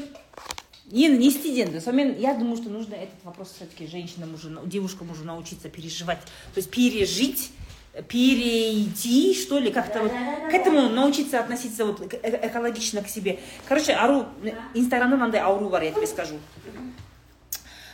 енді 0.91 1.17
не 1.19 1.27
істейді 1.27 1.61
енді? 1.67 1.81
Сонымен 1.83 2.15
я 2.19 2.33
думаю 2.33 2.57
что 2.57 2.69
нужно 2.69 2.95
этот 2.95 3.23
вопрос 3.23 3.51
все 3.53 3.65
таки 3.65 3.85
женщинам 3.85 4.33
уже 4.33 4.49
девушкам 4.65 5.11
уже 5.11 5.23
научиться 5.25 5.69
переживать. 5.69 6.19
То 6.53 6.57
есть 6.57 6.71
пережить 6.71 7.51
перейти, 8.07 9.33
что 9.35 9.59
ли, 9.59 9.71
как-то 9.71 10.01
вот 10.03 10.11
к 10.11 10.53
этому 10.53 10.89
научиться 10.89 11.39
относиться 11.39 11.85
вот 11.85 12.01
э- 12.01 12.39
экологично 12.47 13.01
к 13.01 13.07
себе. 13.07 13.39
Короче, 13.67 13.93
ару, 13.93 14.25
инстаграмда 14.73 15.17
мынандай 15.17 15.41
ауру 15.41 15.69
бар, 15.69 15.83
я 15.83 15.91
тебе 15.91 16.07
скажу. 16.07 16.35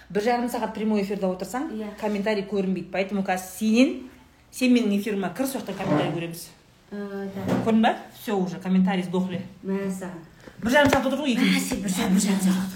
бір 0.09 0.23
жарым 0.23 0.47
сағат 0.47 0.71
прямой 0.73 1.01
эфирде 1.03 1.27
отырсаң 1.27 1.67
Иә. 1.75 1.89
комментарий 1.99 2.43
көрінбейді. 2.47 2.91
Поэтому 2.93 3.23
қазір 3.27 3.43
сенен 3.59 4.09
сен 4.51 4.71
менің 4.71 5.01
эфиріме 5.01 5.33
кір 5.35 5.47
сол 5.47 5.59
жақтан 5.59 5.75
комментарий 5.75 6.13
көреміз. 6.15 6.45
Э, 6.91 7.27
да. 7.35 7.55
көрдің 7.65 7.81
ба? 7.81 7.97
Все 8.21 8.31
уже 8.31 8.55
комментарий 8.55 9.03
сдохли. 9.03 9.41
Мәссаған 9.65 10.23
бір 10.63 10.71
жарым 10.71 10.89
сағат 10.89 11.09
отырдық 11.09 11.25
қой 11.25 11.35
а 11.35 11.41
екеуміз 11.41 11.67
бір 11.83 11.91
жарым 11.91 12.13
бір 12.13 12.21
жарым 12.23 12.41
сағат 12.47 12.69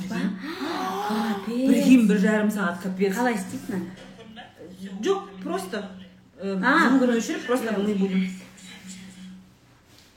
прикинь 1.45 2.07
бір 2.07 2.18
жарым 2.19 2.52
сағат 2.52 2.84
капец. 2.84 3.15
Қалай 3.15 3.35
істейсің 3.39 3.76
ана 3.76 3.85
жоқ 5.02 5.22
просто. 5.43 5.88
Э, 6.41 6.59
А. 6.63 6.89
звугын 6.89 7.18
өшіріп 7.18 7.45
просто 7.47 7.73
будем. 7.77 8.30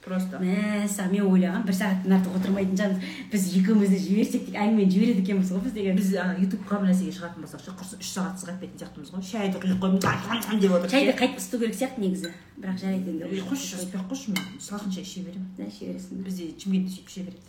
Просто. 0.05 0.37
Мәссаған 0.37 1.13
мен 1.15 1.25
ойлағам 1.33 1.63
бір 1.65 1.77
сағаттан 1.79 2.13
артық 2.13 2.35
отырмайтын 2.37 2.77
жанбыз 2.77 3.05
біз 3.33 3.45
екеумізді 3.57 4.01
жіберсек 4.05 4.51
әңгімені 4.53 4.93
жібереді 4.93 5.23
екенбіз 5.23 5.53
ғой 5.55 5.63
біз 5.65 5.73
деген. 5.73 5.97
Біз 5.97 6.11
ана 6.21 6.35
ютубқа 6.37 6.81
бір 6.83 6.91
нәрсеге 6.91 7.15
шығатын 7.17 7.41
болсақ 7.47 7.63
ше 7.65 7.73
құрсын 7.79 8.03
үш 8.05 8.11
сағат 8.13 8.37
сығатпайтын 8.43 8.83
сияқтымыз 8.83 9.15
ғой. 9.15 9.25
Шайды 9.25 9.63
құйып 9.65 9.81
қойып 9.81 10.61
деп 10.61 10.77
отырып. 10.77 10.93
Шайды 10.93 11.17
қайтып 11.17 11.41
ысыту 11.41 11.63
керек 11.63 11.79
сияқты 11.81 12.05
негізі. 12.05 12.35
Бірақ 12.61 12.77
жарайды 12.85 13.15
енді 13.15 13.25
қойшы 13.49 13.81
ысытпай 13.81 14.03
ақ 14.03 14.13
қойшы 14.13 14.37
мен 14.37 14.45
салқын 14.61 14.93
шай 14.93 15.09
іше 15.09 15.25
беремін. 15.25 15.49
Да 15.57 15.65
іше 15.65 15.89
бересің 15.89 16.21
бізде 16.29 16.53
шымкентте 16.61 16.93
сөйтіп 16.93 17.09
іше 17.09 17.21
береді. 17.25 17.49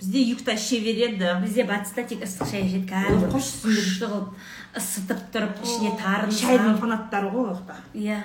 Бізде 0.00 0.22
югта 0.24 0.58
іше 0.58 0.80
береді. 0.82 1.30
Бізде 1.44 1.62
батыста 1.68 2.02
тек 2.10 2.26
ыстық 2.26 2.50
шай 2.50 2.66
ішеді 2.66 2.90
кәдімгі. 2.90 3.30
Қылып. 3.30 4.34
Ысытып 4.76 5.22
тұрып 5.34 5.62
ішіне 5.64 5.96
тарын 5.98 6.30
шайдың 6.30 6.76
фанаттары 6.78 7.30
ғой 7.32 7.50
ол 7.50 7.54
жақта 7.58 7.76
иә. 7.94 8.20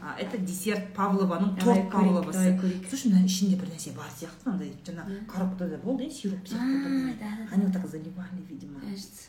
А, 0.00 0.14
это 0.18 0.38
десерт 0.38 0.94
Павлованың 0.96 1.56
торт 1.60 1.90
Павловасы. 1.92 2.56
слушай 2.88 3.12
мына 3.12 3.26
ішінде 3.26 3.56
бір 3.56 3.68
нәрсе 3.68 3.92
бар 3.92 4.08
сияқты 4.16 4.48
мынандай 4.48 4.72
жаңа 4.86 5.04
коробкада 5.28 5.76
болды 5.84 6.04
иә 6.04 6.10
сироп 6.10 6.48
сияқты 6.48 7.14
они 7.52 7.70
так 7.72 7.86
заливали 7.86 8.40
видимо. 8.48 8.80
Кажется. 8.80 9.28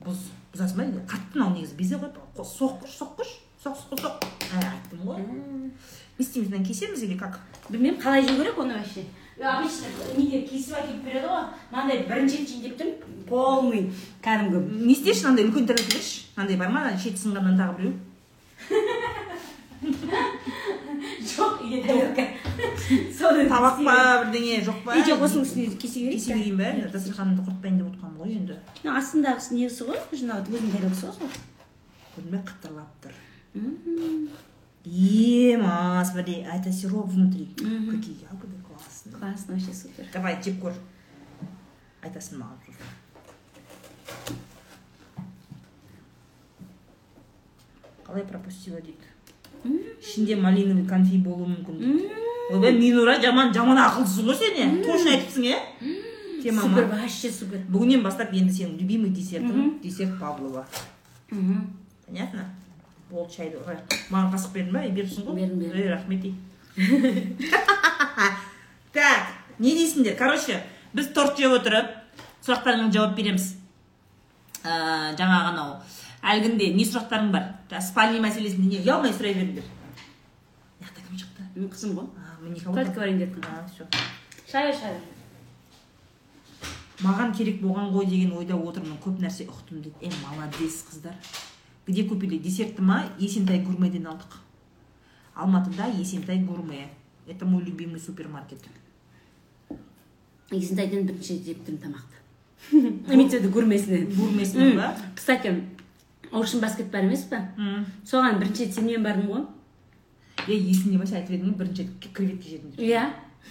Бұз 0.00 0.16
бұзасың 0.52 0.76
ба 0.76 1.04
қатты 1.06 1.38
мынау 1.38 1.54
негізі 1.54 1.76
безе 1.76 1.96
ғой 1.96 2.10
соққыш 2.36 2.96
соққыш 2.98 3.34
соқ 3.62 3.76
соқ 3.76 4.00
соқ. 4.00 4.24
Айттым 4.56 5.04
ғой. 5.04 5.20
Не 5.20 6.24
істейміз 6.24 6.50
мынаны 6.50 6.66
кесеміз 6.66 7.02
или 7.02 7.18
как? 7.18 7.40
Білмеймін 7.68 8.00
қалай 8.00 8.26
жеу 8.26 8.36
керек 8.38 8.58
оны 8.58 8.78
вообще? 8.78 9.04
Обычно 9.40 9.86
неде 10.16 10.42
кесіп 10.46 10.76
әкеліп 10.78 11.04
береді 11.04 11.26
ғой 11.26 11.44
мынандай 11.72 12.04
бірінші 12.08 12.36
рет 12.38 12.48
жейін 12.48 12.62
деп 12.64 12.74
тұрмын 12.80 13.24
полный 13.28 13.82
кәдімгі 14.22 14.58
не 14.86 14.92
істейші 14.94 15.26
мынандай 15.26 15.44
үлкен 15.48 15.66
тарелка 15.70 15.90
берші 15.96 16.16
мынандай 16.36 16.56
бар 16.60 16.70
ма 16.70 16.82
шеті 16.94 17.18
сынғаннан 17.24 17.58
тағы 17.58 17.72
біреу 17.78 17.94
жоқ 21.34 21.52
үйде 21.64 21.82
тарелка 21.84 22.24
соны 23.18 23.48
табақ 23.50 23.82
па? 23.84 23.96
Бірдеңе 24.22 24.62
жоқ 24.64 24.78
па 24.86 24.96
жоқ 25.02 25.26
осының 25.26 25.44
үстіне 25.48 25.66
кесе 25.80 25.98
берейік 26.04 26.20
кесе 26.20 26.32
берейін 26.38 26.58
ба 26.60 26.92
дастарханымды 26.94 27.42
құртпайын 27.48 27.76
деп 27.80 27.88
отырғанмын 27.90 28.20
ғой 28.22 28.30
енді. 28.38 28.54
Та. 28.82 28.88
астындағысы 29.00 29.50
несі 29.58 29.80
ғой 29.88 29.98
жаңағы 30.12 30.54
өзінің 30.54 30.74
тарелкасы 30.76 31.04
ғой 31.06 31.14
сол 31.18 31.30
көрдің 32.14 32.30
бе 32.30 32.38
қытырлап 32.50 32.90
тұр 33.02 33.12
ема 34.84 36.04
смотри 36.04 36.34
а 36.44 36.56
это 36.58 36.70
сироп 36.72 37.08
внутри. 37.08 37.48
Какие 37.56 38.16
классно 39.18 39.54
вообще 39.54 39.72
супер. 39.72 40.06
Давай 40.12 40.38
жеп 40.42 40.60
көр 40.62 40.76
айтасың 42.04 42.42
маған 42.42 42.58
қалай 48.04 48.24
пропустила 48.28 48.80
дейді 48.80 49.74
ішінде 50.00 50.36
малиновый 50.36 50.86
конфи 50.86 51.18
болуы 51.18 51.48
мүмкін 51.48 51.76
ойбай 52.52 52.76
минура 52.76 53.16
жаман 53.22 53.52
жаман 53.56 53.80
ақылдысың 53.80 54.28
ғой 54.28 54.36
сен 54.38 54.58
иә 54.60 54.66
точно 54.84 55.14
айтыпсың 55.16 55.44
иә 55.48 55.58
супер 56.52 56.84
вообще 56.92 57.30
супер. 57.30 57.64
Бүгіннен 57.72 58.02
бастап 58.04 58.32
енді 58.36 58.52
сенің 58.52 58.76
любимый 58.78 59.10
десертің 59.10 59.80
десерт 59.82 60.18
павлова. 60.20 60.66
Понятно? 62.06 62.44
Болды 63.10 63.32
шайды. 63.32 63.56
Маған 64.10 64.32
қасық 64.34 64.52
бердің 64.52 64.72
ба? 64.76 64.84
Беріпсің 64.84 65.24
ғой. 65.24 65.40
Бердім, 65.40 65.58
бердім. 65.60 65.78
ей 65.80 65.88
рахмет 65.88 66.24
ей. 66.24 66.34
так 68.94 69.34
не 69.58 69.74
дейсіңдер. 69.74 70.16
Короче 70.18 70.62
біз 70.94 71.12
торт 71.14 71.38
жеп 71.38 71.58
отырып 71.58 71.92
сұрақтарыңа 72.46 72.90
жауап 72.94 73.16
береміз. 73.18 73.54
Ә, 74.64 75.12
жаңағы 75.18 75.52
анау 75.52 75.76
әлгінде 76.24 76.72
не 76.74 76.84
сұрақтарың 76.88 77.32
бар? 77.34 77.48
Жаңағы 77.70 77.88
спальный 77.88 78.22
мәселесінде 78.24 78.78
не? 78.78 78.82
Ұялмай 78.84 79.12
сұрай 79.12 79.34
беріңдер. 79.36 79.66
Мына 80.80 80.88
жақта 80.88 81.08
кім 81.08 81.18
шықты? 81.20 81.48
Мен 81.56 81.72
қызым 81.72 81.98
ғой. 81.98 82.06
Барайын 82.94 83.18
дедім. 83.18 83.42
А, 83.48 83.66
всё. 83.68 83.86
шай 84.50 84.72
шай. 84.72 84.98
Маған 87.02 87.34
керек 87.36 87.60
болған 87.60 87.90
ғой 87.92 88.06
деген 88.06 88.32
ойда 88.38 88.54
отырмын. 88.56 88.98
Көп 89.04 89.20
нәрсе 89.20 89.48
ұқтым 89.50 89.82
дейді 89.82 89.94
е 90.00 90.10
молодец 90.22 90.84
қыздар. 90.90 91.14
Где 91.86 92.04
купили? 92.04 92.38
Десертті 92.38 92.82
ма? 92.82 93.04
Есентай 93.18 93.60
гурмеден 93.60 94.06
алдық. 94.06 94.38
Алматыда 95.34 95.88
есентай 95.98 96.38
гурме. 96.38 96.88
Это 97.26 97.44
мой 97.44 97.62
любимый 97.62 98.00
супермаркет. 98.00 98.62
Есентайдан 100.58 101.06
бірінші 101.08 101.40
жеп 101.46 101.64
тұрмын 101.66 101.82
тамақты. 101.84 102.14
Имеется 103.12 103.38
в 103.38 103.42
виду 103.42 103.52
гурмесіне 103.52 104.06
гурмесінен 104.16 104.76
ба? 104.76 104.96
Кстати 105.14 105.62
оушен 106.32 106.60
баскет 106.60 106.90
бар 106.90 107.04
емес 107.04 107.26
па? 107.30 107.48
Соған 108.06 108.38
бірінші 108.40 108.64
рет 108.66 108.74
сенімен 108.74 109.04
бардым 109.04 109.28
ғой. 109.30 109.44
Е 110.48 110.56
есіңде 110.56 110.98
ма 110.98 111.06
сен 111.06 111.20
айтып 111.20 111.36
едің 111.36 111.52
ғой 111.52 111.58
бірінші 111.60 111.86
рет 111.86 112.08
креветка 112.16 112.48
жедім 112.48 112.72
деп. 112.72 112.80
Иә. 112.80 113.04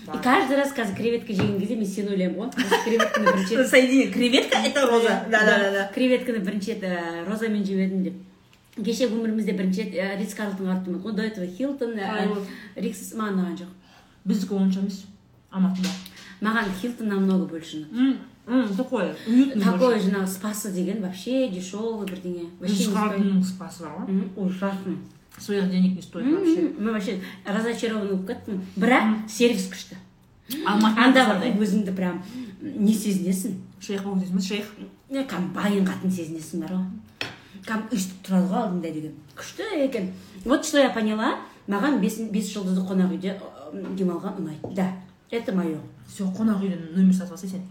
И 0.03 0.17
каждый 0.23 0.57
раз 0.57 0.73
қазір 0.73 0.97
креветка 0.97 1.33
жеген 1.33 1.59
кезде 1.59 1.75
мен 1.75 1.87
сені 1.87 2.09
ойлаймын 2.15 2.39
ғой. 2.39 2.49
Осы 2.57 2.79
креветканы 2.83 3.31
бірінші 3.31 3.57
рет 3.57 3.69
соединение 3.73 4.11
креветка 4.11 4.57
это 4.59 4.85
роза. 4.89 5.23
Да 5.31 5.45
да 5.45 5.57
да 5.59 5.71
да 5.71 5.91
креветканы 5.93 6.39
бірінші 6.43 6.73
рет 6.73 6.83
ә, 6.83 7.25
розамен 7.29 7.63
жеп 7.65 7.79
едім 7.85 8.03
деп. 8.03 8.13
Кеше 8.83 9.07
өмірімізде 9.07 9.53
бірінші 9.53 9.85
рет 9.85 9.95
ә, 9.95 10.17
ритс 10.19 10.35
карлтонға 10.35 10.73
барып 10.73 10.87
тұрмын 10.87 11.03
ғой 11.05 11.15
до 11.15 11.23
этого 11.23 11.47
хилтон 11.47 11.95
болды? 11.95 12.47
рикс 12.75 13.13
маған 13.13 13.37
ұнаған 13.37 13.57
жоқ. 13.61 13.71
Біздікі 14.25 14.59
онша 14.59 14.79
емес. 14.81 15.03
Алматыда. 15.53 15.89
Маған 16.43 16.71
хилтон 16.81 17.09
намного 17.13 17.45
больше 17.45 17.83
ұнады 18.45 18.75
такое 18.75 19.15
уютный 19.27 19.63
такой 19.63 19.99
жаңағы 20.03 20.27
спасы 20.27 20.71
деген 20.75 21.01
вообще 21.01 21.47
дешевый 21.49 22.07
бірдеңе. 22.09 22.49
Рисхардының 22.59 23.43
спасы 23.47 23.85
бар 23.85 24.03
ғой 24.03 24.27
ужасно 24.35 24.97
своих 25.37 25.69
денег 25.71 25.95
не 25.95 26.01
стоит 26.01 26.25
вообще. 26.25 26.61
мен 26.77 26.93
вообще 26.93 27.21
разочарован 27.45 28.07
болып 28.09 28.27
кеттім 28.27 28.61
бірақ 28.75 29.29
сервис 29.29 29.69
күшті 29.71 29.95
анда 30.67 31.25
барып 31.29 31.61
өзіңді 31.63 31.95
прям 31.95 32.21
не 32.61 32.93
сезінесің 32.93 33.55
шейх 33.79 34.03
болып 34.03 34.27
ба 34.27 34.41
шейх. 34.41 34.67
Кәдімгі 35.09 35.53
байын 35.55 35.87
қатын 35.87 36.11
сезінесің 36.11 36.65
бар 36.65 36.75
ғой 36.75 37.31
кәдімгі 37.63 37.95
өйстіп 37.95 38.27
тұрады 38.27 38.49
ғой 38.51 38.61
алдыңда 38.63 38.91
деген. 38.91 39.15
Күшті 39.37 39.67
екен. 39.85 40.11
Вот 40.43 40.65
что 40.65 40.79
я 40.79 40.89
поняла. 40.89 41.37
Маған 41.67 42.01
бес, 42.01 42.17
бес 42.31 42.51
жұлдызды 42.51 42.83
қонақ 42.83 43.13
үйде 43.15 43.37
демалған 43.95 44.41
ұнайды. 44.41 44.73
Да. 44.75 44.89
Это 45.33 45.51
мое 45.51 45.77
все 46.07 46.23
қонақ 46.25 46.61
үйден 46.61 46.81
номер 46.95 47.13
сатып 47.13 47.33
алсай 47.33 47.49
сен 47.49 47.61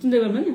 сондай 0.00 0.20
бар 0.20 0.32
ма 0.32 0.40
не 0.40 0.52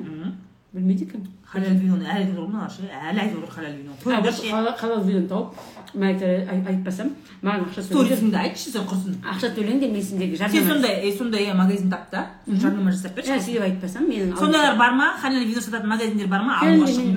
Әлі 2.90 3.20
айтып 3.22 3.44
отыр 3.44 3.52
халал 3.54 3.74
вино 3.78 3.92
А, 3.94 4.04
қой 4.04 4.16
вот 4.16 4.24
берші 4.26 4.50
халал- 4.50 4.78
халал 4.78 5.04
видеоны 5.04 5.28
тауып 5.28 5.54
мен 5.94 6.08
айтар- 6.10 6.50
ай- 6.50 6.64
айтпасам 6.72 7.12
маған 7.44 7.66
ақша 7.68 7.82
сторисіңді 7.86 8.38
айтшы 8.42 8.72
сен 8.74 8.88
құрсын 8.90 9.14
ақша 9.22 9.52
төлеңдер 9.54 9.92
мен 9.94 10.02
сендерге 10.02 10.38
сен 10.38 10.50
жарнама 10.50 10.74
сондай 10.74 10.96
е, 11.06 11.12
сондай 11.18 11.54
магазин 11.54 11.90
тап 11.92 12.10
та 12.10 12.26
жарнама 12.48 12.92
жасап 12.92 13.14
берші 13.16 13.38
сөйтіп 13.38 13.62
айтпасам 13.68 14.08
менің 14.10 14.34
сондайлар 14.40 14.78
бар 14.78 14.92
ма 14.98 15.12
халал 15.22 15.44
вино 15.46 15.62
сататын 15.62 15.90
магазиндер 15.94 16.28
бар 16.28 16.42
ма 16.42 16.58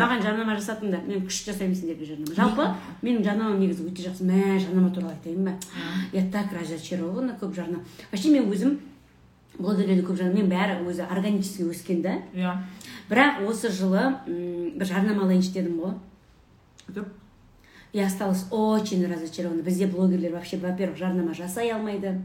маған 0.05 0.23
жарнама 0.23 0.57
жасатыңдар 0.61 1.07
мен 1.09 1.25
күшті 1.25 1.53
жасаймын 1.53 1.75
сендерге 1.81 2.05
жарнама 2.05 2.35
жалпы 2.37 2.69
менің 3.03 3.25
жарнамам 3.25 3.59
негізі 3.61 3.89
өте 3.89 4.05
жақсы 4.11 4.23
мә 4.29 4.61
жарнама 4.61 4.91
туралы 4.93 5.15
айтайын 5.17 5.45
ба 5.45 5.53
я 6.13 6.23
так 6.31 6.53
разочарована 6.53 7.33
көп 7.41 7.55
жарнама 7.57 7.85
вообще 8.13 8.29
мен 8.37 8.51
өзім 8.53 8.77
блогерлерді 9.59 10.03
көп 10.07 10.17
жарнама 10.19 10.41
мен 10.41 10.49
бәрі 10.51 10.79
өзі 10.89 11.07
органически 11.11 11.65
өскен 11.71 12.03
да 12.03 12.17
иә. 12.35 12.57
Бірақ 13.11 13.45
осы 13.49 13.71
жылы 13.71 14.01
м, 14.27 14.79
бір 14.79 14.87
жарнама 14.87 15.23
алайыншы 15.25 15.53
дедім 15.55 15.79
ғой. 15.81 15.95
Өтіп. 16.89 17.07
и 17.93 18.01
осталась 18.01 18.45
очень 18.51 19.07
разочарована. 19.07 19.63
Бізде 19.63 19.87
блогерлер 19.87 20.33
вообще 20.33 20.57
во 20.59 20.73
первых 20.73 20.99
жарнама 20.99 21.33
жасай 21.35 21.71
алмайды. 21.71 22.21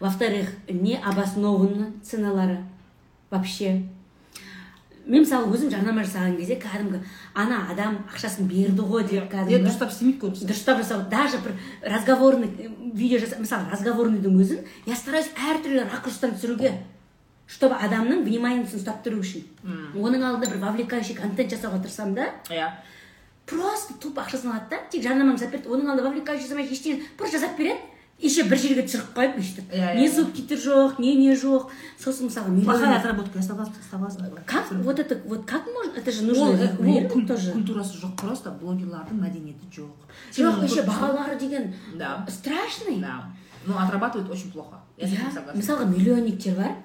Во 0.00 0.08
вторых 0.10 0.48
не 0.68 0.96
обоснованно 0.96 1.92
ценалары 2.02 2.58
вообще. 3.30 3.82
Мен 5.06 5.24
мысалы 5.24 5.50
өзім 5.54 5.70
жарнама 5.72 6.04
жасаған 6.04 6.36
кезде 6.38 6.56
кәдімгі 6.60 7.00
ана 7.34 7.62
адам 7.72 7.98
ақшасын 8.12 8.48
берді 8.50 8.84
ғой 8.86 9.04
деп 9.08 9.30
кәдімгі 9.32 9.64
дұрыстап 9.64 9.92
істемейді 9.94 10.20
көбісі 10.24 10.48
дұрыстап 10.50 10.82
жасау 10.82 11.04
даже 11.10 11.40
бір 11.44 11.56
разговорный 11.94 12.70
видео 12.94 13.18
жасап 13.22 13.40
мысалы 13.40 13.70
разговорныйдың 13.72 14.40
өзін 14.44 14.64
я 14.86 14.96
стараюсь 14.96 15.30
әртүрлі 15.34 15.86
ракурстан 15.88 16.36
түсіруге 16.36 16.74
чтобы 17.50 17.80
адамның 17.82 18.22
вниманиесін 18.28 18.78
ұстап 18.78 19.00
тұру 19.06 19.24
үшін 19.24 19.46
оның 19.98 20.26
алдында 20.26 20.52
бір 20.52 20.60
вовлекающий 20.66 21.16
контент 21.18 21.50
жасауға 21.50 21.80
тырысамын 21.82 22.14
да 22.20 22.28
иә 22.52 22.68
просто 23.50 23.96
тупо 23.98 24.22
ақшасын 24.22 24.52
алады 24.52 24.76
да 24.76 24.82
тек 24.92 25.02
жарнаманы 25.02 25.38
жасап 25.38 25.56
береді 25.56 25.72
оның 25.74 25.90
алдында 25.90 26.10
вовлекающий 26.10 26.46
жасамай 26.46 26.68
ештеңе 26.70 27.02
просто 27.18 27.40
жасап 27.40 27.56
береді 27.58 27.80
еще 28.22 28.44
бір 28.44 28.58
жерге 28.58 28.82
түсіріп 28.86 29.12
қойып 29.16 29.36
өйстіп 29.40 29.72
Иә, 29.72 29.94
иә, 29.94 29.96
не 29.96 30.06
иә. 30.06 30.14
субтитр 30.14 30.56
жоқ 30.56 30.98
не 31.00 31.14
не 31.16 31.34
жоқ. 31.34 31.68
Сосын 31.98 32.26
мысалы 32.26 32.60
плохая 32.62 32.98
отработка 32.98 33.38
аласың 33.38 34.38
как? 34.46 34.70
Вот 34.72 34.98
это 34.98 35.20
вот 35.24 35.44
как 35.46 35.64
можно? 35.66 35.92
Это 35.96 36.12
же 36.12 36.24
нужно 36.24 36.44
ол 36.50 36.52
регулировать 36.56 37.26
тоже. 37.26 37.52
культурасы 37.52 37.98
жоқ 37.98 38.16
просто 38.16 38.50
блогерлардың 38.50 39.16
мәдениеті 39.20 39.66
жоқ. 39.76 39.96
Жоқ 40.36 40.64
еще 40.64 40.82
бағалары 40.82 41.38
деген 41.38 41.74
Да. 41.96 42.26
страшный. 42.28 43.00
Да. 43.00 43.24
Ну, 43.66 43.74
отрабатывает 43.78 44.30
очень 44.30 44.50
плохо. 44.52 44.76
Иә 44.98 45.08
мысалға 45.54 45.84
миллионниктер 45.88 46.54
бар. 46.56 46.76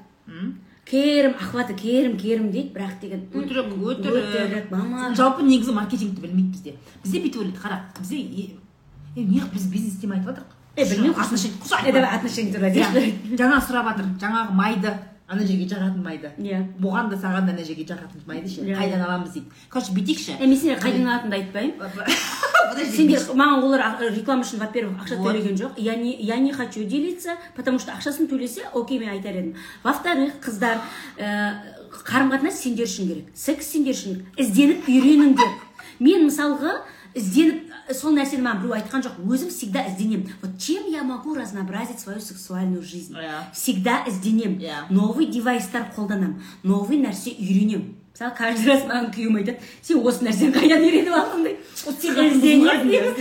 Керім 0.86 1.34
охваты 1.34 1.74
керім 1.74 2.18
керім 2.18 2.52
дейді 2.52 2.70
бірақ 2.76 2.99
деген 3.02 3.22
өтірік 3.34 3.74
өтірік. 3.74 4.72
мама 4.72 5.16
жалпы 5.16 5.41
негізі 5.41 5.72
маркетингті 5.72 6.22
білмейді 6.22 6.52
бізде. 6.53 6.74
Бізде 7.03 7.20
бүйтіп 7.20 7.41
ойлайды 7.41 7.60
қара 7.60 7.80
бізде 7.99 8.18
біз 9.16 9.66
бизнес 9.66 9.94
істемей 9.95 10.20
айтып 10.20 10.30
жатырық 10.36 10.55
е 10.76 10.85
білмеймін 10.85 11.15
отношение 11.15 11.57
құс 11.64 11.73
е 11.88 11.91
давай 11.91 12.15
отношение 12.18 12.53
туралы 12.53 12.72
айтайықшы 12.72 13.35
жаңа 13.39 13.60
сұрап 13.64 13.91
жатыр 13.91 14.07
жаңағы 14.19 14.56
майды. 14.56 14.93
Ана 15.26 15.41
жерге 15.41 15.65
жағатын 15.65 16.03
майды. 16.06 16.30
Иә. 16.38 16.60
Бұған 16.77 17.07
да 17.10 17.18
саған 17.18 17.47
да 17.47 17.53
ана 17.56 17.64
жерге 17.65 17.81
жағатын 17.89 18.22
майды 18.27 18.45
ше. 18.45 18.61
Иә, 18.61 18.76
қайдан 18.77 19.02
аламыз 19.07 19.31
дейді. 19.34 19.47
Короче 19.73 19.95
бүйтейікші 19.95 20.35
е 20.38 20.45
мен 20.45 20.60
сендер 20.60 20.77
қайдан 20.84 21.07
алатынымды 21.10 21.39
айтпаймын. 21.39 22.11
Сендер 22.93 23.23
маған 23.34 23.64
олар 23.64 23.84
реклама 24.14 24.43
үшін 24.45 24.60
во 24.61 24.68
первых 24.69 25.02
ақша 25.02 25.18
төлеген 25.23 25.57
жоқ. 25.57 25.80
Я 25.81 25.95
не 25.95 26.14
я 26.22 26.38
не 26.38 26.52
хочу 26.53 26.84
делиться 26.84 27.38
потому 27.56 27.80
что 27.80 27.93
ақшасын 27.93 28.27
төлесе 28.27 28.68
окей 28.73 28.99
мен 28.99 29.10
айтар 29.10 29.34
едім. 29.34 29.56
Во 29.81 29.93
вторых 29.93 30.34
қыздар 30.45 30.77
ә, 31.18 31.57
қарым 32.06 32.30
қатынас 32.30 32.61
сендер 32.61 32.85
үшін 32.85 33.07
керек 33.07 33.31
секс 33.34 33.72
сендер 33.72 33.95
үшін 33.95 34.26
ізденіп 34.38 34.85
үйреніңдер. 34.85 35.56
Мен 35.99 36.27
мысалға 36.27 36.84
ізденіп 37.15 37.65
сол 37.94 38.16
нәрсені 38.18 38.41
маған 38.41 38.62
біреу 38.64 38.74
айтқан 38.80 39.03
жоқ. 39.06 39.20
Өзім 39.30 39.49
всегда 39.53 39.84
ізденемін 39.86 40.30
вот 40.41 40.57
чем 40.60 40.88
я 40.90 41.03
могу 41.03 41.36
разнообразить 41.36 41.99
свою 41.99 42.20
сексуальную 42.20 42.82
жизнь? 42.82 43.14
Иә. 43.14 43.44
всегда 43.53 44.03
ізденемін 44.07 44.57
Иә. 44.60 44.86
новый 44.90 45.28
девайстар 45.28 45.91
қолданамын 45.95 46.41
новый 46.64 46.98
нәрсе 46.98 47.30
үйренемін 47.38 47.94
мысалы 48.16 48.34
каждый 48.38 48.68
раз 48.72 48.84
маған 48.90 49.12
күйеуім 49.14 49.38
айтады 49.38 49.60
сен 49.84 49.99
осы 50.02 50.26
нәрсені 50.26 50.53
қайдан 50.56 50.82
үйреніп 50.82 51.14
алдың? 51.14 51.44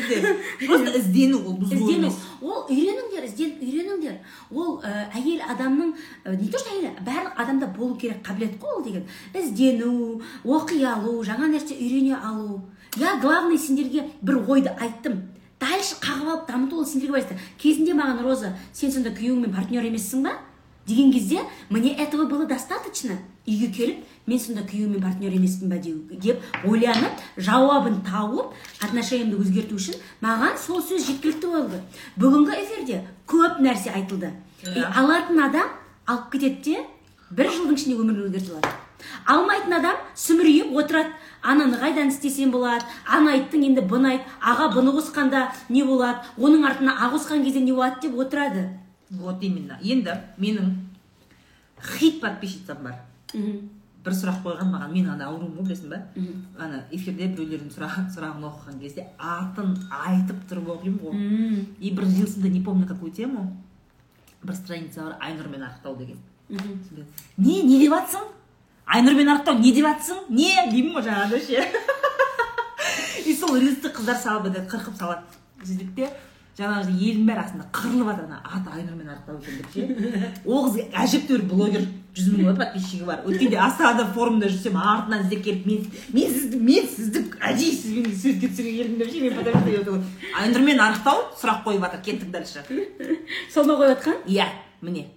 дейді 0.09 0.67
просто 0.67 0.99
іздену 0.99 1.39
ол 1.45 1.57
бұзылу 1.61 1.91
іздену. 1.91 2.07
емес. 2.07 2.15
Ол 2.41 2.65
үйреніңдер 2.71 3.25
ізденіп 3.27 3.63
үйреніңдер. 3.63 4.17
Ол 4.51 4.81
ә, 4.81 5.11
әйел 5.19 5.43
адамның 5.51 5.95
ә, 6.25 6.37
не 6.41 6.49
то 6.49 6.59
что 6.59 6.71
әйел 6.71 6.95
барлық 7.05 7.35
адамда 7.37 7.67
болу 7.67 7.97
керек 7.97 8.23
қабілет 8.25 8.57
қой 8.61 8.79
ол 8.79 8.85
деген. 8.85 9.05
Іздену 9.35 10.23
оқи 10.45 10.81
алу 10.85 11.23
жаңа 11.25 11.51
нәрсе 11.53 11.75
үйрене 11.75 12.15
алу. 12.17 12.63
Я 12.97 13.19
главный 13.21 13.59
сендерге 13.59 14.11
бір 14.23 14.43
ойды 14.49 14.69
айттым. 14.71 15.23
Дальше 15.61 15.97
қағып 16.01 16.29
алып 16.29 16.49
дамыту 16.49 16.79
ол 16.79 16.87
сендерге 16.87 17.13
байланысты. 17.13 17.39
Кезінде 17.59 17.95
маған 17.95 18.23
роза 18.23 18.57
сен 18.73 18.93
сонда 18.93 19.11
күйеуіңмен 19.11 19.55
партнер 19.55 19.85
емессің 19.85 20.23
ба? 20.25 20.39
деген 20.87 21.11
кезде 21.13 21.39
мне 21.71 21.95
этого 21.95 22.27
было 22.27 22.47
достаточно? 22.47 23.17
үйге 23.47 23.71
келіп 23.73 24.05
мен 24.27 24.41
сонда 24.41 24.63
күйеуіммен 24.63 25.01
партнер 25.03 25.33
емеспін 25.33 25.69
ба? 25.71 25.79
деп 25.79 26.43
ойланып 26.65 27.13
жауабын 27.37 28.03
тауып 28.05 28.53
отношениямды 28.81 29.37
өзгерту 29.37 29.77
үшін 29.77 29.97
маған 30.21 30.59
сол 30.59 30.83
сөз 30.83 31.07
жеткілікті 31.07 31.47
болды. 31.47 31.81
Бүгінгі 32.17 32.61
эфирде 32.63 33.05
көп 33.27 33.61
нәрсе 33.61 33.93
айтылды. 33.95 34.33
И 34.63 34.69
Иә. 34.69 34.93
алатын 34.97 35.41
адам 35.45 35.69
алып 36.07 36.31
кетеді 36.33 36.63
де 36.65 36.87
бір 37.31 37.51
жылдың 37.53 37.75
ішінде 37.75 37.97
өмірін 37.97 38.29
өзгерте 38.29 38.53
алады. 38.53 38.69
Алмайтын 39.27 39.79
адам 39.79 39.97
сүмірейіп 40.15 40.73
отырады. 40.77 41.13
Ананы 41.43 41.77
қайдан 41.81 42.09
істесем 42.09 42.51
болады? 42.51 42.85
Ана 43.07 43.35
айттың 43.37 43.67
енді 43.69 43.85
бұны 43.89 44.15
айт. 44.15 44.27
Аға 44.41 44.71
бұны 44.75 44.95
қосқанда 44.97 45.49
не 45.69 45.85
болады? 45.85 46.25
Оның 46.39 46.65
артына 46.67 46.97
а 46.99 47.11
қосқан 47.13 47.45
кезде 47.45 47.61
не 47.61 47.73
болады 47.73 48.09
деп 48.09 48.19
отырады. 48.19 48.69
Вот 49.11 49.43
именно. 49.43 49.79
Енді 49.83 50.19
менің 50.39 50.75
хит 51.99 52.21
подписчицам 52.21 52.83
бар. 52.83 53.01
Мхм. 53.35 53.69
бір 54.05 54.13
сұрақ 54.13 54.43
қойған 54.45 54.69
маған 54.69 54.91
мен 54.93 55.07
ана 55.09 55.31
ауруым 55.31 55.55
ғой 55.57 55.71
білесің 55.71 55.93
ба 55.93 56.01
ана 56.61 56.83
эфирде 56.93 57.31
біреулердің 57.33 57.71
сұрақ, 57.73 58.11
сұрағын 58.13 58.45
оқыған 58.51 58.81
кезде 58.83 59.07
атын 59.17 59.73
айтып 59.89 60.43
тұрып 60.51 60.69
оқимын 60.75 60.99
ғой. 61.01 61.23
И 61.81 61.91
бір 61.91 62.05
рилсында 62.11 62.51
не 62.53 62.61
помню 62.61 62.87
какую 62.87 63.13
тему 63.13 63.47
бір 64.43 64.55
страница 64.55 65.07
бар 65.07 65.17
айнұрмен 65.21 65.65
арықтау 65.65 65.97
деген. 65.97 66.21
Не 67.39 67.63
не 67.63 67.79
деп 67.81 67.97
жатсың 67.97 68.29
айнұрмен 68.87 69.33
арықтау 69.35 69.59
не 69.59 69.73
деп 69.73 69.89
жатсың 69.89 70.29
не 70.29 70.53
деймін 70.71 70.95
ғой 70.99 71.09
жаңағы 71.09 71.41
ше. 71.47 71.65
И 73.29 73.35
сол 73.35 73.57
рилсті 73.57 73.91
қыздар 73.95 74.21
салып 74.21 74.51
еді 74.51 74.67
қырқып 74.69 74.99
салады. 74.99 75.25
Сөйтіп 75.65 75.95
те 75.97 76.11
жаңағы 76.55 76.93
елдің 76.93 77.25
бәрі 77.27 77.43
астында 77.43 77.65
қырылып 77.75 78.11
жатыр 78.13 78.27
ана 78.29 78.41
аты 78.45 78.71
айнұрмен 78.77 79.09
арықтау 79.11 79.41
екен 79.41 79.57
деп 79.59 79.73
ше. 79.75 80.31
Ол 80.45 80.69
қыз 80.69 80.93
әжептәуір 81.03 81.43
блогер 81.51 81.87
жүз 82.15 82.29
мың 82.31 82.59
подписчигі 82.61 83.09
бар. 83.09 83.25
Өткенде 83.27 83.59
астанада 83.59 84.07
форумда 84.15 84.47
жүрсем 84.53 84.79
артынан 84.79 85.25
іздеп 85.25 85.43
келіп 85.49 85.67
мен 85.67 85.89
мен 86.15 86.31
сізді 86.31 86.61
мен 86.63 86.87
сізді 86.93 87.25
әдейі 87.41 87.75
сізбен 87.81 88.07
суретке 88.15 88.53
түсіргім 88.53 88.77
келдім 88.79 89.03
деп 89.03 89.11
ше 89.11 89.25
мен 89.25 89.35
потому 89.41 89.83
что 89.83 89.99
айнұрмен 90.39 90.85
арықтау 90.87 91.27
сұрақ 91.41 91.65
қойып 91.67 91.89
жатыр 91.89 92.05
кеттік 92.07 92.31
дальше. 92.31 92.63
Сол 93.51 93.67
ма 93.67 93.81
қойып 93.81 93.97
жатқан 93.97 94.23
иә 94.31 94.47
міне. 94.81 95.09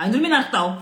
Айнұрмен 0.00 0.32
арықтау. 0.32 0.78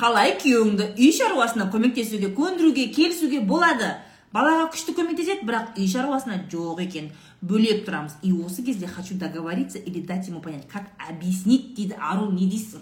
Қалай 0.00 0.32
күйеуіңді 0.40 0.94
үй 0.96 1.10
шаруасына 1.12 1.66
көмектесуге 1.72 2.30
көндіруге 2.32 2.86
келісуге 2.94 3.42
болады? 3.44 3.98
Балаға 4.32 4.70
күшті 4.72 4.94
көмектеседі 4.96 5.44
бірақ 5.44 5.76
үй 5.76 5.88
шаруасына 5.90 6.38
жоқ 6.48 6.80
екен. 6.86 7.10
Бөлек 7.42 7.84
тұрамыз. 7.84 8.16
И 8.22 8.32
осы 8.32 8.62
кезде 8.62 8.86
хочу 8.86 9.14
договориться 9.14 9.78
или 9.78 10.00
дать 10.00 10.28
ему 10.28 10.40
понять 10.40 10.68
как 10.68 10.84
объяснить 10.96 11.74
дейді 11.74 11.96
ару 12.00 12.30
не 12.30 12.48
дейсің? 12.48 12.80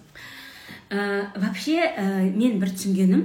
Ә, 0.90 1.28
вообще 1.34 1.80
ә, 1.80 2.36
мен 2.36 2.58
бір 2.60 2.70
түсінгенім 2.70 3.24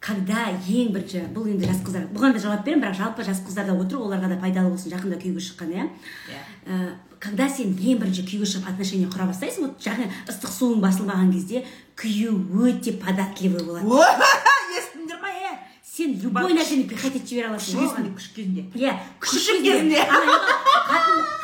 когда 0.00 0.46
ең 0.68 0.92
бірінші 0.94 1.24
бұл 1.34 1.48
енді 1.50 1.66
жас 1.66 1.80
қыздар 1.82 2.06
бұған 2.12 2.36
да 2.36 2.42
жауап 2.42 2.64
беремін 2.66 2.84
бірақ 2.84 2.98
жалпы 3.00 3.24
жас 3.26 3.40
қыздар 3.42 3.66
да 3.66 3.74
отыр 3.74 4.04
оларға 4.04 4.30
да 4.30 4.38
пайдалы 4.42 4.70
болсын 4.74 4.92
жақында 4.92 5.18
күйеуге 5.22 5.42
шыққан 5.42 5.72
иә? 5.74 5.86
Иә. 6.66 6.90
Когда 7.20 7.48
сен 7.48 7.72
ең 7.80 7.98
бірінші 8.02 8.22
күйеуге 8.28 8.46
шығып 8.50 8.68
отношения 8.72 9.08
құра 9.08 9.26
бастайсың 9.30 9.66
вот 9.66 9.80
жаңа 9.80 10.06
ыстық 10.28 10.50
суың 10.52 10.82
басылмаған 10.84 11.30
кезде 11.32 11.62
күйеу 11.96 12.34
өте 12.68 12.92
податливый 13.00 13.64
болады. 13.64 13.88
Естіңдер 14.76 15.20
ма 15.22 15.30
е? 15.32 15.54
Сен 15.86 16.12
любой 16.20 16.52
нәрсені 16.52 16.84
етіп 16.92 17.24
жібере 17.24 17.48
аласың 17.48 17.80
күшік 17.80 17.96
оған. 17.96 18.18
кезінде? 18.36 18.62
Иә 18.76 18.92
Күшік 19.20 19.62
кезінде. 19.64 20.02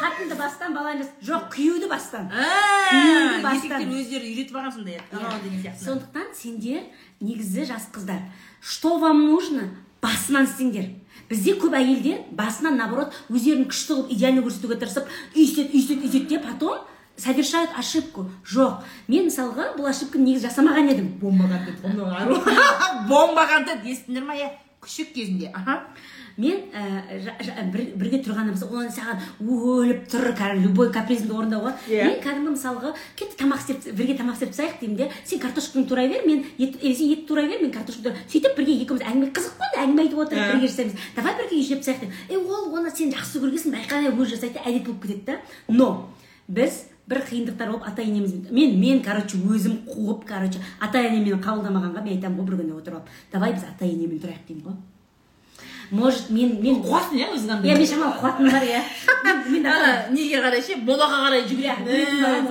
қатынды 0.03 0.37
бастан 0.37 0.75
баланы 0.77 1.07
жоқ 1.25 1.49
күйеуді 1.55 1.89
бастан. 1.89 2.29
Еркектер 2.29 3.43
бастан. 3.47 3.95
өздері 3.97 4.29
үйретіп 4.29 4.57
алған 4.61 4.75
сондай 4.77 5.01
анау 5.13 5.41
деген 5.43 5.63
сияқты. 5.63 5.85
Сондықтан 5.87 6.35
сендер 6.37 6.83
негізі 7.21 7.65
жас 7.65 7.89
қыздар 7.95 8.21
что 8.61 8.99
вам 8.99 9.27
нужно 9.27 9.71
басынан 10.03 10.45
істеңдер. 10.45 10.91
Бізде 11.31 11.57
көп 11.61 11.77
әйелдер 11.79 12.25
басынан 12.37 12.79
наоборот 12.81 13.15
өздерін 13.29 13.69
күшті 13.71 13.93
қылып 13.93 14.17
идеально 14.17 14.47
көрсетуге 14.47 14.81
тырысып 14.83 15.13
үйтеді 15.35 15.79
үйтеді 15.79 16.09
үйтеді 16.09 16.27
де 16.29 16.39
потом 16.39 16.79
совершают 17.17 17.71
ошибку. 17.79 18.27
Жоқ. 18.45 18.83
Мен 19.09 19.29
мысалға 19.29 19.73
бұл 19.77 19.91
ошибканы 19.91 20.33
негізі 20.33 20.49
жасамаған 20.49 20.91
едім. 20.91 21.09
Бомба 21.21 21.49
контент 21.53 21.83
бомба 23.11 23.47
контент 23.47 23.85
естіңдер 23.85 24.25
ма? 24.25 24.35
Е 24.35 24.49
күшік 24.83 25.13
кезінде 25.15 25.51
аха. 25.55 25.81
Мен 26.41 26.63
ә, 26.73 26.81
бірге 27.73 28.23
тұрғанымызда 28.25 28.67
оны 28.73 28.89
саған 28.91 29.21
өліп 29.45 30.07
тұр 30.09 30.31
кәдімгі 30.33 30.65
любой 30.65 30.89
капризіңді 30.95 31.35
орындауға. 31.37 31.73
Иә. 31.93 32.07
мен 32.09 32.17
кәдімгі 32.25 32.55
мысалға 32.55 32.95
кетті 33.21 33.37
тамақ 33.43 33.61
істеп 33.61 33.93
бірге 33.99 34.17
тамақ 34.17 34.39
істеп 34.41 34.55
тастайық 34.55 34.79
деймін 34.81 34.97
де 34.97 35.11
сен 35.29 35.43
картошканы 35.43 35.85
турай 35.87 36.09
бер 36.09 36.25
мен 36.27 36.45
ет 36.57 36.81
сен 36.81 37.13
ет 37.13 37.27
турай 37.29 37.49
бер 37.53 37.61
мен 37.61 37.71
картошканы 37.71 38.17
сөйтіп 38.33 38.57
бірге 38.57 38.79
екеуміз 38.81 39.05
әңгіме 39.13 39.29
қызық 39.37 39.61
қой 39.61 39.69
енді 39.69 39.83
әңгіме 39.85 40.03
айтып 40.07 40.23
отырып 40.25 40.41
Иә. 40.41 40.53
бірге 40.55 40.69
жасаймыз. 40.73 40.97
Давай 41.17 41.37
бірге 41.37 41.63
жеп 41.69 41.85
тастайық 41.85 42.01
деп. 42.01 42.11
Е 42.31 42.37
ол 42.41 42.73
оны 42.81 42.91
сен 42.97 43.13
жақсы 43.13 43.45
көргенсің 43.45 43.77
байқамай 43.77 44.17
өзі 44.17 44.37
жасайды 44.37 44.55
да 44.57 44.65
әдет 44.71 44.87
болып 44.89 45.03
кетеді 45.05 45.25
да. 45.27 45.41
Но 45.69 46.09
біз 46.49 46.87
бір 47.09 47.23
қиындықтар 47.29 47.71
болып 47.73 47.89
ата 47.89 48.03
енеміз 48.03 48.51
мен 48.51 48.79
мен 48.81 49.03
короче 49.03 49.39
өзім 49.39 49.83
қуып 49.89 50.27
короче 50.29 50.61
ата 50.81 51.03
енем 51.03 51.25
мені 51.25 51.43
қабылдамағанға 51.43 52.05
мен 52.05 52.17
айтамын 52.17 52.39
ғой 52.39 52.51
бір 52.51 52.61
күні 52.63 52.77
отырып 52.79 53.01
алып. 53.01 53.13
Давай 53.33 53.53
біз 53.53 53.65
ата 53.65 53.85
енемен 53.85 54.21
тұрайық 54.23 54.47
деймін 54.49 54.65
ғой. 54.69 54.77
Может 55.93 56.31
мен 56.31 56.59
мен 56.63 56.83
қуасың 56.83 57.21
иә 57.21 57.31
өзің 57.37 57.63
иә 57.63 57.77
мен 57.79 57.87
шамалы 57.87 58.17
қуатым 58.19 58.51
бар 58.51 58.65
иә 58.65 58.83
мен 59.25 59.53
мен 59.53 59.67
ана 59.67 60.07
неге 60.11 60.41
қарай 60.43 60.63
ше 60.65 60.81
молаға 60.81 61.29
қарай 61.29 61.45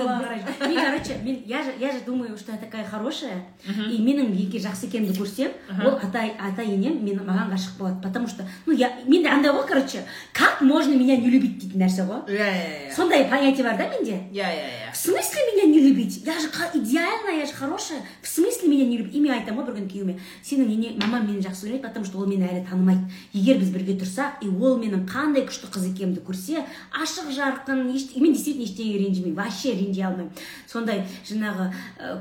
была 0.02 0.18
гараж. 0.18 0.40
И, 0.70 0.74
короче, 0.74 1.18
мен, 1.22 1.42
я, 1.46 1.62
же, 1.62 1.72
я 1.78 1.92
же 1.92 2.00
думаю, 2.04 2.36
что 2.36 2.52
я 2.52 2.58
такая 2.58 2.84
хорошая, 2.84 3.44
и 3.66 3.98
менің 3.98 4.32
егер 4.34 4.62
жақсы 4.62 4.86
екенімді 4.86 5.18
көрсем, 5.18 5.52
ол 5.84 5.96
ата, 5.96 6.24
ата 6.38 6.62
енем 6.62 7.02
мен 7.04 7.22
маған 7.22 7.52
ғашық 7.52 7.78
болады. 7.78 8.02
Потому 8.02 8.28
что, 8.28 8.44
ну, 8.66 8.72
я, 8.72 8.92
менде 9.06 9.28
андай 9.28 9.52
ғой, 9.52 9.66
короче, 9.66 10.04
как 10.32 10.60
можно 10.60 10.94
меня 10.94 11.16
не 11.16 11.30
любить 11.30 11.58
дейтін 11.58 11.80
нәрсе 11.82 12.06
ғой. 12.06 12.24
иә 12.28 12.48
иә 12.48 12.88
иә 12.88 12.94
Сондай 12.94 13.24
понятие 13.24 13.64
бар 13.64 13.76
да 13.76 13.88
менде? 13.88 14.22
иә 14.32 14.46
иә 14.46 14.92
В 14.92 14.96
смысле 14.96 15.40
меня 15.52 15.72
не 15.72 15.80
любить? 15.80 16.22
Я 16.24 16.38
же 16.38 16.48
идеальная, 16.74 17.40
я 17.40 17.46
же 17.46 17.52
хорошая. 17.52 18.00
В 18.20 18.28
смысле 18.28 18.68
меня 18.68 18.86
не 18.86 18.98
любить? 18.98 19.14
И 19.14 19.20
мен 19.20 19.32
айтамын 19.32 19.64
ғой 19.64 19.72
бір 19.72 19.80
күні 19.80 19.88
күйеуіме, 19.88 20.18
сенің 20.44 20.68
ене, 20.68 20.90
мамам 21.00 21.26
мені 21.26 21.40
жақсы 21.40 21.66
көрмейді, 21.66 21.82
потому 21.82 22.04
что 22.04 22.18
ол 22.18 22.26
мені 22.26 22.44
әлі 22.44 22.66
танымайды. 22.68 23.08
Егер 23.32 23.58
біз 23.62 23.70
бірге 23.72 23.94
тұрсақ, 23.96 24.42
и 24.44 24.48
ол 24.52 24.76
менің 24.76 25.06
қандай 25.08 25.46
күшті 25.48 25.70
қыз 25.72 25.86
екенімді 25.88 26.20
көрсе, 26.26 26.66
ашық 26.92 27.30
жарқын, 27.32 27.86
еш, 27.96 28.10
мен 28.16 28.34
действительно 28.34 28.66
ештеңеге 28.66 28.98
ренжімеймін, 29.06 29.38
вообще 29.38 29.72
ренжи 29.72 30.02
алмаймын. 30.04 30.34
Сондай 30.68 31.06
жаңағы 31.24 31.70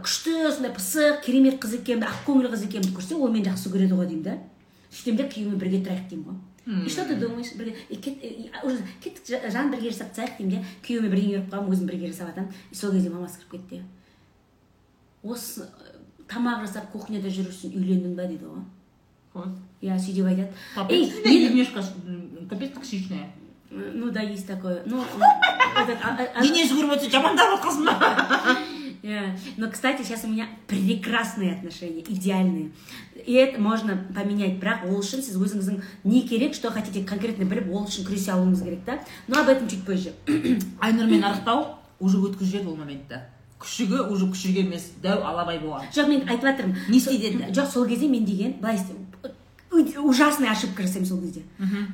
күшті, 0.05 0.37
сондай 0.55 0.71
пысық, 0.71 1.19
керемет 1.25 1.59
қыз 1.59 1.75
екенімді, 1.81 2.07
ақкөңіл 2.07 2.47
қыз 2.53 2.63
екенімді 2.69 2.95
көрсе, 2.95 3.19
ол 3.19 3.27
мені 3.27 3.49
жақсы 3.49 3.73
көреді 3.75 3.99
ғой 3.99 4.07
деймін 4.07 4.23
да. 4.23 4.37
сөйтемін 4.91 5.19
де 5.19 5.27
күйеуіме 5.35 5.59
бірге 5.59 5.83
тұрайық 5.83 6.07
деймін 6.09 6.25
ғой. 6.31 6.39
И 6.85 6.89
что 6.89 7.03
ты 7.05 7.15
думаешь 7.15 7.53
бірге 7.55 7.75
уже 8.63 8.83
кеттік 9.03 9.23
жа- 9.27 9.49
жан 9.51 9.71
бірге 9.71 9.89
жасап 9.89 10.11
тастайық 10.13 10.37
деймін 10.37 10.51
де 10.51 10.65
күйеуіме 10.85 11.09
бірдеңе 11.09 11.37
беріп 11.37 11.49
қоямын 11.51 11.71
өзім 11.73 11.87
бірге 11.87 12.11
жасап 12.11 12.27
жатамын 12.29 12.51
и 12.71 12.75
сол 12.75 12.91
кезде 12.91 13.09
мамасы 13.09 13.39
кіріп 13.39 13.51
кетті. 13.69 13.83
Осы 15.23 15.65
тамақ 16.27 16.67
жасап 16.67 16.91
кухняда 16.91 17.31
жүру 17.33 17.49
үшін 17.49 17.73
үйлендің 17.73 18.13
ба 18.15 18.27
дейді 18.29 18.45
ғой 18.45 18.61
иә 19.81 19.97
сөйтіп 19.99 20.25
айтады 20.27 20.49
ей 20.93 21.11
Эй, 21.25 21.49
немножко 21.49 21.83
капец 22.49 22.71
токсичная. 22.73 23.31
ну 23.71 24.11
да 24.11 24.21
есть 24.21 24.47
такое 24.47 24.83
ну 24.85 25.01
этот, 25.81 25.97
а- 26.03 26.17
а- 26.19 26.39
а- 26.39 26.41
Дене 26.43 26.65
жүгіріп 26.67 26.97
өтсе 26.97 27.09
жамандап 27.09 27.59
отқансың 27.59 27.85
ба 27.85 28.57
Yeah. 29.03 29.35
Но, 29.57 29.67
кстати, 29.71 30.03
сейчас 30.03 30.25
у 30.25 30.27
меня 30.27 30.47
прекрасные 30.67 31.55
отношения, 31.55 32.01
идеальные. 32.07 32.69
И 33.25 33.33
это 33.33 33.59
можно 33.59 33.97
поменять. 34.13 34.59
Бірақ 34.61 34.85
ол 34.87 34.99
үшін 35.01 35.23
сіз 35.25 35.37
өзіңіздің 35.41 35.81
не 36.03 36.21
керек, 36.21 36.53
что 36.53 36.69
хотите 36.69 37.01
конкретно 37.03 37.45
біліп, 37.45 37.71
ол 37.73 37.87
үшін 37.87 38.05
күресе 38.05 38.29
алуыңыз 38.35 38.61
керек, 38.63 38.85
да? 38.85 38.99
Но 39.27 39.41
об 39.41 39.49
этом 39.49 39.67
чуть 39.67 39.83
позже. 39.87 40.13
айнұрмен 40.79 41.23
арықтау 41.25 41.65
уже 41.99 42.17
өткізіп 42.21 42.51
жіберді 42.61 42.67
ол 42.69 42.75
моментті 42.77 43.19
күшігі 43.61 44.05
уже 44.13 44.25
күшік 44.29 44.59
емес 44.67 44.91
дәу 45.01 45.25
алабай 45.25 45.57
болған 45.61 45.89
жоқ 45.93 46.07
мен 46.09 46.21
айтып 46.29 46.45
жатырмын 46.45 46.77
Не 46.89 46.97
істейді 46.97 47.25
енді? 47.31 47.49
жоқ 47.57 47.71
сол 47.73 47.85
кезде 47.87 48.07
мен 48.07 48.25
деген 48.25 48.53
былай 48.61 48.77
ужасный 49.71 50.49
ошибка 50.49 50.83
жасаймын 50.83 51.07
сол 51.07 51.21
кезде. 51.21 51.43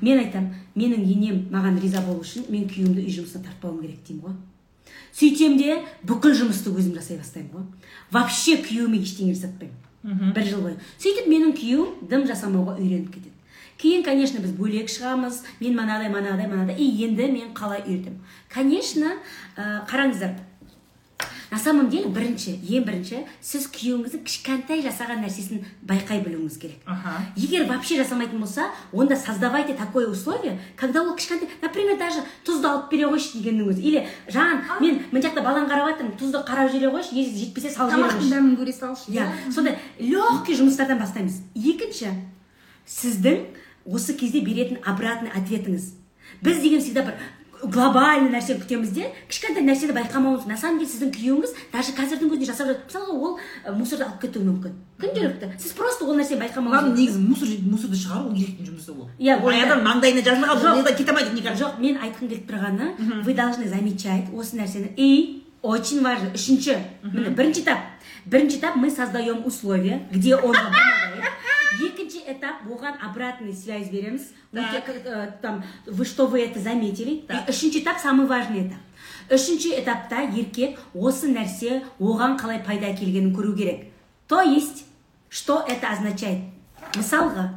Мен 0.01 0.19
айтамын 0.19 0.53
менің 0.75 1.05
енем 1.05 1.47
маған 1.51 1.79
риза 1.81 2.01
болу 2.01 2.21
үшін 2.25 2.49
мен 2.49 2.67
күйеуімді 2.69 3.05
үй 3.05 3.13
жұмысына 3.13 3.43
тартпауым 3.45 3.81
керек 3.81 4.03
деймін 4.07 4.23
ғой. 4.23 4.35
Сөйтсем 5.13 5.57
де 5.57 5.83
бүкіл 6.03 6.33
жұмысты 6.33 6.73
өзім 6.73 6.95
жасай 6.97 7.17
бастаймын 7.17 7.51
ғой. 7.53 7.65
Вообще 8.11 8.57
күйеуіме 8.57 9.01
ештеңе 9.01 9.33
жасатпаймын. 9.33 10.33
Бір 10.33 10.45
жыл 10.47 10.61
бойы. 10.61 10.77
Сөйтіп 10.97 11.27
менің 11.27 11.55
күйеуім 11.57 12.07
дым 12.09 12.27
жасамауға 12.27 12.77
үйреніп 12.79 13.13
кетеді. 13.13 13.33
Кейін 13.77 14.03
конечно 14.03 14.41
біз 14.41 14.53
бөлек 14.57 14.89
шығамыз. 14.89 15.43
Мен 15.59 15.75
мынадай 15.77 16.09
мынадай 16.09 16.47
мынадай 16.47 16.77
и 16.77 16.87
енді 17.05 17.27
мен 17.29 17.53
қалай 17.53 17.83
үйретемін 17.85 18.21
конечно 18.49 19.11
ә, 19.55 19.85
қараңыздар 19.89 20.37
на 21.51 21.57
самом 21.57 21.89
деле 21.89 22.07
бірінші 22.07 22.59
ең 22.69 22.85
бірінші 22.87 23.21
сіз 23.41 23.67
күйеуіңіздің 23.71 24.23
кішкентай 24.27 24.81
жасаған 24.83 25.23
нәрсесін 25.23 25.63
байқай 25.87 26.21
білуіңіз 26.25 26.57
керек. 26.59 26.79
Аха. 26.85 27.21
егер 27.35 27.67
вообще 27.67 27.97
жасамайтын 28.03 28.39
болса 28.39 28.69
онда 28.91 29.15
создавайте 29.15 29.73
такое 29.73 30.07
условие 30.07 30.59
когда 30.75 31.03
ол 31.03 31.15
кішкентай 31.15 31.49
например 31.61 31.97
даже 31.97 32.19
тұзды 32.45 32.67
алып 32.67 32.91
бере 32.91 33.07
қойшы 33.07 33.37
дегеннің 33.39 33.71
өзі 33.71 33.81
или 33.81 34.07
жан 34.27 34.63
мен 34.79 35.03
мына 35.11 35.23
жақта 35.23 35.43
баланы 35.43 35.67
қарап 35.67 35.93
жатырмын 35.93 36.17
тұзды 36.19 36.43
қарап 36.43 36.71
жібере 36.71 36.91
қойшы 36.91 37.15
егер 37.15 37.37
жетпесе 37.37 37.69
салып 37.69 37.93
жібере 37.93 38.03
тамақтың 38.03 38.19
қойшы 38.19 38.33
дәмін 38.35 38.57
көре 38.59 38.73
салшы 38.73 39.11
иә 39.11 39.27
сондай 39.51 39.77
легкий 39.99 40.55
жұмыстардан 40.55 40.99
бастаймыз. 40.99 41.41
Екінші 41.55 42.11
сіздің 42.87 43.45
осы 43.85 44.13
кезде 44.17 44.41
беретін 44.41 44.79
обратный 44.85 45.31
ответіңіз. 45.31 45.93
Біз 46.41 46.59
деген 46.61 46.81
всегда 46.81 47.03
бір 47.07 47.13
глобальный 47.63 48.29
нәрсені 48.31 48.61
күтеміз 48.61 48.91
де 48.93 49.07
кішкентай 49.29 49.63
нәрсені 49.65 49.95
байқамауымыз 49.95 50.45
на 50.47 50.57
самом 50.57 50.79
деле 50.79 50.91
сіздің 50.91 51.13
күйеуіңіз 51.15 51.55
даже 51.73 51.93
қазірдің 51.97 52.29
өзінде 52.31 52.49
жасап 52.49 52.69
жатыр. 52.69 52.85
Мысалға 52.87 53.15
ол 53.17 53.39
мусорды 53.77 54.05
алып 54.05 54.21
кетуі 54.21 54.45
мүмкін. 54.45 54.75
Күнделікті. 55.01 55.49
Сіз 55.61 55.73
просто 55.77 56.05
ол 56.05 56.17
нәрсені 56.19 56.41
байқамауыңыз 56.43 56.77
ладно 56.77 56.93
негізі 56.95 57.23
мусор 57.23 57.47
мусорды 57.65 57.97
шығару 58.01 58.29
ол 58.29 58.37
еркектің 58.37 58.69
жұмысы 58.69 58.93
ол. 58.93 59.09
Иә, 59.17 59.39
ол 59.41 59.51
да. 59.51 59.79
маңдайына 59.81 60.23
жазылған 60.25 60.61
Жоқ. 60.61 60.95
кете 60.97 61.11
алмайды 61.11 61.35
никак. 61.35 61.57
Жоқ 61.57 61.79
мен 61.81 61.97
айтқым 61.97 62.29
келіп 62.29 62.49
тұрғаны 62.51 63.23
вы 63.25 63.33
должны 63.33 63.67
замечать 63.67 64.29
осы 64.33 64.57
нәрсені. 64.57 64.93
И 64.97 65.43
очень 65.61 66.01
важно 66.03 66.31
үшінші 66.33 66.77
міне 67.03 67.29
бірінші 67.29 67.61
этап. 67.61 67.79
Бірінші 68.25 68.57
этап 68.59 68.75
мы 68.75 68.91
создаем 68.91 69.45
условия 69.45 70.07
где 70.11 70.35
он 70.35 70.53
помогает 70.53 71.33
этап 72.37 72.63
оған 72.69 73.01
обратный 73.01 73.53
связь 73.53 73.89
береміз 73.89 74.31
Өте, 74.53 74.81
э, 74.85 75.31
там 75.41 75.63
вы 75.85 76.05
что 76.05 76.27
вы 76.27 76.41
это 76.41 76.59
заметили? 76.59 77.25
Так. 77.27 77.49
үшінші 77.49 77.83
этап 77.83 77.99
самый 77.99 78.27
важный 78.27 78.67
этап 78.67 78.79
үшінші 79.29 79.75
этапта 79.81 80.23
еркек 80.31 80.79
осы 80.93 81.27
нәрсе 81.27 81.83
оған 81.99 82.37
қалай 82.39 82.63
пайда 82.63 82.93
әкелгенін 82.93 83.35
көру 83.35 83.55
керек. 83.55 83.91
То 84.27 84.41
есть 84.41 84.85
что 85.29 85.63
это 85.67 85.91
означает? 85.91 86.53
Мысалға 86.95 87.49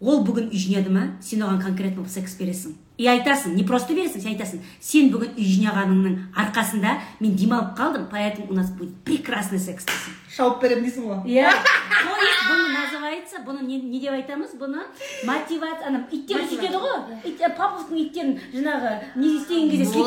ол 0.00 0.24
бүгін 0.26 0.50
үй 0.52 0.60
жинады 0.60 0.92
ма 0.92 1.06
сен 1.22 1.42
оған 1.46 1.62
конкретно 1.62 2.04
секс 2.08 2.36
бересің. 2.36 2.76
И 2.98 3.06
айтасың 3.12 3.54
не 3.56 3.64
просто 3.64 3.94
бересің 3.94 4.22
сен 4.22 4.32
айтасың. 4.32 4.62
Сен 4.80 5.10
бүгін 5.12 5.36
үй 5.36 5.48
жинағаныңның 5.52 6.14
арқасында 6.42 6.96
мен 7.20 7.36
демалып 7.36 7.76
қалдым 7.78 8.06
поэтому 8.10 8.48
у 8.50 8.54
нас 8.54 8.70
будет 8.70 8.96
прекрасный 9.04 9.58
секс 9.58 9.84
дейсің 9.84 10.16
шауып 10.36 10.62
беремін 10.62 10.88
дейсің 10.88 11.02
ғой. 11.08 11.18
Иә. 11.28 11.50
То 11.52 12.16
есть 12.22 12.42
бұны 12.48 12.66
называется 12.72 13.36
бұны 13.46 13.60
не, 13.66 13.80
не 13.80 14.00
деп 14.00 14.12
айтамыз 14.16 14.56
бұны 14.60 14.84
мотивация 15.24 15.88
ана 15.88 16.06
иттер 16.10 16.44
сөйтеді 16.44 16.80
ғой. 16.80 17.20
Ит 17.24 17.40
павловтың 17.56 17.96
иттерін 18.06 18.36
жаңағы 18.52 18.96
не 19.16 19.36
істеген 19.36 19.70
кезде 19.70 19.98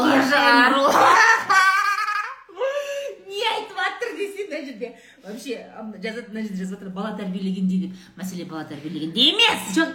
не 3.30 3.46
айтып 3.46 3.78
жатыр 3.78 4.16
десең 4.18 4.50
мына 4.50 4.60
жерде 4.66 4.88
вообще 5.30 5.66
жазады 6.04 6.30
мына 6.30 6.42
жерде 6.44 6.64
жазып 6.64 6.80
жатыр 6.80 6.90
бала 6.94 7.16
тәрбиелегенде 7.18 7.78
деп 7.86 7.92
мәселе 8.20 8.46
бала 8.50 8.64
тәрбиелегенде 8.70 9.20
емес. 9.30 9.70
Жоқ 9.78 9.92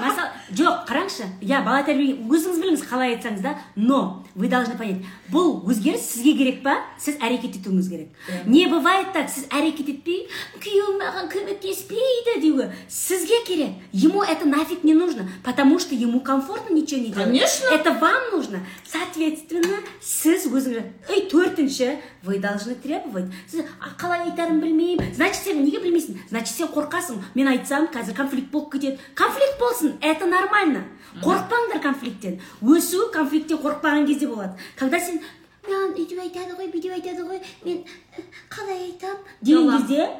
масал 0.00 0.28
жоқ 0.52 0.84
қараңызшы 0.88 1.28
иә 1.40 1.62
бала 1.64 1.82
тәрбие 1.86 2.16
өзіңіз 2.28 2.60
біліңіз 2.62 2.86
қалай 2.90 3.14
айтсаңыз 3.16 3.42
да 3.44 3.56
но 3.76 4.24
вы 4.34 4.48
должны 4.48 4.76
понять. 4.76 5.02
Бұл 5.32 5.64
өзгеріс 5.68 6.04
сізге 6.12 6.34
керек 6.38 6.62
па? 6.62 6.78
Сіз 7.00 7.16
әрекет 7.20 7.56
етуіңіз 7.58 7.88
керек. 7.88 8.08
Иә. 8.28 8.46
не 8.46 8.66
бывает 8.66 9.12
так. 9.12 9.30
Сіз 9.30 9.48
әрекет 9.50 9.88
етпей 9.88 10.28
күйеуім 10.60 11.00
маған 11.02 11.30
көмектеспейді 11.32 12.40
деуге. 12.40 12.72
Сізге 12.88 13.44
керек. 13.46 13.74
Ему 13.92 14.22
это 14.22 14.46
нафиг 14.46 14.84
не 14.84 14.94
нужно 14.94 15.28
потому 15.42 15.78
что 15.78 15.94
ему 15.94 16.20
комфортно 16.20 16.74
ничего 16.74 17.00
не 17.00 17.08
делать. 17.08 17.28
Конечно. 17.28 17.66
это 17.72 17.92
вам 17.92 18.30
нужно. 18.32 18.60
Соответственно 18.84 19.78
сіз 20.00 20.46
өзіңіз 20.46 20.82
и 21.08 21.28
төртінші 21.30 21.98
вы 22.22 22.38
должны 22.38 22.74
требовать 22.74 23.32
сіз 23.50 23.64
«А, 23.80 23.94
қалай 23.98 24.28
айтарын 24.28 24.60
білмеймін 24.60 25.14
значит 25.14 25.42
сен 25.42 25.64
неге 25.64 25.80
білмейсің? 25.80 26.18
Значит 26.28 26.54
сен 26.54 26.68
қорқасың. 26.68 27.22
Мен 27.34 27.48
айтсам 27.48 27.88
қазір 27.92 28.14
конфликт 28.14 28.50
болып 28.50 28.72
кетеді. 28.72 28.98
Конфликт 29.14 29.58
болсын. 29.60 29.96
Это 30.00 30.26
нормально. 30.26 30.84
Қорықпаңдар 31.22 31.82
конфликттен 31.82 32.40
өсу 32.62 33.08
конфликттен 33.12 33.58
қорықпаған 33.62 34.06
кезде 34.06 34.28
болады. 34.28 34.58
Когда 34.76 35.00
сен 35.00 35.20
маған 35.66 35.96
өйтіп 35.96 36.20
айтады 36.24 36.56
ғой 36.58 36.70
бүйтіп 36.72 36.92
айтады 36.98 37.24
ғой 37.28 37.40
мен 37.64 37.84
э, 38.16 38.22
қалай 38.48 38.84
айтамын 38.90 39.18
деген 39.42 39.70
кезде 39.78 40.10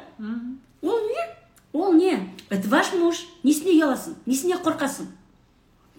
ол 0.81 0.99
не? 1.07 1.29
Ол 1.73 1.93
не? 1.93 2.19
Это 2.49 2.67
ваш 2.67 2.93
муж 2.93 3.25
несіне 3.43 3.77
ұяласың 3.77 4.17
несіне 4.25 4.57
қорқасың 4.57 5.07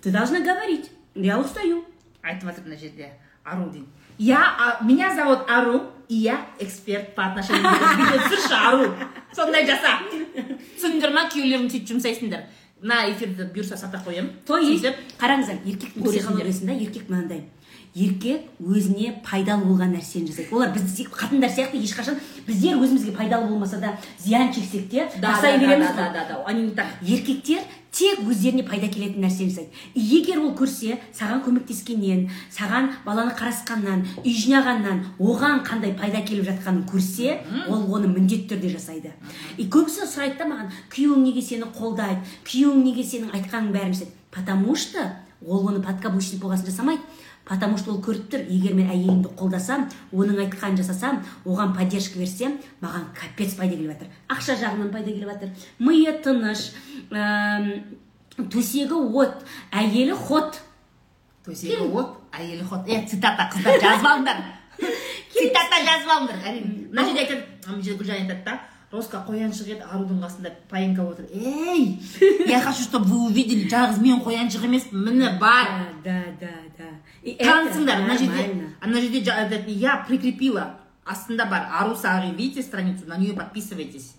ты 0.03 0.11
должна 0.11 0.41
говорить. 0.41 0.91
Я 1.15 1.39
устаю. 1.39 1.85
Айтып 2.23 2.49
жатыр 2.49 2.65
мына 2.65 2.77
жерде 2.77 3.13
ару 3.45 3.71
дейді 3.71 3.87
я 4.21 4.79
меня 4.83 5.15
зовут 5.15 5.49
ару 5.49 5.83
и 6.09 6.15
я 6.15 6.47
эксперт 6.59 7.15
по 7.15 7.25
отношениям 7.25 7.73
түсірші 7.73 8.53
ару 8.53 8.89
сондай 9.33 9.65
жаса. 9.65 9.97
Түсіндіңдер 10.77 11.15
ма 11.15 11.25
күйеулеріңді 11.33 11.73
сөйтіп 11.73 11.89
жұмсайсыңдар. 11.95 12.43
Мына 12.83 13.11
эфирді 13.13 13.49
бұйырса 13.55 13.77
сата 13.77 13.99
қоямын 14.07 14.31
то 14.47 14.57
есть 14.59 14.85
қараңыздар 15.21 15.59
еркектің 15.67 16.03
Көресіңдер. 16.03 16.21
психологиясында 16.21 16.73
еркек 16.81 17.09
мынандай. 17.11 17.45
Еркек 17.95 18.43
өзіне 18.63 19.17
пайдалы 19.27 19.65
болған 19.67 19.91
нәрсені 19.97 20.29
жасайды. 20.31 20.53
Олар 20.55 20.71
біз 20.73 20.85
сек- 20.97 21.11
қатындар 21.11 21.51
сияқты 21.51 21.75
ешқашан 21.83 22.21
біздер 22.47 22.77
өзімізге 22.79 23.13
пайдалы 23.17 23.49
болмаса 23.49 23.79
да 23.81 23.97
зиян 24.19 24.53
шексек 24.55 24.89
те 24.91 25.09
да 25.21 25.35
жасай 25.35 25.59
да, 25.59 25.67
береміз 25.67 25.87
да, 25.89 25.93
ғой. 25.93 25.97
да, 25.97 26.13
да, 26.13 26.29
да, 26.29 26.45
они 26.47 26.63
не 26.63 26.71
так. 26.71 26.87
Еркектер 27.03 27.59
тек 27.93 28.21
өздеріне 28.23 28.63
пайда 28.69 28.89
келетін 28.91 29.25
нәрсені 29.25 29.51
жасайды. 29.51 29.71
Егер 29.95 30.41
ол 30.41 30.53
көрсе 30.59 30.99
саған 31.17 31.43
көмектескеннен 31.47 32.29
саған 32.55 32.91
баланы 33.05 33.35
қарасқаннан 33.39 34.05
үй 34.23 34.35
жинағаннан 34.35 35.03
оған 35.19 35.65
қандай 35.67 35.97
пайда 35.99 36.23
келіп 36.27 36.47
жатқанын 36.51 36.85
көрсе 36.91 37.41
ол 37.69 37.89
оны 37.95 38.11
міндетті 38.13 38.55
түрде 38.55 38.71
жасайды. 38.77 39.15
И 39.57 39.67
көбісі 39.67 40.07
сұрайды 40.07 40.39
да 40.39 40.47
маған 40.51 40.71
күйеуің 40.95 41.25
неге 41.27 41.43
сені 41.43 41.71
қолдайды? 41.75 42.23
Күйеуің 42.47 42.85
неге 42.85 43.05
сенің 43.05 43.35
айтқаныңның 43.35 43.75
бәрін 43.75 43.97
жасайды? 43.97 44.15
Потому 44.31 44.77
что 44.77 45.11
ол 45.47 45.67
оны 45.67 45.83
подкаблучник 45.83 46.41
болған 46.43 46.63
соң 46.63 46.71
жасамайды. 46.71 47.03
Потому 47.51 47.77
что 47.79 47.91
ол 47.91 47.99
көріп 47.99 48.29
тұр 48.31 48.45
егер 48.47 48.77
мен 48.79 48.93
әйелімді 48.95 49.33
қолдасам 49.35 49.89
оның 50.15 50.39
айтқанын 50.45 50.79
жасасам 50.79 51.19
оған 51.43 51.75
поддержка 51.75 52.21
берсем 52.21 52.61
маған 52.79 53.09
капец 53.17 53.57
пайда 53.59 53.75
келіп 53.75 53.91
жатыр. 53.91 54.13
Ақша 54.31 54.55
жағынан 54.61 54.93
пайда 54.95 55.11
келіп 55.11 55.33
жатыр. 55.33 55.51
Миы 55.83 56.15
тыныш 56.23 56.69
төсегі 58.55 59.03
от 59.19 59.43
әйелі 59.75 60.15
ход. 60.15 60.61
Төсегі 61.45 61.91
от 61.91 62.39
әйелі 62.39 62.71
ход. 62.71 62.87
Е 62.87 63.03
цитата 63.11 63.51
қыздар 63.51 63.83
жазып 63.83 64.11
алыңдар 64.15 64.45
цитата 65.35 65.83
жазып 65.91 66.15
алыңдар 66.15 66.47
әрине. 66.53 66.87
Мына 66.95 67.09
жерде 67.11 67.27
айтады 67.27 67.43
мына 67.67 67.83
жерде 67.83 67.99
гүлжан 67.99 68.23
айтады 68.23 68.47
да 68.47 68.61
роска 68.95 69.25
қояншық 69.27 69.75
еді 69.75 69.85
арудың 69.87 70.23
қасында 70.23 70.51
паинька 70.71 71.03
отыр 71.03 71.27
ей 71.35 72.01
я 72.47 72.61
хочу 72.61 72.83
чтобы 72.83 73.07
вы 73.07 73.27
увидели 73.27 73.69
жалғыз 73.71 74.01
мен 74.03 74.23
қояншық 74.23 74.67
емеспін. 74.71 75.05
Міне 75.07 75.39
бар. 75.39 75.95
Да 76.05 76.23
да. 76.41 76.55
Танысыңдар 77.25 78.05
мына 78.05 78.17
жерде 78.19 78.45
ана 78.81 79.01
жерде 79.01 79.73
я 79.73 80.05
прикрепила. 80.09 80.77
Астында 81.11 81.47
бар 81.51 81.67
ару 81.81 81.97
сағи 81.97 82.37
видите 82.37 82.63
страницу 82.63 83.07
на 83.09 83.17
нее 83.17 83.33
подписывайтесь. 83.35 84.15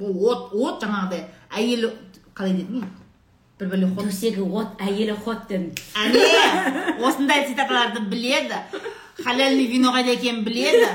Бұл 0.00 0.16
от 0.30 0.54
от 0.54 0.82
жаңағыдай 0.82 1.26
әйелі 1.54 1.92
қалай 2.34 2.56
дедің 2.56 2.86
бір 3.60 3.68
бәле 3.68 3.90
ход. 3.94 4.08
Төсегі 4.08 4.42
от 4.42 4.80
әйелі 4.80 5.14
ход 5.22 5.44
дедім 5.48 5.70
әне 5.94 6.98
осындай 7.04 7.46
цитаталарды 7.46 8.00
біледі 8.10 8.58
халяльный 9.18 9.66
вино 9.66 9.92
қайда 9.92 10.14
екенін 10.16 10.44
біледі 10.44 10.86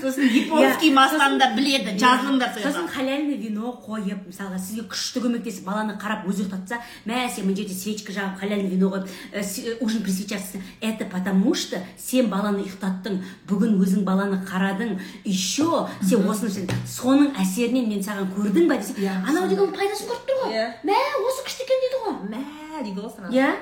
сосын 0.00 0.24
японский 0.32 0.90
масланы 0.96 1.38
да 1.38 1.50
біледі 1.56 1.92
жазылыңдар 2.00 2.54
сол 2.54 2.62
сосын 2.72 2.88
халяльный 2.88 3.36
вино 3.36 3.74
қойып 3.84 4.24
мысалға 4.30 4.58
сізге 4.58 4.84
күшті 4.88 5.20
көмектесіп 5.24 5.64
баланы 5.68 5.96
қарап 6.00 6.24
өзі 6.28 6.44
ұйықтатса 6.46 6.78
мә 7.06 7.28
сен 7.34 7.44
мына 7.46 7.56
жерде 7.56 7.74
свечка 7.76 8.12
жағып 8.16 8.40
халяльный 8.40 8.70
вино 8.72 8.88
қойып 8.94 9.08
с- 9.44 9.58
э, 9.60 9.76
ужин 9.80 10.02
при 10.02 10.10
свечах 10.12 10.40
істесең. 10.40 10.62
это 10.80 11.04
потому 11.04 11.54
что 11.54 11.76
сен 11.98 12.30
баланы 12.30 12.64
ұйықтаттың 12.64 13.20
бүгін 13.48 13.76
өзің 13.84 14.04
баланы 14.04 14.40
қарадың 14.48 14.98
еще 15.24 15.88
сен 16.02 16.24
осыны 16.28 16.50
соның 16.88 17.34
әсерінен 17.36 17.88
мен 17.88 18.00
саған 18.02 18.32
көрдің 18.36 18.68
ба 18.68 18.76
десе 18.76 18.94
анау 19.28 19.48
деген 19.48 19.70
пайдасын 19.72 20.08
көріп 20.08 20.24
тұр 20.28 20.36
ғой. 20.44 20.52
Иә. 20.54 20.66
мә 20.84 20.96
осы 21.28 21.44
күшті 21.44 21.62
екен 21.64 21.78
дейді 21.84 21.98
ғой. 22.04 22.14
Мә 22.32 22.82
дейді 22.84 23.00
ғой 23.00 23.12
сразу 23.16 23.32
иә? 23.32 23.52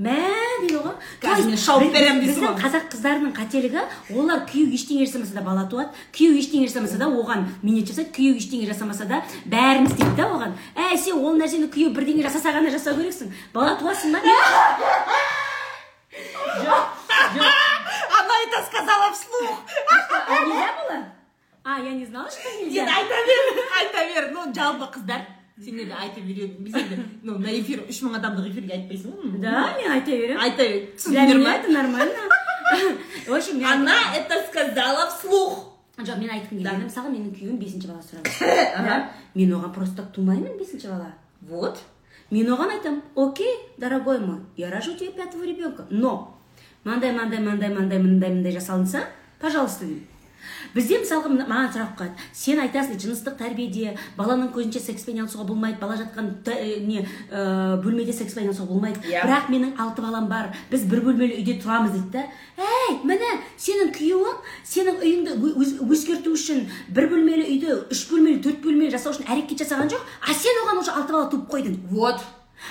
Мә 0.00 0.16
дейді 0.62 0.78
ғой. 0.80 0.94
Қазір 1.20 1.44
мен 1.50 1.58
шауып 1.60 1.92
беремін 1.92 2.22
дейсің 2.24 2.40
біздің 2.40 2.46
ғой. 2.46 2.60
қазақ 2.62 2.86
қыздарының 2.94 3.32
қателігі 3.36 3.82
олар 4.16 4.40
күйеу 4.48 4.72
ештеңе 4.72 5.04
жасамаса 5.06 5.34
да 5.36 5.42
бала 5.44 5.66
туады 5.68 5.90
күйеу 6.16 6.38
ештеңе 6.40 6.68
жасамаса 6.70 6.96
да 7.00 7.10
оған 7.12 7.44
минет 7.62 7.90
жасайды 7.90 8.10
күйеу 8.16 8.40
ештеңе 8.40 8.66
жасамаса 8.70 9.04
да 9.10 9.20
бәрін 9.44 9.86
істейді 9.90 10.16
да 10.16 10.30
оған. 10.32 10.56
Әй 10.74 10.96
сен 10.96 11.20
ол 11.20 11.36
нәрсені 11.36 11.68
күйеу 11.68 11.92
бірдеңе 11.92 12.24
жасаса 12.24 12.54
ғана 12.56 12.72
жасау 12.72 12.96
керексің. 12.96 13.28
Бала 13.52 13.76
туасың 13.76 14.16
ба? 14.16 14.20
Она 18.20 18.34
это 18.44 18.64
сказала 18.66 19.12
вслух. 19.12 19.60
А 20.28 20.44
нельзя 20.44 20.70
было 20.82 21.20
а 21.62 21.78
я 21.78 21.92
не 21.92 22.06
знала 22.06 22.30
что 22.30 22.48
нельзя 22.58 22.82
айта 22.82 23.14
бер 23.26 23.64
айта 23.78 24.14
бер. 24.14 24.30
Ну 24.32 24.54
жалпы 24.54 24.98
қыздар. 24.98 25.39
Сендер 25.64 25.86
де 25.86 25.94
айта 26.00 26.20
береді 26.20 26.56
біз 26.58 26.74
енді 26.74 26.98
ну 27.22 27.38
на 27.38 27.52
эфир 27.52 27.82
үш 27.88 28.02
мың 28.02 28.16
адамдық 28.18 28.50
эфирге 28.50 28.74
айтпайсың 28.78 29.12
ғой 29.12 29.40
да 29.42 29.74
мен 29.76 29.92
айта 29.92 30.10
беремін. 30.10 30.40
Айта 30.40 30.68
түсіндіңдер 30.96 31.42
ма 31.44 31.54
это 31.58 31.72
нормально. 31.72 32.28
В 33.26 33.34
общем 33.34 33.64
она 33.66 33.96
это 34.16 34.40
сказала 34.48 35.08
вслух. 35.10 35.66
Жоқ 35.98 36.18
мен 36.18 36.30
айтқым 36.32 36.60
келгені 36.60 36.84
мысалы 36.88 37.10
менің 37.12 37.32
күйеуім 37.36 37.58
бесінші 37.60 37.88
бала 37.88 38.00
да. 38.88 39.10
Мен 39.34 39.52
оған 39.52 39.72
просто 39.74 39.96
так 40.02 40.12
тумаймын 40.12 40.56
бесінші 40.58 40.88
бала. 40.88 41.12
Вот. 41.42 41.78
Мен 42.30 42.48
оған 42.48 42.70
айтамын 42.78 43.02
окей 43.16 43.52
дорогой 43.76 44.18
мой 44.20 44.38
я 44.56 44.70
рожу 44.70 44.94
тебе 44.94 45.10
пятого 45.10 45.44
ребенка 45.44 45.86
но 45.90 46.38
мынандай 46.84 47.12
мынандай 47.12 47.40
мынандай 47.40 47.68
мынандай 47.68 47.98
мындай 47.98 48.30
мындай 48.30 48.52
жасалынса 48.52 49.04
пожалуйста 49.40 49.84
деймін 49.84 50.06
бізде 50.74 51.00
мысалға 51.02 51.30
маған 51.40 51.70
сұрақ 51.74 51.92
қояды 51.98 52.26
сен 52.36 52.60
айтасың 52.62 52.98
жыныстық 53.02 53.36
тәрбиеде 53.40 53.94
баланың 54.16 54.50
көзінше 54.54 54.82
секспен 54.84 55.16
айналысуға 55.18 55.46
болмайды 55.48 55.80
бала 55.80 55.96
жатқан 55.98 56.30
э, 56.46 56.80
не 56.86 57.04
ә, 57.30 57.76
бөлмеде 57.82 58.12
секспен 58.12 58.44
айналысуға 58.44 58.68
болмайды. 58.70 59.00
Иә. 59.08 59.24
бірақ 59.24 59.50
менің 59.50 59.76
алты 59.78 60.02
балам 60.02 60.28
бар 60.28 60.50
біз 60.70 60.84
бір 60.90 61.04
бөлмелі 61.06 61.40
үйде 61.40 61.58
тұрамыз 61.62 61.94
дейді 61.96 62.10
да. 62.12 62.24
Ей 62.60 62.98
міне 63.04 63.30
сенің 63.58 63.94
күйеуің 63.96 64.42
сенің 64.64 65.00
үйіңді 65.04 65.86
өзгерту 65.86 66.34
үшін 66.34 66.66
бір 66.88 67.10
бөлмелі 67.12 67.46
үйді 67.46 67.78
үш 67.90 68.06
бөлмелі 68.10 68.42
төрт 68.44 68.60
бөлмелі 68.64 68.92
жасау 68.94 69.14
үшін 69.14 69.30
әрекет 69.30 69.64
жасаған 69.64 69.90
жоқ 69.94 70.04
а 70.20 70.34
сен 70.34 70.62
оған 70.64 70.82
уже 70.82 70.92
алты 70.92 71.12
бала 71.12 71.30
туып 71.30 71.48
қойдың. 71.50 71.80
Вот. 71.90 72.20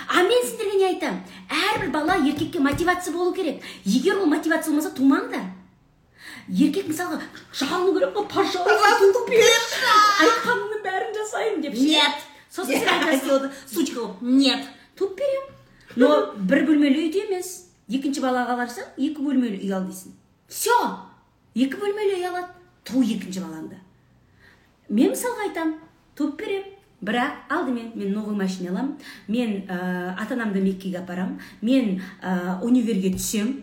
А 0.08 0.22
мен 0.24 0.44
сіздерге 0.46 0.78
не 0.78 0.86
айтамын 0.94 1.22
әрбір 1.50 1.92
бала 1.92 2.18
еркекке 2.22 2.60
мотивация 2.60 3.14
болу 3.14 3.34
керек. 3.34 3.64
Егер 3.86 4.20
ол 4.20 4.26
мотивация 4.26 4.72
болмаса 4.72 4.94
тумаңдар. 4.96 5.59
Еркек 6.50 6.90
мысалға 6.90 7.22
жалыну 7.54 7.94
керек 7.94 8.16
қой 8.16 8.28
пожалуйста 8.34 9.24
берші. 9.30 9.94
айтқаныңның 10.26 10.84
бәрін 10.84 11.16
жасаймын 11.18 11.62
деп 11.62 11.74
нет. 11.74 12.24
Сосын 12.50 12.80
сен 12.80 12.90
айтасың 12.90 13.52
сучка 13.70 14.00
болып 14.00 14.22
нет 14.22 14.66
туып 14.98 15.18
беремін. 15.18 15.54
Но 15.96 16.34
бір 16.36 16.66
бөлмелі 16.68 17.06
үйде 17.06 17.26
емес. 17.28 17.70
Екінші 17.90 18.22
балаға 18.22 18.58
барсаң 18.58 18.90
екі 18.98 19.22
бөлмелі 19.22 19.62
үй 19.62 19.72
ал 19.74 19.86
дейсің. 19.86 20.16
Все 20.48 20.74
екі 21.56 21.78
бөлмелі 21.78 22.18
үй 22.18 22.28
алады. 22.30 22.50
Ту 22.84 23.04
екінші 23.04 23.46
балаңды. 23.46 23.78
Мен 24.90 25.14
мысалға 25.14 25.50
айтамын 25.50 25.76
туып 26.18 26.38
беремін 26.42 26.76
бірақ 27.06 27.46
алдымен 27.50 27.92
мен 27.96 28.14
новый 28.14 28.36
машина 28.36 28.72
аламын. 28.72 28.98
Мен 29.28 29.66
ә, 29.68 30.16
ата 30.18 30.34
анамды 30.34 30.62
меккеге 30.62 31.00
апарамын 31.00 31.40
мен 31.62 32.02
ә, 32.22 32.60
универге 32.62 33.14
түсемін. 33.14 33.62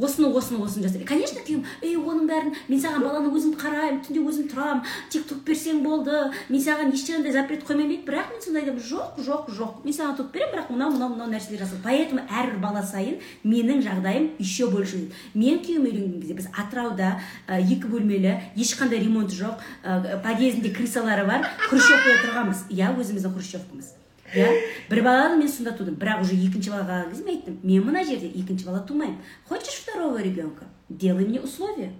Осыны 0.00 0.30
осыны 0.32 0.62
осыны 0.64 0.86
жасаймын 0.86 1.08
конечно 1.08 1.42
күйеуім 1.46 1.64
ей 1.82 1.96
оның 1.96 2.28
бәрін 2.30 2.54
мен 2.68 2.82
саған 2.82 3.06
баланы 3.06 3.32
өзім 3.34 3.54
қараймын 3.58 4.02
түнде 4.06 4.24
өзім 4.30 4.48
тұрамын 4.52 4.84
тек 5.10 5.26
туып 5.28 5.44
берсең 5.48 5.82
болды 5.84 6.22
мен 6.48 6.62
саған 6.62 6.94
ешқандай 6.94 7.34
запрет 7.34 7.66
қоймаймын 7.68 7.94
дейді 7.96 8.08
бірақ 8.08 8.32
мен 8.32 8.42
сонда 8.44 8.62
айтамын 8.62 8.84
жоқ 8.92 9.20
жоқ 9.26 9.50
жоқ 9.58 9.84
мен 9.84 9.98
саған 9.98 10.16
туып 10.20 10.32
беремін 10.32 10.54
бірақ 10.54 10.72
мынау 10.72 10.94
мынау 10.94 11.14
мынау 11.14 11.30
нәрселер 11.34 11.64
жаса 11.64 11.80
поэтому 11.82 12.22
әрбір 12.28 12.60
бала 12.62 12.82
сайын 12.82 13.18
менің 13.44 13.82
жағдайым 13.84 14.30
еще 14.38 14.68
больше 14.70 15.02
дейді. 15.02 15.14
Мен 15.34 15.60
күйеуім 15.64 15.86
үйленген 15.88 16.20
кезде 16.22 16.38
біз 16.38 16.48
атырауда 16.54 17.12
ә, 17.46 17.60
екі 17.60 17.90
бөлмелі 17.90 18.38
ешқандай 18.56 19.02
ремонт 19.04 19.34
жоқ 19.34 19.62
ә, 19.84 20.18
подъездінде 20.24 20.74
крысалары 20.74 21.26
бар 21.28 21.46
хрущевкада 21.68 22.20
тұрғанбыз. 22.26 22.66
Иә 22.70 22.94
өзіміздің 22.96 23.34
хрущевкамыз. 23.34 23.97
Иә 24.34 24.48
бір 24.90 25.02
баланы 25.02 25.36
мен 25.36 25.48
сонда 25.48 25.72
тудым. 25.72 25.94
Бірақ 25.94 26.22
уже 26.22 26.34
екінші 26.34 26.70
балаға 26.70 27.04
қалған 27.04 27.10
кезде 27.10 27.24
мен 27.24 27.36
айттым 27.36 27.58
мен 27.62 27.84
мына 27.84 28.04
жерде 28.04 28.28
екінші 28.28 28.64
бала 28.66 28.80
тумаймын. 28.80 29.18
Хочешь 29.48 29.82
второго 29.82 30.20
ребенка? 30.22 30.66
Делай 30.88 31.24
мне 31.24 31.40
условия 31.40 31.92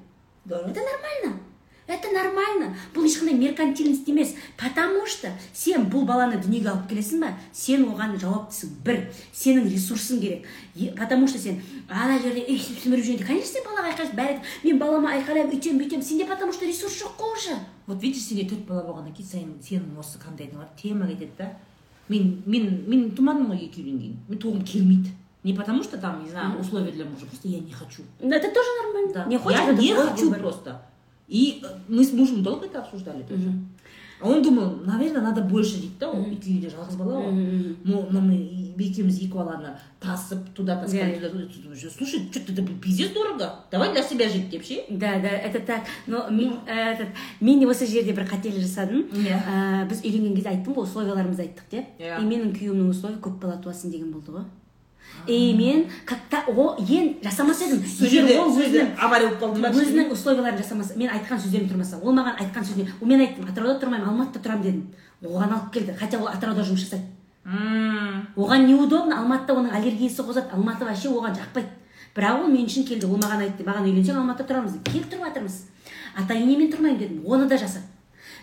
Здорово. 0.45 0.71
это 0.71 0.81
нормально. 0.81 1.41
Это 1.89 2.11
нормально. 2.13 2.77
Бұл 2.93 3.07
ешқандай 3.09 3.33
меркантильность 3.33 4.07
емес. 4.09 4.35
Потому 4.59 5.07
что 5.07 5.33
сен 5.55 5.87
бұл 5.89 6.05
баланы 6.05 6.37
дүниеге 6.37 6.69
алып 6.69 6.91
келесің 6.91 7.23
ба? 7.23 7.31
Сен 7.51 7.87
оған 7.89 8.19
жауаптысың. 8.21 8.75
Бір 8.85 9.09
сенің 9.33 9.71
ресурсың 9.73 10.21
керек. 10.21 10.45
Е- 10.75 10.93
потому 10.93 11.27
что 11.27 11.39
сен 11.39 11.63
ана 11.89 12.19
жерде 12.21 12.45
үй 12.45 12.59
сіміріп 12.61 13.07
жүргенде 13.07 13.25
конечно 13.25 13.53
сен 13.55 13.65
балаға 13.65 13.95
айқайсың 13.95 14.17
бәрі 14.21 14.37
мен 14.65 14.79
балама 14.79 15.15
айқайлаймын 15.17 15.57
үйтемін 15.57 15.81
бүйтемін 15.81 16.05
сенде 16.05 16.27
потому 16.27 16.53
что 16.53 16.67
ресурс 16.67 17.01
жоқ 17.01 17.17
қой 17.17 17.33
уже. 17.33 17.57
Вот 17.87 18.03
видишь 18.03 18.23
сенде 18.29 18.45
төрт 18.45 18.67
бала 18.69 18.83
болғаннан 18.83 19.17
кейін 19.17 19.29
сен 19.29 19.81
сенің 19.81 19.99
осы 19.99 20.19
бар 20.21 20.69
тема 20.77 21.07
кетеді 21.07 21.33
да. 21.39 21.57
Мен 22.09 22.43
мен 22.47 22.85
мен 22.87 23.11
тумадым 23.11 23.51
ғой 23.53 23.65
екі 23.67 23.83
үйленген 23.83 24.17
мен 24.29 24.39
туғым 24.39 24.65
келмейді 24.65 25.13
не 25.45 25.55
потому 25.55 25.83
что 25.83 25.99
там 25.99 26.25
не 26.25 26.31
знаю 26.31 26.59
условия 26.61 26.93
для 26.93 27.05
мужа 27.05 27.27
просто 27.27 27.49
я 27.49 27.61
не 27.61 27.73
хочу. 27.73 28.03
Ну, 28.21 28.31
это 28.31 28.53
тоже 28.53 28.69
нормально. 28.83 29.13
Да. 29.15 29.25
не 29.27 29.39
хочешь 29.39 29.61
я 29.61 29.73
не 29.73 29.95
хочу 29.95 30.33
просто. 30.35 30.83
И 31.29 31.63
э, 31.63 31.67
мы 31.89 32.05
с 32.05 32.13
мужем 32.13 32.43
долго 32.43 32.67
это 32.67 32.81
обсуждали 32.81 33.23
тоже 33.23 33.53
Он 34.21 34.43
думал 34.43 34.77
наверное 34.85 35.23
надо 35.23 35.43
больше 35.43 35.77
дейді 35.79 35.95
да 36.01 36.11
ол 36.11 36.25
екі 36.27 36.59
үйде 36.59 36.71
жалғыз 36.73 36.97
бала 36.99 37.23
ғой 37.23 38.21
мы 38.21 38.39
екеуміз 38.79 39.19
екі 39.19 39.35
баланы 39.35 39.75
тасып 40.01 40.49
туда 40.55 40.77
таскали 40.81 41.19
туда 41.19 41.91
слушай 41.91 42.29
что 42.31 42.41
то 42.41 42.53
это 42.53 42.63
пиздец 42.83 43.11
дорого? 43.13 43.55
Давай 43.71 43.93
для 43.93 44.03
себя 44.03 44.29
жить 44.29 44.51
деп 44.51 44.65
ше 44.65 44.85
да 44.89 45.19
да 45.19 45.29
это 45.29 45.61
так. 45.61 45.83
Но 46.07 46.29
мен 46.31 46.59
ә, 46.67 46.95
этот 46.95 47.09
мен 47.41 47.63
осы 47.69 47.87
жерде 47.87 48.13
бір 48.13 48.27
қателік 48.29 48.61
жасадым 48.61 49.09
Иә. 49.13 49.39
Ә, 49.39 49.89
біз 49.89 50.03
үйленген 50.05 50.35
кезде 50.35 50.51
айттым 50.51 50.75
ғой 50.75 50.87
условияларымызды 50.87 51.47
айттық 51.49 51.71
деп 51.71 51.85
и 51.99 52.25
менің 52.25 52.55
күйеуімнің 52.55 52.91
условия 52.91 53.19
көп 53.19 53.39
бала 53.43 53.59
туасың 53.63 53.91
деген 53.91 54.13
болды 54.13 54.33
ғой. 54.33 54.45
И 55.29 55.55
мен 55.55 55.87
о 56.49 56.77
ең 56.79 57.19
жасамас 57.23 57.61
едім 57.63 57.83
сол 57.85 58.07
егер 58.07 58.29
жерде 58.57 58.87
авария 58.99 59.29
болып 59.29 59.43
қалдың 59.43 59.63
ба 59.63 59.71
өзінің 59.71 60.13
условияларын 60.15 60.59
жасамаса 60.59 60.97
мен 60.97 61.11
айтқан 61.13 61.41
сөздерім 61.43 61.69
тұрмаса 61.73 62.01
ол 62.01 62.15
маған 62.17 62.39
айтқан 62.41 62.65
сөзіне 62.65 62.89
мен 63.03 63.21
айттым 63.21 63.49
атырауда 63.51 63.81
тұрмаймын 63.83 64.09
алматыда 64.09 64.45
тұрамын 64.45 64.63
дедім. 64.63 64.87
оған 65.23 65.53
алып 65.53 65.73
келді 65.73 65.97
хотя 65.99 66.19
ол 66.19 66.29
атырауда 66.29 66.63
жұмыс 66.63 66.87
жасайды? 66.87 67.05
Оған 68.37 68.67
неудобно 68.67 69.21
алматыда 69.21 69.59
оның 69.59 69.75
аллергиясы 69.77 70.23
қозады 70.23 70.51
алматы 70.53 70.85
вообще 70.85 71.09
оған 71.09 71.37
жақпайды. 71.37 71.69
бірақ 72.15 72.43
ол 72.45 72.49
мен 72.49 72.67
үшін 72.67 72.87
келді 72.89 73.07
ол 73.07 73.19
маған 73.19 73.45
айтты 73.45 73.65
маған 73.65 73.85
үйленсең 73.85 74.17
алматыда 74.17 74.49
тұрамыз 74.49 74.81
келіп 74.85 75.13
тұрып 75.13 75.27
жатырмыз. 75.27 75.63
ата 76.17 76.35
енемен 76.35 76.73
тұрмаймын 76.73 76.99
дедім 76.99 77.27
оны 77.27 77.49
да 77.49 77.59
жаса 77.59 77.81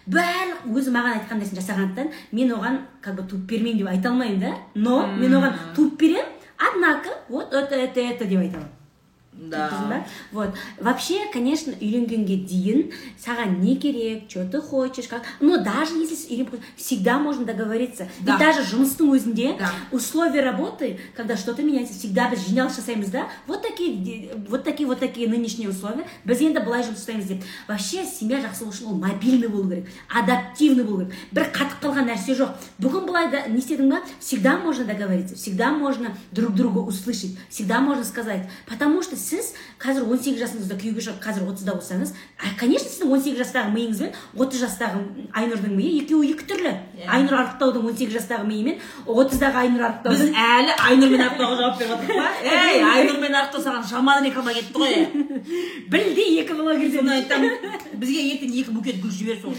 барлық 0.06 0.70
өзі 0.70 0.92
маған 0.94 1.18
айтқан 1.18 1.40
нәрсені 1.42 1.60
жасағандықтан 1.60 2.12
мен 2.32 2.52
оған 2.54 2.78
как 3.02 3.16
бы 3.16 3.24
туып 3.24 3.48
бермеймін 3.50 3.80
деп 3.80 3.88
айта 3.90 4.10
алмаймын 4.10 4.40
да 4.40 4.52
но 4.76 5.08
мен 5.08 5.34
оған 5.34 5.56
туып 5.76 5.98
беремін 6.00 6.35
однако 6.57 7.10
вот 7.30 7.53
это 7.53 7.76
это 7.76 7.99
это 7.99 8.26
деп 8.26 8.41
Түсіндің 9.36 9.90
ба? 9.90 9.95
да 9.95 10.06
Вот. 10.32 10.56
Вообще, 10.80 11.26
конечно, 11.32 11.74
үйленгенге 11.74 12.38
дейін 12.48 12.91
саған 13.20 13.60
не 13.60 13.76
керек, 13.76 14.30
что 14.30 14.45
ты 14.45 14.62
хочешь, 14.62 15.07
как. 15.07 15.24
Но 15.40 15.57
даже 15.57 15.95
если 15.95 16.16
үйленіп 16.34 16.60
всегда 16.78 17.20
можно 17.20 17.45
договориться. 17.45 18.07
Да. 18.22 18.36
И 18.36 18.40
даже 18.40 18.62
жұмыстың 18.62 19.12
өзінде 19.12 19.57
Да. 19.60 19.72
условия 19.91 20.41
работы, 20.41 20.99
когда 21.16 21.36
что-то 21.36 21.64
меняется, 21.64 21.94
всегда 21.94 22.30
біз 22.30 22.48
жиналыс 22.48 22.76
жасаймыз 22.78 23.10
да. 23.10 23.28
Вот 23.48 23.62
такие, 23.62 24.32
вот 24.48 24.64
такие, 24.64 24.88
вот 24.88 24.99
такие 24.99 25.28
нынешние 25.28 25.70
условия. 25.70 26.06
Біз 26.24 26.40
енді 26.41 26.60
былай 26.64 26.84
жұмыс 26.84 26.99
жасаймыз 27.03 27.26
деп. 27.26 27.44
Вообще, 27.68 28.06
семья 28.06 28.40
жақсы 28.40 28.60
болу 28.64 28.72
үшін 28.72 28.88
ол 28.88 28.95
мобильный 28.95 29.48
болу 29.48 29.70
керек, 29.70 29.88
адаптивный 30.10 30.84
болу 30.84 31.06
керек. 31.06 31.14
Бір 31.32 31.44
қатып 31.52 31.82
қалған 31.84 32.07
нәрсе 32.10 32.36
жоқ. 32.36 32.56
Бүгін 32.80 33.06
былай 33.06 33.30
да 33.32 33.48
не 33.48 33.60
істедің 33.60 33.90
ба? 33.90 34.02
Всегда 34.20 34.57
можно 34.57 34.86
договориться, 34.86 35.36
всегда 35.36 35.72
можно 35.72 36.16
друг 36.32 36.53
друга 36.56 36.80
услышать, 36.80 37.38
всегда 37.49 37.80
можно 37.80 38.03
сказать. 38.03 38.48
Потому 38.66 39.02
что 39.02 39.16
сіз 39.26 39.52
қазір 39.81 40.06
18 40.06 40.38
жасыңызда 40.43 40.77
күйеуге 40.80 41.03
шығып 41.06 41.19
қазір 41.23 41.45
30-да 41.49 41.73
болсаңыз 41.76 42.14
конечно 42.60 42.89
сіздің 42.89 43.11
18 43.18 43.39
жастағы 43.41 43.73
миыңыз 43.73 44.02
бен 44.06 44.11
30 44.38 44.61
жастағы 44.65 45.02
айнұрдың 45.41 45.73
миы 45.76 46.02
екеуі 46.03 46.31
екі 46.35 46.47
түрлі. 46.49 46.73
Иә. 46.95 47.07
айнұр 47.15 47.35
арықтаудың 47.41 47.89
18 47.91 48.14
жастағы 48.15 48.47
миы 48.47 48.64
мен 48.69 48.77
30-дағы 49.06 49.61
айнұр 49.64 49.81
біз 49.81 49.88
арықтаудың 49.89 50.38
әлі 50.45 50.76
айнұр 50.85 51.14
мен 51.15 51.26
арықтауға 51.26 51.57
жауап 51.60 51.80
беріп 51.80 51.91
жатырмық 51.91 52.15
па 52.15 52.27
ей 52.45 52.84
айнұр 52.93 53.19
мен 53.23 53.35
арықтау 53.41 53.65
саған 53.65 53.88
жаман 53.89 54.23
реклама 54.26 54.53
кетті 54.56 54.80
ғой. 54.80 54.93
Білде 55.91 56.27
екі 56.41 56.53
блогер 56.57 56.91
соны 56.95 57.18
айтамын 57.19 57.52
бізге 58.02 58.27
ертең 58.35 58.56
екі 58.61 58.76
букет 58.76 59.02
гүл 59.03 59.11
жібер 59.11 59.41
сол 59.41 59.56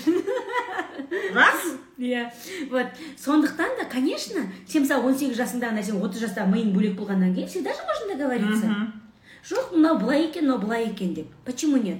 рас? 1.34 1.66
Иә 1.98 2.30
вот. 2.70 2.86
Сондықтан 3.22 3.78
да 3.78 3.84
конечно 3.90 4.46
сен 4.68 4.82
мысалы 4.84 5.12
18 5.12 5.36
жасыңдағы 5.38 5.78
нәрсен 5.78 6.00
30 6.00 6.24
жастағы 6.26 6.52
миың 6.52 6.72
бөлек 6.74 6.96
болғаннан 6.98 7.34
кейін 7.34 7.48
всегда 7.48 7.72
же 7.72 7.84
можно 7.88 8.16
договориться. 8.16 9.05
Жоқ 9.48 9.72
мынау 9.72 9.98
былай 9.98 10.26
екен 10.28 10.44
мынау 10.44 10.58
былай 10.58 10.88
екен 10.90 11.14
деп. 11.14 11.26
Почему 11.44 11.76
нет? 11.76 11.98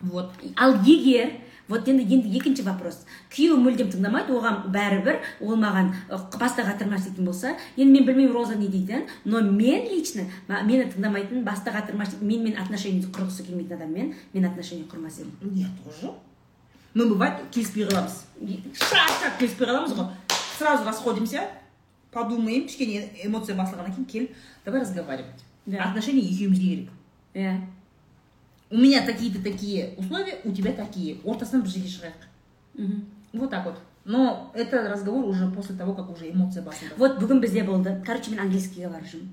Вот. 0.00 0.32
Ал 0.56 0.74
егер 0.84 1.32
вот 1.68 1.88
енді 1.88 2.04
енді 2.14 2.36
екінші 2.36 2.62
вопрос. 2.62 2.98
Күйеуі 3.32 3.56
мүлдем 3.62 3.88
тыңдамайды 3.88 4.34
оған 4.36 4.66
бәрібір 4.74 5.22
ол 5.40 5.56
маған 5.56 5.94
баста 6.10 6.64
қатырмаш 6.66 7.06
дейтін 7.06 7.24
болса 7.24 7.54
енді 7.76 7.92
мен 7.92 8.04
білмеймін 8.04 8.34
роза 8.34 8.54
не 8.54 8.68
дейтінін 8.68 9.06
но 9.24 9.40
мен 9.40 9.88
лично 9.88 10.26
мені 10.48 10.90
тыңдамайтын 10.92 11.44
баста 11.44 11.72
қатырмаш 11.72 12.18
менімен 12.20 12.60
отношение 12.60 13.08
құрғысы 13.08 13.46
келмейтін 13.46 13.78
адаммен 13.78 14.14
мен 14.34 14.44
отношение 14.44 14.84
құрмас 14.84 15.22
едім. 15.22 15.32
Я 15.54 15.68
тоже 15.84 16.12
мы 16.94 17.08
бывает 17.08 17.48
келіспей 17.50 17.88
қаламыз. 17.88 18.26
Шақ 18.76 19.16
шақ 19.22 19.38
келіспей 19.38 19.66
қаламыз 19.66 19.96
ғой. 19.96 20.12
Сразу 20.58 20.84
расходимся 20.84 21.48
подумаем 22.12 22.68
кішкене 22.68 23.08
эмоция 23.24 23.56
басылғаннан 23.56 23.94
кейін 23.94 24.06
келіп 24.06 24.36
давай 24.64 24.80
разговаривать. 24.80 25.42
Да. 25.66 25.84
отношения 25.84 26.20
екеумізге 26.20 26.68
керек 26.68 26.90
иә 27.34 27.60
у 28.70 28.76
меня 28.76 29.04
такие-то 29.06 29.42
такие 29.42 29.94
условия 29.96 30.40
у 30.44 30.52
тебя 30.52 30.72
такие. 30.72 31.16
Ортасынан 31.24 31.62
бір 31.62 31.70
жерге 31.70 31.88
шығайық 31.88 32.24
мхм. 32.74 33.04
вот 33.34 33.50
так 33.50 33.64
вот. 33.66 33.78
Но 34.04 34.50
это 34.54 34.88
разговор 34.88 35.24
уже 35.24 35.48
после 35.50 35.76
того 35.76 35.94
как 35.94 36.10
уже 36.10 36.30
эмоция 36.30 36.62
басылды 36.62 36.94
вот 36.96 37.18
бүгін 37.22 37.40
бізде 37.40 37.62
болды 37.62 38.02
короче 38.04 38.30
мен 38.30 38.40
английскийге 38.40 38.88
барып 38.88 39.06
жүрмін 39.06 39.28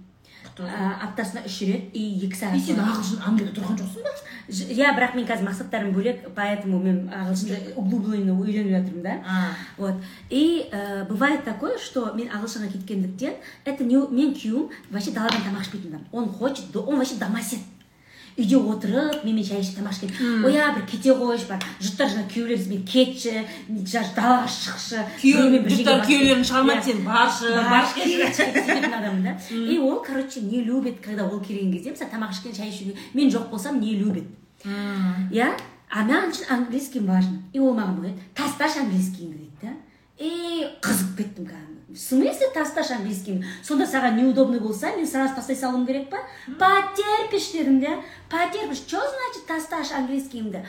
Ә, 0.59 0.89
аптасына 1.07 1.45
үш 1.47 1.61
рет 1.63 1.95
и 1.95 2.01
екі 2.25 2.37
сағат 2.37 2.57
и 2.57 2.61
сен 2.65 2.79
ағылшын 2.83 3.23
англияда 3.25 3.55
тұрған 3.55 3.77
жоқсың 3.79 4.03
ба 4.03 4.11
иә 4.51 4.91
бірақ 4.97 5.15
мен 5.15 5.27
қазір 5.29 5.47
мақсаттарым 5.47 5.93
бөлек 5.95 6.25
поэтому 6.35 6.79
мен 6.83 6.99
ағылшынды 7.15 7.73
углубленно 7.79 8.35
үйреніп 8.35 8.73
жатырмын 8.75 9.03
да. 9.03 9.53
Вот. 9.77 9.95
И 10.29 10.69
э, 10.71 11.05
бывает 11.05 11.45
такое, 11.45 11.77
что 11.79 12.11
мен 12.13 12.27
ағылшынға 12.27 12.71
кеткендіктен, 12.73 13.39
это 13.65 13.83
не 13.83 13.95
мен 13.95 14.35
күйеуім 14.35 14.69
вообще 14.91 15.15
даладан 15.15 15.41
тамақ 15.47 15.63
ішпейтін 15.63 15.95
адам. 15.95 16.07
Он 16.11 16.29
хочет, 16.29 16.75
он 16.75 16.97
вообще 16.97 17.15
домосед. 17.15 17.59
Үйде 18.37 18.57
отырып 18.57 19.23
менімен 19.25 19.43
шай 19.45 19.59
ішіп 19.61 19.79
тамақ 19.79 19.93
ішкен. 19.95 20.11
А 20.61 20.73
бір 20.75 20.85
кете 20.89 21.13
қойшы 21.15 21.47
бар. 21.49 21.59
Жұрттар 21.81 22.09
жаңа 22.13 22.27
күйеулеріңізбен 22.31 22.83
кетші 22.87 23.33
далаға 24.15 24.47
шықшы. 24.47 25.01
Жұрттар 25.21 26.05
күйеулерін 26.07 26.45
шығармайды 26.47 26.81
Иә. 26.81 26.85
сен 26.85 27.03
баршы 27.05 27.49
Бар, 27.55 27.69
баршы. 27.71 28.05
дейтін 28.05 28.93
адаммын 28.93 29.23
да. 29.23 29.37
И 29.73 29.77
ол 29.79 30.01
короче 30.01 30.41
не 30.41 30.61
любит 30.63 30.99
когда 31.01 31.25
ол 31.27 31.39
келген 31.39 31.71
кезде 31.73 31.91
мысалы 31.91 32.11
тамақ 32.11 32.31
ішкен 32.31 32.55
шай 32.55 32.69
ішуге. 32.69 32.95
Мен 33.13 33.29
жоқ 33.29 33.49
болсам 33.49 33.79
не 33.79 33.95
любит. 33.95 34.25
Иә? 34.65 35.51
А 35.91 36.05
маған 36.07 36.31
үшін 36.31 36.45
английский 36.49 36.99
важно. 37.01 37.41
И 37.51 37.59
ол 37.59 37.73
маған 37.75 37.97
говорит 37.97 38.15
тасташы 38.33 38.79
английскийіңді 38.79 39.37
дейді 39.37 39.51
да. 39.61 39.73
И 40.17 40.67
қызып 40.81 41.17
кеттім 41.17 41.45
кәдімгі. 41.49 41.70
В 41.93 41.99
смысле 41.99 42.47
тасташы 42.53 42.95
английскийіңді 42.95 43.45
сонда 43.63 43.85
саған 43.85 44.15
неудобно 44.21 44.59
болса 44.59 44.95
мен 44.95 45.07
сразу 45.07 45.35
тастай 45.35 45.55
салуым 45.55 45.85
керек 45.85 46.09
па? 46.09 46.17
Потерпишь 46.47 47.51
дедім 47.51 47.79
да? 47.81 47.99
Потерпишь. 48.29 48.83
Что 48.87 48.99
значит 48.99 49.45
тасташы 49.47 49.93
английскийіңді 49.93 50.63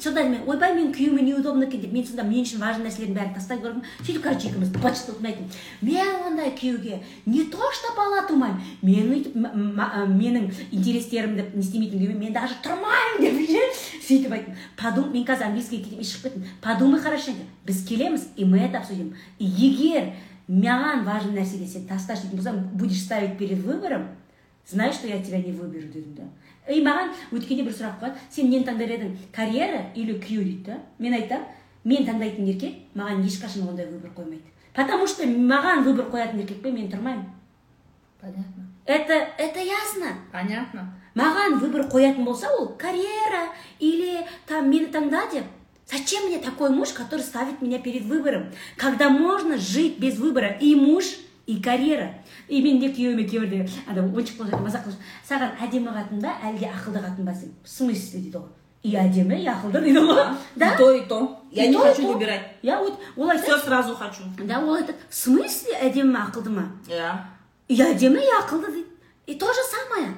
сонда 0.00 0.22
мен 0.24 0.46
ойбай 0.48 0.72
менің 0.72 0.94
күйеуіме 0.96 1.22
неудобно 1.26 1.66
екен 1.66 1.82
деп 1.82 1.92
мен 1.92 2.06
сонда 2.06 2.24
мен 2.24 2.46
үшін 2.46 2.62
важный 2.62 2.88
нәрселердің 2.88 3.18
бәрін 3.18 3.34
тастай 3.36 3.58
көрдім. 3.60 3.82
Сөйтіп 4.00 4.22
короче 4.24 4.48
екеуміз 4.48 4.70
быт 4.72 4.84
айттым 4.84 5.50
мен 5.82 6.14
ондай 6.24 6.54
күйеуге 6.56 7.02
не 7.26 7.44
то 7.52 7.70
что 7.72 7.92
бала 7.96 8.24
тумаймын 8.26 8.62
мен 8.80 9.12
өйтіп 9.12 9.36
менің 9.36 10.48
интерестерімді 10.70 11.50
не 11.52 11.60
істемейтін 11.60 12.00
күйеуге 12.00 12.18
мен 12.18 12.32
даже 12.32 12.56
тұрмаймын 12.64 13.20
деп 13.20 13.36
ше 13.44 13.60
сөйтіп 14.08 14.32
айттым. 14.32 14.56
Подум 14.80 15.12
мен 15.12 15.26
қазір 15.28 15.50
английскийге 15.50 15.84
кетемін 15.84 16.00
и 16.00 16.08
шығып 16.08 16.30
кеттім. 16.30 16.48
Подумай 16.62 17.00
хорошенько. 17.00 17.44
Біз 17.66 17.84
келеміз 17.84 18.28
и 18.36 18.44
мы 18.44 18.60
это 18.60 18.78
обсудим. 18.78 19.14
Егер 19.38 20.14
маған 20.48 21.04
важный 21.04 21.40
нәрседе 21.40 21.66
сен 21.66 21.86
тасташы 21.88 22.28
дейтін 22.28 22.38
болсаң 22.38 22.62
будешь 22.76 23.02
ставить 23.02 23.38
перед 23.38 23.58
выбором 23.58 24.08
знай 24.66 24.92
что 24.92 25.06
я 25.06 25.22
тебя 25.22 25.38
не 25.38 25.52
выберу 25.52 25.88
дедім 25.88 26.14
да 26.14 26.72
и 26.72 26.80
маған 26.84 27.12
өткенде 27.32 27.64
бір 27.64 27.72
сұрақ 27.72 28.00
қояды 28.00 28.18
сен 28.30 28.50
нені 28.50 28.64
таңдар 28.64 28.96
едің 28.96 29.16
карьера 29.32 29.86
или 29.94 30.18
күйеу 30.18 30.44
дейді 30.44 30.64
да 30.64 30.78
мен 30.98 31.14
айтамын 31.14 31.46
мен 31.84 32.06
таңдайтын 32.08 32.48
еркек 32.48 32.74
маған 32.94 33.24
ешқашан 33.24 33.68
ондай 33.68 33.86
выбор 33.86 34.10
қоймайды 34.16 34.52
потому 34.74 35.06
что 35.06 35.24
маған 35.24 35.84
выбор 35.84 36.10
қоятын 36.12 36.40
еркекпен 36.44 36.74
мен 36.74 36.90
тұрмаймын 36.90 37.26
понятно. 38.20 38.64
Это 38.86 39.14
это 39.38 39.60
ясно. 39.60 40.06
Понятно. 40.32 40.92
Маған 41.14 41.58
выбор 41.60 41.86
қоятын 41.86 42.24
болса 42.24 42.48
ол 42.58 42.68
карьера 42.76 43.52
или 43.78 44.26
там 44.46 44.68
мені 44.68 44.90
таңда 44.90 45.30
деп 45.30 45.44
зачем 45.90 46.26
мне 46.26 46.38
такой 46.38 46.70
муж 46.70 46.90
который 46.90 47.22
ставит 47.22 47.62
меня 47.62 47.78
перед 47.78 48.02
выбором? 48.04 48.52
Когда 48.76 49.10
можно 49.10 49.56
жить 49.58 49.98
без 49.98 50.18
выбора? 50.18 50.48
И 50.60 50.74
муж 50.74 51.04
и 51.46 51.60
карьера. 51.60 52.14
И 52.48 52.62
мен 52.62 52.78
де 52.78 52.88
күйеуіме 52.92 53.24
кейбірде 53.28 53.68
ана 53.88 54.02
ойыншық 54.04 54.36
болып 54.36 54.52
жатыр 54.52 54.64
мазақ 54.64 54.84
қылып 54.84 55.00
саған 55.28 55.54
әдемі 55.64 55.92
қатын 55.96 56.20
ба 56.20 56.32
әлде 56.44 56.68
ақылды 56.68 57.00
қатын 57.00 57.24
ба 57.24 57.32
десем 57.32 57.54
в 57.62 57.68
смысле 57.68 58.20
дейді 58.20 58.36
ғой 58.36 58.50
и 58.84 58.92
әдемі 59.00 59.38
и 59.40 59.48
ақылды 59.48 59.80
дейді 59.80 60.02
ғой 60.04 60.20
и 60.24 60.58
да 60.60 60.76
то 60.76 60.90
и 60.92 61.00
то. 61.08 61.40
Я 61.50 61.64
И 61.64 61.68
не 61.68 61.74
и 61.74 61.78
хочу 61.78 62.12
выбирать. 62.12 62.56
Иә 62.62 62.78
вот 62.78 63.00
ол 63.16 63.30
айтады 63.30 63.56
все 63.56 63.58
сразу 63.64 63.94
хочу. 63.94 64.22
Да 64.38 64.60
ол 64.60 64.74
айтады 64.74 64.98
в 65.08 65.14
смысле 65.14 65.78
әдемі 65.80 66.12
ме 66.12 66.20
ақылды 66.20 66.50
ма? 66.50 66.68
Иә 66.88 67.16
и 67.68 67.80
әдемі 67.80 68.20
и 68.20 68.34
ақылды 68.42 68.72
дейді. 68.72 68.88
И 69.26 69.34
то 69.34 69.52
же 69.52 69.60
самое. 69.70 70.14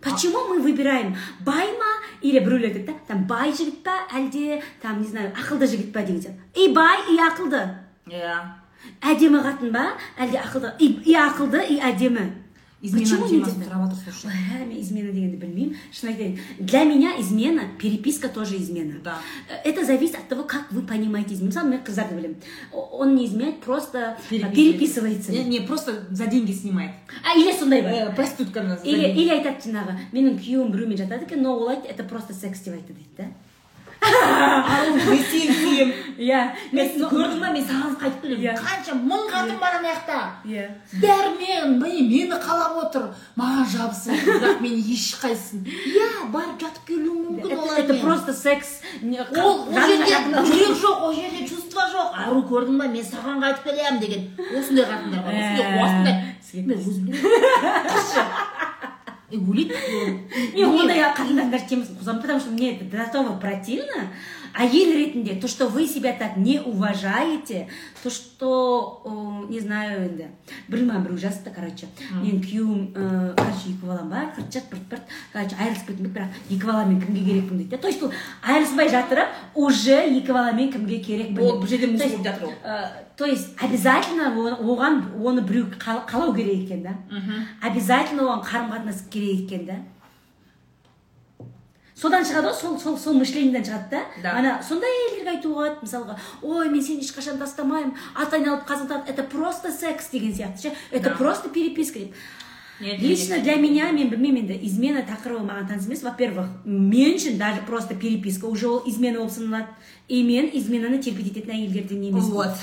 Почему 0.00 0.48
мы 0.48 0.60
выбираем 0.60 1.16
бай 1.44 1.72
ма 1.78 1.92
или 2.22 2.38
біреулер 2.38 2.70
айтады 2.70 2.86
да 2.86 2.94
там 3.06 3.24
бай 3.24 3.52
жігіт 3.52 3.82
па 3.84 3.96
әлде 4.12 4.62
там 4.82 5.00
не 5.00 5.08
знаю 5.08 5.32
ақылды 5.32 5.66
жігіт 5.66 5.92
па 5.92 6.02
деген 6.02 6.22
сияқты 6.22 6.64
и 6.64 6.72
бай 6.72 6.98
и 7.12 7.18
ақылды 7.20 7.62
иә 8.08 8.36
әдемі 9.00 9.42
қатын 9.44 9.72
ба 9.72 9.84
әлде 10.16 10.40
ақылды 10.40 10.72
и, 10.78 10.88
и 11.04 11.16
ақылды 11.16 11.64
и 11.68 11.80
әдемі 11.80 12.30
Почему 12.81 13.25
темасын 13.27 13.39
нельзя? 13.39 13.65
сұрап 13.65 13.89
жатыр 13.89 14.13
слушай 14.13 14.29
Ой, 14.59 14.65
мен 14.67 14.79
измена 14.81 15.11
дегенді 15.11 15.37
білмеймін 15.41 15.75
шын 15.95 16.09
айтайын 16.11 16.39
для 16.59 16.83
меня 16.83 17.13
измена 17.19 17.63
переписка 17.81 18.27
тоже 18.29 18.57
измена 18.57 18.99
Да. 19.03 19.17
это 19.63 19.83
зависит 19.85 20.15
от 20.15 20.27
того 20.27 20.43
как 20.43 20.71
вы 20.71 20.81
понимаете 20.83 21.33
измену 21.33 21.49
мысалы 21.49 21.69
мен 21.69 21.79
қыздарды 21.83 22.13
білемін 22.15 22.35
О- 22.73 22.99
он 23.01 23.15
не 23.15 23.25
изменяет 23.25 23.61
просто 23.61 24.17
Переписывается. 24.29 24.55
переписывается 24.55 25.31
не, 25.31 25.43
не 25.45 25.59
просто 25.61 26.05
за 26.11 26.27
деньги 26.27 26.51
снимает 26.51 26.91
а 27.23 27.35
или 27.39 27.51
сондай 27.57 27.81
бар 27.81 27.93
Э, 27.93 28.15
проститутканы 28.15 28.77
за 28.77 28.83
или 28.83 28.99
деньги. 29.01 29.21
или 29.21 29.29
айтады 29.29 29.65
жаңағы 29.65 29.97
менің 30.11 30.37
күйеуім 30.43 30.71
біреумен 30.71 30.97
жатады 30.97 31.25
екен 31.25 31.41
но 31.41 31.57
ол 31.57 31.69
айтты 31.69 31.87
это 31.87 32.03
просто 32.03 32.33
секс 32.33 32.59
деп 32.59 32.75
айтты 32.75 32.93
дейді 32.93 33.09
да 33.17 33.25
Ару 34.00 34.94
ресейден 35.10 35.92
иә. 36.20 36.40
Мен 36.72 36.88
көрдің 37.10 37.38
ба? 37.40 37.50
Мен 37.52 37.64
саған 37.66 37.94
қайтып 38.00 38.22
келемін. 38.22 38.44
Иә. 38.44 38.54
қанша 38.56 38.94
мың 38.96 39.26
қатын 39.30 39.58
бар 39.60 39.76
ана 39.78 39.88
жақта. 39.92 40.18
Иә. 40.44 40.66
Бәрі 41.02 41.30
мен 41.38 41.78
мені 41.80 42.28
қалап 42.40 42.76
отыр. 42.84 43.08
Маған 43.36 43.66
жабысып 43.74 44.24
бірақ 44.26 44.60
мен 44.64 44.76
ешқайсысын. 44.94 45.64
Иә 45.66 46.08
барып 46.32 46.60
жатып 46.60 46.84
келуім 46.88 47.18
мүмкін 47.28 47.58
олармен. 47.58 47.84
это 47.84 47.94
просто 48.04 48.32
секс. 48.32 48.80
Ол 49.02 49.66
жерде 49.72 50.16
жүрек 50.48 50.74
жоқ 50.80 50.96
ол 51.08 51.14
жерде 51.14 51.46
чувство 51.48 51.80
жоқ. 51.92 52.08
Ару 52.26 52.40
көрдің 52.50 52.78
ба 52.80 52.88
мен 52.88 53.04
саған 53.04 53.40
қайтып 53.44 53.64
келемін 53.68 54.00
деген 54.00 54.30
осындай 54.58 54.84
қатындар 54.84 55.24
бар. 55.24 55.32
Осындай 55.34 55.66
Ә, 55.66 55.84
осындай. 55.84 56.14
сізге 56.40 56.66
мен 56.66 56.78
өзім 56.78 57.04
и 59.30 59.38
өледі 59.38 59.74
мен 60.54 60.66
ондай 60.66 61.02
қатындардың 61.16 61.66
темасын 61.70 61.98
қозғамын 62.00 62.22
потому 62.22 62.40
что 62.40 62.50
мне 62.50 62.76
это 62.76 62.84
до 62.84 63.06
того 63.12 63.38
противно. 63.38 64.10
Әйел 64.54 64.92
ретінде 64.96 65.34
то 65.40 65.48
что 65.48 65.68
вы 65.68 65.86
себя 65.86 66.12
так 66.12 66.36
не 66.36 66.58
уважаете 66.60 67.68
то 68.02 68.10
что 68.10 69.46
не 69.50 69.60
знаю 69.60 70.02
енді 70.08 70.26
білмеймін 70.68 71.02
біреу 71.04 71.18
жазыпты 71.18 71.50
короче. 71.54 71.86
Менің 72.22 72.40
күйеуім 72.44 72.80
ыыы 72.96 73.34
короче 73.36 73.70
екі 73.70 73.86
балам 73.86 74.08
бар 74.10 74.30
қырт 74.36 74.52
жат 74.52 74.70
пырт 74.70 74.84
пырт 74.90 75.02
короче 75.32 75.56
айырылысып 75.60 75.86
кеттім 75.90 76.04
дейді 76.06 76.14
бірақ 76.16 76.30
екі 76.50 76.66
баламен 76.66 77.00
кімге 77.00 77.24
керекпін 77.24 77.58
дейді 77.58 77.70
да 77.70 77.78
то 77.78 77.88
есть 77.88 78.02
ол 78.02 78.12
айырылыспай 78.42 78.88
жатырып 78.88 79.28
уже 79.54 79.98
екі 80.18 80.32
баламен 80.32 80.72
кімге 80.72 80.98
керекпін 81.04 81.38
ол 81.44 81.60
бір 81.60 81.68
жерде 81.68 81.86
мусор 81.86 82.08
болып 82.08 82.24
жатыр 82.24 82.44
ол 82.48 82.54
то 83.16 83.26
есть 83.26 83.48
обязательно 83.60 84.32
оған 84.32 85.00
оны 85.20 85.42
біреу 85.42 85.66
қал- 85.78 86.06
қалау 86.08 86.34
керек 86.34 86.64
екен 86.64 86.82
да? 86.82 86.94
Обязательно 87.62 88.22
оған 88.22 88.44
қарым 88.44 88.70
қатынас 88.72 89.02
керек 89.10 89.44
екен 89.50 89.66
да? 89.66 89.74
Содан 92.00 92.24
шығады 92.24 92.50
ғой 92.50 92.56
сол 92.60 92.78
сол 92.80 92.98
сол 92.98 93.14
мышлениеден 93.20 93.64
шығады 93.64 93.90
да. 93.90 94.02
Да. 94.22 94.34
ана 94.40 94.56
сондай 94.66 94.90
әйелдерге 94.90 95.36
айтуға 95.36 95.54
болады 95.54 95.86
мысалға 95.86 96.16
ой 96.42 96.68
мен 96.72 96.82
сені 96.82 97.04
ешқашан 97.04 97.38
тастамаймын 97.38 97.94
аты 98.14 98.40
айналып 98.40 98.66
қазан 98.68 99.04
это 99.06 99.22
просто 99.22 99.72
секс 99.72 100.10
деген 100.10 100.32
сияқты 100.32 100.62
ше. 100.62 100.74
Это 100.90 101.10
просто 101.10 101.48
переписка 101.48 101.98
деп. 101.98 102.14
Лично 102.80 103.40
для 103.40 103.56
меня 103.56 103.92
мен 103.92 104.08
білмеймін 104.08 104.46
енді 104.46 104.66
измена 104.66 105.02
тақырыбы 105.04 105.44
маған 105.44 105.68
таныс 105.68 105.86
емес. 105.86 106.02
Во 106.02 106.14
первых 106.16 106.48
мен 106.64 107.18
үшін 107.18 107.36
даже 107.36 107.60
просто 107.66 107.94
переписка 107.94 108.46
уже 108.46 108.68
ол 108.68 108.82
измена 108.86 109.18
болып 109.18 109.32
саналады. 109.32 109.68
И 110.08 110.22
мен 110.22 110.48
изменаны 110.54 110.98
терпеть 110.98 111.36
ететін 111.36 111.52
әйелдерден 111.52 112.00
емеспін 112.00 112.32
Вот. 112.32 112.56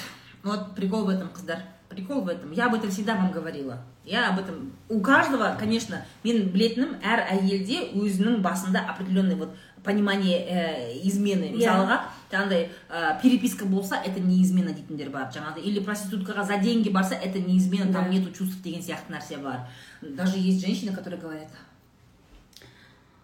Вот 0.43 0.75
прикол 0.75 1.05
в 1.05 1.09
этом, 1.09 1.29
Қыздар. 1.29 1.76
Прикол 1.97 2.21
в 2.21 2.29
этом. 2.29 2.51
Я 2.51 2.67
об 2.67 2.75
этом 2.75 2.91
всегда 2.91 3.15
вам 3.15 3.31
говорила. 3.31 3.79
Я 4.05 4.29
об 4.29 4.37
этом. 4.37 4.71
У 4.87 5.01
каждого, 5.01 5.55
конечно, 5.59 6.05
мен 6.23 6.51
білетінім 6.53 6.99
әр 7.01 7.23
әйелде 7.25 7.89
өзінің 7.97 8.43
басында 8.45 8.85
определенный 8.85 9.33
вот 9.33 9.55
понимание 9.83 10.37
э, 10.37 10.93
измены. 11.09 11.49
Иә. 11.49 11.57
Мысалға, 11.57 11.97
жаңағыдай 12.29 12.69
э, 12.69 13.19
переписка 13.23 13.65
болса, 13.65 13.97
это 13.97 14.19
не 14.19 14.43
измена 14.43 14.73
дейтіндер 14.77 15.09
бар. 15.09 15.31
Жаңағыдай, 15.33 15.63
или 15.65 15.81
проституткаға 15.81 16.45
за 16.45 16.57
деньги 16.61 16.89
барса, 16.89 17.15
это 17.15 17.39
не 17.39 17.57
измена, 17.57 17.91
там 17.91 18.11
нету 18.11 18.29
чувств 18.31 18.61
деген 18.61 18.83
сияқты 18.83 19.11
нәрсе 19.11 19.41
бар. 19.41 19.65
Даже 20.01 20.37
есть 20.37 20.61
женщины, 20.61 20.93
которые 20.93 21.19
говорят, 21.19 21.49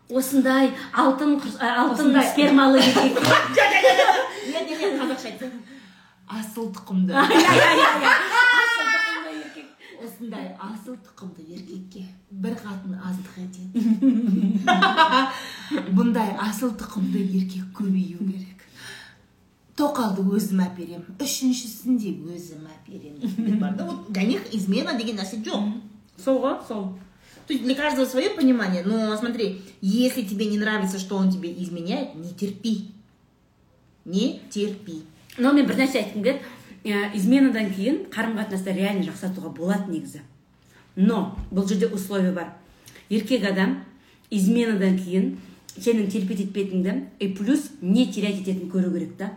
осындай 0.10 0.74
алтын 0.94 1.38
ә, 1.60 1.76
алтын 1.86 2.22
спермалы 2.24 2.80
еркек 2.80 3.22
нет, 4.48 4.68
нет, 4.68 4.80
нет, 4.80 5.02
қазақша 5.02 5.28
айтсам, 5.32 5.52
асыл 6.28 6.72
тұқымды. 6.76 7.14
Осындай 10.24 10.56
асыл 10.60 10.95
тұқымды 11.04 11.44
еркекке 11.52 12.06
бір 12.32 12.56
қатын 12.56 12.95
аздық 13.04 13.36
етеді. 13.44 14.64
Бұндай 15.98 16.36
асыл 16.40 16.72
тұқымды 16.80 17.20
еркек 17.20 17.66
көбею 17.76 18.20
керек. 18.20 18.64
Тоқалды 19.76 20.24
өзім 20.24 20.62
әперемін 20.64 21.18
үшіншісін 21.20 21.98
де 21.98 22.14
өзім 22.14 22.68
әперемін 22.70 23.60
бар 23.60 23.76
да 23.76 23.86
вот 23.86 24.12
для 24.12 24.24
них 24.24 24.41
измена 24.54 24.98
деген 24.98 25.18
нәрсе 25.18 25.44
жоқ. 25.44 25.74
Сол 26.24 26.40
ғой 26.40 26.60
сол. 26.68 26.94
То 27.48 27.54
есть 27.54 27.66
для 27.66 27.76
каждого 27.76 28.06
свое 28.06 28.30
понимание 28.30 28.84
но 28.84 29.16
смотри 29.18 29.62
если 29.82 30.22
тебе 30.22 30.45
не 30.45 30.58
нравится 30.58 31.00
что 31.00 31.18
он 31.18 31.32
тебе 31.32 31.52
изменяет 31.64 32.16
не 32.16 32.34
терпи. 32.34 32.91
Не 34.06 34.41
терпи. 34.50 35.04
Но 35.38 35.52
мен 35.52 35.66
бір 35.66 35.82
нәрсе 35.82 36.04
айтқым 36.04 36.24
келеді 36.24 36.45
изменадан 36.84 37.72
кейін 37.72 38.03
қарым 38.11 38.35
қатынасты 38.38 38.73
реально 38.76 39.07
жақсартуға 39.07 39.53
болады 39.55 39.91
негізі. 39.91 40.22
Но 40.95 41.35
бұл 41.51 41.68
жерде 41.68 41.88
условие 41.88 42.31
бар. 42.31 42.53
Еркек 43.10 43.45
адам 43.49 43.84
изменадан 44.30 44.97
кейін 44.99 45.38
сенің 45.77 46.11
терпеть 46.11 46.43
етпейтініңді 46.45 46.95
и 47.19 47.30
плюс 47.34 47.72
не 47.81 48.05
терять 48.11 48.41
ететінін 48.41 48.72
көру 48.72 48.91
керек 48.93 49.18
та. 49.18 49.31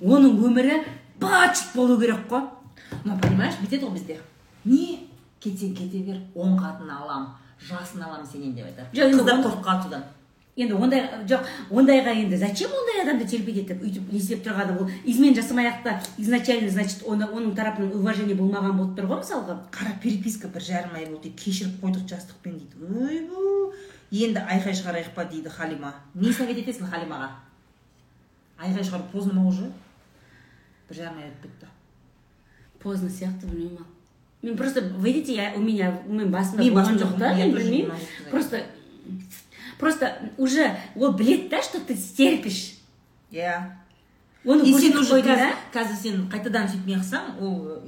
Оның 0.00 0.38
өмірі 0.40 0.82
бачит 1.20 1.74
болу 1.74 1.98
керек 2.00 2.28
қой. 2.30 2.48
Но 3.04 3.18
понимаешь 3.18 3.58
бүйтеді 3.60 3.86
ғой 3.86 3.94
бізде. 3.98 4.20
Не 4.64 5.08
кетсең 5.42 5.74
кете 5.76 5.98
бер 6.06 6.20
он 6.34 6.56
қатын 6.58 6.90
алам 6.90 7.32
жасын 7.60 8.02
алам 8.02 8.24
сенен 8.26 8.54
деп 8.54 8.66
айтады. 8.66 8.88
Қыздар 8.94 9.42
қорқып 9.42 9.64
қалады 9.64 9.82
содан. 9.88 10.04
Енді 10.56 10.74
ондай 10.76 11.06
жоқ 11.24 11.46
ондайға 11.70 12.12
енді 12.12 12.36
зачем 12.36 12.70
ондай 12.76 13.00
адамды 13.02 13.24
терпеть 13.24 13.56
етіп 13.62 13.84
өйтіп 13.86 14.10
не 14.12 14.18
істеп 14.18 14.42
тұрғаны 14.44 14.74
ол 14.80 14.90
измен 15.08 15.34
жасамай 15.34 15.70
ақ 15.70 15.78
та 15.82 15.94
изначально 16.18 16.68
значит 16.68 17.02
оны, 17.08 17.24
оның 17.24 17.54
тарапынан 17.56 17.94
уважение 17.96 18.36
болмаған 18.36 18.76
болып 18.76 18.98
тұр 18.98 19.08
ғой 19.08 19.22
мысалға. 19.22 19.56
Қара 19.72 19.94
переписка 20.02 20.48
бір 20.52 20.60
жарым 20.66 20.98
ай 20.98 21.06
болды 21.06 21.30
кешіріп 21.32 21.80
қойдық 21.80 22.04
жастықпен 22.10 22.58
дейді. 22.58 22.84
Ойбу 22.84 23.72
енді 24.10 24.44
айқай 24.44 24.76
шығарайық 24.76 25.14
па 25.16 25.24
дейді 25.24 25.48
халима. 25.48 25.94
Не 26.14 26.32
совет 26.36 26.60
етесің 26.60 26.90
халимаға? 26.92 27.30
Айқай 28.60 28.84
шығару 28.84 29.08
поздно 29.12 29.40
ма 29.40 29.48
уже? 29.48 29.72
Бір 30.90 31.00
жарым 31.00 31.22
ай 31.22 31.30
өтіп 31.30 31.48
кетті. 31.48 31.72
Поздно 32.82 33.08
сияқты 33.08 33.46
білмеймін. 33.48 33.86
Мен 34.42 34.56
просто 34.56 34.80
видите 34.80 35.32
я 35.34 35.52
у 35.56 35.60
меня 35.60 36.02
мен 36.06 36.30
басында 36.30 36.62
Мен 36.62 36.74
болған 36.74 36.98
жоқ 36.98 37.18
та 37.18 37.34
мен 37.34 37.54
білмеймін. 37.54 37.92
просто 38.30 38.60
просто 39.82 40.14
уже 40.38 40.76
ол 40.94 41.10
біледі 41.12 41.48
да 41.48 41.62
что 41.62 41.80
ты 41.80 41.96
стерпишь 41.96 42.78
иә 43.32 43.58
оны 44.46 44.62
сен 44.78 44.96
уже 44.96 45.22
да? 45.22 45.50
қазір 45.74 45.96
сен 45.98 46.28
қайтадан 46.30 46.70
сөйтмей 46.70 47.02
қылсаң 47.02 47.42
ол 47.42 47.82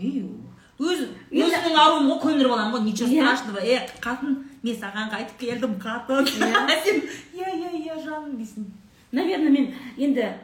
өз 0.79 1.07
аруым 1.31 2.09
ғой 2.11 2.19
көндіріп 2.25 2.51
аламын 2.51 2.75
ғой 2.75 2.83
ничего 2.89 3.07
страшного. 3.07 3.63
Е 3.63 3.87
қатын 4.03 4.41
мен 4.63 4.75
саған 4.75 5.11
қайтып 5.13 5.39
келдім 5.39 5.77
қатын. 5.79 6.27
Сен 6.85 7.03
иә 7.39 7.53
иә 7.55 7.71
иә 7.79 7.99
жаным 8.03 8.35
дейсің. 8.41 8.67
Наверное 9.13 9.51
мен 9.51 9.75
енді 9.97 10.21
э, 10.21 10.35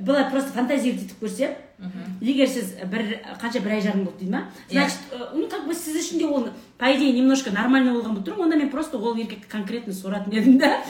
былай 0.00 0.30
просто 0.30 0.50
фантазировать 0.52 1.04
етіп 1.04 1.22
көрсем. 1.22 1.54
Егер 2.20 2.48
сіз 2.50 2.72
бір 2.90 3.04
қанша 3.38 3.60
бір 3.62 3.76
ай 3.76 3.82
жарым 3.82 4.04
болды 4.04 4.24
дейді 4.24 4.32
ма? 4.32 4.50
Значит 4.70 4.98
э, 5.12 5.28
ну 5.34 5.46
как 5.48 5.66
бы 5.66 5.74
сіз 5.74 5.94
үшін 6.00 6.18
де 6.18 6.26
ол 6.26 6.48
по 6.76 6.90
идее 6.90 7.12
немножко 7.12 7.50
нормально 7.50 7.92
болған 7.94 8.18
болып 8.18 8.26
тұр. 8.26 8.42
Онда 8.42 8.56
мен 8.56 8.70
просто 8.70 8.98
ол 8.98 9.14
еркекті 9.14 9.46
конкретно 9.48 9.92
соратын 9.94 10.32
едім 10.34 10.58
да. 10.58 10.82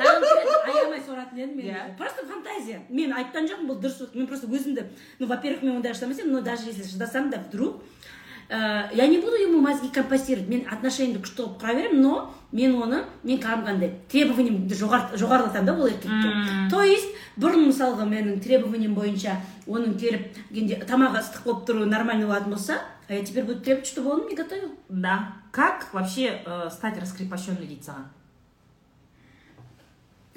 Аямай 0.00 1.00
соратын 1.04 1.38
едім 1.38 1.56
мен. 1.56 1.66
Иә. 1.66 1.96
просто 1.98 2.24
фантазия. 2.26 2.80
Мен 2.88 3.12
айтқан 3.12 3.44
жоқпын 3.44 3.68
бұл 3.68 3.80
дұрыс. 3.80 4.14
Мен 4.14 4.26
просто 4.26 4.46
өзімді 4.46 4.88
ну 5.18 5.26
во 5.26 5.36
первых 5.36 5.62
мен 5.62 5.76
ондай 5.76 5.94
шыдамас 5.94 6.18
едім 6.18 6.32
но 6.32 6.40
даже 6.40 6.66
если 6.66 6.88
шыдасам 6.88 7.30
да 7.30 7.44
вдруг 7.44 7.82
я 8.50 9.06
не 9.06 9.18
буду 9.18 9.36
ему 9.36 9.60
мозги 9.60 9.88
компостировать 9.94 10.48
мен 10.48 10.66
отношениямды 10.66 11.20
күшті 11.22 11.42
қылып 11.42 11.60
құра 11.62 11.74
беремін 11.76 12.02
но 12.02 12.34
мен 12.52 12.74
оны 12.74 13.04
мен 13.22 13.38
кәдімгідей 13.38 13.92
требованиемді 14.10 14.74
жоғар- 14.74 15.14
жоғарылатамын 15.14 15.66
да 15.66 15.74
ол 15.74 15.86
еркекке 15.86 16.68
то 16.70 16.82
есть 16.82 17.14
бұрын 17.38 17.68
мысалға 17.70 18.08
менің 18.10 18.40
требованием 18.42 18.94
бойынша 18.94 19.36
оның 19.68 19.94
келіп 20.00 20.34
келгенде 20.50 20.80
тамағы 20.84 21.22
ыстық 21.22 21.44
болып 21.44 21.68
тұруы 21.68 21.86
нормально 21.86 22.26
болатын 22.26 22.50
болса 22.50 22.80
а 23.08 23.14
я 23.14 23.24
теперь 23.24 23.44
буду 23.44 23.60
требовать 23.60 23.86
чтобы 23.86 24.10
он 24.10 24.24
мне 24.26 24.34
готовил 24.34 24.74
Да. 24.88 25.32
Как 25.52 25.94
вообще 25.94 26.42
э, 26.44 26.70
стать 26.70 26.98
раскрепощенной 27.00 27.66
дейді 27.66 27.86
саған? 27.86 28.06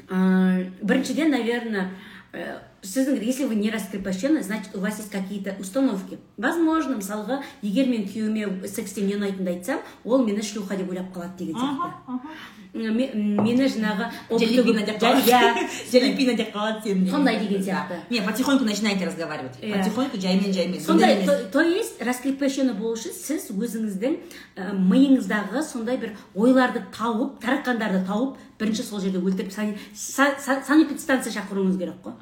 Э, 0.09 0.69
біріншіден 0.81 1.31
наверное 1.31 1.89
э, 2.33 2.59
сіздің 2.83 3.23
если 3.23 3.45
вы 3.45 3.55
не 3.55 3.71
раскрепощены 3.71 4.43
значит 4.43 4.75
у 4.75 4.79
вас 4.79 4.97
есть 4.97 5.11
какие-то 5.11 5.55
установки 5.59 6.19
возможно 6.37 6.97
мысалға 6.99 7.41
егер 7.61 7.87
мен 7.87 8.07
күйеуіме 8.09 8.67
секс 8.67 8.97
не 8.97 9.15
ұнайтынды 9.15 9.55
айтсам 9.55 9.79
ол 10.03 10.25
мені 10.25 10.43
шлюха 10.43 10.75
деп 10.75 10.89
ойлап 10.91 11.15
қалады 11.15 11.37
деген 11.39 11.55
сияқты 11.55 12.33
мені 12.73 13.67
жаңағы 13.69 14.09
Желепина 14.33 14.81
деп 14.81 14.97
қалады. 14.97 15.67
Желепина 15.91 16.33
деп 16.33 16.55
қалады 16.55 16.81
сені. 16.83 17.09
Сондай 17.09 17.39
деген 17.39 17.61
сияқты. 17.61 17.99
Не, 18.09 18.21
потихоньку 18.21 18.65
начинайте 18.65 19.05
разговаривать. 19.05 19.59
Потихоньку 19.61 20.19
жаймен 20.19 20.51
жаймен. 20.51 20.81
сондай 20.81 21.23
то, 21.25 21.37
то 21.51 21.61
есть 21.61 22.01
раскрепощенный 22.01 22.73
болу 22.73 22.95
үшін 22.95 23.13
сіз 23.13 23.51
өзіңіздің 23.51 24.17
миыңыздағы 24.89 25.61
сондай 25.61 25.97
бір 25.97 26.15
ойларды 26.33 26.81
тауып 26.97 27.37
тарақандарды 27.43 28.05
тауып 28.07 28.37
бірінші 28.59 28.83
сол 28.83 28.99
жерде 29.01 29.17
өлтіріп 29.19 29.51
сани- 29.51 29.77
са- 29.95 30.35
са- 30.39 30.61
санэпидстанция 30.67 31.33
шақыруыңыз 31.33 31.77
керек 31.77 31.95
қой. 32.03 32.13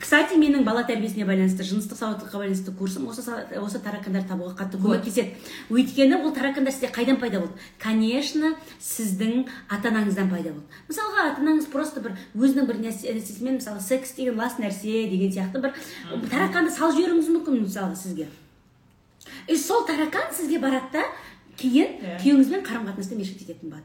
Кстати 0.00 0.34
менің 0.40 0.64
бала 0.64 0.82
тәрбиесіне 0.82 1.26
байланысты 1.28 1.62
жыныстық 1.62 1.98
сауаттылыққа 2.00 2.38
байланысты 2.40 2.72
курсым 2.72 3.06
осы 3.08 3.22
осы 3.60 3.78
таракандарды 3.84 4.28
табуға 4.28 4.54
қатты 4.58 4.80
көмектеседі 4.80 5.34
өйткені 5.70 6.22
ол 6.24 6.32
таракандар 6.32 6.72
сізде 6.72 6.88
қайдан 6.88 7.20
пайда 7.20 7.40
болды? 7.40 7.54
Конечно 7.78 8.54
сіздің 8.80 9.46
ата 9.68 9.88
анаңыздан 9.92 10.30
пайда 10.30 10.50
болды. 10.56 10.66
Мысалға 10.88 11.30
ата 11.32 11.42
анаңыз 11.42 11.68
просто 11.70 12.00
бір 12.00 12.16
өзінің 12.34 12.66
бір 12.66 12.80
нәрсе- 12.82 13.12
нәрсесімен 13.14 13.60
мысалы 13.60 13.80
секс 13.80 14.12
деген 14.16 14.36
лас 14.36 14.58
нәрсе 14.58 15.08
деген 15.10 15.30
сияқты 15.32 15.60
бір 15.60 15.72
тараканды 16.30 16.70
салып 16.70 16.96
жіберуіңіз 16.96 17.28
мүмкін 17.36 17.60
мысалға 17.66 17.96
сізге. 17.96 18.26
И 19.48 19.56
сол 19.56 19.84
таракан 19.86 20.32
сізге 20.34 20.58
барады 20.58 20.90
да 20.92 21.04
кейін 21.56 22.00
күйеуіңізбен 22.22 22.62
қарым 22.66 22.86
қатынасты 22.90 23.16
мешкет 23.16 23.42
ететін 23.42 23.70
болады. 23.70 23.84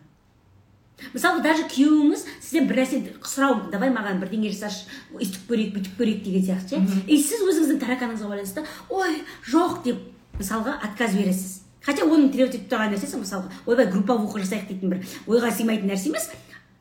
Мысалы 1.14 1.42
даже 1.44 1.64
күйеуіңіз 1.72 2.26
сізден 2.42 2.68
бір 2.70 2.82
нәрсе 2.82 3.02
сұрау 3.26 3.70
давай 3.72 3.90
маған 3.94 4.20
бірдеңе 4.22 4.52
жасашы 4.54 4.86
өйтіп 5.18 5.48
көрейік 5.50 5.74
бүйтіп 5.78 5.98
көрейік 6.02 6.24
деген 6.26 6.46
сияқты 6.50 6.82
ше. 6.82 7.02
И 7.08 7.18
сіз 7.18 7.42
өзіңіздің 7.48 7.82
тараканыңызға 7.86 8.30
байланысты 8.32 8.66
ой 8.90 9.18
жоқ 9.50 9.82
деп 9.86 10.00
мысалға 10.40 10.78
отказ 10.84 11.16
бересіз. 11.18 11.58
Хотя 11.82 12.06
оның 12.06 12.30
требовать 12.32 12.56
етіп 12.60 12.70
тұрған 12.72 12.92
нәрсесі 12.94 13.18
мысалға 13.18 13.50
ойбай 13.66 13.88
групповуха 13.90 14.40
жасайық 14.44 14.68
дейтін 14.70 14.90
бір 14.94 15.00
ойға 15.28 15.50
сыймайтын 15.56 15.90
нәрсе 15.90 16.12
емес 16.12 16.30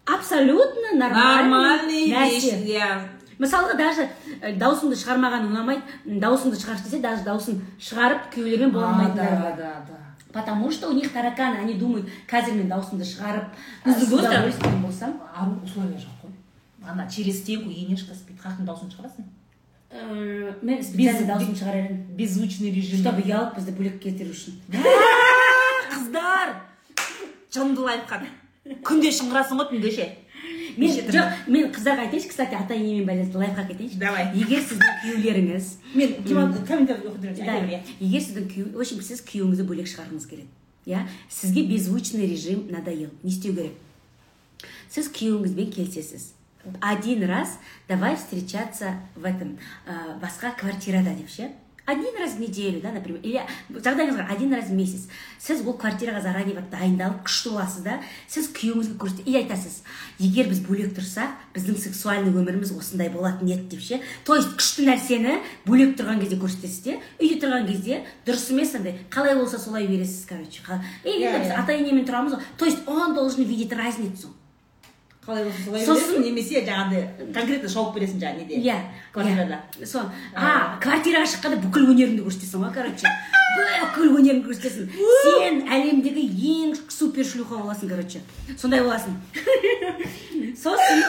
абсолютно 0.07 0.93
нормальный 0.99 2.11
нәрсе. 2.11 2.59
иә. 2.67 2.91
мысалға 3.41 3.77
даже 3.79 4.09
э, 4.43 4.53
даусыңды 4.61 4.97
шығармаған 5.01 5.47
ұнамайды 5.49 5.81
м, 6.05 6.19
даусыңды 6.21 6.59
шығаршы 6.61 6.85
десе 6.91 6.99
даже 7.01 7.25
даусын 7.25 7.61
шығарып 7.81 8.27
күйеулермен 8.35 8.71
бола 8.75 8.85
А, 8.85 8.91
алмайтындары 8.91 9.37
да, 9.41 9.53
да, 9.57 9.71
да. 9.89 10.00
Потому 10.33 10.71
что 10.71 10.89
у 10.89 10.93
них 10.93 11.13
тараканы 11.13 11.57
они 11.59 11.75
думают 11.75 12.09
қазір 12.31 12.55
мен 12.55 12.69
даусымды 12.69 13.05
шығарып 13.05 13.51
удовольствием 13.87 14.83
болсам 14.83 15.21
ару 15.35 15.61
условия 15.65 15.97
жоқ 15.99 16.15
қой. 16.23 16.31
Ана 16.89 17.09
через 17.11 17.41
стенку 17.41 17.71
енешка 17.71 18.15
спит. 18.15 18.37
Қаяқтың 18.43 18.65
дауысын 18.65 18.91
шығарасың? 18.91 19.25
э, 19.91 20.53
мен 20.63 20.83
специально 20.83 21.27
дауысымды 21.35 21.59
шығарар 21.59 21.85
едім 21.85 22.17
Беззвучный 22.17 22.71
режим. 22.71 23.01
чтобы 23.01 23.23
ұялып 23.23 23.57
бізді 23.57 23.73
бөлек 23.79 23.99
келтіру 24.03 24.31
үшін 24.31 24.61
Қыздар! 25.91 26.55
Жындылы 27.53 27.91
айтқан. 27.97 28.27
Күнде 28.87 29.11
шыңғырасың 29.11 29.59
ғой 29.59 29.67
түнде 29.73 29.91
ше. 29.91 30.07
Мен 30.77 30.91
жоқ 31.11 31.47
мен 31.47 31.71
қыздарға 31.75 32.07
айтайыншы 32.07 32.29
кстати 32.29 32.55
ата 32.55 32.75
енемен 32.75 33.07
байланысты 33.07 33.39
лайфхак 33.39 33.71
айтайыншы. 33.71 33.99
Давай. 33.99 34.31
егер 34.35 34.61
сіздің 34.61 34.97
күйеулеріңіз 35.05 35.69
Мен 35.95 36.15
комментарий 36.67 37.09
оқып 37.11 37.25
иә. 37.41 37.81
егер 38.01 38.21
сіздің 38.21 38.49
күйеу 38.51 38.73
в 38.77 38.81
общем 38.81 39.03
сіз 39.03 39.23
күйеуіңізді 39.27 39.67
бөлек 39.69 39.89
шығарғыңыз 39.91 40.27
келеді 40.31 40.49
иә? 40.87 41.07
Сізге 41.29 41.65
беззвучный 41.67 42.27
режим 42.27 42.67
надоел 42.71 43.11
не 43.23 43.31
істеу 43.31 43.55
керек. 43.55 43.73
Сіз 44.89 45.09
күйеуіңізбен 45.09 45.73
келісесіз. 45.73 46.33
Один 46.81 47.25
раз 47.25 47.59
давай 47.89 48.17
встречаться 48.17 49.01
в 49.17 49.25
этом 49.25 49.59
ә, 49.87 50.21
басқа 50.21 50.53
квартирада 50.59 51.15
деп 51.15 51.31
ше? 51.31 51.51
Один 51.91 52.17
раз 52.21 52.35
в 52.35 52.41
неделю 52.41 52.81
да 52.81 52.93
например 52.93 53.21
или 53.23 53.41
жағдайыңыз 53.71 54.27
один 54.31 54.55
раз 54.55 54.69
в 54.69 54.73
месяц. 54.73 55.09
Сіз 55.41 55.63
ол 55.67 55.75
квартираға 55.77 56.21
заранее 56.23 56.55
барып 56.55 56.71
дайындалып 56.71 57.23
күшті 57.27 57.51
боласыз 57.55 57.83
да. 57.85 57.99
Сіз 58.29 58.51
күйеуіңізге 58.55 58.97
көрсете 59.01 59.25
и 59.27 59.37
айтасыз 59.41 59.83
егер 60.19 60.49
біз 60.51 60.61
бөлек 60.67 60.93
тұрсақ 60.99 61.37
біздің 61.55 61.79
сексуальный 61.81 62.31
өміріміз 62.33 62.73
осындай 62.77 63.09
болатын 63.11 63.49
еді 63.51 63.77
деп 63.77 63.81
ше. 63.83 64.01
То 64.25 64.37
есть 64.37 64.53
күшті 64.57 64.87
нәрсені 64.89 65.39
бөлек 65.67 65.97
тұрған 65.99 66.21
кезде 66.23 66.37
көрсетесіз 66.41 66.83
де 66.85 66.99
үйде 67.21 67.41
тұрған 67.43 67.67
кезде 67.67 68.03
дұрыс 68.27 68.51
емес 68.53 68.75
андай 68.79 68.99
қалай 69.11 69.35
болса 69.39 69.59
солай 69.59 69.87
бересіз 69.89 70.27
короче 70.29 70.61
и 71.05 71.09
Иә, 71.11 71.31
енді 71.31 71.39
біз 71.45 71.51
иә. 71.51 71.59
ата 71.63 71.73
енемен 71.73 72.05
тұрамыз 72.07 72.37
ғой. 72.37 72.43
То 72.57 72.67
есть 72.67 72.79
он 72.87 73.15
должен 73.15 73.45
видеть 73.45 73.73
разницу. 73.73 74.29
Қалай 75.31 75.45
болса 75.47 75.63
солай 75.65 75.85
Сосын- 75.87 76.23
немесе 76.25 76.65
жаңағыдай 76.67 77.33
конкретно 77.35 77.69
шауып 77.71 77.95
бересің 77.97 78.19
жаңағы 78.19 78.39
неде. 78.43 78.55
иә 78.67 78.79
Квартирада. 79.15 79.59
сол 79.87 80.03
а 80.35 80.79
квартираға 80.83 81.27
шыққанда 81.33 81.61
бүкіл 81.63 81.87
өнеріңді 81.93 82.25
көрсетесің 82.27 82.65
ғой 82.65 82.73
короче 82.75 83.07
бүкіл 83.85 84.11
өнеріңді 84.19 84.47
көрсетесің 84.49 84.91
сен 85.23 85.61
әлемдегі 85.71 86.25
ең 86.51 86.75
супер 86.91 87.25
шлюха 87.25 87.61
боласың 87.63 87.89
короче 87.95 88.21
сондай 88.59 88.83
боласың 88.83 89.15
сосын 90.59 91.05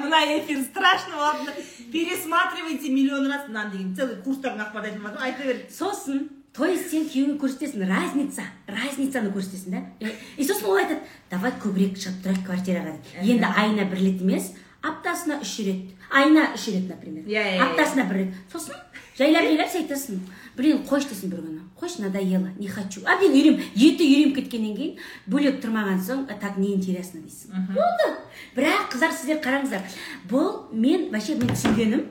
мына 0.00 0.20
эфир 0.38 0.62
страшно 0.64 1.16
ладно. 1.18 1.52
Пересматривайте 1.92 2.88
миллион 2.90 3.26
раз. 3.30 3.48
Мынаны 3.48 3.72
деген 3.72 3.96
целый 3.96 4.16
курстарын 4.22 4.60
ақпарат 4.60 4.86
айтып 4.86 5.02
жатыр. 5.02 5.22
айта 5.22 5.42
бер. 5.44 5.56
сосын 5.70 6.28
то 6.52 6.66
есть 6.66 6.90
сен 6.90 7.04
күйеуіңе 7.06 7.38
көрсетесің 7.38 7.86
разница 7.86 8.42
разницаны 8.66 9.30
көрсетесің 9.34 9.76
да? 9.76 9.82
И- 10.00 10.44
сосын 10.44 10.66
ол 10.66 10.80
айтады 10.80 11.00
давай 11.30 11.52
көбірек 11.62 11.96
шығып 12.00 12.24
тұрайық 12.24 12.46
квартираға 12.48 12.96
дейді 13.20 13.36
енді 13.36 13.52
айына 13.54 13.86
бір 13.90 14.02
рет 14.02 14.24
емес 14.26 14.50
аптасына 14.82 15.40
үш 15.44 15.58
рет. 15.66 15.90
Айына 16.10 16.48
үш 16.54 16.66
рет 16.72 16.88
например. 16.88 17.24
Иә, 17.28 17.44
иә, 17.44 17.56
иә. 17.58 17.62
аптасына 17.68 18.04
бір 18.08 18.16
рет. 18.22 18.34
Сосын 18.52 18.74
жайлап 19.18 19.44
жайлап 19.44 19.70
сен 19.70 19.82
айтасың 19.84 20.20
блин 20.60 20.84
қойшы 20.84 21.08
дейсің 21.10 21.32
бір 21.32 21.40
күні 21.46 21.60
қойшы 21.80 22.02
надоело 22.04 22.50
не 22.58 22.68
хочу. 22.68 23.00
А 23.06 23.16
мен 23.16 23.32
үйреніп 23.32 23.62
еті 23.74 24.04
үйреніп 24.04 24.36
кеткеннен 24.36 24.76
кейін 24.76 24.98
бөлек 25.26 25.60
тұрмаған 25.64 26.00
соң 26.04 26.26
«А 26.28 26.36
так 26.36 26.58
неинтересно 26.60 27.22
дейсің 27.24 27.72
болды 27.72 28.08
бірақ 28.56 28.90
қыздар 28.92 29.14
сіздер 29.16 29.40
қараңыздар. 29.40 29.80
Бұл 30.28 30.68
мен 30.72 31.08
вообще 31.10 31.36
мен 31.40 31.48
түсінгенім 31.54 32.04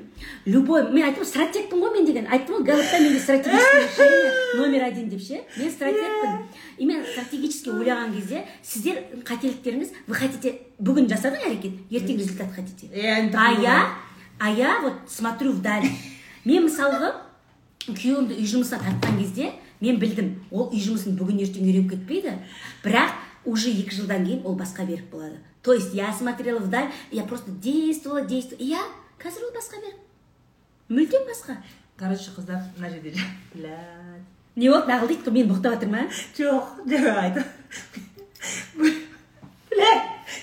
любой 0.49 0.89
мен 0.89 1.05
айттым 1.05 1.23
ғой 1.23 1.29
стратегпін 1.29 1.83
ғой 1.83 1.93
мен 1.93 2.09
деген. 2.09 2.27
Айттым 2.31 2.57
ғой 2.57 2.65
галопта 2.71 2.99
менде 2.99 3.19
стратегическое 3.19 3.85
решение 3.85 4.33
номер 4.57 4.83
один 4.89 5.09
деп 5.09 5.21
ше. 5.21 5.43
Мен 5.57 5.71
стратегпін. 5.71 6.43
И 6.77 6.85
мен 6.85 7.05
стратегически 7.05 7.69
ойлаған 7.69 8.13
кезде 8.17 8.45
сіздер 8.63 9.03
қателіктеріңіз 9.23 9.93
вы 10.07 10.15
хотите 10.15 10.55
бүгін 10.81 11.09
жасадың 11.11 11.45
әрекет 11.45 11.73
ертең 11.91 12.17
результат 12.17 12.53
хотите. 12.55 12.89
А 13.35 13.51
я 13.61 13.93
а 14.39 14.49
я 14.49 14.79
вот 14.81 14.93
смотрю 15.07 15.51
вдаль. 15.51 15.85
Мен 16.45 16.65
мысалға 16.65 17.28
күйеуімді 17.97 18.37
үй 18.37 18.47
жұмысына 18.49 18.81
тартқан 18.83 19.19
кезде 19.19 19.51
мен 19.79 19.99
білдім 20.01 20.31
ол 20.51 20.69
үй 20.69 20.81
жұмысын 20.83 21.17
бүгін 21.19 21.43
ертең 21.45 21.67
үйреніп 21.67 21.93
кетпейді. 21.93 22.35
Бірақ 22.83 23.15
уже 23.45 23.71
екі 23.71 23.95
жылдан 23.95 24.25
кейін 24.25 24.45
ол 24.45 24.57
басқа 24.59 24.85
берік 24.85 25.09
болады. 25.11 25.39
То 25.63 25.73
есть 25.73 25.93
я 25.93 26.13
смотрела 26.13 26.59
вдаль 26.59 26.91
я 27.11 27.23
просто 27.23 27.51
действовала 27.51 28.21
действовала. 28.21 28.63
Иә 28.63 28.81
қазір 29.19 29.49
ол 29.49 29.55
басқа 29.55 29.81
берік. 29.81 29.99
Мүлдем 30.89 31.27
басқа. 31.29 31.57
Короче, 31.99 32.31
қыздар, 32.35 32.63
мына 32.77 32.89
жерде 32.89 33.13
не 34.55 34.69
болды 34.69 34.87
нағыл 34.91 35.07
дейді 35.11 35.25
ғой 35.27 35.33
мені 35.35 35.49
боқтап 35.51 35.75
жатыр 35.75 35.89
ма 35.91 36.07
Жоқ, 36.35 36.63
жаңа 36.87 37.11
айтып. 37.23 37.47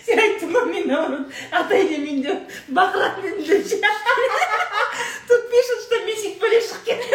Сен 0.06 0.18
айттың 0.24 0.52
ғой 0.54 0.64
мен 0.72 0.88
наоборот 0.90 1.26
ата 1.50 1.74
енемен 1.74 2.18
бақыратын 2.68 3.22
едім 3.30 3.44
деп. 3.44 3.84
Тут 5.28 5.50
пишут, 5.50 5.78
что 5.86 5.94
месяц 6.06 6.38
бөлек 6.40 6.62
шығып 6.62 6.82
кетті. 6.86 7.06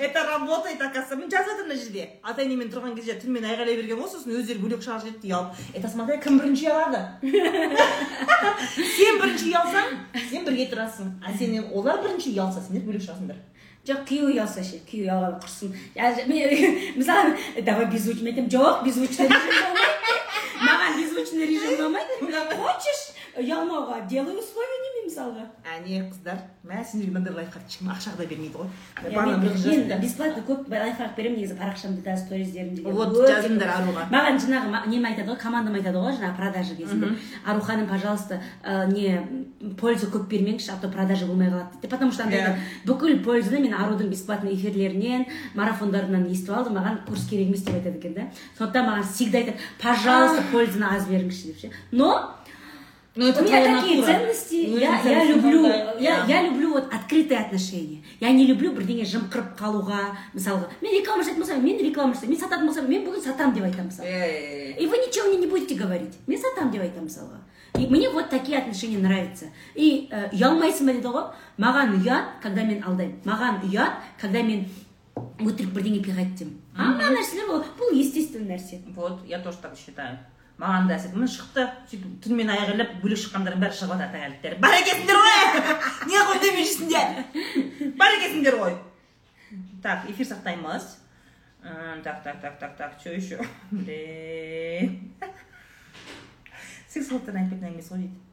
Это 0.00 0.24
работает, 0.24 0.80
оказывается. 0.80 1.16
Мен 1.16 1.30
жазып 1.30 1.50
жатырмын 1.50 1.70
мына 1.70 1.78
жерде 1.78 2.08
ата 2.22 2.42
енемен 2.42 2.70
тұрған 2.72 2.94
кезде 2.96 3.14
түнімен 3.20 3.44
айғайлай 3.46 3.76
берген 3.78 4.00
ғой 4.00 4.08
сосын 4.10 4.34
өздері 4.40 4.62
бөлек 4.62 4.82
шығарып 4.82 5.04
жіберді 5.06 5.28
ұялып 5.30 5.76
это 5.78 5.90
смотря 5.92 6.16
кім 6.24 6.38
бірінші 6.40 6.66
ұялады 6.70 7.00
сен 8.96 9.20
бірінші 9.22 9.46
ұялсаң 9.52 9.86
сен 10.30 10.48
бірге 10.48 10.66
тұрасың 10.72 11.12
а 11.22 11.36
сен 11.38 11.54
олар 11.70 12.02
бірінші 12.02 12.34
ұялса 12.34 12.64
сендер 12.64 12.82
бөлек 12.88 13.06
шығасыңдар 13.06 13.38
жоқ 13.88 14.00
күйеуі 14.08 14.34
ұялса 14.34 14.60
ше 14.64 14.80
күйеуі 14.88 15.08
ұялған 15.08 15.38
құрсын 15.40 15.70
мысалы 17.00 17.30
давай 17.64 17.86
беззвучный 17.92 18.26
мен 18.28 18.34
айтамын 18.34 18.52
жоқ 18.52 18.84
беззвучный 18.84 19.30
режим 19.30 19.56
болмайды 19.64 20.16
маған 20.66 20.98
беззвучный 21.00 21.46
режим 21.48 21.72
ұнамайды 21.78 22.12
хочешь? 22.60 23.02
Ұялмауға 23.38 24.06
делай 24.10 24.34
условия 24.40 24.78
деймін 24.82 25.06
мысалға 25.10 25.44
әне 25.76 26.00
қыздар 26.10 26.40
мә 26.66 26.82
сендерге 26.84 27.12
мынандай 27.12 27.34
лайфхак 27.34 27.62
ешкім 27.68 27.90
ақшаға 27.92 28.18
да 28.20 28.26
бермейді 28.30 28.58
ғой. 28.58 28.68
Мен, 29.10 30.00
бесплатно 30.02 30.42
көп 30.46 30.68
лайфхак 30.70 31.14
беремін 31.16 31.38
негізі 31.40 31.56
парақшамда 31.58 32.02
да 32.04 32.16
сториздерімде 32.16 32.82
де. 32.82 32.90
Вот, 32.90 33.14
жазыңдар 33.28 33.70
аруға. 33.76 34.06
маған 34.10 34.40
жаңағы 34.42 34.88
неме 34.90 35.08
айтады 35.12 35.30
ғой 35.30 35.38
командам 35.40 35.74
айтады 35.74 35.98
ғой 35.98 36.16
жаңағы 36.18 36.36
продажа 36.36 36.74
кезінде. 36.74 37.12
Ару 37.46 37.60
ханым 37.60 37.86
пожалуйста 37.88 38.40
ә, 38.64 38.86
не 38.92 39.20
польза 39.78 40.06
көп 40.06 40.26
бермеңізші 40.28 40.72
а 40.74 40.80
то 40.80 40.88
продажа 40.88 41.26
болмай 41.26 41.48
қалады 41.48 41.70
дейді. 41.80 41.88
Потому 41.88 42.12
что 42.12 42.24
андай 42.24 42.40
Иә. 42.40 42.56
бүкіл 42.86 43.22
пользаны 43.24 43.60
мен 43.60 43.74
арудың 43.74 44.08
бесплатный 44.08 44.54
эфирлерінен 44.54 45.26
марафондарынан 45.54 46.26
естіп 46.30 46.56
алдым. 46.56 46.78
Маған 46.78 47.06
курс 47.06 47.28
керек 47.28 47.48
емес 47.48 47.62
деп 47.62 47.74
айтады 47.74 47.98
екен 47.98 48.14
да. 48.14 48.30
Сондықтан 48.58 48.86
маған 48.86 49.04
всегда 49.12 49.38
айтады 49.38 49.58
пожалуйста 49.80 50.42
пользаны 50.52 50.86
аз 50.90 51.06
беріңізші 51.06 51.46
деп 51.46 51.58
ше. 51.60 51.70
Но 51.92 52.36
Ну, 53.16 53.26
это 53.26 53.42
у 53.42 53.44
меня 53.44 53.64
такие 53.64 54.00
натура. 54.00 54.14
ценности. 54.14 54.66
Ну, 54.68 54.76
я, 54.78 55.00
я 55.00 55.24
люблю, 55.24 55.66
я, 55.98 56.24
я 56.26 56.42
люблю 56.42 56.72
вот 56.74 56.92
открытые 56.92 57.40
отношения. 57.40 58.04
Я 58.20 58.30
не 58.30 58.46
люблю 58.46 58.70
бірдеңе 58.70 59.02
жымқырып 59.02 59.56
қалуға 59.58 60.14
мысалға 60.34 60.68
мен 60.80 60.94
реклама 60.94 61.24
жасайтын 61.24 61.42
болсам 61.42 61.64
мен 61.64 61.78
реклама 61.82 62.14
жасаймын 62.14 62.36
мен 62.36 62.40
сататын 62.40 62.66
болсам 62.70 62.88
мен 62.88 63.02
бүгін 63.06 63.24
сатамын 63.24 63.54
деп 63.56 63.64
айтамын 63.64 63.90
мысалы 63.90 64.76
и 64.78 64.86
вы 64.86 64.98
ничего 64.98 65.26
мне 65.28 65.38
не 65.38 65.46
будете 65.46 65.74
говорить. 65.74 66.14
Мен 66.28 66.38
сатамын 66.38 66.70
деп 66.70 66.82
айтамын 66.82 67.08
мысалға 67.08 67.40
и 67.80 67.86
мне 67.86 68.10
вот 68.10 68.30
такие 68.30 68.58
отношения 68.58 68.98
нравятся. 68.98 69.46
И 69.74 70.08
ә, 70.12 70.30
ұялмайсың 70.30 70.86
ба 70.86 70.92
деді 70.92 71.10
ғой 71.10 71.26
маған 71.58 71.98
ұят 71.98 72.38
когда 72.42 72.62
мен 72.62 72.84
алдаймын 72.84 73.18
маған 73.24 73.62
ұят 73.66 74.06
когда 74.20 74.42
мен 74.42 74.68
өтірік 75.16 75.74
бірдеңе 75.74 75.98
пиғайды 76.04 76.44
деймін 76.44 76.60
а 76.76 76.92
мына 76.94 77.10
нәрселер 77.16 77.50
ол 77.50 77.64
бұл 77.78 77.90
естественный 77.96 78.54
нәрсе 78.54 78.82
вот 78.94 79.26
я 79.26 79.40
тоже 79.40 79.58
так 79.62 79.76
считаю. 79.76 80.18
Маған 80.60 80.88
да 80.90 80.96
әсет 80.96 81.16
міне 81.16 81.28
шықты 81.32 81.64
сөйтіп 81.90 82.16
түнімен 82.24 82.52
айғайлап 82.52 82.94
бөлек 83.02 83.20
шыққандардың 83.22 83.62
бәрі 83.64 83.78
шығып 83.78 83.94
жатады 83.96 84.12
таңертең 84.16 84.60
бар 84.64 84.76
екенсіңдер 84.78 85.20
ғой! 85.24 85.40
Неғып 86.10 86.32
үндемей 86.36 86.66
жүрсіңдер 86.68 87.94
бар 88.00 88.16
екенсіңдер 88.18 88.58
ғой! 88.60 88.78
Так 89.82 90.08
эфир 90.12 90.26
сақтаймыз. 90.28 90.96
Так 92.04 92.22
так 92.24 92.40
так 92.40 92.58
так 92.58 92.76
так 92.76 93.02
че 93.02 93.14
еще? 93.16 93.40
Блин. 93.70 95.14
Сексологтардың 96.90 97.44
айтпайтын 97.44 97.70
әңгімесі 97.70 97.94
ғой 97.94 98.04
дейді 98.04 98.28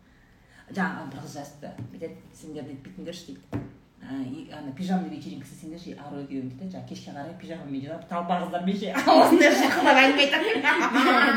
жаңағы 0.76 1.12
бір 1.12 1.24
қыз 1.24 1.36
жазыпты 1.38 1.70
бүйтеді 1.92 2.16
сендер 2.36 2.66
дейді 2.68 2.82
дейді. 3.28 3.62
Ана 4.08 4.72
пижамный 4.78 5.10
вечеринка 5.10 5.46
істесеңдерші 5.48 5.96
ару 6.00 6.22
екеуің 6.24 6.50
дейді 6.50 6.60
да 6.62 6.70
жаңағы 6.78 6.90
кешке 6.90 7.12
қарай 7.12 7.34
пижамамен 7.42 7.82
жинап 7.82 8.08
толпа 8.10 8.40
қыздармен 8.44 8.78
ше 8.80 8.94
осындай 8.96 9.52
шақырып 9.60 10.02
әңгіме 10.04 10.22
айтады 10.26 10.46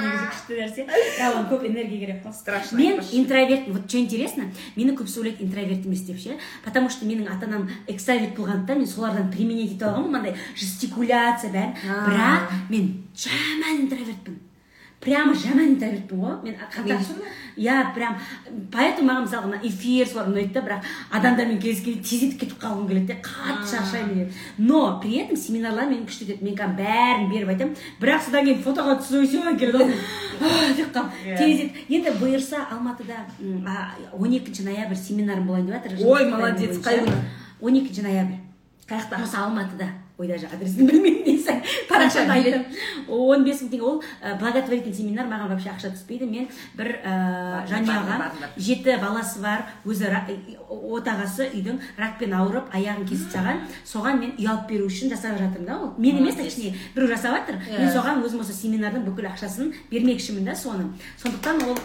негізі 0.05 0.27
күшті 0.31 0.59
нәрсе 0.61 0.87
бірақ 0.87 1.31
оған 1.31 1.49
көп 1.51 1.67
энергия 1.71 1.99
керек 2.05 2.23
қой 2.25 2.33
Страшно 2.33 2.79
мен 2.79 3.01
интроверт 3.01 3.69
вот 3.69 3.89
что 3.89 3.99
интересно 3.99 4.45
мені 4.77 4.95
көбісі 4.95 5.21
ойлайды 5.21 5.45
интроверт 5.45 5.87
емес 5.87 6.07
деп 6.07 6.19
ше 6.19 6.39
потому 6.65 6.89
что 6.91 7.07
менің 7.07 7.27
ата 7.33 7.47
анам 7.47 7.69
экстраверт 7.87 8.37
болғандықтан 8.37 8.79
мен 8.79 8.87
солардан 8.87 9.31
применять 9.31 9.73
ете 9.75 9.85
алғанмын 9.85 10.11
мынандай 10.11 10.37
жестикуляция 10.55 11.51
бәрін. 11.53 11.75
Бірақ 12.07 12.55
мен 12.71 12.87
жаман 13.17 13.85
интровертпін. 13.85 14.39
Прямо 15.01 15.35
жаман 15.35 15.75
интровертпін 15.75 16.19
ғой. 16.21 16.35
Мен. 16.45 16.57
Иә 17.61 17.93
прям 17.95 18.15
поэтому 18.73 19.11
маған 19.11 19.27
мысалға 19.27 19.49
мына 19.51 19.61
эфир 19.69 20.09
солар 20.09 20.31
ұнайды 20.31 20.55
да 20.55 20.63
бірақ 20.65 20.87
адамдармен 21.19 21.59
кездескенде 21.61 22.01
тездетіп 22.09 22.41
кетіп 22.41 22.63
қалғым 22.63 22.87
келеді 22.89 23.07
де 23.13 23.17
қатты 23.27 23.69
шаршаймын 23.75 24.17
мен 24.17 24.33
но 24.57 24.99
при 25.03 25.19
этом 25.21 25.37
семинарлар 25.37 25.91
мені 25.91 26.07
күшті 26.09 26.25
етеді 26.31 26.45
мен 26.49 26.57
қазір 26.57 26.79
бәрін 26.81 27.29
беріп 27.35 27.53
айтамын 27.53 27.77
бірақ 28.01 28.25
содан 28.25 28.49
кейін 28.49 28.63
фотоға 28.65 28.97
түсу 29.03 29.23
все 29.29 29.57
келеді 29.61 29.93
деп 30.79 30.97
Иә. 31.27 31.37
тездетіп 31.37 31.91
енді 31.93 32.17
бұйырса 32.17 32.65
алматыда 32.73 33.21
он 34.17 34.33
екінші 34.33 34.65
ноябрь 34.65 34.97
семинарым 34.97 35.47
болайын 35.47 35.67
деп 35.67 35.75
жатыр 35.93 36.07
Ой, 36.07 36.31
молодец, 36.31 36.79
қай 36.81 37.03
күні? 37.05 37.13
он 37.61 37.75
екінші 37.77 38.03
ноябрь. 38.03 38.39
Қай 38.89 38.99
жақта 39.03 39.21
осы 39.23 39.37
алматыда. 39.37 39.87
Ой 40.21 40.29
даже 40.29 40.47
адресін 40.53 40.87
білмеймін 40.87 41.25
дейсің 41.25 41.63
Қанша 41.91 42.27
билет? 42.29 42.55
айттым 42.55 42.65
он 43.09 43.45
бес 43.45 43.63
мың 43.65 43.71
теңге 43.73 43.87
ол 43.89 44.03
ә, 44.23 44.37
благотворительный 44.39 44.95
семинар 44.97 45.27
маған 45.27 45.49
вообще 45.55 45.71
ақша 45.73 45.91
түспейді. 45.97 46.29
Мен 46.31 46.49
бір 46.77 46.93
ә, 47.01 47.65
жанұяға 47.71 48.31
жеті 48.57 48.97
баласы 49.03 49.41
бар 49.43 49.65
өзі 49.85 50.11
отағасы 50.71 51.49
үйдің 51.55 51.79
ракпен 51.99 52.35
ауырып 52.37 52.71
аяғын 52.77 53.07
кесіп 53.09 53.31
тастаған. 53.31 53.61
Соған 53.87 54.21
мен 54.21 54.33
үй 54.39 54.47
алып 54.51 54.69
беру 54.71 54.87
үшін 54.91 55.11
жасап 55.13 55.39
жатырмын 55.39 55.67
да 55.67 55.79
ол. 55.81 55.93
Мен 55.99 56.21
емес 56.23 56.37
точнее 56.39 56.75
біреу 56.95 57.09
жасап 57.11 57.37
жатыр. 57.41 57.59
Мен 57.71 57.89
Иә. 57.89 57.93
соған 57.95 58.23
өзім 58.25 58.41
осы 58.45 58.55
семинардың 58.55 59.05
бүкіл 59.09 59.31
ақшасын 59.33 59.73
бермекшімін 59.91 60.45
да 60.45 60.55
соны. 60.55 60.91
Сондықтан 61.23 61.63
ол 61.69 61.77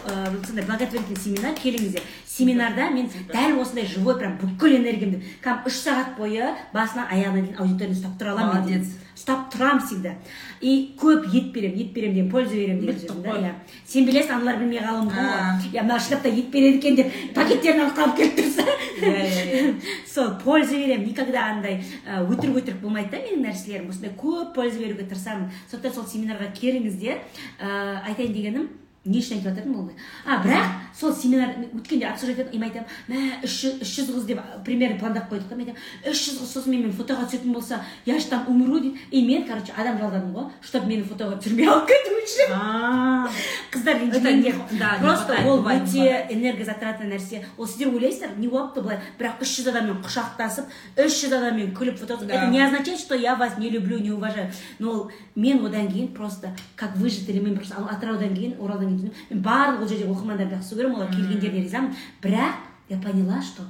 сондай 0.46 0.64
благотворительный 0.64 1.16
семинар 1.20 1.54
келіңіздер. 1.54 2.02
Семинарда 2.36 2.90
мен 2.90 3.08
дәл 3.32 3.58
осындай 3.62 3.86
живой 3.88 4.18
прям 4.18 4.36
бүкіл 4.40 4.76
энергиямды 4.76 5.22
кәдімгі 5.44 5.70
үш 5.70 5.80
сағат 5.86 6.14
бойы 6.18 6.52
басынан 6.74 7.08
аяғына 7.08 7.46
дейін 7.46 7.60
аудиторияны 7.64 7.96
ұстап 7.96 8.18
тұра 8.20 8.34
аламын 8.34 8.60
Молодец. 8.60 8.94
ұстап 9.16 9.46
тұрамын 9.52 9.80
всегда. 9.80 10.12
И 10.60 10.92
көп 11.00 11.24
ет 11.32 11.48
беремін 11.54 11.80
ет 11.80 11.92
беремін 11.94 12.14
деген 12.14 12.30
польза 12.30 12.54
беремін 12.54 12.80
деген 12.80 13.00
сөзім 13.00 13.22
да 13.24 13.36
иә. 13.40 13.52
Сен 13.88 14.06
білесің 14.06 14.36
аналар 14.36 14.60
білмей 14.60 14.82
қалуы 14.84 15.06
мүмкін 15.06 15.30
ғой. 15.32 15.70
Иә 15.72 15.84
мына 15.86 15.98
шындап 15.98 16.22
та 16.22 16.28
ет 16.28 16.50
береді 16.52 16.78
екен 16.78 16.96
деп 17.00 17.12
пакеттерін 17.34 17.84
алып 17.86 17.96
қалып 17.96 18.16
келіп 18.20 18.38
тұрса. 18.42 18.66
Иә, 19.00 19.14
иә, 19.24 19.56
иә. 19.56 19.74
сол 20.14 20.34
польза 20.44 20.76
беремін. 20.76 21.08
Никогда 21.08 21.46
андай 21.50 21.80
өтірік 22.04 22.60
өтірік 22.60 22.82
болмайды 22.84 23.16
да 23.16 23.22
менің 23.24 23.46
нәрселерім. 23.48 23.88
Осындай 23.90 24.12
көп 24.20 24.52
польза 24.54 24.82
беруге 24.84 25.08
тырысамын. 25.08 25.48
Сондықтан 25.70 25.96
сол 25.96 26.10
семинарға 26.12 26.52
келіңіздер 26.60 27.16
ә, 27.16 28.02
айтайын 28.10 28.36
дегенім 28.36 28.68
не 29.06 29.20
үшін 29.22 29.38
айтып 29.38 29.50
жатырмын 29.50 29.78
ол 29.78 29.90
а 30.26 30.42
бірақ 30.42 30.66
сол 30.98 31.14
семинар 31.14 31.54
өткенде 31.72 32.06
обсуждать 32.10 32.40
етіп 32.46 32.54
мен 32.54 32.68
айтамын 32.68 32.88
мә 33.08 33.44
үш 33.46 33.56
жүз 33.96 34.10
қыз 34.14 34.26
деп 34.26 34.40
примерно 34.64 34.98
пландап 34.98 35.30
қойдық 35.30 35.48
та 35.50 35.56
мен 35.56 35.68
айтамын 35.68 36.12
үш 36.12 36.24
жүз 36.26 36.40
қыз 36.42 36.52
сосын 36.56 36.74
менімен 36.74 36.96
фотоға 36.96 37.26
түсетін 37.28 37.52
болса 37.52 37.80
я 38.06 38.18
же 38.18 38.26
там 38.26 38.48
умру 38.48 38.80
дейді 38.80 38.98
и 39.10 39.24
мен 39.26 39.46
короче 39.46 39.72
адам 39.76 39.98
жалдадым 39.98 40.32
ғой 40.34 40.50
чтобы 40.62 40.86
мені 40.90 41.04
фотоға 41.04 41.38
түсірмей 41.40 41.68
алып 41.68 41.88
кету 41.90 42.16
үшін. 42.26 43.28
Қыздар 43.72 44.00
ренжімеңдер 44.00 44.56
просто 45.00 45.36
ол 45.46 45.62
өте 45.62 46.26
энергозатратный 46.30 47.10
нәрсе. 47.12 47.44
Ол 47.56 47.66
сіздер 47.66 47.92
ойлайсыздар 47.94 48.36
не 48.38 48.48
болыпты 48.48 48.82
былай 48.82 49.00
бірақ 49.18 49.42
үш 49.44 49.54
жүз 49.58 49.70
адаммен 49.72 50.00
құшақтасып 50.04 51.04
үш 51.04 51.20
жүз 51.22 51.36
адаммен 51.38 51.74
күліп 51.76 52.00
фото 52.00 52.18
это 52.24 52.48
не 52.50 52.62
означает 52.64 52.98
что 52.98 53.14
я 53.14 53.36
вас 53.36 53.58
не 53.58 53.70
люблю 53.70 53.98
не 53.98 54.10
уважаю. 54.10 54.50
Но 54.78 54.90
ол 54.90 55.10
мен 55.34 55.64
одан 55.64 55.88
кейін 55.88 56.08
просто 56.14 56.54
как 56.74 56.96
выжатый 56.96 57.40
мен 57.40 57.56
просто 57.56 57.76
атыраудан 57.76 58.34
кейін 58.34 58.56
оралдан 58.58 58.88
кейін 58.88 58.95
мен 59.02 59.42
барлық 59.42 59.82
ол 59.82 59.88
жердегі 59.88 60.12
оқырмандарды 60.12 60.56
жақсы 60.56 60.78
көремін 60.78 60.96
олар 60.96 61.12
келгендеріне 61.12 61.64
ризамын 61.64 61.94
бірақ 62.22 62.54
я 62.88 62.98
поняла 62.98 63.42
что 63.42 63.62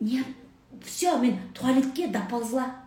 не 0.00 0.22
все 0.84 1.16
мен 1.18 1.36
туалетке 1.54 2.08
доползла 2.08 2.82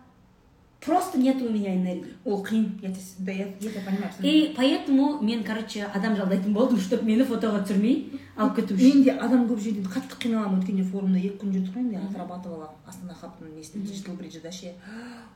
просто 0.86 1.18
нет 1.18 1.42
у 1.42 1.48
меня 1.48 1.74
энергии. 1.74 2.14
Ол 2.24 2.44
қиын 2.44 2.78
да, 3.18 3.32
я 3.32 3.52
тебя 3.52 3.80
понимаю 3.84 4.10
и 4.22 4.54
поэтому 4.56 5.20
мен 5.20 5.42
короче 5.42 5.84
адам 5.84 6.16
жалдайтын 6.16 6.52
болдым 6.52 6.78
чтобы 6.78 7.04
мені 7.04 7.24
фотоға 7.24 7.64
түсірмей 7.66 8.20
алып 8.36 8.56
кету 8.60 8.74
үшін 8.74 8.94
мен 8.94 9.04
де 9.04 9.10
адам 9.10 9.46
көп 9.48 9.60
жерден 9.60 9.88
қатты 9.90 10.14
қиналамын 10.22 10.60
өткенде 10.60 10.84
форумда 10.84 11.18
екі 11.18 11.40
күн 11.40 11.52
жүрдік 11.56 11.74
қой 11.74 11.82
енді 11.82 12.02
отрабатывала 12.06 12.70
астана 12.86 13.16
хабтың 13.18 13.56
несінде 13.56 13.88
диджитал 13.88 14.14
бриджде 14.14 14.52
ше 14.52 14.74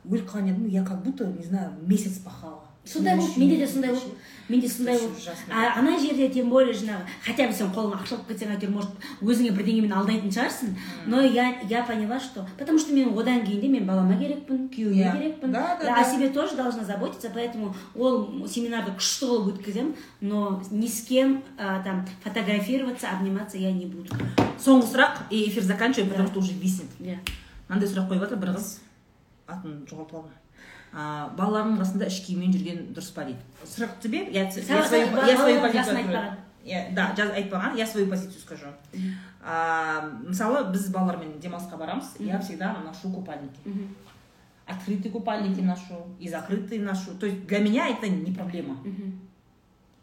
өліп 0.07 0.29
қалған 0.29 0.53
едім 0.53 0.67
я 0.69 0.85
как 0.85 1.03
будто 1.03 1.25
не 1.25 1.43
знаю 1.43 1.71
месяц 1.85 2.19
пахала. 2.19 2.63
Сондай 2.85 3.17
болды 3.17 3.39
менде 3.39 3.57
де 3.57 3.67
сондай 3.67 3.91
болды 3.91 4.15
менде 4.51 4.69
сондай 4.69 4.99
болды 4.99 5.31
а 5.49 5.79
ана 5.79 5.97
жерде 5.99 6.27
тем 6.29 6.49
более 6.49 6.73
жаңағы 6.75 7.07
хотя 7.25 7.47
бы 7.47 7.53
сен 7.53 7.71
қолыңа 7.71 8.01
ақша 8.01 8.17
алып 8.17 8.27
кетсең 8.31 8.51
әйтеуір 8.55 8.73
может 8.75 9.07
өзіңе 9.21 9.51
бірдеңемен 9.55 9.93
алдайтын 9.95 10.31
шығарсың. 10.35 10.75
Но 11.07 11.21
я 11.21 11.61
я 11.69 11.83
поняла 11.83 12.19
что 12.19 12.45
потому 12.57 12.79
что 12.79 12.93
мен 12.93 13.17
одан 13.17 13.45
кейін 13.45 13.61
де 13.61 13.67
мен 13.69 13.85
балама 13.87 14.17
керекпін 14.19 14.67
күйеуіме 14.69 15.01
Иә. 15.01 15.13
керекпін. 15.17 15.51
Да, 15.51 15.77
да, 15.81 15.93
о 15.93 16.03
да. 16.03 16.03
себе 16.03 16.29
тоже 16.29 16.55
должна 16.55 16.83
заботиться 16.83 17.31
поэтому 17.33 17.73
ол 17.95 18.47
семинарды 18.47 18.91
күшті 18.91 19.25
қылып 19.25 19.55
өткіземін 19.55 19.95
но 20.21 20.61
ни 20.71 20.87
с 20.87 21.01
кем 21.07 21.43
а, 21.57 21.81
там 21.83 22.05
фотографироваться 22.23 23.07
обниматься 23.09 23.57
я 23.57 23.71
не 23.71 23.85
буду. 23.85 24.13
Соңғы 24.59 24.91
сұрақ 24.91 25.15
и 25.29 25.47
эфир 25.49 25.63
заканчиваем 25.63 26.09
потому 26.09 26.27
что 26.27 26.39
уже 26.39 26.53
виснет 26.53 26.89
иә 26.99 27.17
мынандай 27.69 27.87
сұрақ 27.89 28.09
қойып 28.11 28.23
жатыр 28.27 28.37
бір 28.37 28.49
қыз 28.57 28.79
атын 29.47 29.81
жоғалтып 29.89 30.15
алдым 30.19 30.40
а, 30.93 31.29
балаларының 31.37 31.79
қасында 31.81 32.07
іш 32.11 32.21
киіммен 32.25 32.53
жүрген 32.55 32.83
дұрыс 32.95 33.11
па 33.15 33.25
дейді? 33.27 33.39
Срок 33.65 33.97
тебе 34.01 34.25
я, 34.31 34.49
свою, 34.51 35.61
позицию 35.61 36.05
да 36.95 37.11
айтпаған 37.15 37.77
я 37.77 37.87
свою 37.87 38.07
позицию 38.07 38.41
скажу. 38.41 38.73
Мысалы 40.27 40.65
біз 40.71 40.89
балалармен 40.91 41.39
демалысқа 41.39 41.77
барамыз. 41.77 42.15
Я 42.19 42.39
всегда 42.39 42.75
ношу 42.85 43.11
купальники. 43.11 43.59
Открытые 44.65 45.11
купальники 45.11 45.59
ношу, 45.59 46.05
и 46.19 46.29
закрытые 46.29 46.79
ношу. 46.81 47.11
То 47.19 47.25
есть 47.25 47.45
для 47.47 47.59
меня 47.59 47.89
это 47.89 48.07
не 48.07 48.31
проблема. 48.31 48.77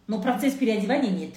Но 0.06 0.20
процесс 0.20 0.54
переодевания 0.54 1.10
нет. 1.10 1.34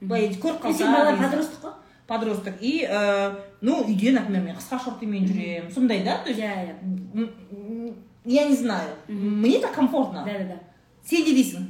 былай 0.00 0.28
көріп 0.36 0.64
сен 0.76 0.92
қалса 0.92 0.92
бала 0.92 1.12
деген 1.12 1.24
сияқты. 1.24 1.30
подростық 1.30 1.60
қой 1.62 1.72
подросток 2.06 2.54
и 2.60 2.86
э, 2.88 3.34
ну 3.60 3.84
үйде 3.84 4.12
например 4.12 4.42
мен 4.42 4.56
қысқа 4.56 4.78
шортимен 4.82 5.26
жүремін 5.26 5.72
сондай 5.72 6.04
да? 6.04 6.18
То 6.24 6.30
есть 6.30 6.40
иә 6.40 6.52
иә 6.66 7.28
я 8.26 8.48
не 8.48 8.56
знаю. 8.56 8.90
Мне 9.08 9.60
так 9.60 9.72
комфортно. 9.72 10.24
Да 10.26 10.32
да 10.38 10.44
да 10.44 10.60
сен 11.08 11.24
де 11.24 11.32
дейсің 11.32 11.66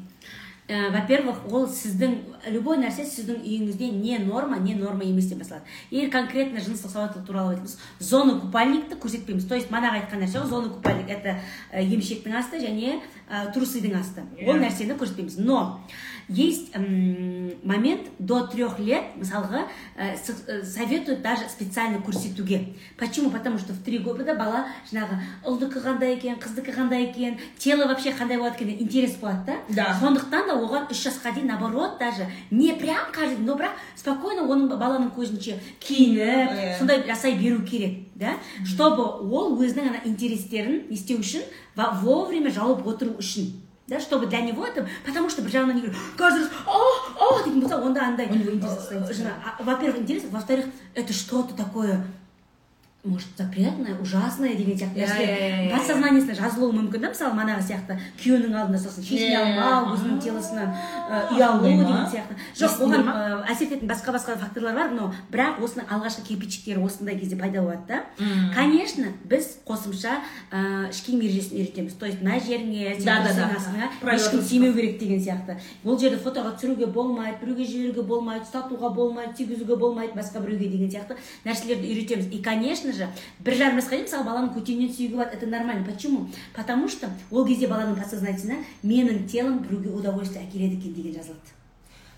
Ә, 0.66 0.90
во-первых 0.90 1.44
ол 1.54 1.68
сіздің 1.70 2.14
любой 2.50 2.80
нәрсе 2.80 3.04
сіздің 3.06 3.36
үйіңізде 3.38 3.86
не 3.86 4.16
норма 4.18 4.56
не 4.58 4.74
норма 4.74 5.04
емес 5.04 5.28
деп 5.30 5.38
басталады. 5.38 5.62
Егер 5.92 6.10
конкретно 6.10 6.58
жыныстық 6.58 6.90
сауаттылық 6.90 7.26
туралы 7.28 7.52
айтамыз 7.54 7.76
зона 8.00 8.40
купальникті 8.40 8.98
көрсетпейміз. 8.98 9.46
То 9.46 9.54
есть 9.54 9.70
манағы 9.70 10.00
айтқан 10.00 10.24
нәрсе 10.24 10.40
ғой 10.42 10.48
зона 10.50 10.68
купальник. 10.74 11.08
Это 11.08 11.38
ә, 11.70 11.84
емшектің 11.86 12.34
асты 12.34 12.58
және 12.58 12.98
ә, 13.30 13.52
трусыдың 13.54 13.94
асты. 13.94 14.26
Ол 14.42 14.56
Иә. 14.56 14.66
нәрсені 14.66 14.98
көрсетпейміз. 14.98 15.38
Но 15.38 15.80
есть 16.28 16.74
момент 17.62 18.08
до 18.18 18.46
трех 18.46 18.78
лет 18.78 19.14
мысалға 19.16 19.68
ә, 19.96 20.16
советуют 20.64 21.22
даже 21.22 21.48
специально 21.48 21.98
көрсетуге 21.98 22.74
почему? 22.98 23.30
Потому 23.30 23.58
что 23.58 23.72
в 23.72 23.82
три 23.82 23.98
года 23.98 24.34
бала 24.34 24.66
жаңағы 24.90 25.20
ұлдікі 25.46 25.82
қандай 25.84 26.16
екен 26.16 26.38
қыздікі 26.42 26.74
қандай 26.74 27.04
екен 27.10 27.38
тело 27.58 27.86
вообще 27.86 28.10
қандай 28.10 28.38
болады 28.38 28.56
екен 28.56 28.70
интерес 28.82 29.14
болады 29.16 29.44
да? 29.46 29.56
Да. 29.68 29.98
сондықтан 30.00 30.46
да 30.48 30.54
оған 30.58 30.90
үш 30.90 31.06
жасқа 31.06 31.32
дейін 31.34 31.46
наоборот 31.46 31.98
даже 32.00 32.26
не 32.50 32.72
прям 32.74 33.12
каждый 33.12 33.38
но 33.44 33.54
бірақ 33.54 33.76
спокойно 33.94 34.42
оның 34.42 34.68
баланың 34.78 35.10
көзінше 35.14 35.58
киініп 35.80 36.50
Иә. 36.50 36.78
сондай 36.78 37.04
жасай 37.06 37.34
беру 37.38 37.62
керек 37.62 38.08
да? 38.16 38.34
Чтобы 38.64 39.02
ол 39.30 39.56
өзінің 39.62 39.88
ана 39.88 40.00
интерестерін 40.04 40.88
не 40.88 40.96
істеу 40.96 41.18
үшін 41.20 41.42
во- 41.76 41.92
вовремя 42.02 42.50
жауып 42.50 42.86
отыру 42.86 43.14
үшін. 43.18 43.52
Да 43.86 44.00
чтобы 44.00 44.26
для 44.26 44.40
него 44.40 44.66
это 44.66 44.88
потому 45.04 45.30
что 45.30 45.42
бір 45.42 45.50
жағынан 45.50 45.78
егер 45.78 45.94
каждый 46.16 46.42
раз 46.42 46.50
а 46.66 46.78
а 47.20 47.42
дейтін 47.44 47.60
болса 47.60 47.76
онда 47.78 48.06
андай 48.06 48.26
У 48.30 48.34
него 48.34 48.52
интерес 48.52 48.88
э, 48.90 49.12
жаңа, 49.12 49.34
а, 49.44 49.62
во-первых 49.62 50.02
интерес 50.02 50.24
во-вторых 50.30 50.66
это 50.94 51.12
что-то 51.12 51.54
такое 51.54 52.04
может 53.06 53.28
запретное 53.38 53.94
ужасное 54.00 54.54
деген 54.54 54.76
сияқты 54.76 55.00
нәрселер 55.00 55.28
иә, 55.28 55.36
иә, 55.36 55.66
иә. 55.66 55.76
подсознаниесіне 55.76 56.34
жазылуы 56.34 56.72
мүмкін 56.76 57.00
да 57.06 57.10
мысалы 57.14 57.34
манағы 57.38 57.62
сияқты 57.68 57.98
күйеуінің 58.20 58.56
алдында 58.60 58.80
сосын 58.82 59.06
шешіне 59.06 59.38
алмау 59.38 59.94
өзінің 59.94 60.20
телосынан 60.24 60.74
ұялу 61.36 61.62
деген 61.64 62.06
сияқты. 62.10 62.36
Жоқ 62.58 62.72
оған 62.86 63.02
әсер 63.46 63.70
ететін 63.70 63.88
басқа 63.90 64.16
басқа 64.16 64.36
факторлар 64.40 64.74
бар 64.74 64.90
но 64.92 65.12
бірақ 65.32 65.62
осының 65.62 65.86
алғашқы 65.86 66.26
кирпичиктері 66.28 66.82
осындай 66.84 67.18
кезде 67.18 67.36
пайда 67.36 67.62
болады 67.62 67.86
да 67.88 68.04
конечно 68.54 69.12
біз 69.24 69.58
қосымша 69.66 70.18
ыыы 70.50 70.90
ішкі 70.90 71.16
ережесін 71.16 71.60
үйретеміз. 71.60 71.94
То 71.94 72.06
есть 72.06 72.20
мына 72.22 72.40
жеріңе 72.40 72.96
ешкім 72.96 74.42
тимеу 74.42 74.74
керек 74.74 74.98
деген 74.98 75.20
сияқты. 75.20 75.58
Ол 75.84 75.98
жерде 75.98 76.18
фотоға 76.18 76.56
түсіруге 76.56 76.86
болмайды 76.86 77.38
біреуге 77.42 77.64
жіберуге 77.64 78.02
болмайды 78.02 78.44
ұстатуға 78.46 78.92
болмайды 78.94 79.34
тигізуге 79.38 79.76
болмайды 79.76 80.12
басқа 80.16 80.40
біреуге 80.40 80.68
деген 80.68 80.90
сияқты 80.90 81.16
нәрселерді 81.44 81.86
үйретеміз. 81.86 82.26
И 82.32 82.42
конечно 82.42 82.92
же 82.96 83.08
бір 83.40 83.54
жарым 83.60 83.80
жасқа 83.80 83.96
дейін 83.96 84.06
мысалы 84.08 84.26
баланың 84.26 84.52
көтеннен 84.56 84.90
сүюге 84.90 85.14
болады 85.14 85.36
это 85.36 85.46
нормально. 85.46 85.84
Почему? 85.84 86.28
Потому 86.54 86.88
что 86.88 87.10
ол 87.30 87.46
кезде 87.46 87.68
баланың 87.68 87.96
подсознательно 87.96 88.64
менің 88.82 89.26
телом 89.28 89.60
біреуге 89.62 89.90
удовольствие 89.90 90.44
әкеледі 90.44 90.80
екен 90.80 90.94
деген 90.94 91.14
жазылады. 91.14 91.56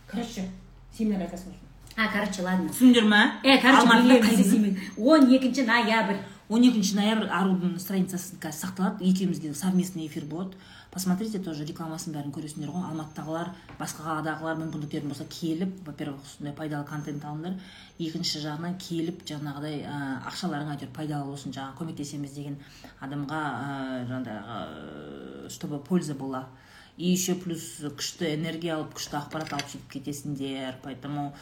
Короче 0.06 0.48
семинар 0.96 1.26
айтасың 1.28 1.52
а 1.98 2.06
короче 2.12 2.42
ладно. 2.42 2.70
Түсіндіңдер 2.70 3.06
ма? 3.10 3.40
Э 3.42 3.58
короче 3.58 4.76
он 4.96 5.32
екінші 5.34 5.64
ноябрь. 5.66 6.20
Он 6.48 6.62
екінші 6.62 6.94
ноябрь 6.94 7.26
арудың 7.26 7.74
страницасы 7.82 8.38
қазір 8.38 8.68
сақталады. 8.68 9.04
Екеумізде 9.04 9.52
совместный 9.52 10.06
эфир 10.06 10.24
болады. 10.24 10.54
Посмотрите 10.98 11.38
тоже 11.38 11.62
рекламасын 11.62 12.10
бәрін 12.10 12.32
көресіңдер 12.34 12.72
ғой. 12.74 12.82
Алматыдағылар 12.90 13.52
басқа 13.78 14.02
қаладағылар 14.02 14.56
мүмкіндіктерің 14.58 15.12
болса 15.12 15.26
келіп 15.30 15.76
во 15.86 15.92
первых 15.94 16.24
сондай 16.26 16.54
пайдалы 16.58 16.88
контент 16.88 17.22
алыңдар. 17.22 17.54
Екінші 18.02 18.42
жағынан 18.42 18.74
келіп 18.82 19.22
жаңағыдай 19.30 19.84
ә, 19.86 19.98
ақшаларың 20.26 20.72
әйтеуір 20.74 20.90
пайдалы 20.96 21.30
болсын 21.30 21.54
жаңағы 21.54 21.78
көмектесеміз 21.78 22.34
деген 22.34 22.58
адамға 22.98 23.42
ә, 23.46 24.02
жаңағы 24.10 25.50
чтобы 25.54 25.78
польза 25.78 26.18
была. 26.18 26.48
И 26.96 27.12
еще 27.12 27.36
плюс 27.38 27.78
күшті 27.78 28.34
энергия 28.34 28.74
алып 28.74 28.96
күшті 28.98 29.20
ақпарат 29.20 29.52
алып 29.54 29.68
сөйтіп 29.70 29.92
кетесіңдер. 29.92 30.80
Поэтому 30.82 31.32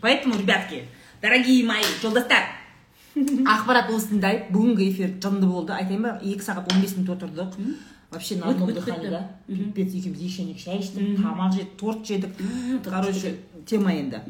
поэтому 0.00 0.38
ребятки 0.38 0.88
дорогие 1.20 1.66
мои 1.66 1.84
жолдастар 2.00 2.48
ақпарат 3.16 3.90
осындай 3.96 4.42
бүгінгі 4.52 4.90
эфир 4.90 5.12
жынды 5.22 5.48
болды. 5.48 5.72
Айтайын 5.72 6.02
ба 6.02 6.16
екі 6.20 6.44
сағат 6.44 6.72
он 6.72 6.82
бес 6.82 6.96
минут 6.96 7.16
отырдық 7.16 7.56
вообще 8.10 8.36
дыхании 8.36 9.08
да. 9.08 9.30
пипец 9.46 9.94
екеуміз 9.94 10.20
еще 10.20 10.58
шай 10.58 10.78
іштік 10.80 11.16
тамақ 11.20 11.52
жедік 11.52 11.76
торт 11.76 12.06
жедік. 12.06 12.30
Короче 12.84 13.36
тема 13.66 13.92
енді. 13.92 14.20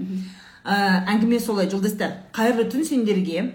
Әңгіме 0.65 1.41
солай 1.41 1.69
жолдастар. 1.71 2.23
Қайырлы 2.33 2.71
түн 2.71 2.85
сендерге. 2.85 3.53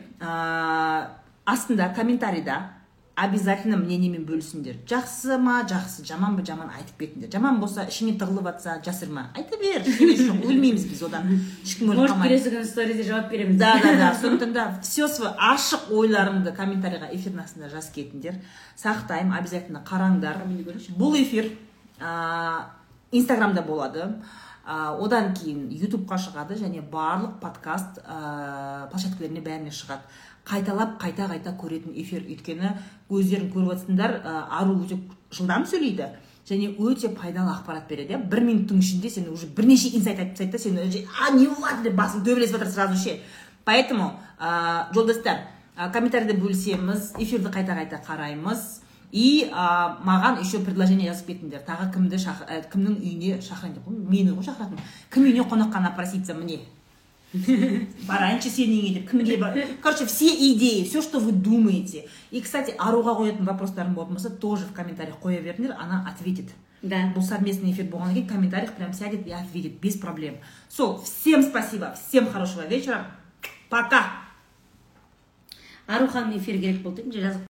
Астында 1.45 1.89
комментарийда 1.95 2.80
обязательно 3.15 3.77
мнениемен 3.77 4.23
бөлісіңдер. 4.25 4.81
Жақсы 4.87 5.37
ма 5.41 5.61
жақсы 5.67 6.05
жаман 6.07 6.35
ба 6.37 6.45
жаман 6.47 6.71
айтып 6.71 6.97
кетіңдер. 7.01 7.29
Жаман 7.33 7.59
болса 7.59 7.83
ішіңе 7.89 8.15
тығылып 8.19 8.47
жатса 8.47 8.77
жасырма 8.85 9.27
айта 9.35 9.59
бер. 9.59 9.83
Өлмейміз 9.85 10.87
біз 10.89 11.03
одан. 11.05 11.27
Ешкім 11.65 11.91
өліп 11.91 11.99
может 11.99 12.15
қалмайды. 12.15 12.29
келесі 12.29 12.53
күні 12.55 12.69
сторизде 12.69 13.07
жауап 13.07 13.29
береміз. 13.29 13.57
Да 13.59 13.73
да 13.83 13.95
да. 13.99 14.11
Сондықтан 14.21 14.53
да 14.53 14.67
все 14.81 15.07
свой 15.11 15.33
ашық 15.35 15.91
ойларыңды 15.91 16.55
комментарийға 16.55 17.11
эфирдің 17.11 17.43
астында 17.43 17.69
жазып 17.69 17.99
кетіңдер. 17.99 18.39
Сақтаймын 18.79 19.37
обязательно 19.37 19.83
қараңдар. 19.85 20.41
Бұл 20.97 21.19
эфир 21.21 21.51
ә, 21.99 22.63
инстаграмда 23.11 23.61
болады. 23.61 24.07
Ә, 24.61 24.95
одан 25.01 25.33
кейін 25.35 25.69
ютубқа 25.73 26.17
шығады 26.21 26.55
және 26.55 26.81
барлық 26.81 27.39
подкаст 27.41 27.99
ә, 28.05 28.87
площадкаларіне 28.91 29.41
бәріне 29.41 29.73
шығады. 29.73 30.05
Қайталап 30.47 30.97
қайта 31.01 31.27
қайта 31.29 31.53
көретін 31.57 31.93
эфир. 32.01 32.25
Өйткені 32.25 32.73
өздерің 33.09 33.51
көріп 33.53 33.71
жатсыңдар 33.75 34.17
ә, 34.21 34.35
ару 34.59 34.79
өте 34.83 34.97
жылдам 35.31 35.65
сөйлейді 35.69 36.09
және 36.49 36.73
өте 36.79 37.09
пайдалы 37.15 37.53
ақпарат 37.53 37.87
береді 37.89 38.15
иә. 38.15 38.23
Бір 38.29 38.43
минуттың 38.47 38.81
ішінде 38.81 39.09
сен 39.09 39.29
уже 39.29 39.47
бірнеше 39.47 39.93
инсайт 39.95 40.19
айтып 40.19 40.37
тастайды 40.37 40.51
да 40.51 40.59
сен 40.59 40.77
уже 40.79 41.05
а 41.19 41.31
не 41.35 41.47
болады 41.47 41.89
деп 41.89 41.95
басың 41.95 42.25
төбелесіп 42.25 42.57
жатыр 42.57 42.71
сразу 42.71 42.97
ше 42.97 43.19
поэтому 43.65 44.13
ә, 44.39 44.91
жолдастар 44.93 45.45
ә, 45.77 45.91
комментарийде 45.91 46.37
бөлісеміз 46.39 47.13
эфирді 47.19 47.53
қайта 47.53 47.77
қайта 47.77 48.01
қараймыз. 48.05 48.81
И 49.11 49.49
ә, 49.51 49.99
маған 50.07 50.39
еще 50.39 50.61
предложение 50.63 51.11
жазып 51.11 51.33
кетіңдер. 51.33 51.65
Тағы 51.67 51.89
кімді 51.91 52.15
шақ, 52.15 52.45
ә, 52.47 52.61
кімнің 52.71 52.95
үйіне 53.01 53.41
шақырайын 53.43 53.73
деп 53.75 53.89
мені 53.91 54.31
ғой 54.31 54.45
шақыратын. 54.47 54.79
Кім 55.11 55.25
үйіне 55.25 55.43
қонаққа 55.51 55.81
напроситься 55.83 56.33
мне 56.33 56.61
барайыншы 58.09 58.49
сенің 58.51 58.79
үйіңе 58.81 58.93
деп 58.97 59.11
кімге 59.11 59.37
бар 59.39 59.59
короче 59.81 60.05
все 60.05 60.27
идеи 60.27 60.83
все 60.83 61.01
что 61.01 61.19
вы 61.19 61.31
думаете. 61.31 62.07
И 62.31 62.41
кстати 62.41 62.75
аруға 62.77 63.15
қоятын 63.19 63.47
вопростарың 63.47 63.93
болатын 63.95 64.15
болса 64.15 64.29
тоже 64.29 64.65
в 64.65 64.73
комментариях 64.73 65.15
қоя 65.23 65.41
беріңдер 65.41 65.75
она 65.79 66.05
ответит. 66.09 66.49
Да. 66.81 67.13
Бұл 67.15 67.21
совместный 67.21 67.71
эфир 67.71 67.85
болғаннан 67.85 68.15
кейін 68.15 68.27
в 68.27 68.33
комментариях 68.33 68.73
прям 68.73 68.93
сядет 68.93 69.27
и 69.27 69.31
ответит 69.31 69.79
без 69.79 69.95
проблем. 69.95 70.37
So 70.69 71.01
всем 71.03 71.43
спасибо 71.43 71.95
всем 71.95 72.29
хорошего 72.29 72.67
вечера. 72.67 73.05
Пока! 73.69 74.11
Ару 75.87 76.07
ханым 76.07 76.37
эфир 76.37 76.59
керек 76.59 76.81
болды 76.81 77.03
жазып 77.11 77.47